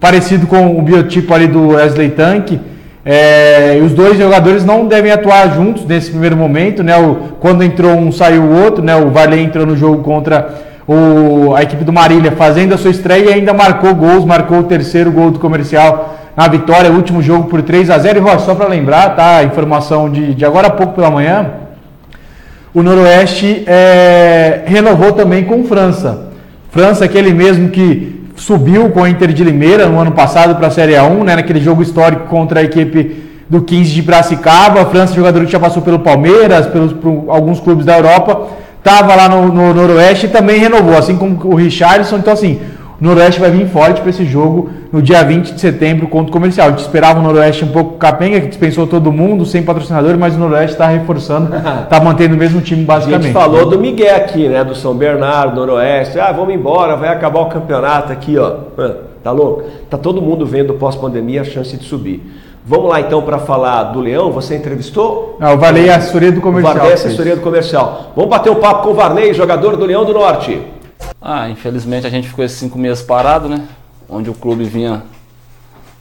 parecido 0.00 0.46
com 0.46 0.78
o 0.78 0.82
biotipo 0.82 1.32
ali 1.34 1.46
do 1.46 1.68
Wesley 1.68 2.10
Tank. 2.10 2.58
É, 3.04 3.78
os 3.84 3.92
dois 3.92 4.18
jogadores 4.18 4.64
não 4.64 4.86
devem 4.86 5.12
atuar 5.12 5.54
juntos 5.54 5.84
nesse 5.84 6.10
primeiro 6.10 6.36
momento, 6.36 6.82
né? 6.82 6.96
O, 6.96 7.16
quando 7.38 7.62
entrou 7.62 7.92
um, 7.92 8.10
saiu 8.10 8.42
o 8.42 8.62
outro, 8.62 8.82
né? 8.82 8.96
O 8.96 9.10
Varley 9.10 9.42
entrou 9.42 9.66
no 9.66 9.76
jogo 9.76 10.02
contra 10.02 10.54
o, 10.86 11.54
a 11.54 11.62
equipe 11.62 11.84
do 11.84 11.92
Marília, 11.92 12.32
fazendo 12.32 12.74
a 12.74 12.78
sua 12.78 12.90
estreia 12.90 13.30
e 13.30 13.32
ainda 13.32 13.52
marcou 13.52 13.94
gols, 13.94 14.24
marcou 14.24 14.58
o 14.58 14.64
terceiro 14.64 15.12
gol 15.12 15.30
do 15.30 15.38
comercial 15.38 16.16
na 16.36 16.48
vitória, 16.48 16.90
último 16.90 17.22
jogo 17.22 17.48
por 17.48 17.62
3 17.62 17.90
a 17.90 17.98
0 17.98 18.18
E 18.18 18.22
Rocha, 18.22 18.40
só 18.40 18.54
para 18.54 18.68
lembrar, 18.68 19.14
tá? 19.14 19.42
Informação 19.44 20.10
de, 20.10 20.34
de 20.34 20.44
agora 20.44 20.68
há 20.68 20.70
pouco 20.70 20.94
pela 20.94 21.10
manhã, 21.10 21.50
o 22.72 22.82
Noroeste 22.82 23.64
é, 23.66 24.62
renovou 24.66 25.12
também 25.12 25.44
com 25.44 25.64
França. 25.64 26.28
França, 26.70 27.04
aquele 27.04 27.32
mesmo 27.32 27.68
que 27.68 28.19
subiu 28.40 28.88
com 28.88 29.04
a 29.04 29.10
Inter 29.10 29.32
de 29.34 29.44
Limeira 29.44 29.86
no 29.86 30.00
ano 30.00 30.12
passado 30.12 30.56
para 30.56 30.68
a 30.68 30.70
Série 30.70 30.94
A1, 30.94 31.24
né, 31.24 31.36
naquele 31.36 31.60
jogo 31.60 31.82
histórico 31.82 32.26
contra 32.26 32.60
a 32.60 32.62
equipe 32.62 33.22
do 33.50 33.60
15 33.60 33.90
de 33.90 34.02
Piracicaba. 34.02 34.80
A 34.80 34.86
França, 34.86 35.14
jogador 35.14 35.44
que 35.44 35.52
já 35.52 35.60
passou 35.60 35.82
pelo 35.82 35.98
Palmeiras, 35.98 36.66
pelos, 36.66 36.92
por 36.94 37.26
alguns 37.28 37.60
clubes 37.60 37.84
da 37.84 37.98
Europa, 37.98 38.48
estava 38.78 39.14
lá 39.14 39.28
no, 39.28 39.52
no 39.52 39.74
Noroeste 39.74 40.24
e 40.24 40.28
também 40.30 40.58
renovou, 40.58 40.96
assim 40.96 41.16
como 41.16 41.38
o 41.44 41.54
Richarlison. 41.54 42.16
Então, 42.16 42.32
assim, 42.32 42.60
o 43.00 43.04
Noroeste 43.04 43.40
vai 43.40 43.50
vir 43.50 43.66
forte 43.68 44.00
para 44.00 44.10
esse 44.10 44.26
jogo 44.26 44.68
no 44.92 45.00
dia 45.00 45.22
20 45.24 45.54
de 45.54 45.60
setembro 45.60 46.06
contra 46.06 46.28
o 46.28 46.32
Comercial. 46.32 46.66
A 46.66 46.70
gente 46.70 46.80
esperava 46.80 47.18
o 47.18 47.22
Noroeste 47.22 47.64
um 47.64 47.68
pouco 47.68 47.96
capenga, 47.96 48.40
que 48.40 48.48
dispensou 48.48 48.86
todo 48.86 49.10
mundo, 49.10 49.46
sem 49.46 49.62
patrocinador, 49.62 50.18
mas 50.18 50.36
o 50.36 50.38
Noroeste 50.38 50.72
está 50.72 50.86
reforçando, 50.86 51.56
está 51.56 51.98
mantendo 52.04 52.34
o 52.34 52.38
mesmo 52.38 52.60
time 52.60 52.82
A 52.82 52.86
basicamente. 52.86 53.24
gente 53.24 53.32
falou 53.32 53.64
do 53.70 53.78
Miguel 53.78 54.16
aqui, 54.16 54.48
né? 54.48 54.62
Do 54.62 54.74
São 54.74 54.94
Bernardo, 54.94 55.56
Noroeste. 55.56 56.20
Ah, 56.20 56.30
vamos 56.30 56.54
embora, 56.54 56.94
vai 56.94 57.08
acabar 57.08 57.40
o 57.40 57.46
campeonato 57.46 58.12
aqui, 58.12 58.36
ó. 58.36 58.56
Tá 59.22 59.30
louco? 59.30 59.64
Tá 59.88 59.96
todo 59.96 60.20
mundo 60.20 60.44
vendo 60.44 60.74
pós-pandemia 60.74 61.40
a 61.40 61.44
chance 61.44 61.76
de 61.76 61.84
subir. 61.84 62.22
Vamos 62.66 62.90
lá 62.90 63.00
então 63.00 63.22
para 63.22 63.38
falar 63.38 63.84
do 63.84 64.00
Leão. 64.00 64.30
Você 64.32 64.56
entrevistou? 64.56 65.38
Ah, 65.40 65.54
o 65.54 65.58
Varley 65.58 65.88
é 65.88 65.94
a 65.94 65.96
assessoria 65.96 66.30
do 66.30 66.42
comercial. 66.42 66.72
O 66.72 66.76
Varley 66.76 66.90
é 66.90 66.92
a 66.92 66.94
assessoria 66.94 67.34
do 67.36 67.40
comercial. 67.42 68.12
Vamos 68.14 68.30
bater 68.30 68.50
um 68.50 68.56
papo 68.56 68.84
com 68.84 68.90
o 68.90 68.94
Varley, 68.94 69.32
jogador 69.32 69.76
do 69.76 69.86
Leão 69.86 70.04
do 70.04 70.12
Norte. 70.12 70.60
Ah, 71.20 71.48
infelizmente 71.48 72.06
a 72.06 72.10
gente 72.10 72.28
ficou 72.28 72.44
esses 72.44 72.58
cinco 72.58 72.78
meses 72.78 73.02
parado, 73.02 73.48
né? 73.48 73.68
Onde 74.08 74.30
o 74.30 74.34
clube 74.34 74.64
vinha 74.64 75.02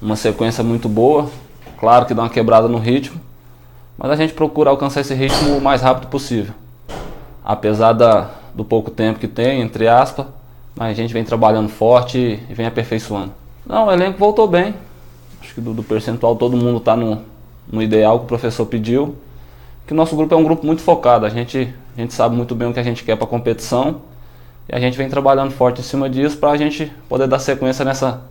uma 0.01 0.15
sequência 0.15 0.63
muito 0.63 0.87
boa. 0.87 1.29
Claro 1.77 2.05
que 2.05 2.13
dá 2.13 2.23
uma 2.23 2.29
quebrada 2.29 2.67
no 2.67 2.77
ritmo, 2.77 3.19
mas 3.97 4.11
a 4.11 4.15
gente 4.15 4.33
procura 4.33 4.69
alcançar 4.69 5.01
esse 5.01 5.13
ritmo 5.13 5.57
o 5.57 5.61
mais 5.61 5.81
rápido 5.81 6.07
possível. 6.07 6.53
Apesar 7.43 7.93
da, 7.93 8.29
do 8.53 8.63
pouco 8.65 8.91
tempo 8.91 9.19
que 9.19 9.27
tem, 9.27 9.61
entre 9.61 9.87
aspas, 9.87 10.25
mas 10.75 10.91
a 10.91 10.93
gente 10.93 11.13
vem 11.13 11.23
trabalhando 11.23 11.69
forte 11.69 12.39
e 12.49 12.53
vem 12.53 12.65
aperfeiçoando. 12.65 13.33
Não, 13.65 13.87
o 13.87 13.91
elenco 13.91 14.17
voltou 14.17 14.47
bem. 14.47 14.73
Acho 15.41 15.53
que 15.53 15.61
do, 15.61 15.73
do 15.73 15.83
percentual 15.83 16.35
todo 16.35 16.55
mundo 16.55 16.77
está 16.77 16.95
no, 16.95 17.21
no 17.71 17.81
ideal 17.81 18.19
que 18.19 18.25
o 18.25 18.27
professor 18.27 18.65
pediu. 18.65 19.15
Que 19.85 19.93
o 19.93 19.95
nosso 19.95 20.15
grupo 20.15 20.33
é 20.33 20.37
um 20.37 20.43
grupo 20.43 20.65
muito 20.65 20.81
focado. 20.81 21.25
A 21.25 21.29
gente, 21.29 21.73
a 21.97 22.01
gente 22.01 22.13
sabe 22.13 22.35
muito 22.35 22.55
bem 22.55 22.69
o 22.69 22.73
que 22.73 22.79
a 22.79 22.83
gente 22.83 23.03
quer 23.03 23.15
para 23.15 23.25
a 23.25 23.29
competição 23.29 24.01
E 24.71 24.75
a 24.75 24.79
gente 24.79 24.95
vem 24.95 25.09
trabalhando 25.09 25.51
forte 25.51 25.81
em 25.81 25.83
cima 25.83 26.07
disso 26.07 26.37
para 26.37 26.51
a 26.51 26.57
gente 26.57 26.91
poder 27.07 27.27
dar 27.27 27.39
sequência 27.39 27.83
nessa, 27.83 28.21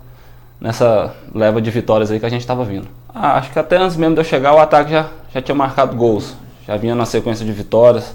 nessa 0.60 1.12
leva 1.34 1.60
de 1.60 1.68
vitórias 1.68 2.12
aí 2.12 2.20
que 2.20 2.26
a 2.26 2.28
gente 2.28 2.42
estava 2.42 2.64
vindo. 2.64 2.86
Ah, 3.12 3.38
acho 3.38 3.50
que 3.50 3.58
até 3.58 3.76
antes 3.76 3.96
mesmo 3.96 4.14
de 4.14 4.20
eu 4.20 4.24
chegar 4.24 4.54
o 4.54 4.58
ataque 4.58 4.92
já, 4.92 5.08
já 5.34 5.42
tinha 5.42 5.54
marcado 5.54 5.96
gols. 5.96 6.36
Já 6.64 6.76
vinha 6.76 6.94
na 6.94 7.04
sequência 7.04 7.44
de 7.44 7.50
vitórias. 7.50 8.14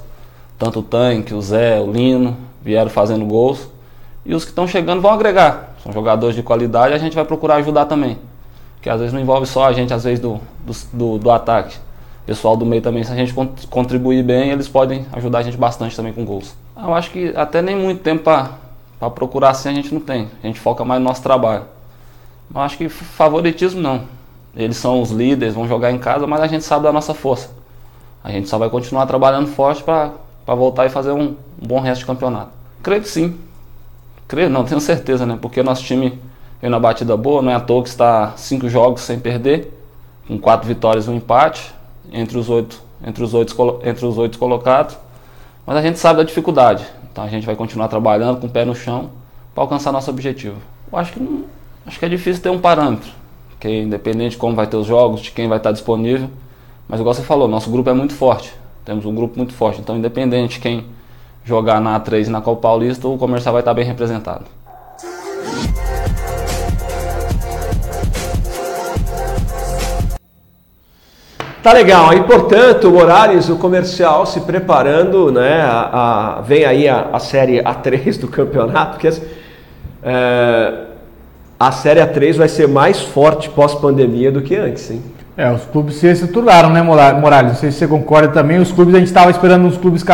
Tanto 0.57 0.79
o 0.79 0.83
Tanque, 0.83 1.33
o 1.33 1.41
Zé, 1.41 1.81
o 1.81 1.91
Lino 1.91 2.37
vieram 2.61 2.89
fazendo 2.89 3.25
gols. 3.25 3.67
E 4.25 4.33
os 4.33 4.45
que 4.45 4.51
estão 4.51 4.65
chegando 4.65 5.01
vão 5.01 5.11
agregar. 5.11 5.75
São 5.83 5.91
jogadores 5.91 6.33
de 6.33 6.41
qualidade 6.41 6.93
a 6.93 6.97
gente 6.97 7.15
vai 7.15 7.25
procurar 7.25 7.55
ajudar 7.55 7.85
também. 7.85 8.17
Que 8.81 8.89
às 8.89 8.99
vezes 8.99 9.13
não 9.13 9.19
envolve 9.19 9.45
só 9.45 9.65
a 9.65 9.73
gente, 9.73 9.93
às 9.93 10.05
vezes 10.05 10.21
do, 10.21 10.39
do, 10.65 10.73
do, 10.93 11.17
do 11.17 11.29
ataque. 11.31 11.75
Pessoal 12.25 12.55
do 12.55 12.65
meio 12.65 12.81
também, 12.81 13.03
se 13.03 13.11
a 13.11 13.15
gente 13.15 13.33
contribuir 13.69 14.23
bem, 14.23 14.51
eles 14.51 14.69
podem 14.69 15.05
ajudar 15.11 15.39
a 15.39 15.43
gente 15.43 15.57
bastante 15.57 15.93
também 15.93 16.13
com 16.13 16.23
gols. 16.23 16.55
Eu 16.75 16.93
acho 16.93 17.11
que 17.11 17.33
até 17.35 17.61
nem 17.61 17.75
muito 17.75 18.01
tempo 18.01 18.23
para 18.23 19.09
procurar 19.09 19.49
assim 19.49 19.69
a 19.69 19.73
gente 19.73 19.93
não 19.93 19.99
tem. 19.99 20.29
A 20.41 20.47
gente 20.47 20.59
foca 20.59 20.85
mais 20.85 21.01
no 21.01 21.07
nosso 21.07 21.21
trabalho. 21.21 21.65
Eu 22.53 22.61
acho 22.61 22.77
que 22.77 22.87
favoritismo 22.87 23.81
não. 23.81 24.03
Eles 24.55 24.77
são 24.77 25.01
os 25.01 25.11
líderes, 25.11 25.53
vão 25.53 25.67
jogar 25.67 25.91
em 25.91 25.97
casa, 25.97 26.25
mas 26.25 26.39
a 26.39 26.47
gente 26.47 26.63
sabe 26.63 26.83
da 26.83 26.93
nossa 26.93 27.13
força. 27.13 27.49
A 28.23 28.31
gente 28.31 28.47
só 28.47 28.57
vai 28.57 28.69
continuar 28.69 29.05
trabalhando 29.05 29.47
forte 29.47 29.83
para 29.83 30.13
voltar 30.45 30.85
e 30.85 30.89
fazer 30.89 31.11
um, 31.11 31.35
um 31.61 31.67
bom 31.67 31.81
resto 31.81 32.01
de 32.01 32.05
campeonato. 32.05 32.51
Creio 32.81 33.01
que 33.01 33.09
sim. 33.09 33.37
Creio, 34.29 34.49
não, 34.49 34.63
tenho 34.63 34.79
certeza, 34.79 35.25
né? 35.25 35.37
Porque 35.41 35.61
nosso 35.61 35.83
time 35.83 36.17
veio 36.61 36.71
na 36.71 36.79
batida 36.79 37.17
boa, 37.17 37.41
não 37.41 37.51
é 37.51 37.55
à 37.55 37.59
toa 37.59 37.83
que 37.83 37.89
está 37.89 38.31
cinco 38.37 38.69
jogos 38.69 39.01
sem 39.01 39.19
perder, 39.19 39.77
com 40.25 40.37
quatro 40.37 40.65
vitórias 40.65 41.07
e 41.07 41.09
um 41.09 41.15
empate 41.15 41.73
entre 42.14 42.38
os 42.38 42.49
oito, 42.49 42.81
entre 43.06 43.23
os 43.23 43.34
oito, 43.34 43.81
entre 43.84 44.06
os 44.06 44.18
oito 44.18 44.38
colocados. 44.38 44.95
Mas 45.65 45.77
a 45.77 45.81
gente 45.81 45.98
sabe 45.98 46.18
da 46.18 46.23
dificuldade, 46.23 46.85
então 47.11 47.23
a 47.23 47.27
gente 47.27 47.45
vai 47.45 47.56
continuar 47.56 47.88
trabalhando 47.88 48.40
com 48.40 48.48
o 48.48 48.49
pé 48.49 48.64
no 48.64 48.76
chão 48.76 49.10
para 49.53 49.64
alcançar 49.64 49.91
nosso 49.91 50.11
objetivo. 50.11 50.57
Eu 50.91 50.99
acho 50.99 51.14
que 51.14 51.19
não, 51.19 51.45
acho 51.85 51.98
que 51.98 52.06
é 52.06 52.10
difícil 52.10 52.44
ter 52.44 52.49
um 52.49 52.60
parâmetro, 52.60 53.10
que 53.60 53.81
independente 53.81 54.31
de 54.31 54.38
como 54.38 54.56
vai 54.56 54.68
ter 54.68 54.77
os 54.77 54.85
jogos, 54.85 55.22
de 55.22 55.31
quem 55.31 55.48
vai 55.48 55.57
estar 55.57 55.72
disponível, 55.72 56.30
mas 56.88 56.99
igual 56.99 57.14
você 57.14 57.23
falou, 57.23 57.48
nosso 57.48 57.72
grupo 57.72 57.90
é 57.90 57.94
muito 57.94 58.14
forte. 58.14 58.53
Temos 58.85 59.06
um 59.06 59.15
grupo 59.15 59.38
muito 59.38 59.53
forte, 59.53 59.80
então 59.80 59.98
independente 59.98 60.56
de 60.56 60.60
quem 60.60 60.85
jogar 61.45 61.80
na 61.80 61.99
A3 61.99 62.27
e 62.27 62.30
na 62.30 62.41
Copa 62.41 62.61
Paulista, 62.61 63.07
o 63.07 63.18
comercial 63.18 63.53
vai 63.53 63.61
estar 63.61 63.73
bem 63.73 63.85
representado. 63.85 64.45
Tá 71.64 71.72
legal. 71.72 72.10
Aí, 72.10 72.22
portanto, 72.23 72.91
Morales, 72.91 73.48
o 73.48 73.56
comercial 73.56 74.26
se 74.26 74.41
preparando, 74.41 75.31
né? 75.31 75.61
A, 75.61 76.38
a, 76.40 76.41
vem 76.41 76.65
aí 76.65 76.90
a, 76.90 77.07
a, 77.14 77.19
série 77.19 77.64
A3 77.64 78.19
do 78.19 78.27
campeonato, 78.27 78.99
porque 78.99 79.22
é, 80.03 80.73
a 81.57 81.72
série 81.72 82.02
A3 82.02 82.35
vai 82.35 82.49
ser 82.49 82.68
mais 82.68 82.99
forte 82.99 83.49
pós-pandemia 83.49 84.30
do 84.30 84.41
que 84.41 84.57
antes, 84.57 84.91
hein? 84.91 85.02
É, 85.38 85.49
os 85.49 85.64
clubes 85.64 85.95
se 85.95 86.06
estruturaram, 86.11 86.69
né, 86.69 86.81
Morales? 86.81 87.53
Não 87.53 87.60
sei 87.60 87.72
se 87.72 87.77
você 87.77 87.88
concorda 87.88 88.27
também. 88.27 88.60
Os 88.60 88.73
clubes, 88.73 88.94
a 88.94 88.99
gente 88.99 89.07
estava 89.07 89.31
esperando 89.31 89.65
uns 89.65 89.77
clubes. 89.77 90.06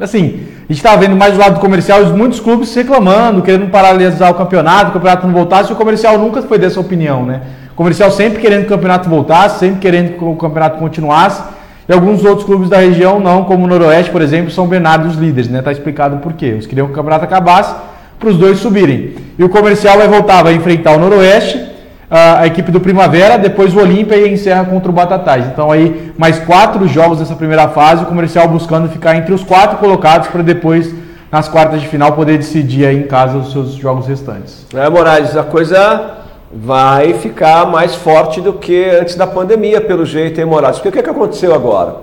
Assim, 0.00 0.46
a 0.56 0.72
gente 0.72 0.76
estava 0.76 0.98
vendo 0.98 1.16
mais 1.16 1.34
do 1.34 1.40
lado 1.40 1.54
do 1.54 1.60
comercial, 1.60 2.00
muitos 2.16 2.38
clubes 2.38 2.72
reclamando, 2.72 3.42
querendo 3.42 3.68
paralisar 3.72 4.30
o 4.30 4.34
campeonato, 4.34 4.90
o 4.90 4.92
campeonato 4.92 5.26
não 5.26 5.34
voltasse, 5.34 5.68
e 5.68 5.72
o 5.72 5.76
comercial 5.76 6.16
nunca 6.16 6.40
foi 6.42 6.58
dessa 6.58 6.78
opinião, 6.78 7.26
né? 7.26 7.42
Comercial 7.82 8.12
sempre 8.12 8.40
querendo 8.40 8.60
que 8.60 8.66
o 8.66 8.76
campeonato 8.76 9.08
voltasse, 9.08 9.58
sempre 9.58 9.80
querendo 9.80 10.16
que 10.16 10.22
o 10.24 10.36
campeonato 10.36 10.78
continuasse. 10.78 11.42
E 11.88 11.92
alguns 11.92 12.24
outros 12.24 12.46
clubes 12.46 12.70
da 12.70 12.76
região 12.76 13.18
não, 13.18 13.42
como 13.42 13.64
o 13.64 13.66
Noroeste, 13.66 14.08
por 14.08 14.22
exemplo, 14.22 14.52
São 14.52 14.68
Bernardo 14.68 15.08
os 15.08 15.16
líderes, 15.16 15.50
né? 15.50 15.60
Tá 15.60 15.72
explicado 15.72 16.18
por 16.18 16.32
quê. 16.34 16.46
Eles 16.46 16.64
queriam 16.64 16.86
que 16.86 16.92
o 16.92 16.94
campeonato 16.94 17.24
acabasse 17.24 17.74
para 18.20 18.28
os 18.28 18.38
dois 18.38 18.60
subirem. 18.60 19.16
E 19.36 19.42
o 19.42 19.48
comercial 19.48 19.98
vai 19.98 20.06
voltar, 20.06 20.44
vai 20.44 20.54
enfrentar 20.54 20.92
o 20.92 20.98
Noroeste, 21.00 21.60
a 22.08 22.46
equipe 22.46 22.70
do 22.70 22.78
Primavera, 22.78 23.36
depois 23.36 23.74
o 23.74 23.80
Olímpia 23.80 24.14
e 24.14 24.32
encerra 24.32 24.64
contra 24.64 24.88
o 24.88 24.94
Batatais. 24.94 25.44
Então 25.46 25.72
aí 25.72 26.12
mais 26.16 26.38
quatro 26.38 26.86
jogos 26.86 27.18
nessa 27.18 27.34
primeira 27.34 27.66
fase, 27.66 28.04
o 28.04 28.06
comercial 28.06 28.46
buscando 28.46 28.88
ficar 28.88 29.16
entre 29.16 29.34
os 29.34 29.42
quatro 29.42 29.78
colocados 29.78 30.28
para 30.28 30.44
depois 30.44 30.94
nas 31.32 31.48
quartas 31.48 31.80
de 31.80 31.88
final 31.88 32.12
poder 32.12 32.36
decidir 32.36 32.86
aí 32.86 32.96
em 32.96 33.08
casa 33.08 33.38
os 33.38 33.50
seus 33.50 33.72
jogos 33.72 34.06
restantes. 34.06 34.66
É, 34.72 34.88
Moraes, 34.88 35.36
a 35.36 35.42
coisa 35.42 36.21
vai 36.52 37.14
ficar 37.14 37.66
mais 37.66 37.94
forte 37.94 38.40
do 38.40 38.52
que 38.52 38.84
antes 38.84 39.14
da 39.14 39.26
pandemia, 39.26 39.80
pelo 39.80 40.04
jeito, 40.04 40.38
hein, 40.38 40.46
Moraes? 40.46 40.76
Porque 40.76 40.88
o 40.88 40.92
que, 40.92 40.98
é 40.98 41.02
que 41.02 41.10
aconteceu 41.10 41.54
agora? 41.54 41.96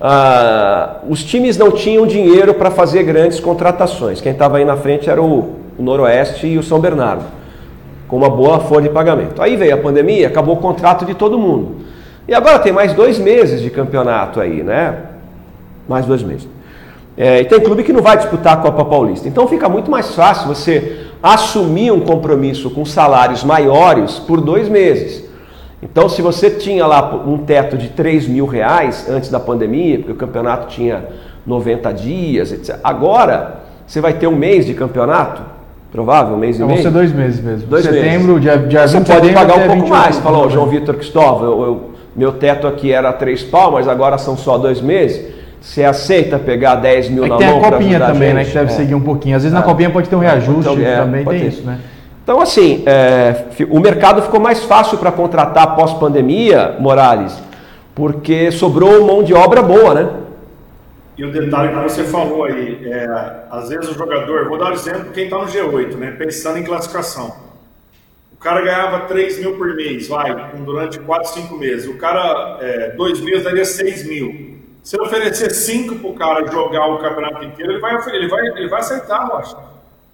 Ah, 0.00 0.96
os 1.08 1.22
times 1.22 1.56
não 1.56 1.70
tinham 1.70 2.06
dinheiro 2.06 2.54
para 2.54 2.70
fazer 2.70 3.02
grandes 3.02 3.40
contratações. 3.40 4.20
Quem 4.20 4.32
estava 4.32 4.58
aí 4.58 4.64
na 4.64 4.76
frente 4.76 5.10
era 5.10 5.22
o, 5.22 5.56
o 5.78 5.82
Noroeste 5.82 6.46
e 6.46 6.58
o 6.58 6.62
São 6.62 6.80
Bernardo 6.80 7.24
com 8.08 8.16
uma 8.16 8.30
boa 8.30 8.60
folha 8.60 8.82
de 8.82 8.88
pagamento. 8.90 9.42
Aí 9.42 9.56
veio 9.56 9.74
a 9.74 9.78
pandemia, 9.78 10.28
acabou 10.28 10.54
o 10.54 10.58
contrato 10.58 11.04
de 11.04 11.14
todo 11.14 11.38
mundo. 11.38 11.84
E 12.28 12.34
agora 12.34 12.58
tem 12.58 12.72
mais 12.72 12.92
dois 12.92 13.18
meses 13.18 13.60
de 13.60 13.70
campeonato 13.70 14.40
aí, 14.40 14.62
né? 14.62 14.96
Mais 15.88 16.06
dois 16.06 16.22
meses. 16.22 16.48
É, 17.16 17.40
e 17.40 17.44
tem 17.44 17.60
clube 17.60 17.82
que 17.82 17.92
não 17.92 18.02
vai 18.02 18.16
disputar 18.16 18.54
a 18.54 18.56
Copa 18.56 18.84
Paulista. 18.84 19.26
Então 19.26 19.48
fica 19.48 19.68
muito 19.68 19.90
mais 19.90 20.14
fácil 20.14 20.48
você 20.48 21.05
assumir 21.22 21.92
um 21.92 22.00
compromisso 22.00 22.70
com 22.70 22.84
salários 22.84 23.42
maiores 23.42 24.18
por 24.18 24.40
dois 24.40 24.68
meses. 24.68 25.24
Então, 25.82 26.08
se 26.08 26.22
você 26.22 26.50
tinha 26.50 26.86
lá 26.86 27.14
um 27.26 27.38
teto 27.38 27.76
de 27.76 27.88
3 27.88 28.26
mil 28.26 28.46
reais 28.46 29.06
antes 29.08 29.30
da 29.30 29.38
pandemia, 29.38 29.98
porque 29.98 30.12
o 30.12 30.16
campeonato 30.16 30.68
tinha 30.68 31.04
90 31.46 31.92
dias, 31.92 32.52
etc. 32.52 32.78
Agora, 32.82 33.60
você 33.86 34.00
vai 34.00 34.14
ter 34.14 34.26
um 34.26 34.34
mês 34.34 34.66
de 34.66 34.74
campeonato, 34.74 35.42
provável, 35.92 36.34
um 36.34 36.38
mês 36.38 36.56
e 36.56 36.58
então, 36.58 36.68
meio. 36.68 36.82
Vão 36.82 36.90
ser 36.90 36.98
dois 36.98 37.12
meses 37.12 37.40
mesmo. 37.40 37.68
Dois 37.68 37.84
setembro, 37.84 38.34
meses. 38.34 38.42
dia, 38.42 38.58
dia 38.58 38.88
Você 38.88 38.98
20 38.98 39.06
pode 39.06 39.32
pagar 39.32 39.54
um 39.54 39.66
pouco 39.66 39.82
28 39.82 39.88
mais. 39.88 40.18
Falou, 40.18 40.50
João 40.50 40.66
Vitor 40.66 40.94
Cristóvão, 40.94 41.44
eu, 41.44 41.62
eu, 41.62 41.90
meu 42.16 42.32
teto 42.32 42.66
aqui 42.66 42.90
era 42.90 43.12
três 43.12 43.42
pau, 43.42 43.72
mas 43.72 43.86
agora 43.86 44.18
são 44.18 44.36
só 44.36 44.58
dois 44.58 44.80
meses. 44.80 45.34
Você 45.66 45.82
aceita 45.82 46.38
pegar 46.38 46.76
10 46.76 47.10
mil 47.10 47.24
é 47.24 47.28
na 47.28 47.36
tem 47.36 47.48
mão 47.48 47.58
a 47.58 47.70
copinha 47.70 47.98
também, 47.98 48.32
né? 48.32 48.44
Que 48.44 48.54
deve 48.54 48.72
é. 48.72 48.74
seguir 48.74 48.94
um 48.94 49.00
pouquinho. 49.00 49.36
Às 49.36 49.42
vezes 49.42 49.52
na 49.52 49.64
copinha 49.64 49.90
pode 49.90 50.08
ter 50.08 50.14
um 50.14 50.20
reajuste, 50.20 50.72
Então, 50.72 50.86
é, 50.86 50.96
também 50.96 51.24
tem 51.24 51.40
ter. 51.40 51.46
isso, 51.48 51.62
né? 51.64 51.80
Então, 52.22 52.40
assim, 52.40 52.84
é, 52.86 53.46
o 53.68 53.80
mercado 53.80 54.22
ficou 54.22 54.38
mais 54.38 54.62
fácil 54.62 54.96
para 54.96 55.10
contratar 55.10 55.74
pós-pandemia, 55.74 56.76
Morales, 56.78 57.36
porque 57.96 58.52
sobrou 58.52 59.04
mão 59.04 59.24
de 59.24 59.34
obra 59.34 59.60
boa, 59.60 59.92
né? 59.92 60.10
E 61.18 61.24
o 61.24 61.32
detalhe 61.32 61.72
que 61.72 61.82
você 61.82 62.04
falou 62.04 62.44
aí, 62.44 62.80
é, 62.84 63.08
às 63.50 63.68
vezes 63.68 63.90
o 63.90 63.94
jogador, 63.94 64.48
vou 64.48 64.58
dar 64.58 64.70
um 64.70 64.72
exemplo, 64.72 65.12
quem 65.12 65.24
está 65.24 65.36
no 65.36 65.46
G8, 65.46 65.96
né, 65.96 66.12
pensando 66.12 66.58
em 66.58 66.64
classificação. 66.64 67.34
O 68.32 68.36
cara 68.36 68.60
ganhava 68.60 69.00
3 69.00 69.40
mil 69.40 69.56
por 69.56 69.74
mês, 69.74 70.08
vai, 70.08 70.52
durante 70.64 71.00
4, 71.00 71.32
5 71.32 71.56
meses. 71.56 71.88
O 71.88 71.96
cara, 71.96 72.58
é, 72.60 72.90
dois 72.90 73.20
meses, 73.20 73.42
daria 73.44 73.64
6 73.64 74.06
mil. 74.06 74.55
Se 74.86 74.96
oferecer 75.00 75.50
5 75.50 75.96
para 75.96 76.08
o 76.08 76.14
cara 76.14 76.46
jogar 76.46 76.86
o 76.86 76.98
campeonato 76.98 77.44
inteiro, 77.44 77.72
ele 77.72 77.80
vai, 77.80 77.96
ele 78.14 78.28
vai, 78.28 78.46
ele 78.46 78.68
vai 78.68 78.78
aceitar, 78.78 79.28
eu 79.28 79.36
acho. 79.36 79.56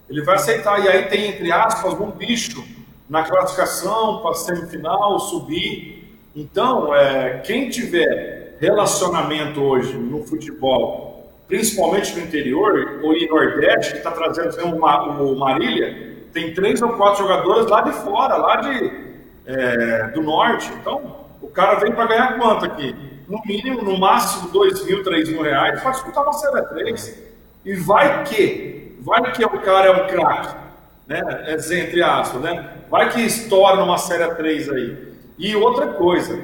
Ele 0.09 0.23
vai 0.23 0.36
aceitar. 0.36 0.82
E 0.82 0.89
aí 0.89 1.09
tem, 1.11 1.27
entre 1.28 1.53
aspas, 1.53 1.93
um 1.93 2.11
bicho 2.11 2.65
na 3.07 3.23
classificação 3.23 4.23
para 4.23 4.32
semifinal, 4.32 5.19
subir. 5.20 6.19
Então, 6.35 6.94
é, 6.94 7.43
quem 7.44 7.69
tiver 7.69 8.57
relacionamento 8.59 9.61
hoje 9.62 9.93
no 9.93 10.24
futebol, 10.24 11.31
principalmente 11.47 12.19
no 12.19 12.24
interior, 12.24 13.01
ou 13.03 13.12
em 13.12 13.28
Nordeste, 13.28 13.93
que 13.93 13.99
está 13.99 14.11
trazendo 14.11 14.74
o 14.74 15.39
Marília, 15.39 16.16
tem 16.32 16.55
três 16.55 16.81
ou 16.81 16.94
quatro 16.94 17.24
jogadores 17.24 17.66
lá 17.66 17.82
de 17.82 17.93
fora, 17.93 18.39
lá 18.39 18.57
de, 18.57 18.90
é, 19.44 20.05
do 20.15 20.23
norte. 20.23 20.73
Então, 20.81 21.27
o 21.43 21.49
cara 21.49 21.74
vem 21.74 21.93
para 21.93 22.07
ganhar 22.07 22.39
quanto 22.39 22.65
aqui? 22.65 23.12
No 23.28 23.40
mínimo, 23.44 23.82
no 23.82 23.99
máximo, 23.99 24.51
dois 24.51 24.85
mil, 24.85 25.03
três 25.03 25.28
mil 25.28 25.43
reais 25.43 25.81
para 25.81 25.93
disputar 25.93 26.23
uma 26.23 26.32
Série 26.32 26.62
3. 26.62 27.23
E 27.65 27.74
vai 27.77 28.24
que, 28.24 28.97
vai 29.01 29.32
que 29.32 29.44
o 29.44 29.61
cara 29.61 29.86
é 29.86 30.03
um 30.03 30.07
craque, 30.07 30.57
né? 31.07 31.20
Entre 31.57 32.03
aspas, 32.03 32.40
né? 32.43 32.70
Vai 32.90 33.11
que 33.11 33.20
estoura 33.20 33.77
numa 33.77 33.99
Série 33.99 34.35
3 34.35 34.69
aí. 34.70 35.12
E 35.39 35.57
outra 35.57 35.89
coisa, 35.89 36.39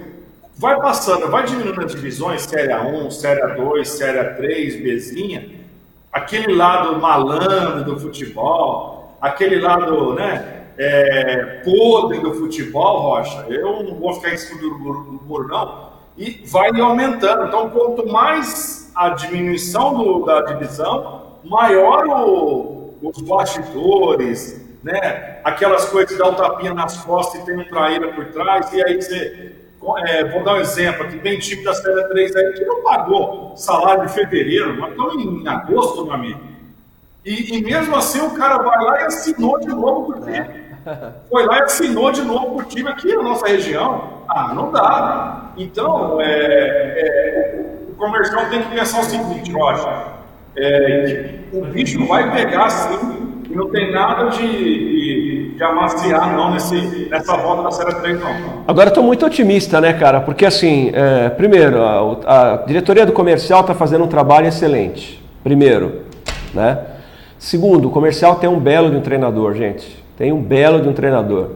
vai 0.59 0.77
passando, 0.81 1.31
vai 1.31 1.45
diminuindo 1.45 1.85
as 1.85 1.93
divisões, 1.93 2.43
Série 2.43 2.73
A1, 2.73 3.11
Série 3.13 3.41
A2, 3.43 3.85
Série 3.85 4.19
A3, 4.19 4.83
Bzinha, 4.83 5.49
aquele 6.13 6.55
lado 6.55 7.01
malandro 7.01 7.85
do 7.85 7.99
futebol, 7.99 9.17
aquele 9.21 9.61
lado, 9.61 10.15
né, 10.15 10.65
é, 10.77 11.63
podre 11.65 12.19
do 12.21 12.35
futebol, 12.35 13.03
Rocha, 13.03 13.47
eu 13.49 13.85
não 13.85 13.95
vou 13.95 14.15
ficar 14.15 14.35
em 14.35 14.37
cima 14.37 14.61
do 14.61 14.79
muro, 14.79 15.49
não, 15.49 15.93
e 16.19 16.43
vai 16.47 16.69
aumentando. 16.81 17.47
Então, 17.47 17.71
quanto 17.71 18.07
mais 18.07 18.91
a 18.95 19.11
diminuição 19.11 19.95
do, 19.95 20.27
da 20.27 20.41
divisão, 20.43 21.39
maior 21.45 22.07
o, 22.07 22.95
os 23.01 23.23
bastidores, 23.23 24.61
né, 24.83 25.41
aquelas 25.45 25.85
coisas 25.87 26.11
que 26.11 26.19
dá 26.19 26.29
um 26.29 26.35
tapinha 26.35 26.75
nas 26.75 26.97
costas 27.05 27.41
e 27.41 27.47
tem 27.47 27.57
um 27.57 27.65
traíra 27.65 28.13
por 28.13 28.27
trás, 28.27 28.73
e 28.73 28.83
aí 28.83 29.01
você 29.01 29.55
é, 30.07 30.25
vou 30.25 30.43
dar 30.43 30.55
um 30.55 30.61
exemplo 30.61 31.05
aqui, 31.05 31.19
tem 31.21 31.39
time 31.39 31.63
da 31.63 31.73
Série 31.73 32.09
3 32.09 32.37
aí 32.37 32.53
que 32.55 32.65
não 32.65 32.83
pagou 32.83 33.57
salário 33.57 34.07
de 34.07 34.13
fevereiro, 34.13 34.77
mas 34.79 34.91
estão 34.91 35.15
em 35.15 35.47
agosto, 35.47 36.05
meu 36.05 36.15
amigo. 36.15 36.41
E, 37.25 37.57
e 37.57 37.63
mesmo 37.63 37.95
assim 37.95 38.21
o 38.21 38.31
cara 38.31 38.59
vai 38.59 38.85
lá 38.85 39.01
e 39.03 39.05
assinou 39.05 39.61
de 39.61 39.69
novo 39.69 40.13
pro 40.13 40.21
time. 40.23 40.68
Foi 41.31 41.47
lá 41.47 41.59
e 41.59 41.63
assinou 41.63 42.11
de 42.11 42.23
novo 42.23 42.57
pro 42.57 42.67
time 42.67 42.89
aqui 42.89 43.15
na 43.15 43.23
nossa 43.23 43.47
região. 43.47 44.19
Ah, 44.29 44.53
não 44.55 44.71
dá. 44.71 45.53
Então, 45.57 46.21
é, 46.21 46.27
é, 46.27 47.65
o 47.89 47.95
comercial 47.95 48.47
tem 48.51 48.63
que 48.63 48.75
pensar 48.75 49.01
o 49.01 49.05
seguinte, 49.05 49.53
Rocha. 49.53 50.19
É, 50.57 51.31
o 51.53 51.65
bicho 51.67 52.05
vai 52.07 52.33
pegar 52.33 52.69
sim, 52.71 53.29
e 53.49 53.55
não 53.55 53.71
tem 53.71 53.93
nada 53.93 54.31
de, 54.31 54.47
de, 54.47 55.55
de 55.55 55.63
amaciar 55.63 56.37
não 56.37 56.51
nesse, 56.51 57.09
nessa 57.09 57.37
volta 57.37 57.63
da 57.63 57.71
Série 57.71 57.95
3 57.95 58.21
não. 58.21 58.65
Agora 58.67 58.89
estou 58.89 59.03
muito 59.03 59.25
otimista, 59.25 59.81
né, 59.81 59.93
cara? 59.93 60.21
Porque 60.21 60.45
assim, 60.45 60.91
é, 60.93 61.29
primeiro, 61.31 61.83
a, 61.83 62.01
a, 62.27 62.57
diretoria 62.67 63.07
do 63.07 63.13
comercial 63.13 63.61
está 63.61 63.75
fazendo 63.75 64.05
um 64.05 64.09
trabalho 64.09 64.47
excelente. 64.47 65.23
Primeiro, 65.43 66.03
né? 66.53 66.79
Segundo, 67.39 67.89
o 67.89 67.91
comercial 67.91 68.35
tem 68.37 68.51
um 68.51 68.59
belo 68.59 68.91
de 68.91 68.97
um 68.97 69.01
treinador, 69.01 69.55
gente. 69.55 70.05
Tem 70.19 70.33
um 70.33 70.43
belo 70.43 70.83
de 70.83 70.89
um 70.89 70.93
treinador. 70.93 71.51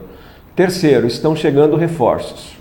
Terceiro, 0.55 1.05
estão 1.05 1.35
chegando 1.35 1.75
reforços. 1.75 2.53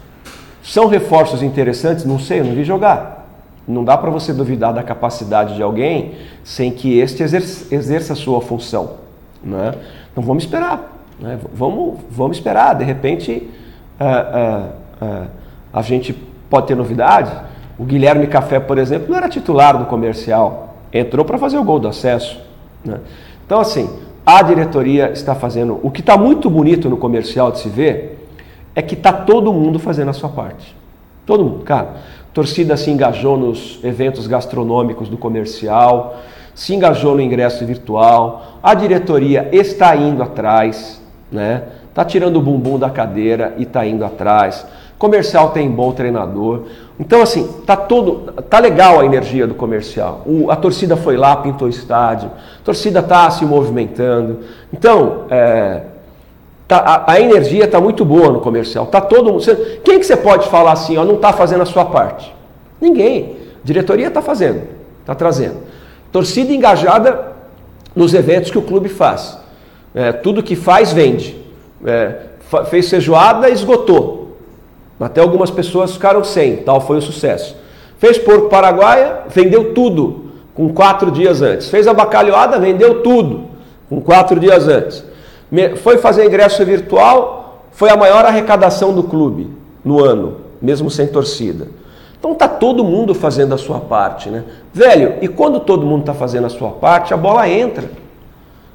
São 0.60 0.88
reforços 0.88 1.44
interessantes? 1.44 2.04
Não 2.04 2.18
sei, 2.18 2.40
eu 2.40 2.44
não 2.44 2.54
vi 2.54 2.64
jogar. 2.64 3.28
Não 3.66 3.84
dá 3.84 3.96
para 3.96 4.10
você 4.10 4.32
duvidar 4.32 4.74
da 4.74 4.82
capacidade 4.82 5.54
de 5.54 5.62
alguém 5.62 6.14
sem 6.42 6.72
que 6.72 6.98
este 6.98 7.22
exerça, 7.22 8.14
a 8.14 8.16
sua 8.16 8.40
função. 8.40 8.94
Né? 9.44 9.74
Então 10.10 10.24
vamos 10.24 10.42
esperar. 10.42 11.00
Né? 11.20 11.38
Vamos, 11.54 12.00
vamos 12.10 12.36
esperar. 12.36 12.74
De 12.74 12.84
repente 12.84 13.48
uh, 14.00 15.04
uh, 15.04 15.24
uh, 15.24 15.26
a 15.72 15.82
gente 15.82 16.12
pode 16.50 16.66
ter 16.66 16.74
novidade. 16.74 17.30
O 17.78 17.84
Guilherme 17.84 18.26
Café, 18.26 18.58
por 18.58 18.76
exemplo, 18.76 19.08
não 19.08 19.16
era 19.16 19.28
titular 19.28 19.78
do 19.78 19.84
comercial. 19.84 20.74
Entrou 20.92 21.24
para 21.24 21.38
fazer 21.38 21.58
o 21.58 21.64
gol 21.64 21.78
do 21.78 21.86
acesso. 21.86 22.40
Né? 22.84 22.98
Então, 23.46 23.60
assim, 23.60 23.88
a 24.24 24.42
diretoria 24.42 25.10
está 25.10 25.34
fazendo. 25.34 25.80
O 25.82 25.90
que 25.90 26.00
está 26.00 26.16
muito 26.16 26.48
bonito 26.48 26.88
no 26.88 26.96
comercial 26.96 27.50
de 27.50 27.58
se 27.58 27.68
ver 27.68 28.28
é 28.74 28.80
que 28.80 28.94
está 28.94 29.12
todo 29.12 29.52
mundo 29.52 29.78
fazendo 29.78 30.10
a 30.10 30.12
sua 30.12 30.28
parte. 30.28 30.76
Todo 31.26 31.44
mundo, 31.44 31.64
cara. 31.64 31.96
Torcida 32.32 32.76
se 32.76 32.90
engajou 32.90 33.36
nos 33.36 33.78
eventos 33.84 34.26
gastronômicos 34.26 35.08
do 35.08 35.18
comercial, 35.18 36.16
se 36.54 36.74
engajou 36.74 37.14
no 37.14 37.20
ingresso 37.20 37.64
virtual, 37.66 38.58
a 38.62 38.74
diretoria 38.74 39.48
está 39.52 39.94
indo 39.94 40.22
atrás, 40.22 41.02
né? 41.30 41.64
Está 41.88 42.04
tirando 42.04 42.36
o 42.36 42.40
bumbum 42.40 42.78
da 42.78 42.88
cadeira 42.88 43.54
e 43.58 43.64
está 43.64 43.84
indo 43.86 44.02
atrás. 44.02 44.66
Comercial 44.98 45.50
tem 45.50 45.68
bom 45.70 45.92
treinador. 45.92 46.62
Então, 47.02 47.20
assim, 47.20 47.48
tá 47.66 47.74
todo. 47.74 48.32
tá 48.42 48.60
legal 48.60 49.00
a 49.00 49.04
energia 49.04 49.44
do 49.44 49.56
comercial. 49.56 50.22
O, 50.24 50.52
a 50.52 50.54
torcida 50.54 50.96
foi 50.96 51.16
lá, 51.16 51.34
pintou 51.34 51.66
o 51.66 51.70
estádio, 51.70 52.30
a 52.60 52.64
torcida 52.64 53.00
está 53.00 53.28
se 53.28 53.44
movimentando. 53.44 54.38
Então, 54.72 55.24
é, 55.28 55.82
tá, 56.68 56.76
a, 56.76 57.14
a, 57.14 57.20
energia 57.20 57.64
está 57.64 57.80
muito 57.80 58.04
boa 58.04 58.30
no 58.30 58.38
comercial. 58.38 58.86
Tá 58.86 59.00
todo 59.00 59.32
mundo. 59.32 59.44
Quem 59.82 59.98
que 59.98 60.06
você 60.06 60.16
pode 60.16 60.48
falar 60.48 60.70
assim, 60.70 60.96
ó, 60.96 61.04
não 61.04 61.16
está 61.16 61.32
fazendo 61.32 61.62
a 61.62 61.66
sua 61.66 61.84
parte? 61.84 62.32
Ninguém. 62.80 63.36
A 63.64 63.66
diretoria 63.66 64.06
está 64.06 64.22
fazendo, 64.22 64.62
está 65.00 65.12
trazendo. 65.12 65.56
Torcida 66.12 66.52
engajada 66.52 67.32
nos 67.96 68.14
eventos 68.14 68.48
que 68.48 68.58
o 68.58 68.62
clube 68.62 68.88
faz. 68.88 69.36
É, 69.92 70.12
tudo 70.12 70.40
que 70.40 70.54
faz, 70.54 70.92
vende. 70.92 71.36
É, 71.84 72.16
fez 72.70 72.88
feijoada, 72.88 73.50
esgotou. 73.50 74.21
Até 75.04 75.20
algumas 75.20 75.50
pessoas 75.50 75.92
ficaram 75.92 76.22
sem, 76.22 76.56
tal 76.58 76.80
foi 76.80 76.98
o 76.98 77.02
sucesso. 77.02 77.56
Fez 77.98 78.18
porco 78.18 78.48
paraguaia, 78.48 79.20
vendeu 79.28 79.72
tudo 79.74 80.32
com 80.54 80.72
quatro 80.72 81.10
dias 81.10 81.42
antes. 81.42 81.68
Fez 81.68 81.86
a 81.86 81.94
bacalhoada, 81.94 82.58
vendeu 82.58 83.02
tudo 83.02 83.44
com 83.88 84.00
quatro 84.00 84.38
dias 84.40 84.68
antes. 84.68 85.04
Foi 85.82 85.98
fazer 85.98 86.26
ingresso 86.26 86.64
virtual, 86.64 87.66
foi 87.70 87.90
a 87.90 87.96
maior 87.96 88.24
arrecadação 88.24 88.92
do 88.92 89.02
clube 89.02 89.50
no 89.84 90.02
ano, 90.02 90.38
mesmo 90.60 90.90
sem 90.90 91.06
torcida. 91.06 91.68
Então 92.18 92.34
tá 92.34 92.48
todo 92.48 92.84
mundo 92.84 93.14
fazendo 93.14 93.54
a 93.54 93.58
sua 93.58 93.80
parte, 93.80 94.30
né? 94.30 94.44
Velho, 94.72 95.14
e 95.20 95.28
quando 95.28 95.60
todo 95.60 95.84
mundo 95.84 96.00
está 96.00 96.14
fazendo 96.14 96.46
a 96.46 96.50
sua 96.50 96.70
parte, 96.70 97.12
a 97.12 97.16
bola 97.16 97.48
entra. 97.48 97.90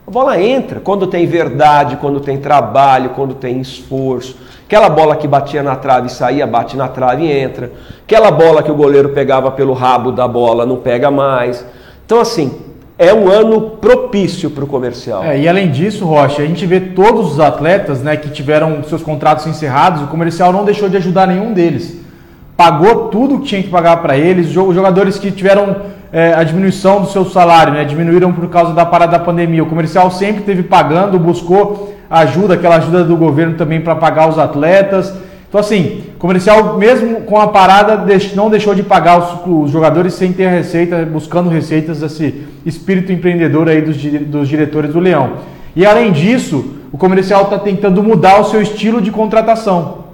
A 0.07 0.09
bola 0.09 0.41
entra 0.41 0.79
quando 0.79 1.05
tem 1.05 1.27
verdade, 1.27 1.97
quando 1.97 2.21
tem 2.21 2.37
trabalho, 2.37 3.09
quando 3.09 3.35
tem 3.35 3.59
esforço. 3.59 4.37
Aquela 4.65 4.87
bola 4.87 5.17
que 5.17 5.27
batia 5.27 5.61
na 5.61 5.75
trave 5.75 6.07
e 6.07 6.09
saía, 6.09 6.47
bate 6.47 6.77
na 6.77 6.87
trave 6.87 7.25
e 7.25 7.31
entra. 7.31 7.73
Aquela 8.05 8.31
bola 8.31 8.63
que 8.63 8.71
o 8.71 8.75
goleiro 8.75 9.09
pegava 9.09 9.51
pelo 9.51 9.73
rabo 9.73 10.13
da 10.13 10.25
bola, 10.25 10.65
não 10.65 10.77
pega 10.77 11.11
mais. 11.11 11.65
Então, 12.05 12.21
assim, 12.21 12.53
é 12.97 13.13
um 13.13 13.29
ano 13.29 13.59
propício 13.81 14.49
para 14.49 14.63
o 14.63 14.67
comercial. 14.67 15.25
É, 15.25 15.41
e 15.41 15.45
além 15.45 15.69
disso, 15.69 16.05
Rocha, 16.05 16.41
a 16.41 16.45
gente 16.45 16.65
vê 16.65 16.79
todos 16.79 17.33
os 17.33 17.39
atletas 17.41 18.01
né, 18.01 18.15
que 18.15 18.29
tiveram 18.29 18.81
seus 18.83 19.03
contratos 19.03 19.45
encerrados, 19.45 20.03
o 20.03 20.07
comercial 20.07 20.53
não 20.53 20.63
deixou 20.63 20.87
de 20.87 20.95
ajudar 20.95 21.27
nenhum 21.27 21.51
deles. 21.51 21.97
Pagou 22.55 23.09
tudo 23.09 23.39
que 23.39 23.47
tinha 23.47 23.61
que 23.61 23.69
pagar 23.69 23.97
para 23.97 24.17
eles. 24.17 24.55
Os 24.55 24.73
jogadores 24.73 25.19
que 25.19 25.31
tiveram 25.31 25.96
é, 26.11 26.33
a 26.33 26.43
diminuição 26.43 27.01
do 27.01 27.07
seu 27.07 27.25
salário, 27.25 27.73
né, 27.73 27.83
diminuíram 27.83 28.31
por 28.31 28.47
causa 28.49 28.73
da 28.73 28.85
parada 28.85 29.13
da 29.13 29.19
pandemia. 29.19 29.63
O 29.63 29.67
comercial 29.67 30.09
sempre 30.09 30.43
teve 30.43 30.63
pagando, 30.63 31.19
buscou 31.19 31.95
ajuda, 32.09 32.53
aquela 32.53 32.77
ajuda 32.77 33.03
do 33.03 33.15
governo 33.15 33.55
também 33.55 33.81
para 33.81 33.95
pagar 33.95 34.29
os 34.29 34.39
atletas. 34.39 35.13
Então, 35.49 35.59
assim, 35.61 36.03
comercial, 36.19 36.77
mesmo 36.77 37.21
com 37.21 37.39
a 37.39 37.47
parada, 37.47 38.05
não 38.35 38.49
deixou 38.49 38.75
de 38.75 38.83
pagar 38.83 39.17
os, 39.17 39.63
os 39.65 39.71
jogadores 39.71 40.13
sem 40.13 40.33
ter 40.33 40.47
receita, 40.49 41.05
buscando 41.05 41.49
receitas, 41.49 42.01
esse 42.01 42.45
espírito 42.65 43.11
empreendedor 43.11 43.69
aí 43.69 43.81
dos, 43.81 43.97
dos 43.97 44.47
diretores 44.47 44.93
do 44.93 44.99
Leão. 44.99 45.33
E 45.75 45.85
além 45.85 46.11
disso, 46.11 46.73
o 46.91 46.97
comercial 46.97 47.43
está 47.43 47.59
tentando 47.59 48.01
mudar 48.01 48.39
o 48.39 48.45
seu 48.45 48.61
estilo 48.61 49.01
de 49.01 49.11
contratação. 49.11 50.05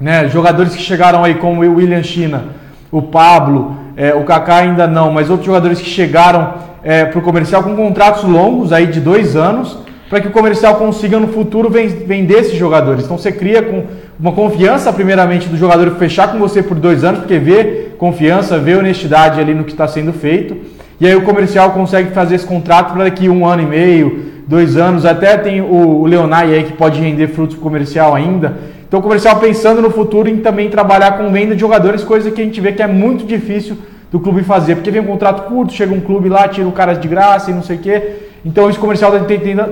Né? 0.00 0.28
Jogadores 0.28 0.74
que 0.74 0.82
chegaram 0.82 1.24
aí, 1.24 1.34
como 1.34 1.62
o 1.62 1.74
William 1.74 2.02
China, 2.02 2.44
o 2.90 3.02
Pablo, 3.02 3.76
é, 3.96 4.14
o 4.14 4.24
Kaká 4.24 4.56
ainda 4.56 4.86
não, 4.86 5.12
mas 5.12 5.28
outros 5.28 5.46
jogadores 5.46 5.80
que 5.80 5.88
chegaram 5.88 6.54
é, 6.82 7.04
para 7.04 7.18
o 7.18 7.22
comercial 7.22 7.62
com 7.62 7.74
contratos 7.76 8.24
longos 8.24 8.72
aí 8.72 8.86
de 8.86 9.00
dois 9.00 9.36
anos 9.36 9.78
para 10.08 10.20
que 10.20 10.28
o 10.28 10.30
comercial 10.30 10.76
consiga 10.76 11.20
no 11.20 11.28
futuro 11.28 11.68
vender 11.68 12.38
esses 12.38 12.54
jogadores. 12.54 13.04
Então 13.04 13.18
você 13.18 13.30
cria 13.30 13.62
com 13.62 13.84
uma 14.18 14.32
confiança, 14.32 14.92
primeiramente, 14.92 15.48
do 15.48 15.56
jogador 15.56 15.90
fechar 15.92 16.32
com 16.32 16.38
você 16.38 16.62
por 16.62 16.78
dois 16.78 17.04
anos, 17.04 17.20
porque 17.20 17.38
vê 17.38 17.90
confiança, 17.98 18.58
vê 18.58 18.74
honestidade 18.74 19.38
ali 19.38 19.54
no 19.54 19.64
que 19.64 19.72
está 19.72 19.86
sendo 19.86 20.12
feito. 20.12 20.56
E 21.00 21.06
aí 21.06 21.14
o 21.14 21.22
comercial 21.22 21.70
consegue 21.72 22.10
fazer 22.10 22.36
esse 22.36 22.46
contrato 22.46 22.94
para 22.94 23.04
daqui 23.04 23.28
um 23.28 23.46
ano 23.46 23.62
e 23.62 23.66
meio, 23.66 24.22
dois 24.48 24.76
anos, 24.76 25.04
até 25.04 25.36
tem 25.36 25.60
o, 25.60 26.06
Leonai 26.06 26.54
aí 26.54 26.64
que 26.64 26.72
pode 26.72 27.00
render 27.00 27.28
frutos 27.28 27.56
comercial 27.56 28.14
ainda. 28.14 28.56
Então 28.88 29.00
o 29.00 29.02
comercial 29.02 29.36
pensando 29.36 29.82
no 29.82 29.90
futuro 29.90 30.28
em 30.28 30.38
também 30.38 30.70
trabalhar 30.70 31.18
com 31.18 31.30
venda 31.30 31.54
de 31.54 31.60
jogadores, 31.60 32.02
coisa 32.02 32.30
que 32.30 32.40
a 32.40 32.44
gente 32.44 32.60
vê 32.60 32.72
que 32.72 32.82
é 32.82 32.86
muito 32.86 33.24
difícil 33.24 33.76
do 34.10 34.18
clube 34.18 34.42
fazer, 34.42 34.76
porque 34.76 34.90
vem 34.90 35.02
um 35.02 35.06
contrato 35.06 35.46
curto, 35.46 35.74
chega 35.74 35.94
um 35.94 36.00
clube 36.00 36.30
lá, 36.30 36.48
tira 36.48 36.66
o 36.66 36.72
cara 36.72 36.94
de 36.94 37.06
graça 37.06 37.50
e 37.50 37.54
não 37.54 37.62
sei 37.62 37.76
o 37.76 37.80
quê. 37.80 38.12
Então 38.44 38.70
esse 38.70 38.78
comercial 38.78 39.14
está 39.14 39.26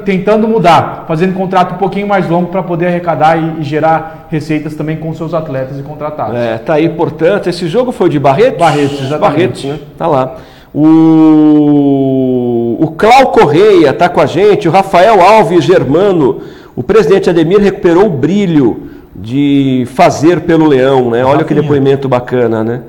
tentando 0.05 0.47
mudar, 0.47 1.07
fazendo 1.09 1.33
contrato 1.33 1.77
um 1.77 1.79
pouquinho 1.79 2.07
mais 2.07 2.29
longo 2.29 2.49
para 2.49 2.63
poder 2.63 2.89
arrecadar 2.89 3.39
e, 3.39 3.61
e, 3.61 3.63
gerar 3.63 4.27
receitas 4.31 4.75
também 4.75 4.99
com 4.99 5.15
seus 5.15 5.33
atletas 5.33 5.79
e 5.79 5.83
contratados. 5.83 6.37
É, 6.37 6.59
tá 6.59 6.75
aí, 6.75 6.91
portanto, 6.91 7.49
esse 7.49 7.67
jogo 7.69 7.93
foi 7.93 8.11
de 8.11 8.19
Barretos? 8.19 8.59
Barretos, 8.59 9.01
exatamente. 9.01 9.21
Barretos, 9.21 9.65
né? 9.65 9.79
Tá 9.97 10.07
lá. 10.07 10.37
O, 10.75 12.77
o 12.81 12.89
Clau 12.99 13.29
Correia 13.29 13.91
está 13.91 14.11
com 14.11 14.21
a 14.21 14.27
gente, 14.27 14.69
o 14.69 14.71
Rafael 14.71 15.23
Alves 15.23 15.65
Germano, 15.65 16.43
o 16.75 16.83
presidente 16.83 17.31
Ademir 17.31 17.61
recuperou 17.61 18.07
o 18.07 18.11
brilho 18.11 18.96
de 19.19 19.85
fazer 19.95 20.43
pelo 20.43 20.67
Leão, 20.67 21.11
né? 21.11 21.25
Olha 21.25 21.39
Rafinha. 21.39 21.45
que 21.45 21.55
depoimento 21.55 22.09
bacana, 22.09 22.63
né? 22.63 22.83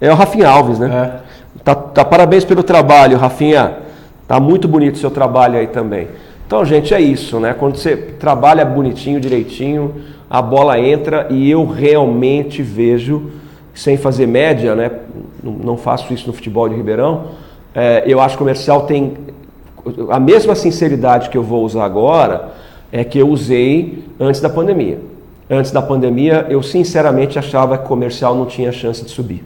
É 0.00 0.10
o 0.10 0.14
Rafinha 0.14 0.48
Alves, 0.48 0.78
né? 0.78 1.12
É. 1.16 1.30
Tá, 1.62 1.74
tá, 1.74 2.04
parabéns 2.04 2.44
pelo 2.44 2.62
trabalho, 2.62 3.18
Rafinha. 3.18 3.74
Tá 4.26 4.40
muito 4.40 4.66
bonito 4.66 4.94
o 4.94 4.98
seu 4.98 5.10
trabalho 5.10 5.58
aí 5.58 5.66
também. 5.66 6.08
Então, 6.46 6.64
gente, 6.64 6.94
é 6.94 7.00
isso, 7.00 7.38
né? 7.38 7.54
Quando 7.56 7.76
você 7.76 7.96
trabalha 7.96 8.64
bonitinho, 8.64 9.20
direitinho, 9.20 9.96
a 10.28 10.40
bola 10.40 10.78
entra 10.80 11.26
e 11.30 11.50
eu 11.50 11.66
realmente 11.66 12.62
vejo, 12.62 13.30
sem 13.74 13.96
fazer 13.96 14.26
média, 14.26 14.74
né? 14.74 14.90
Não 15.42 15.76
faço 15.76 16.12
isso 16.12 16.26
no 16.26 16.32
futebol 16.32 16.68
de 16.68 16.74
Ribeirão. 16.74 17.26
É, 17.74 18.02
eu 18.06 18.20
acho 18.20 18.36
que 18.36 18.42
o 18.42 18.46
comercial 18.46 18.82
tem 18.82 19.14
a 20.10 20.18
mesma 20.18 20.54
sinceridade 20.54 21.28
que 21.30 21.36
eu 21.36 21.42
vou 21.42 21.64
usar 21.64 21.84
agora 21.84 22.52
é 22.92 23.04
que 23.04 23.18
eu 23.18 23.28
usei 23.28 24.04
antes 24.18 24.40
da 24.40 24.48
pandemia. 24.48 25.09
Antes 25.52 25.72
da 25.72 25.82
pandemia, 25.82 26.46
eu 26.48 26.62
sinceramente 26.62 27.36
achava 27.36 27.76
que 27.76 27.84
o 27.84 27.88
comercial 27.88 28.36
não 28.36 28.46
tinha 28.46 28.70
chance 28.70 29.04
de 29.04 29.10
subir. 29.10 29.44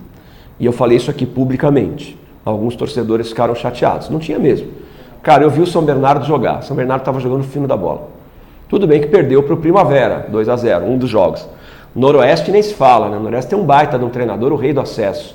E 0.61 0.67
eu 0.67 0.73
falei 0.73 0.99
isso 0.99 1.11
aqui 1.11 1.25
publicamente. 1.25 2.21
Alguns 2.45 2.77
torcedores 2.77 3.31
ficaram 3.31 3.55
chateados. 3.55 4.11
Não 4.11 4.19
tinha 4.19 4.39
mesmo. 4.39 4.69
Cara, 5.23 5.43
eu 5.43 5.49
vi 5.49 5.63
o 5.63 5.67
São 5.67 5.83
Bernardo 5.83 6.27
jogar. 6.27 6.63
São 6.63 6.77
Bernardo 6.77 7.01
estava 7.01 7.19
jogando 7.19 7.41
o 7.41 7.45
fino 7.45 7.67
da 7.67 7.75
bola. 7.75 8.09
Tudo 8.69 8.87
bem 8.87 9.01
que 9.01 9.07
perdeu 9.07 9.43
para 9.43 9.55
o 9.55 9.57
Primavera, 9.57 10.27
2 10.29 10.49
a 10.49 10.57
0 10.57 10.85
um 10.85 10.99
dos 10.99 11.09
jogos. 11.09 11.49
Noroeste 11.97 12.51
nem 12.51 12.61
se 12.61 12.75
fala, 12.75 13.09
né? 13.09 13.19
Noroeste 13.19 13.49
tem 13.49 13.59
um 13.59 13.65
baita 13.65 13.99
de 13.99 14.05
um 14.05 14.11
treinador, 14.11 14.53
o 14.53 14.57
rei 14.57 14.75
do 14.75 14.81
acesso. 14.81 15.35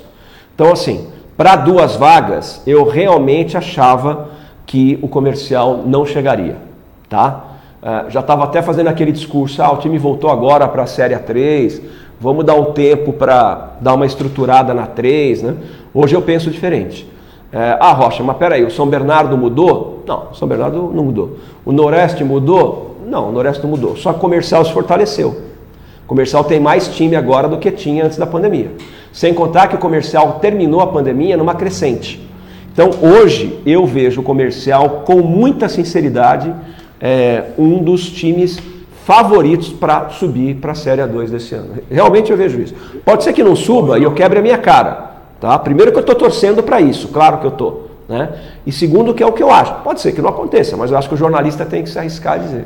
Então, 0.54 0.70
assim, 0.70 1.08
para 1.36 1.56
duas 1.56 1.96
vagas, 1.96 2.62
eu 2.64 2.84
realmente 2.84 3.56
achava 3.56 4.28
que 4.66 4.98
o 5.02 5.08
comercial 5.08 5.82
não 5.84 6.06
chegaria, 6.06 6.58
tá? 7.08 7.49
É, 7.82 8.10
já 8.10 8.20
estava 8.20 8.44
até 8.44 8.60
fazendo 8.60 8.88
aquele 8.88 9.10
discurso, 9.10 9.62
ah, 9.62 9.72
o 9.72 9.78
time 9.78 9.98
voltou 9.98 10.30
agora 10.30 10.68
para 10.68 10.82
a 10.82 10.86
Série 10.86 11.14
A3, 11.14 11.80
vamos 12.20 12.44
dar 12.44 12.54
um 12.54 12.72
tempo 12.72 13.12
para 13.12 13.70
dar 13.80 13.94
uma 13.94 14.04
estruturada 14.04 14.74
na 14.74 14.86
3, 14.86 15.42
né? 15.42 15.54
Hoje 15.94 16.14
eu 16.14 16.20
penso 16.20 16.50
diferente. 16.50 17.08
É, 17.52 17.78
ah, 17.80 17.92
Rocha, 17.92 18.22
mas 18.22 18.36
peraí, 18.36 18.62
o 18.64 18.70
São 18.70 18.86
Bernardo 18.86 19.36
mudou? 19.36 20.04
Não, 20.06 20.28
o 20.30 20.34
São 20.34 20.46
Bernardo 20.46 20.92
não 20.94 21.04
mudou. 21.04 21.38
O 21.64 21.72
Noroeste 21.72 22.22
mudou? 22.22 22.96
Não, 23.06 23.30
o 23.30 23.32
Noroeste 23.32 23.62
não 23.62 23.70
mudou. 23.70 23.96
Só 23.96 24.12
que 24.12 24.18
o 24.18 24.20
comercial 24.20 24.64
se 24.64 24.72
fortaleceu. 24.72 25.40
O 26.04 26.06
comercial 26.06 26.44
tem 26.44 26.60
mais 26.60 26.88
time 26.88 27.16
agora 27.16 27.48
do 27.48 27.58
que 27.58 27.70
tinha 27.70 28.04
antes 28.04 28.18
da 28.18 28.26
pandemia. 28.26 28.72
Sem 29.12 29.34
contar 29.34 29.68
que 29.68 29.74
o 29.74 29.78
comercial 29.78 30.38
terminou 30.40 30.80
a 30.80 30.86
pandemia 30.86 31.36
numa 31.36 31.54
crescente. 31.54 32.20
Então 32.72 32.90
hoje 33.02 33.60
eu 33.66 33.84
vejo 33.84 34.20
o 34.20 34.24
comercial 34.24 35.02
com 35.04 35.16
muita 35.16 35.68
sinceridade 35.68 36.54
é, 37.00 37.52
um 37.56 37.82
dos 37.82 38.10
times 38.10 38.58
favoritos 39.04 39.70
para 39.70 40.10
subir 40.10 40.56
para 40.56 40.72
a 40.72 40.74
Série 40.74 41.00
A2 41.02 41.30
desse 41.30 41.54
ano. 41.54 41.78
Realmente 41.90 42.30
eu 42.30 42.36
vejo 42.36 42.60
isso. 42.60 42.74
Pode 43.04 43.24
ser 43.24 43.32
que 43.32 43.42
não 43.42 43.56
suba 43.56 43.98
e 43.98 44.04
eu 44.04 44.12
quebre 44.12 44.38
a 44.38 44.42
minha 44.42 44.58
cara. 44.58 45.10
Tá? 45.40 45.58
Primeiro 45.58 45.90
que 45.90 45.96
eu 45.96 46.02
estou 46.02 46.14
torcendo 46.14 46.62
para 46.62 46.80
isso, 46.80 47.08
claro 47.08 47.38
que 47.38 47.46
eu 47.46 47.50
estou. 47.50 47.90
Né? 48.06 48.38
E 48.66 48.72
segundo 48.72 49.14
que 49.14 49.22
é 49.22 49.26
o 49.26 49.32
que 49.32 49.42
eu 49.42 49.50
acho. 49.50 49.74
Pode 49.82 50.00
ser 50.00 50.12
que 50.12 50.20
não 50.20 50.28
aconteça, 50.28 50.76
mas 50.76 50.90
eu 50.90 50.98
acho 50.98 51.08
que 51.08 51.14
o 51.14 51.18
jornalista 51.18 51.64
tem 51.64 51.82
que 51.82 51.88
se 51.88 51.98
arriscar 51.98 52.34
a 52.34 52.38
dizer. 52.38 52.64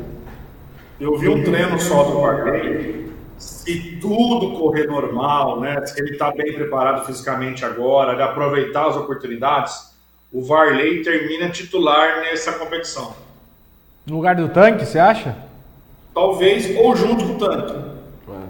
Eu 0.99 1.17
vi 1.17 1.29
um 1.29 1.43
treino 1.43 1.79
só 1.79 2.03
do 2.03 2.19
Varley. 2.19 3.05
Se 3.37 3.97
tudo 4.01 4.57
correr 4.57 4.87
normal, 4.87 5.59
né? 5.59 5.85
Se 5.85 5.99
ele 5.99 6.11
está 6.11 6.31
bem 6.31 6.53
preparado 6.53 7.05
fisicamente 7.05 7.65
agora, 7.65 8.15
de 8.15 8.21
aproveitar 8.21 8.87
as 8.87 8.95
oportunidades, 8.95 9.93
o 10.31 10.43
Varley 10.43 11.01
termina 11.01 11.49
titular 11.49 12.21
nessa 12.21 12.53
competição. 12.53 13.13
No 14.05 14.17
lugar 14.17 14.35
do 14.35 14.47
tanque, 14.49 14.85
você 14.85 14.99
acha? 14.99 15.35
Talvez, 16.13 16.77
ou 16.77 16.95
junto 16.95 17.25
com 17.25 17.33
o 17.33 17.37
tanque. 17.37 17.73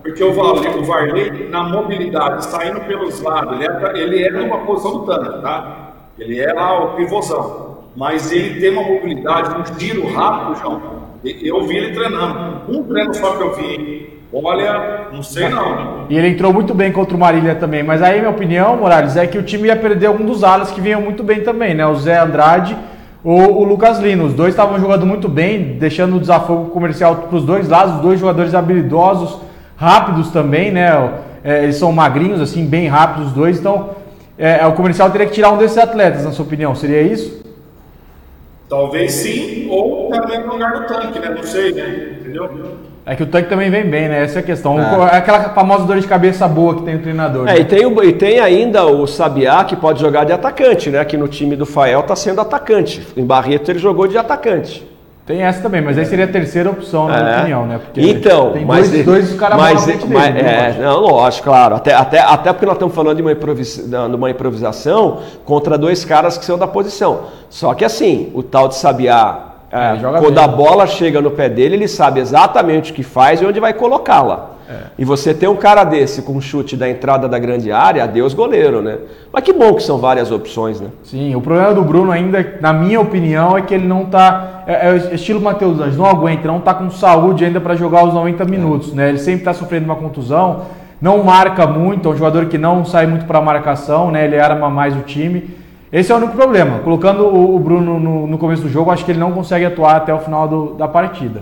Porque 0.04 0.24
o 0.24 0.34
Varley, 0.34 0.70
o 0.78 0.84
Varley, 0.84 1.50
na 1.50 1.64
mobilidade, 1.64 2.46
saindo 2.46 2.82
pelos 2.82 3.22
lados, 3.22 3.60
ele 3.60 3.66
é, 3.66 3.98
ele 3.98 4.24
é 4.24 4.32
numa 4.32 4.60
posição 4.60 5.00
do 5.00 5.06
tanque, 5.06 5.42
tá? 5.42 5.94
Ele 6.20 6.40
é 6.42 6.54
lá 6.54 6.84
o 6.84 6.96
pivôzão. 6.96 7.78
Mas 7.96 8.32
ele 8.32 8.60
tem 8.60 8.72
uma 8.72 8.84
mobilidade, 8.84 9.56
um 9.56 9.80
giro 9.80 10.14
rápido, 10.14 10.60
João. 10.60 10.82
Eu 11.24 11.66
vi 11.66 11.78
ele 11.78 11.94
treinando. 11.94 12.62
Um 12.70 12.84
treino 12.84 13.14
só 13.14 13.38
que 13.38 13.44
eu 13.44 13.56
vi. 13.56 14.20
Olha, 14.34 15.08
não 15.14 15.24
sei 15.24 15.48
não. 15.48 16.06
E 16.10 16.18
ele 16.18 16.28
entrou 16.28 16.52
muito 16.52 16.74
bem 16.74 16.92
contra 16.92 17.16
o 17.16 17.20
Marília 17.20 17.56
também. 17.56 17.82
Mas 17.82 18.02
aí, 18.02 18.20
minha 18.20 18.30
opinião, 18.30 18.76
Morales, 18.76 19.16
é 19.16 19.26
que 19.26 19.38
o 19.38 19.44
time 19.44 19.70
ia 19.70 19.76
perder 19.78 20.08
algum 20.08 20.26
dos 20.26 20.44
alas 20.44 20.72
que 20.72 20.82
vinham 20.82 21.02
muito 21.02 21.24
bem 21.24 21.42
também, 21.42 21.74
né? 21.74 21.88
O 21.88 21.96
Zé 21.96 22.20
Andrade 22.20 22.78
ou 23.26 23.62
o 23.62 23.64
Lucas 23.64 23.98
Lino. 23.98 24.26
Os 24.26 24.34
dois 24.36 24.54
estavam 24.54 24.80
jogando 24.80 25.04
muito 25.04 25.28
bem, 25.28 25.78
deixando 25.80 26.18
o 26.18 26.20
desafogo 26.20 26.70
comercial 26.70 27.16
para 27.16 27.36
os 27.36 27.44
dois 27.44 27.68
lados. 27.68 27.96
Os 27.96 28.02
dois 28.02 28.20
jogadores 28.20 28.54
habilidosos, 28.54 29.40
rápidos 29.76 30.30
também, 30.30 30.72
né? 30.72 31.12
É, 31.44 31.64
eles 31.64 31.76
são 31.76 31.92
magrinhos, 31.92 32.40
assim, 32.40 32.66
bem 32.66 32.88
rápidos 32.88 33.30
os 33.30 33.34
dois. 33.34 33.60
Então, 33.60 33.90
é, 34.38 34.60
é, 34.60 34.68
o 34.68 34.74
comercial 34.74 35.10
teria 35.10 35.26
que 35.26 35.34
tirar 35.34 35.52
um 35.52 35.58
desses 35.58 35.78
atletas, 35.78 36.24
na 36.24 36.32
sua 36.32 36.46
opinião. 36.46 36.76
Seria 36.76 37.02
isso? 37.02 37.44
Talvez 38.70 39.12
sim, 39.12 39.68
ou 39.70 40.10
também 40.12 40.40
no 40.42 40.54
lugar 40.54 40.74
do 40.74 40.88
tanque, 40.88 41.20
né? 41.20 41.30
Não 41.30 41.44
sei, 41.44 41.72
né? 41.72 42.18
Entendeu? 42.20 42.50
É 43.06 43.16
que 43.16 43.22
o 43.22 43.28
tanque 43.28 43.48
também 43.48 43.70
vem 43.70 43.84
bem, 43.88 44.10
né? 44.10 44.24
Essa 44.24 44.40
é 44.40 44.42
a 44.42 44.44
questão. 44.44 44.80
É. 44.80 45.16
Aquela 45.18 45.42
famosa 45.50 45.86
dor 45.86 46.00
de 46.00 46.08
cabeça 46.08 46.48
boa 46.48 46.76
que 46.76 46.82
tem 46.82 46.96
o 46.96 47.00
treinador. 47.00 47.48
É, 47.48 47.54
né? 47.54 47.60
e, 47.60 47.66
tem 47.66 47.86
o, 47.86 48.04
e 48.04 48.12
tem 48.12 48.40
ainda 48.40 48.84
o 48.86 49.06
Sabiá 49.06 49.64
que 49.64 49.76
pode 49.76 50.02
jogar 50.02 50.24
de 50.24 50.34
atacante, 50.34 50.90
né? 50.90 51.00
Aqui 51.00 51.16
no 51.16 51.28
time 51.28 51.56
do 51.56 51.68
Fael 51.68 52.02
tá 52.02 52.16
sendo 52.16 52.42
atacante. 52.42 53.08
Em 53.16 53.24
Barreto 53.24 53.70
ele 53.70 53.78
jogou 53.78 54.08
de 54.08 54.18
atacante. 54.18 54.96
Tem 55.26 55.42
essa 55.42 55.60
também, 55.62 55.82
mas 55.82 55.98
aí 55.98 56.06
seria 56.06 56.26
a 56.26 56.28
terceira 56.28 56.70
opção, 56.70 57.08
na 57.08 57.18
É. 57.18 57.24
minha 57.24 57.38
opinião, 57.38 57.66
né? 57.66 57.80
Porque 57.84 58.00
então, 58.02 58.52
tem 58.52 58.64
mas 58.64 58.92
dois, 58.92 59.06
dois 59.06 59.34
caras 59.34 59.58
mas, 59.58 59.74
mas- 59.74 59.86
dele, 59.86 60.14
né? 60.14 60.76
é, 60.78 60.82
não, 60.84 61.00
lógico, 61.00 61.46
claro. 61.46 61.76
Até, 61.76 61.94
até, 61.96 62.20
até 62.20 62.54
porque 62.54 62.66
nós 62.68 62.76
estamos 62.76 62.94
falando 62.94 63.16
de 63.18 63.24
uma, 63.24 63.34
de 63.34 64.16
uma 64.16 64.30
improvisação 64.30 65.22
contra 65.44 65.80
dois 65.80 66.06
caras 66.06 66.38
que 66.38 66.46
são 66.46 66.60
da 66.60 66.68
posição. 66.68 67.22
Só 67.50 67.74
que 67.74 67.84
assim, 67.84 68.32
o 68.36 68.44
tal 68.44 68.68
de 68.68 68.76
Sabiá, 68.76 69.55
é, 69.76 69.98
quando 70.00 70.36
bem. 70.36 70.44
a 70.44 70.48
bola 70.48 70.88
chega 70.88 71.22
no 71.22 71.32
pé 71.32 71.50
dele, 71.50 71.76
ele 71.76 71.88
sabe 71.88 72.22
exatamente 72.22 72.92
o 72.92 72.96
que 72.96 73.04
faz 73.04 73.42
e 73.42 73.46
onde 73.46 73.60
vai 73.60 73.74
colocá-la. 73.74 74.56
É. 74.70 74.78
E 74.98 75.06
você 75.06 75.34
ter 75.34 75.48
um 75.48 75.56
cara 75.56 75.84
desse 75.84 76.22
com 76.24 76.34
um 76.34 76.42
chute 76.42 76.76
da 76.76 76.90
entrada 76.90 77.28
da 77.28 77.38
grande 77.38 77.72
área, 77.72 78.04
adeus 78.04 78.34
goleiro, 78.34 78.82
né? 78.82 78.98
Mas 79.32 79.44
que 79.44 79.54
bom 79.54 79.76
que 79.76 79.84
são 79.84 79.98
várias 79.98 80.32
opções, 80.32 80.82
né? 80.82 80.88
Sim, 81.04 81.36
o 81.36 81.42
problema 81.42 81.74
do 81.74 81.84
Bruno 81.84 82.12
ainda, 82.12 82.58
na 82.62 82.74
minha 82.74 83.00
opinião, 83.00 83.58
é 83.58 83.62
que 83.62 83.74
ele 83.74 83.86
não 83.86 84.06
tá. 84.06 84.64
É, 84.66 84.90
é 84.90 85.14
estilo 85.14 85.40
Matheus 85.40 85.80
Anjos, 85.80 85.98
não 85.98 86.06
aguenta, 86.06 86.48
não 86.48 86.60
tá 86.60 86.74
com 86.74 86.90
saúde 86.90 87.46
ainda 87.46 87.62
para 87.62 87.76
jogar 87.76 88.06
os 88.06 88.14
90 88.14 88.44
minutos, 88.46 88.94
né? 88.94 89.10
Ele 89.10 89.20
sempre 89.20 89.44
tá 89.44 89.54
sofrendo 89.54 89.86
uma 89.86 89.98
contusão, 89.98 90.62
não 91.00 91.24
marca 91.24 91.68
muito, 91.68 92.10
é 92.10 92.12
um 92.12 92.16
jogador 92.16 92.46
que 92.48 92.58
não 92.58 92.84
sai 92.86 93.06
muito 93.06 93.26
para 93.26 93.40
marcação, 93.42 94.10
né? 94.10 94.26
Ele 94.26 94.40
arma 94.40 94.70
mais 94.70 94.96
o 94.96 95.02
time. 95.02 95.65
Esse 95.98 96.12
é 96.12 96.16
o 96.16 96.18
único 96.18 96.36
problema. 96.36 96.80
Colocando 96.80 97.26
o, 97.26 97.58
Bruno 97.58 97.98
no, 97.98 98.28
no 98.28 98.38
começo 98.38 98.62
do 98.64 98.70
jogo, 98.70 98.92
acho 98.92 99.06
que 99.06 99.12
ele 99.12 99.20
não 99.20 99.32
consegue 99.32 99.64
atuar 99.64 99.96
até 99.96 100.14
o 100.14 100.20
final 100.20 100.46
do- 100.46 100.74
da 100.74 100.90
partida. 100.90 101.42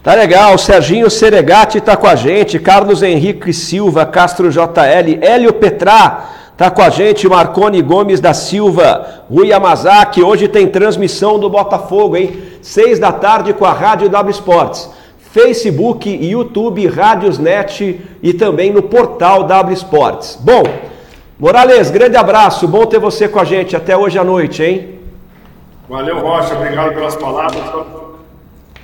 Tá 0.00 0.14
legal, 0.14 0.56
Serginho 0.56 1.10
Seregati 1.10 1.80
tá 1.80 1.96
com 1.96 2.06
a 2.06 2.14
gente, 2.14 2.60
Carlos 2.60 3.02
Henrique 3.02 3.52
Silva, 3.52 4.06
Castro 4.06 4.48
JL, 4.48 5.18
Hélio 5.20 5.52
Petrá 5.54 6.24
tá 6.56 6.70
com 6.70 6.80
a 6.82 6.88
gente, 6.88 7.28
Marcone 7.28 7.82
Gomes 7.82 8.20
da 8.20 8.32
Silva, 8.32 9.24
Rui 9.28 9.48
Yamazaki, 9.48 10.22
hoje 10.22 10.46
tem 10.46 10.68
transmissão 10.68 11.36
do 11.38 11.50
Botafogo, 11.50 12.16
hein? 12.16 12.40
Seis 12.62 13.00
da 13.00 13.10
tarde 13.10 13.52
com 13.52 13.64
a 13.64 13.72
Rádio 13.72 14.08
W 14.08 14.30
Sports. 14.30 14.88
Facebook, 15.32 16.08
YouTube, 16.08 16.86
Rádiosnet 16.86 18.00
e 18.22 18.32
também 18.32 18.72
no 18.72 18.82
portal 18.82 19.42
W 19.44 19.74
Sports. 19.74 20.38
Bom, 20.40 20.62
Morales, 21.38 21.90
grande 21.90 22.16
abraço, 22.16 22.66
bom 22.66 22.84
ter 22.84 22.98
você 22.98 23.28
com 23.28 23.38
a 23.38 23.44
gente 23.44 23.76
até 23.76 23.96
hoje 23.96 24.18
à 24.18 24.24
noite, 24.24 24.62
hein? 24.62 24.98
Valeu, 25.88 26.18
Rocha. 26.18 26.54
Obrigado 26.54 26.92
pelas 26.94 27.14
palavras. 27.16 27.62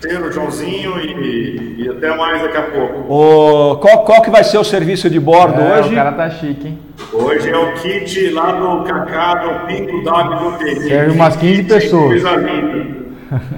Ter 0.01 0.21
o 0.23 0.31
Joãozinho 0.31 0.99
e, 1.01 1.83
e 1.83 1.89
até 1.89 2.15
mais 2.17 2.41
daqui 2.43 2.57
a 2.57 2.63
pouco. 2.63 3.13
Ô, 3.13 3.77
qual, 3.77 4.05
qual 4.05 4.23
que 4.23 4.31
vai 4.31 4.45
ser 4.45 4.59
o 4.59 4.65
serviço 4.65 5.11
de 5.11 5.19
bordo 5.19 5.61
É, 5.61 5.81
hoje? 5.81 5.93
O 5.93 5.97
cara 5.97 6.13
tá 6.13 6.31
chique, 6.31 6.69
hein? 6.69 6.79
Hoje 7.13 7.51
é 7.51 7.57
o 7.57 7.73
kit 7.75 8.31
lá 8.31 8.53
do 8.53 8.85
Cacá, 8.85 9.35
do 9.35 9.67
Pingo 9.67 10.05
W 10.05 10.45
Loteria. 10.51 10.81
Serve 10.83 11.13
umas 11.13 11.37
15 11.37 11.63
pessoas. 11.65 12.23
Coisa. 12.23 12.45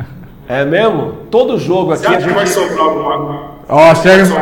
É 0.48 0.64
mesmo? 0.64 1.12
Todo 1.28 1.58
jogo 1.58 1.92
aqui 1.92 2.02
Você 2.02 2.06
a 2.06 2.18
acha 2.18 2.28
que 2.28 2.32
vai 2.32 2.46
gente. 2.46 2.54
sobrar 2.54 2.86
alguma 2.86 3.55
Ó, 3.68 3.94
serve, 3.96 4.32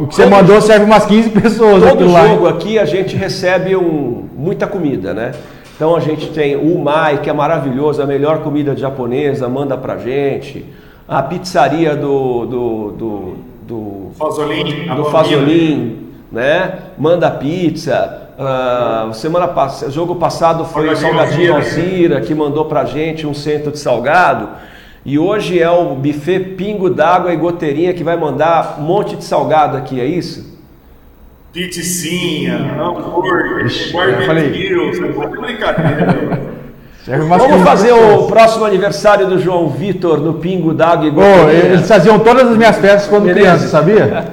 o 0.00 0.06
que 0.08 0.14
você 0.14 0.26
mandou 0.26 0.60
serve 0.60 0.84
umas 0.84 1.06
15 1.06 1.30
pessoas 1.30 1.82
Todo 1.82 1.92
aquilo 1.94 2.12
lá. 2.12 2.26
jogo 2.26 2.48
aqui 2.48 2.78
a 2.78 2.84
gente 2.84 3.14
recebe 3.16 3.76
um, 3.76 4.28
muita 4.36 4.66
comida, 4.66 5.14
né? 5.14 5.32
Então 5.76 5.94
a 5.94 6.00
gente 6.00 6.28
tem 6.30 6.56
o 6.56 6.78
Mai, 6.78 7.18
que 7.18 7.30
é 7.30 7.32
maravilhoso, 7.32 8.02
a 8.02 8.06
melhor 8.06 8.38
comida 8.40 8.76
japonesa, 8.76 9.48
manda 9.48 9.76
pra 9.76 9.96
gente. 9.98 10.64
A 11.06 11.22
pizzaria 11.22 11.94
do. 11.94 12.46
do, 12.46 12.90
do, 12.92 13.34
do 13.62 14.10
Fazolim, 14.18 14.88
a 14.88 14.94
do. 14.94 15.04
Fazolim, 15.04 16.08
né? 16.32 16.78
Manda 16.98 17.30
pizza. 17.30 18.22
Ah, 18.38 19.10
semana 19.12 19.46
passada, 19.46 19.92
jogo 19.92 20.16
passado 20.16 20.64
foi 20.64 20.88
o 20.88 20.96
Salgadinho 20.96 21.54
Alzira. 21.54 21.78
Alzira, 21.78 22.20
que 22.20 22.34
mandou 22.34 22.64
pra 22.64 22.84
gente 22.84 23.26
um 23.26 23.34
centro 23.34 23.70
de 23.70 23.78
salgado. 23.78 24.48
E 25.04 25.18
hoje 25.18 25.60
é 25.60 25.70
o 25.70 25.94
buffet 25.94 26.40
Pingo 26.56 26.88
d'Água 26.88 27.32
e 27.32 27.36
Goteirinha 27.36 27.92
que 27.92 28.02
vai 28.02 28.16
mandar 28.16 28.78
um 28.80 28.82
monte 28.82 29.16
de 29.16 29.24
salgado 29.24 29.76
aqui, 29.76 30.00
é 30.00 30.06
isso? 30.06 30.54
Pizzinha, 31.52 32.56
hambúrguer, 32.80 33.68
já 33.68 34.26
falei. 34.26 34.44
barbecue. 34.44 34.74
Você 34.74 35.12
tá 35.12 35.26
de 35.26 35.36
brincadeira. 35.40 36.43
Serve 37.04 37.22
umas 37.26 37.36
Vamos 37.38 37.56
15 37.56 37.68
fazer 37.68 37.92
o 37.92 38.22
próximo 38.28 38.64
aniversário 38.64 39.26
do 39.26 39.38
João 39.38 39.68
Vitor 39.68 40.18
no 40.20 40.34
Pingo 40.34 40.72
d'Água 40.72 41.06
e 41.06 41.10
Goteirinha. 41.10 41.52
eles 41.74 41.86
faziam 41.86 42.18
todas 42.18 42.48
as 42.48 42.56
minhas 42.56 42.76
festas 42.78 43.06
quando 43.08 43.24
Beleza. 43.24 43.40
criança, 43.40 43.68
sabia? 43.68 44.24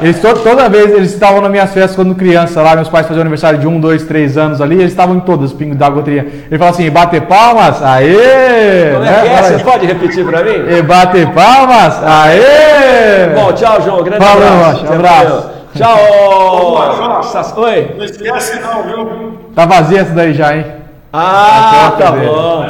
Eles 0.00 0.18
to- 0.20 0.38
toda 0.38 0.66
vez 0.70 0.90
eles 0.90 1.12
estavam 1.12 1.42
nas 1.42 1.50
minhas 1.50 1.70
festas 1.74 1.94
quando 1.94 2.14
criança 2.14 2.62
lá, 2.62 2.74
meus 2.76 2.88
pais 2.88 3.06
faziam 3.06 3.20
aniversário 3.20 3.58
de 3.58 3.66
um, 3.68 3.78
dois, 3.78 4.04
três 4.04 4.38
anos 4.38 4.62
ali, 4.62 4.76
eles 4.76 4.92
estavam 4.92 5.16
em 5.16 5.20
todas, 5.20 5.52
pingo 5.52 5.74
da 5.74 5.90
goteria. 5.90 6.26
Ele 6.50 6.56
fala 6.58 6.70
assim, 6.70 6.88
bater 6.90 7.20
palmas, 7.26 7.82
aê! 7.82 8.92
Como 8.94 9.04
é 9.04 9.10
né? 9.10 9.20
que 9.20 9.28
é? 9.28 9.34
Fala 9.36 9.48
Você 9.48 9.54
aí. 9.56 9.62
pode 9.64 9.86
repetir 9.86 10.24
pra 10.24 10.42
mim? 10.44 10.64
E 10.78 10.82
bater 10.82 11.26
palmas, 11.30 12.02
aê! 12.02 13.34
Bom, 13.34 13.52
tchau, 13.52 13.82
João. 13.82 14.02
Grande 14.02 14.24
Falou, 14.24 14.42
abraço. 14.46 14.80
Rocha, 14.80 14.94
abraço. 14.94 15.50
Tchau. 15.76 15.98
Oi. 17.58 17.94
Não 17.98 18.04
esquece 18.06 18.60
não, 18.60 18.82
viu? 18.82 19.32
Tá 19.54 19.66
vazia 19.66 20.00
essa 20.00 20.12
daí 20.14 20.32
já, 20.32 20.56
hein? 20.56 20.64
Ah, 21.16 21.86
Até 21.86 22.02
tá 22.02 22.08
a 22.08 22.12
TV. 22.12 22.26
bom. 22.26 22.64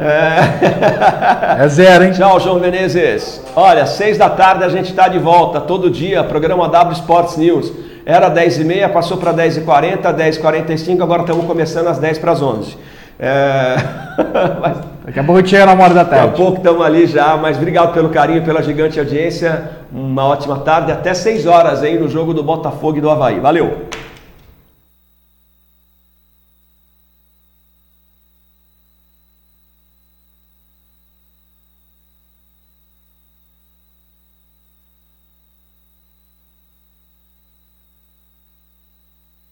É. 0.00 1.64
É 1.64 1.68
zero, 1.68 2.04
hein? 2.04 2.12
Tchau, 2.12 2.40
João 2.40 2.58
Menezes. 2.58 3.42
Olha, 3.54 3.84
seis 3.84 4.16
da 4.16 4.30
tarde 4.30 4.64
a 4.64 4.68
gente 4.70 4.90
está 4.90 5.06
de 5.06 5.18
volta, 5.18 5.60
todo 5.60 5.90
dia, 5.90 6.24
programa 6.24 6.66
W 6.68 6.94
Sports 6.94 7.36
News. 7.36 7.70
Era 8.06 8.28
10 8.30 8.60
e 8.60 8.64
meia, 8.64 8.88
passou 8.88 9.16
para 9.18 9.32
10 9.32 9.58
e 9.58 9.60
40, 9.62 10.12
10 10.12 10.36
e 10.36 10.40
45, 10.40 11.02
agora 11.02 11.22
estamos 11.22 11.44
começando 11.46 11.88
às 11.88 11.98
10 11.98 12.18
para 12.18 12.32
as 12.32 12.40
11. 12.42 12.76
É... 13.18 13.76
Mas 14.60 14.76
Daqui 15.04 15.20
a 15.20 15.24
pouco 15.24 15.38
a 15.38 15.40
gente 15.42 15.50
chega 15.50 15.66
na 15.66 15.72
hora 15.72 15.92
da 15.94 16.02
Daqui 16.02 16.14
a 16.14 16.18
tarde. 16.18 16.36
pouco 16.36 16.56
estamos 16.58 16.84
ali 16.84 17.06
já, 17.06 17.36
mas 17.36 17.58
obrigado 17.58 17.92
pelo 17.92 18.08
carinho, 18.08 18.42
pela 18.42 18.62
gigante 18.62 18.98
audiência. 18.98 19.70
Uma 19.92 20.24
ótima 20.24 20.60
tarde, 20.60 20.90
até 20.90 21.12
6 21.12 21.46
horas 21.46 21.82
aí 21.82 21.98
no 21.98 22.08
jogo 22.08 22.32
do 22.32 22.42
Botafogo 22.42 22.96
e 22.96 23.00
do 23.02 23.10
Havaí. 23.10 23.38
Valeu! 23.38 23.82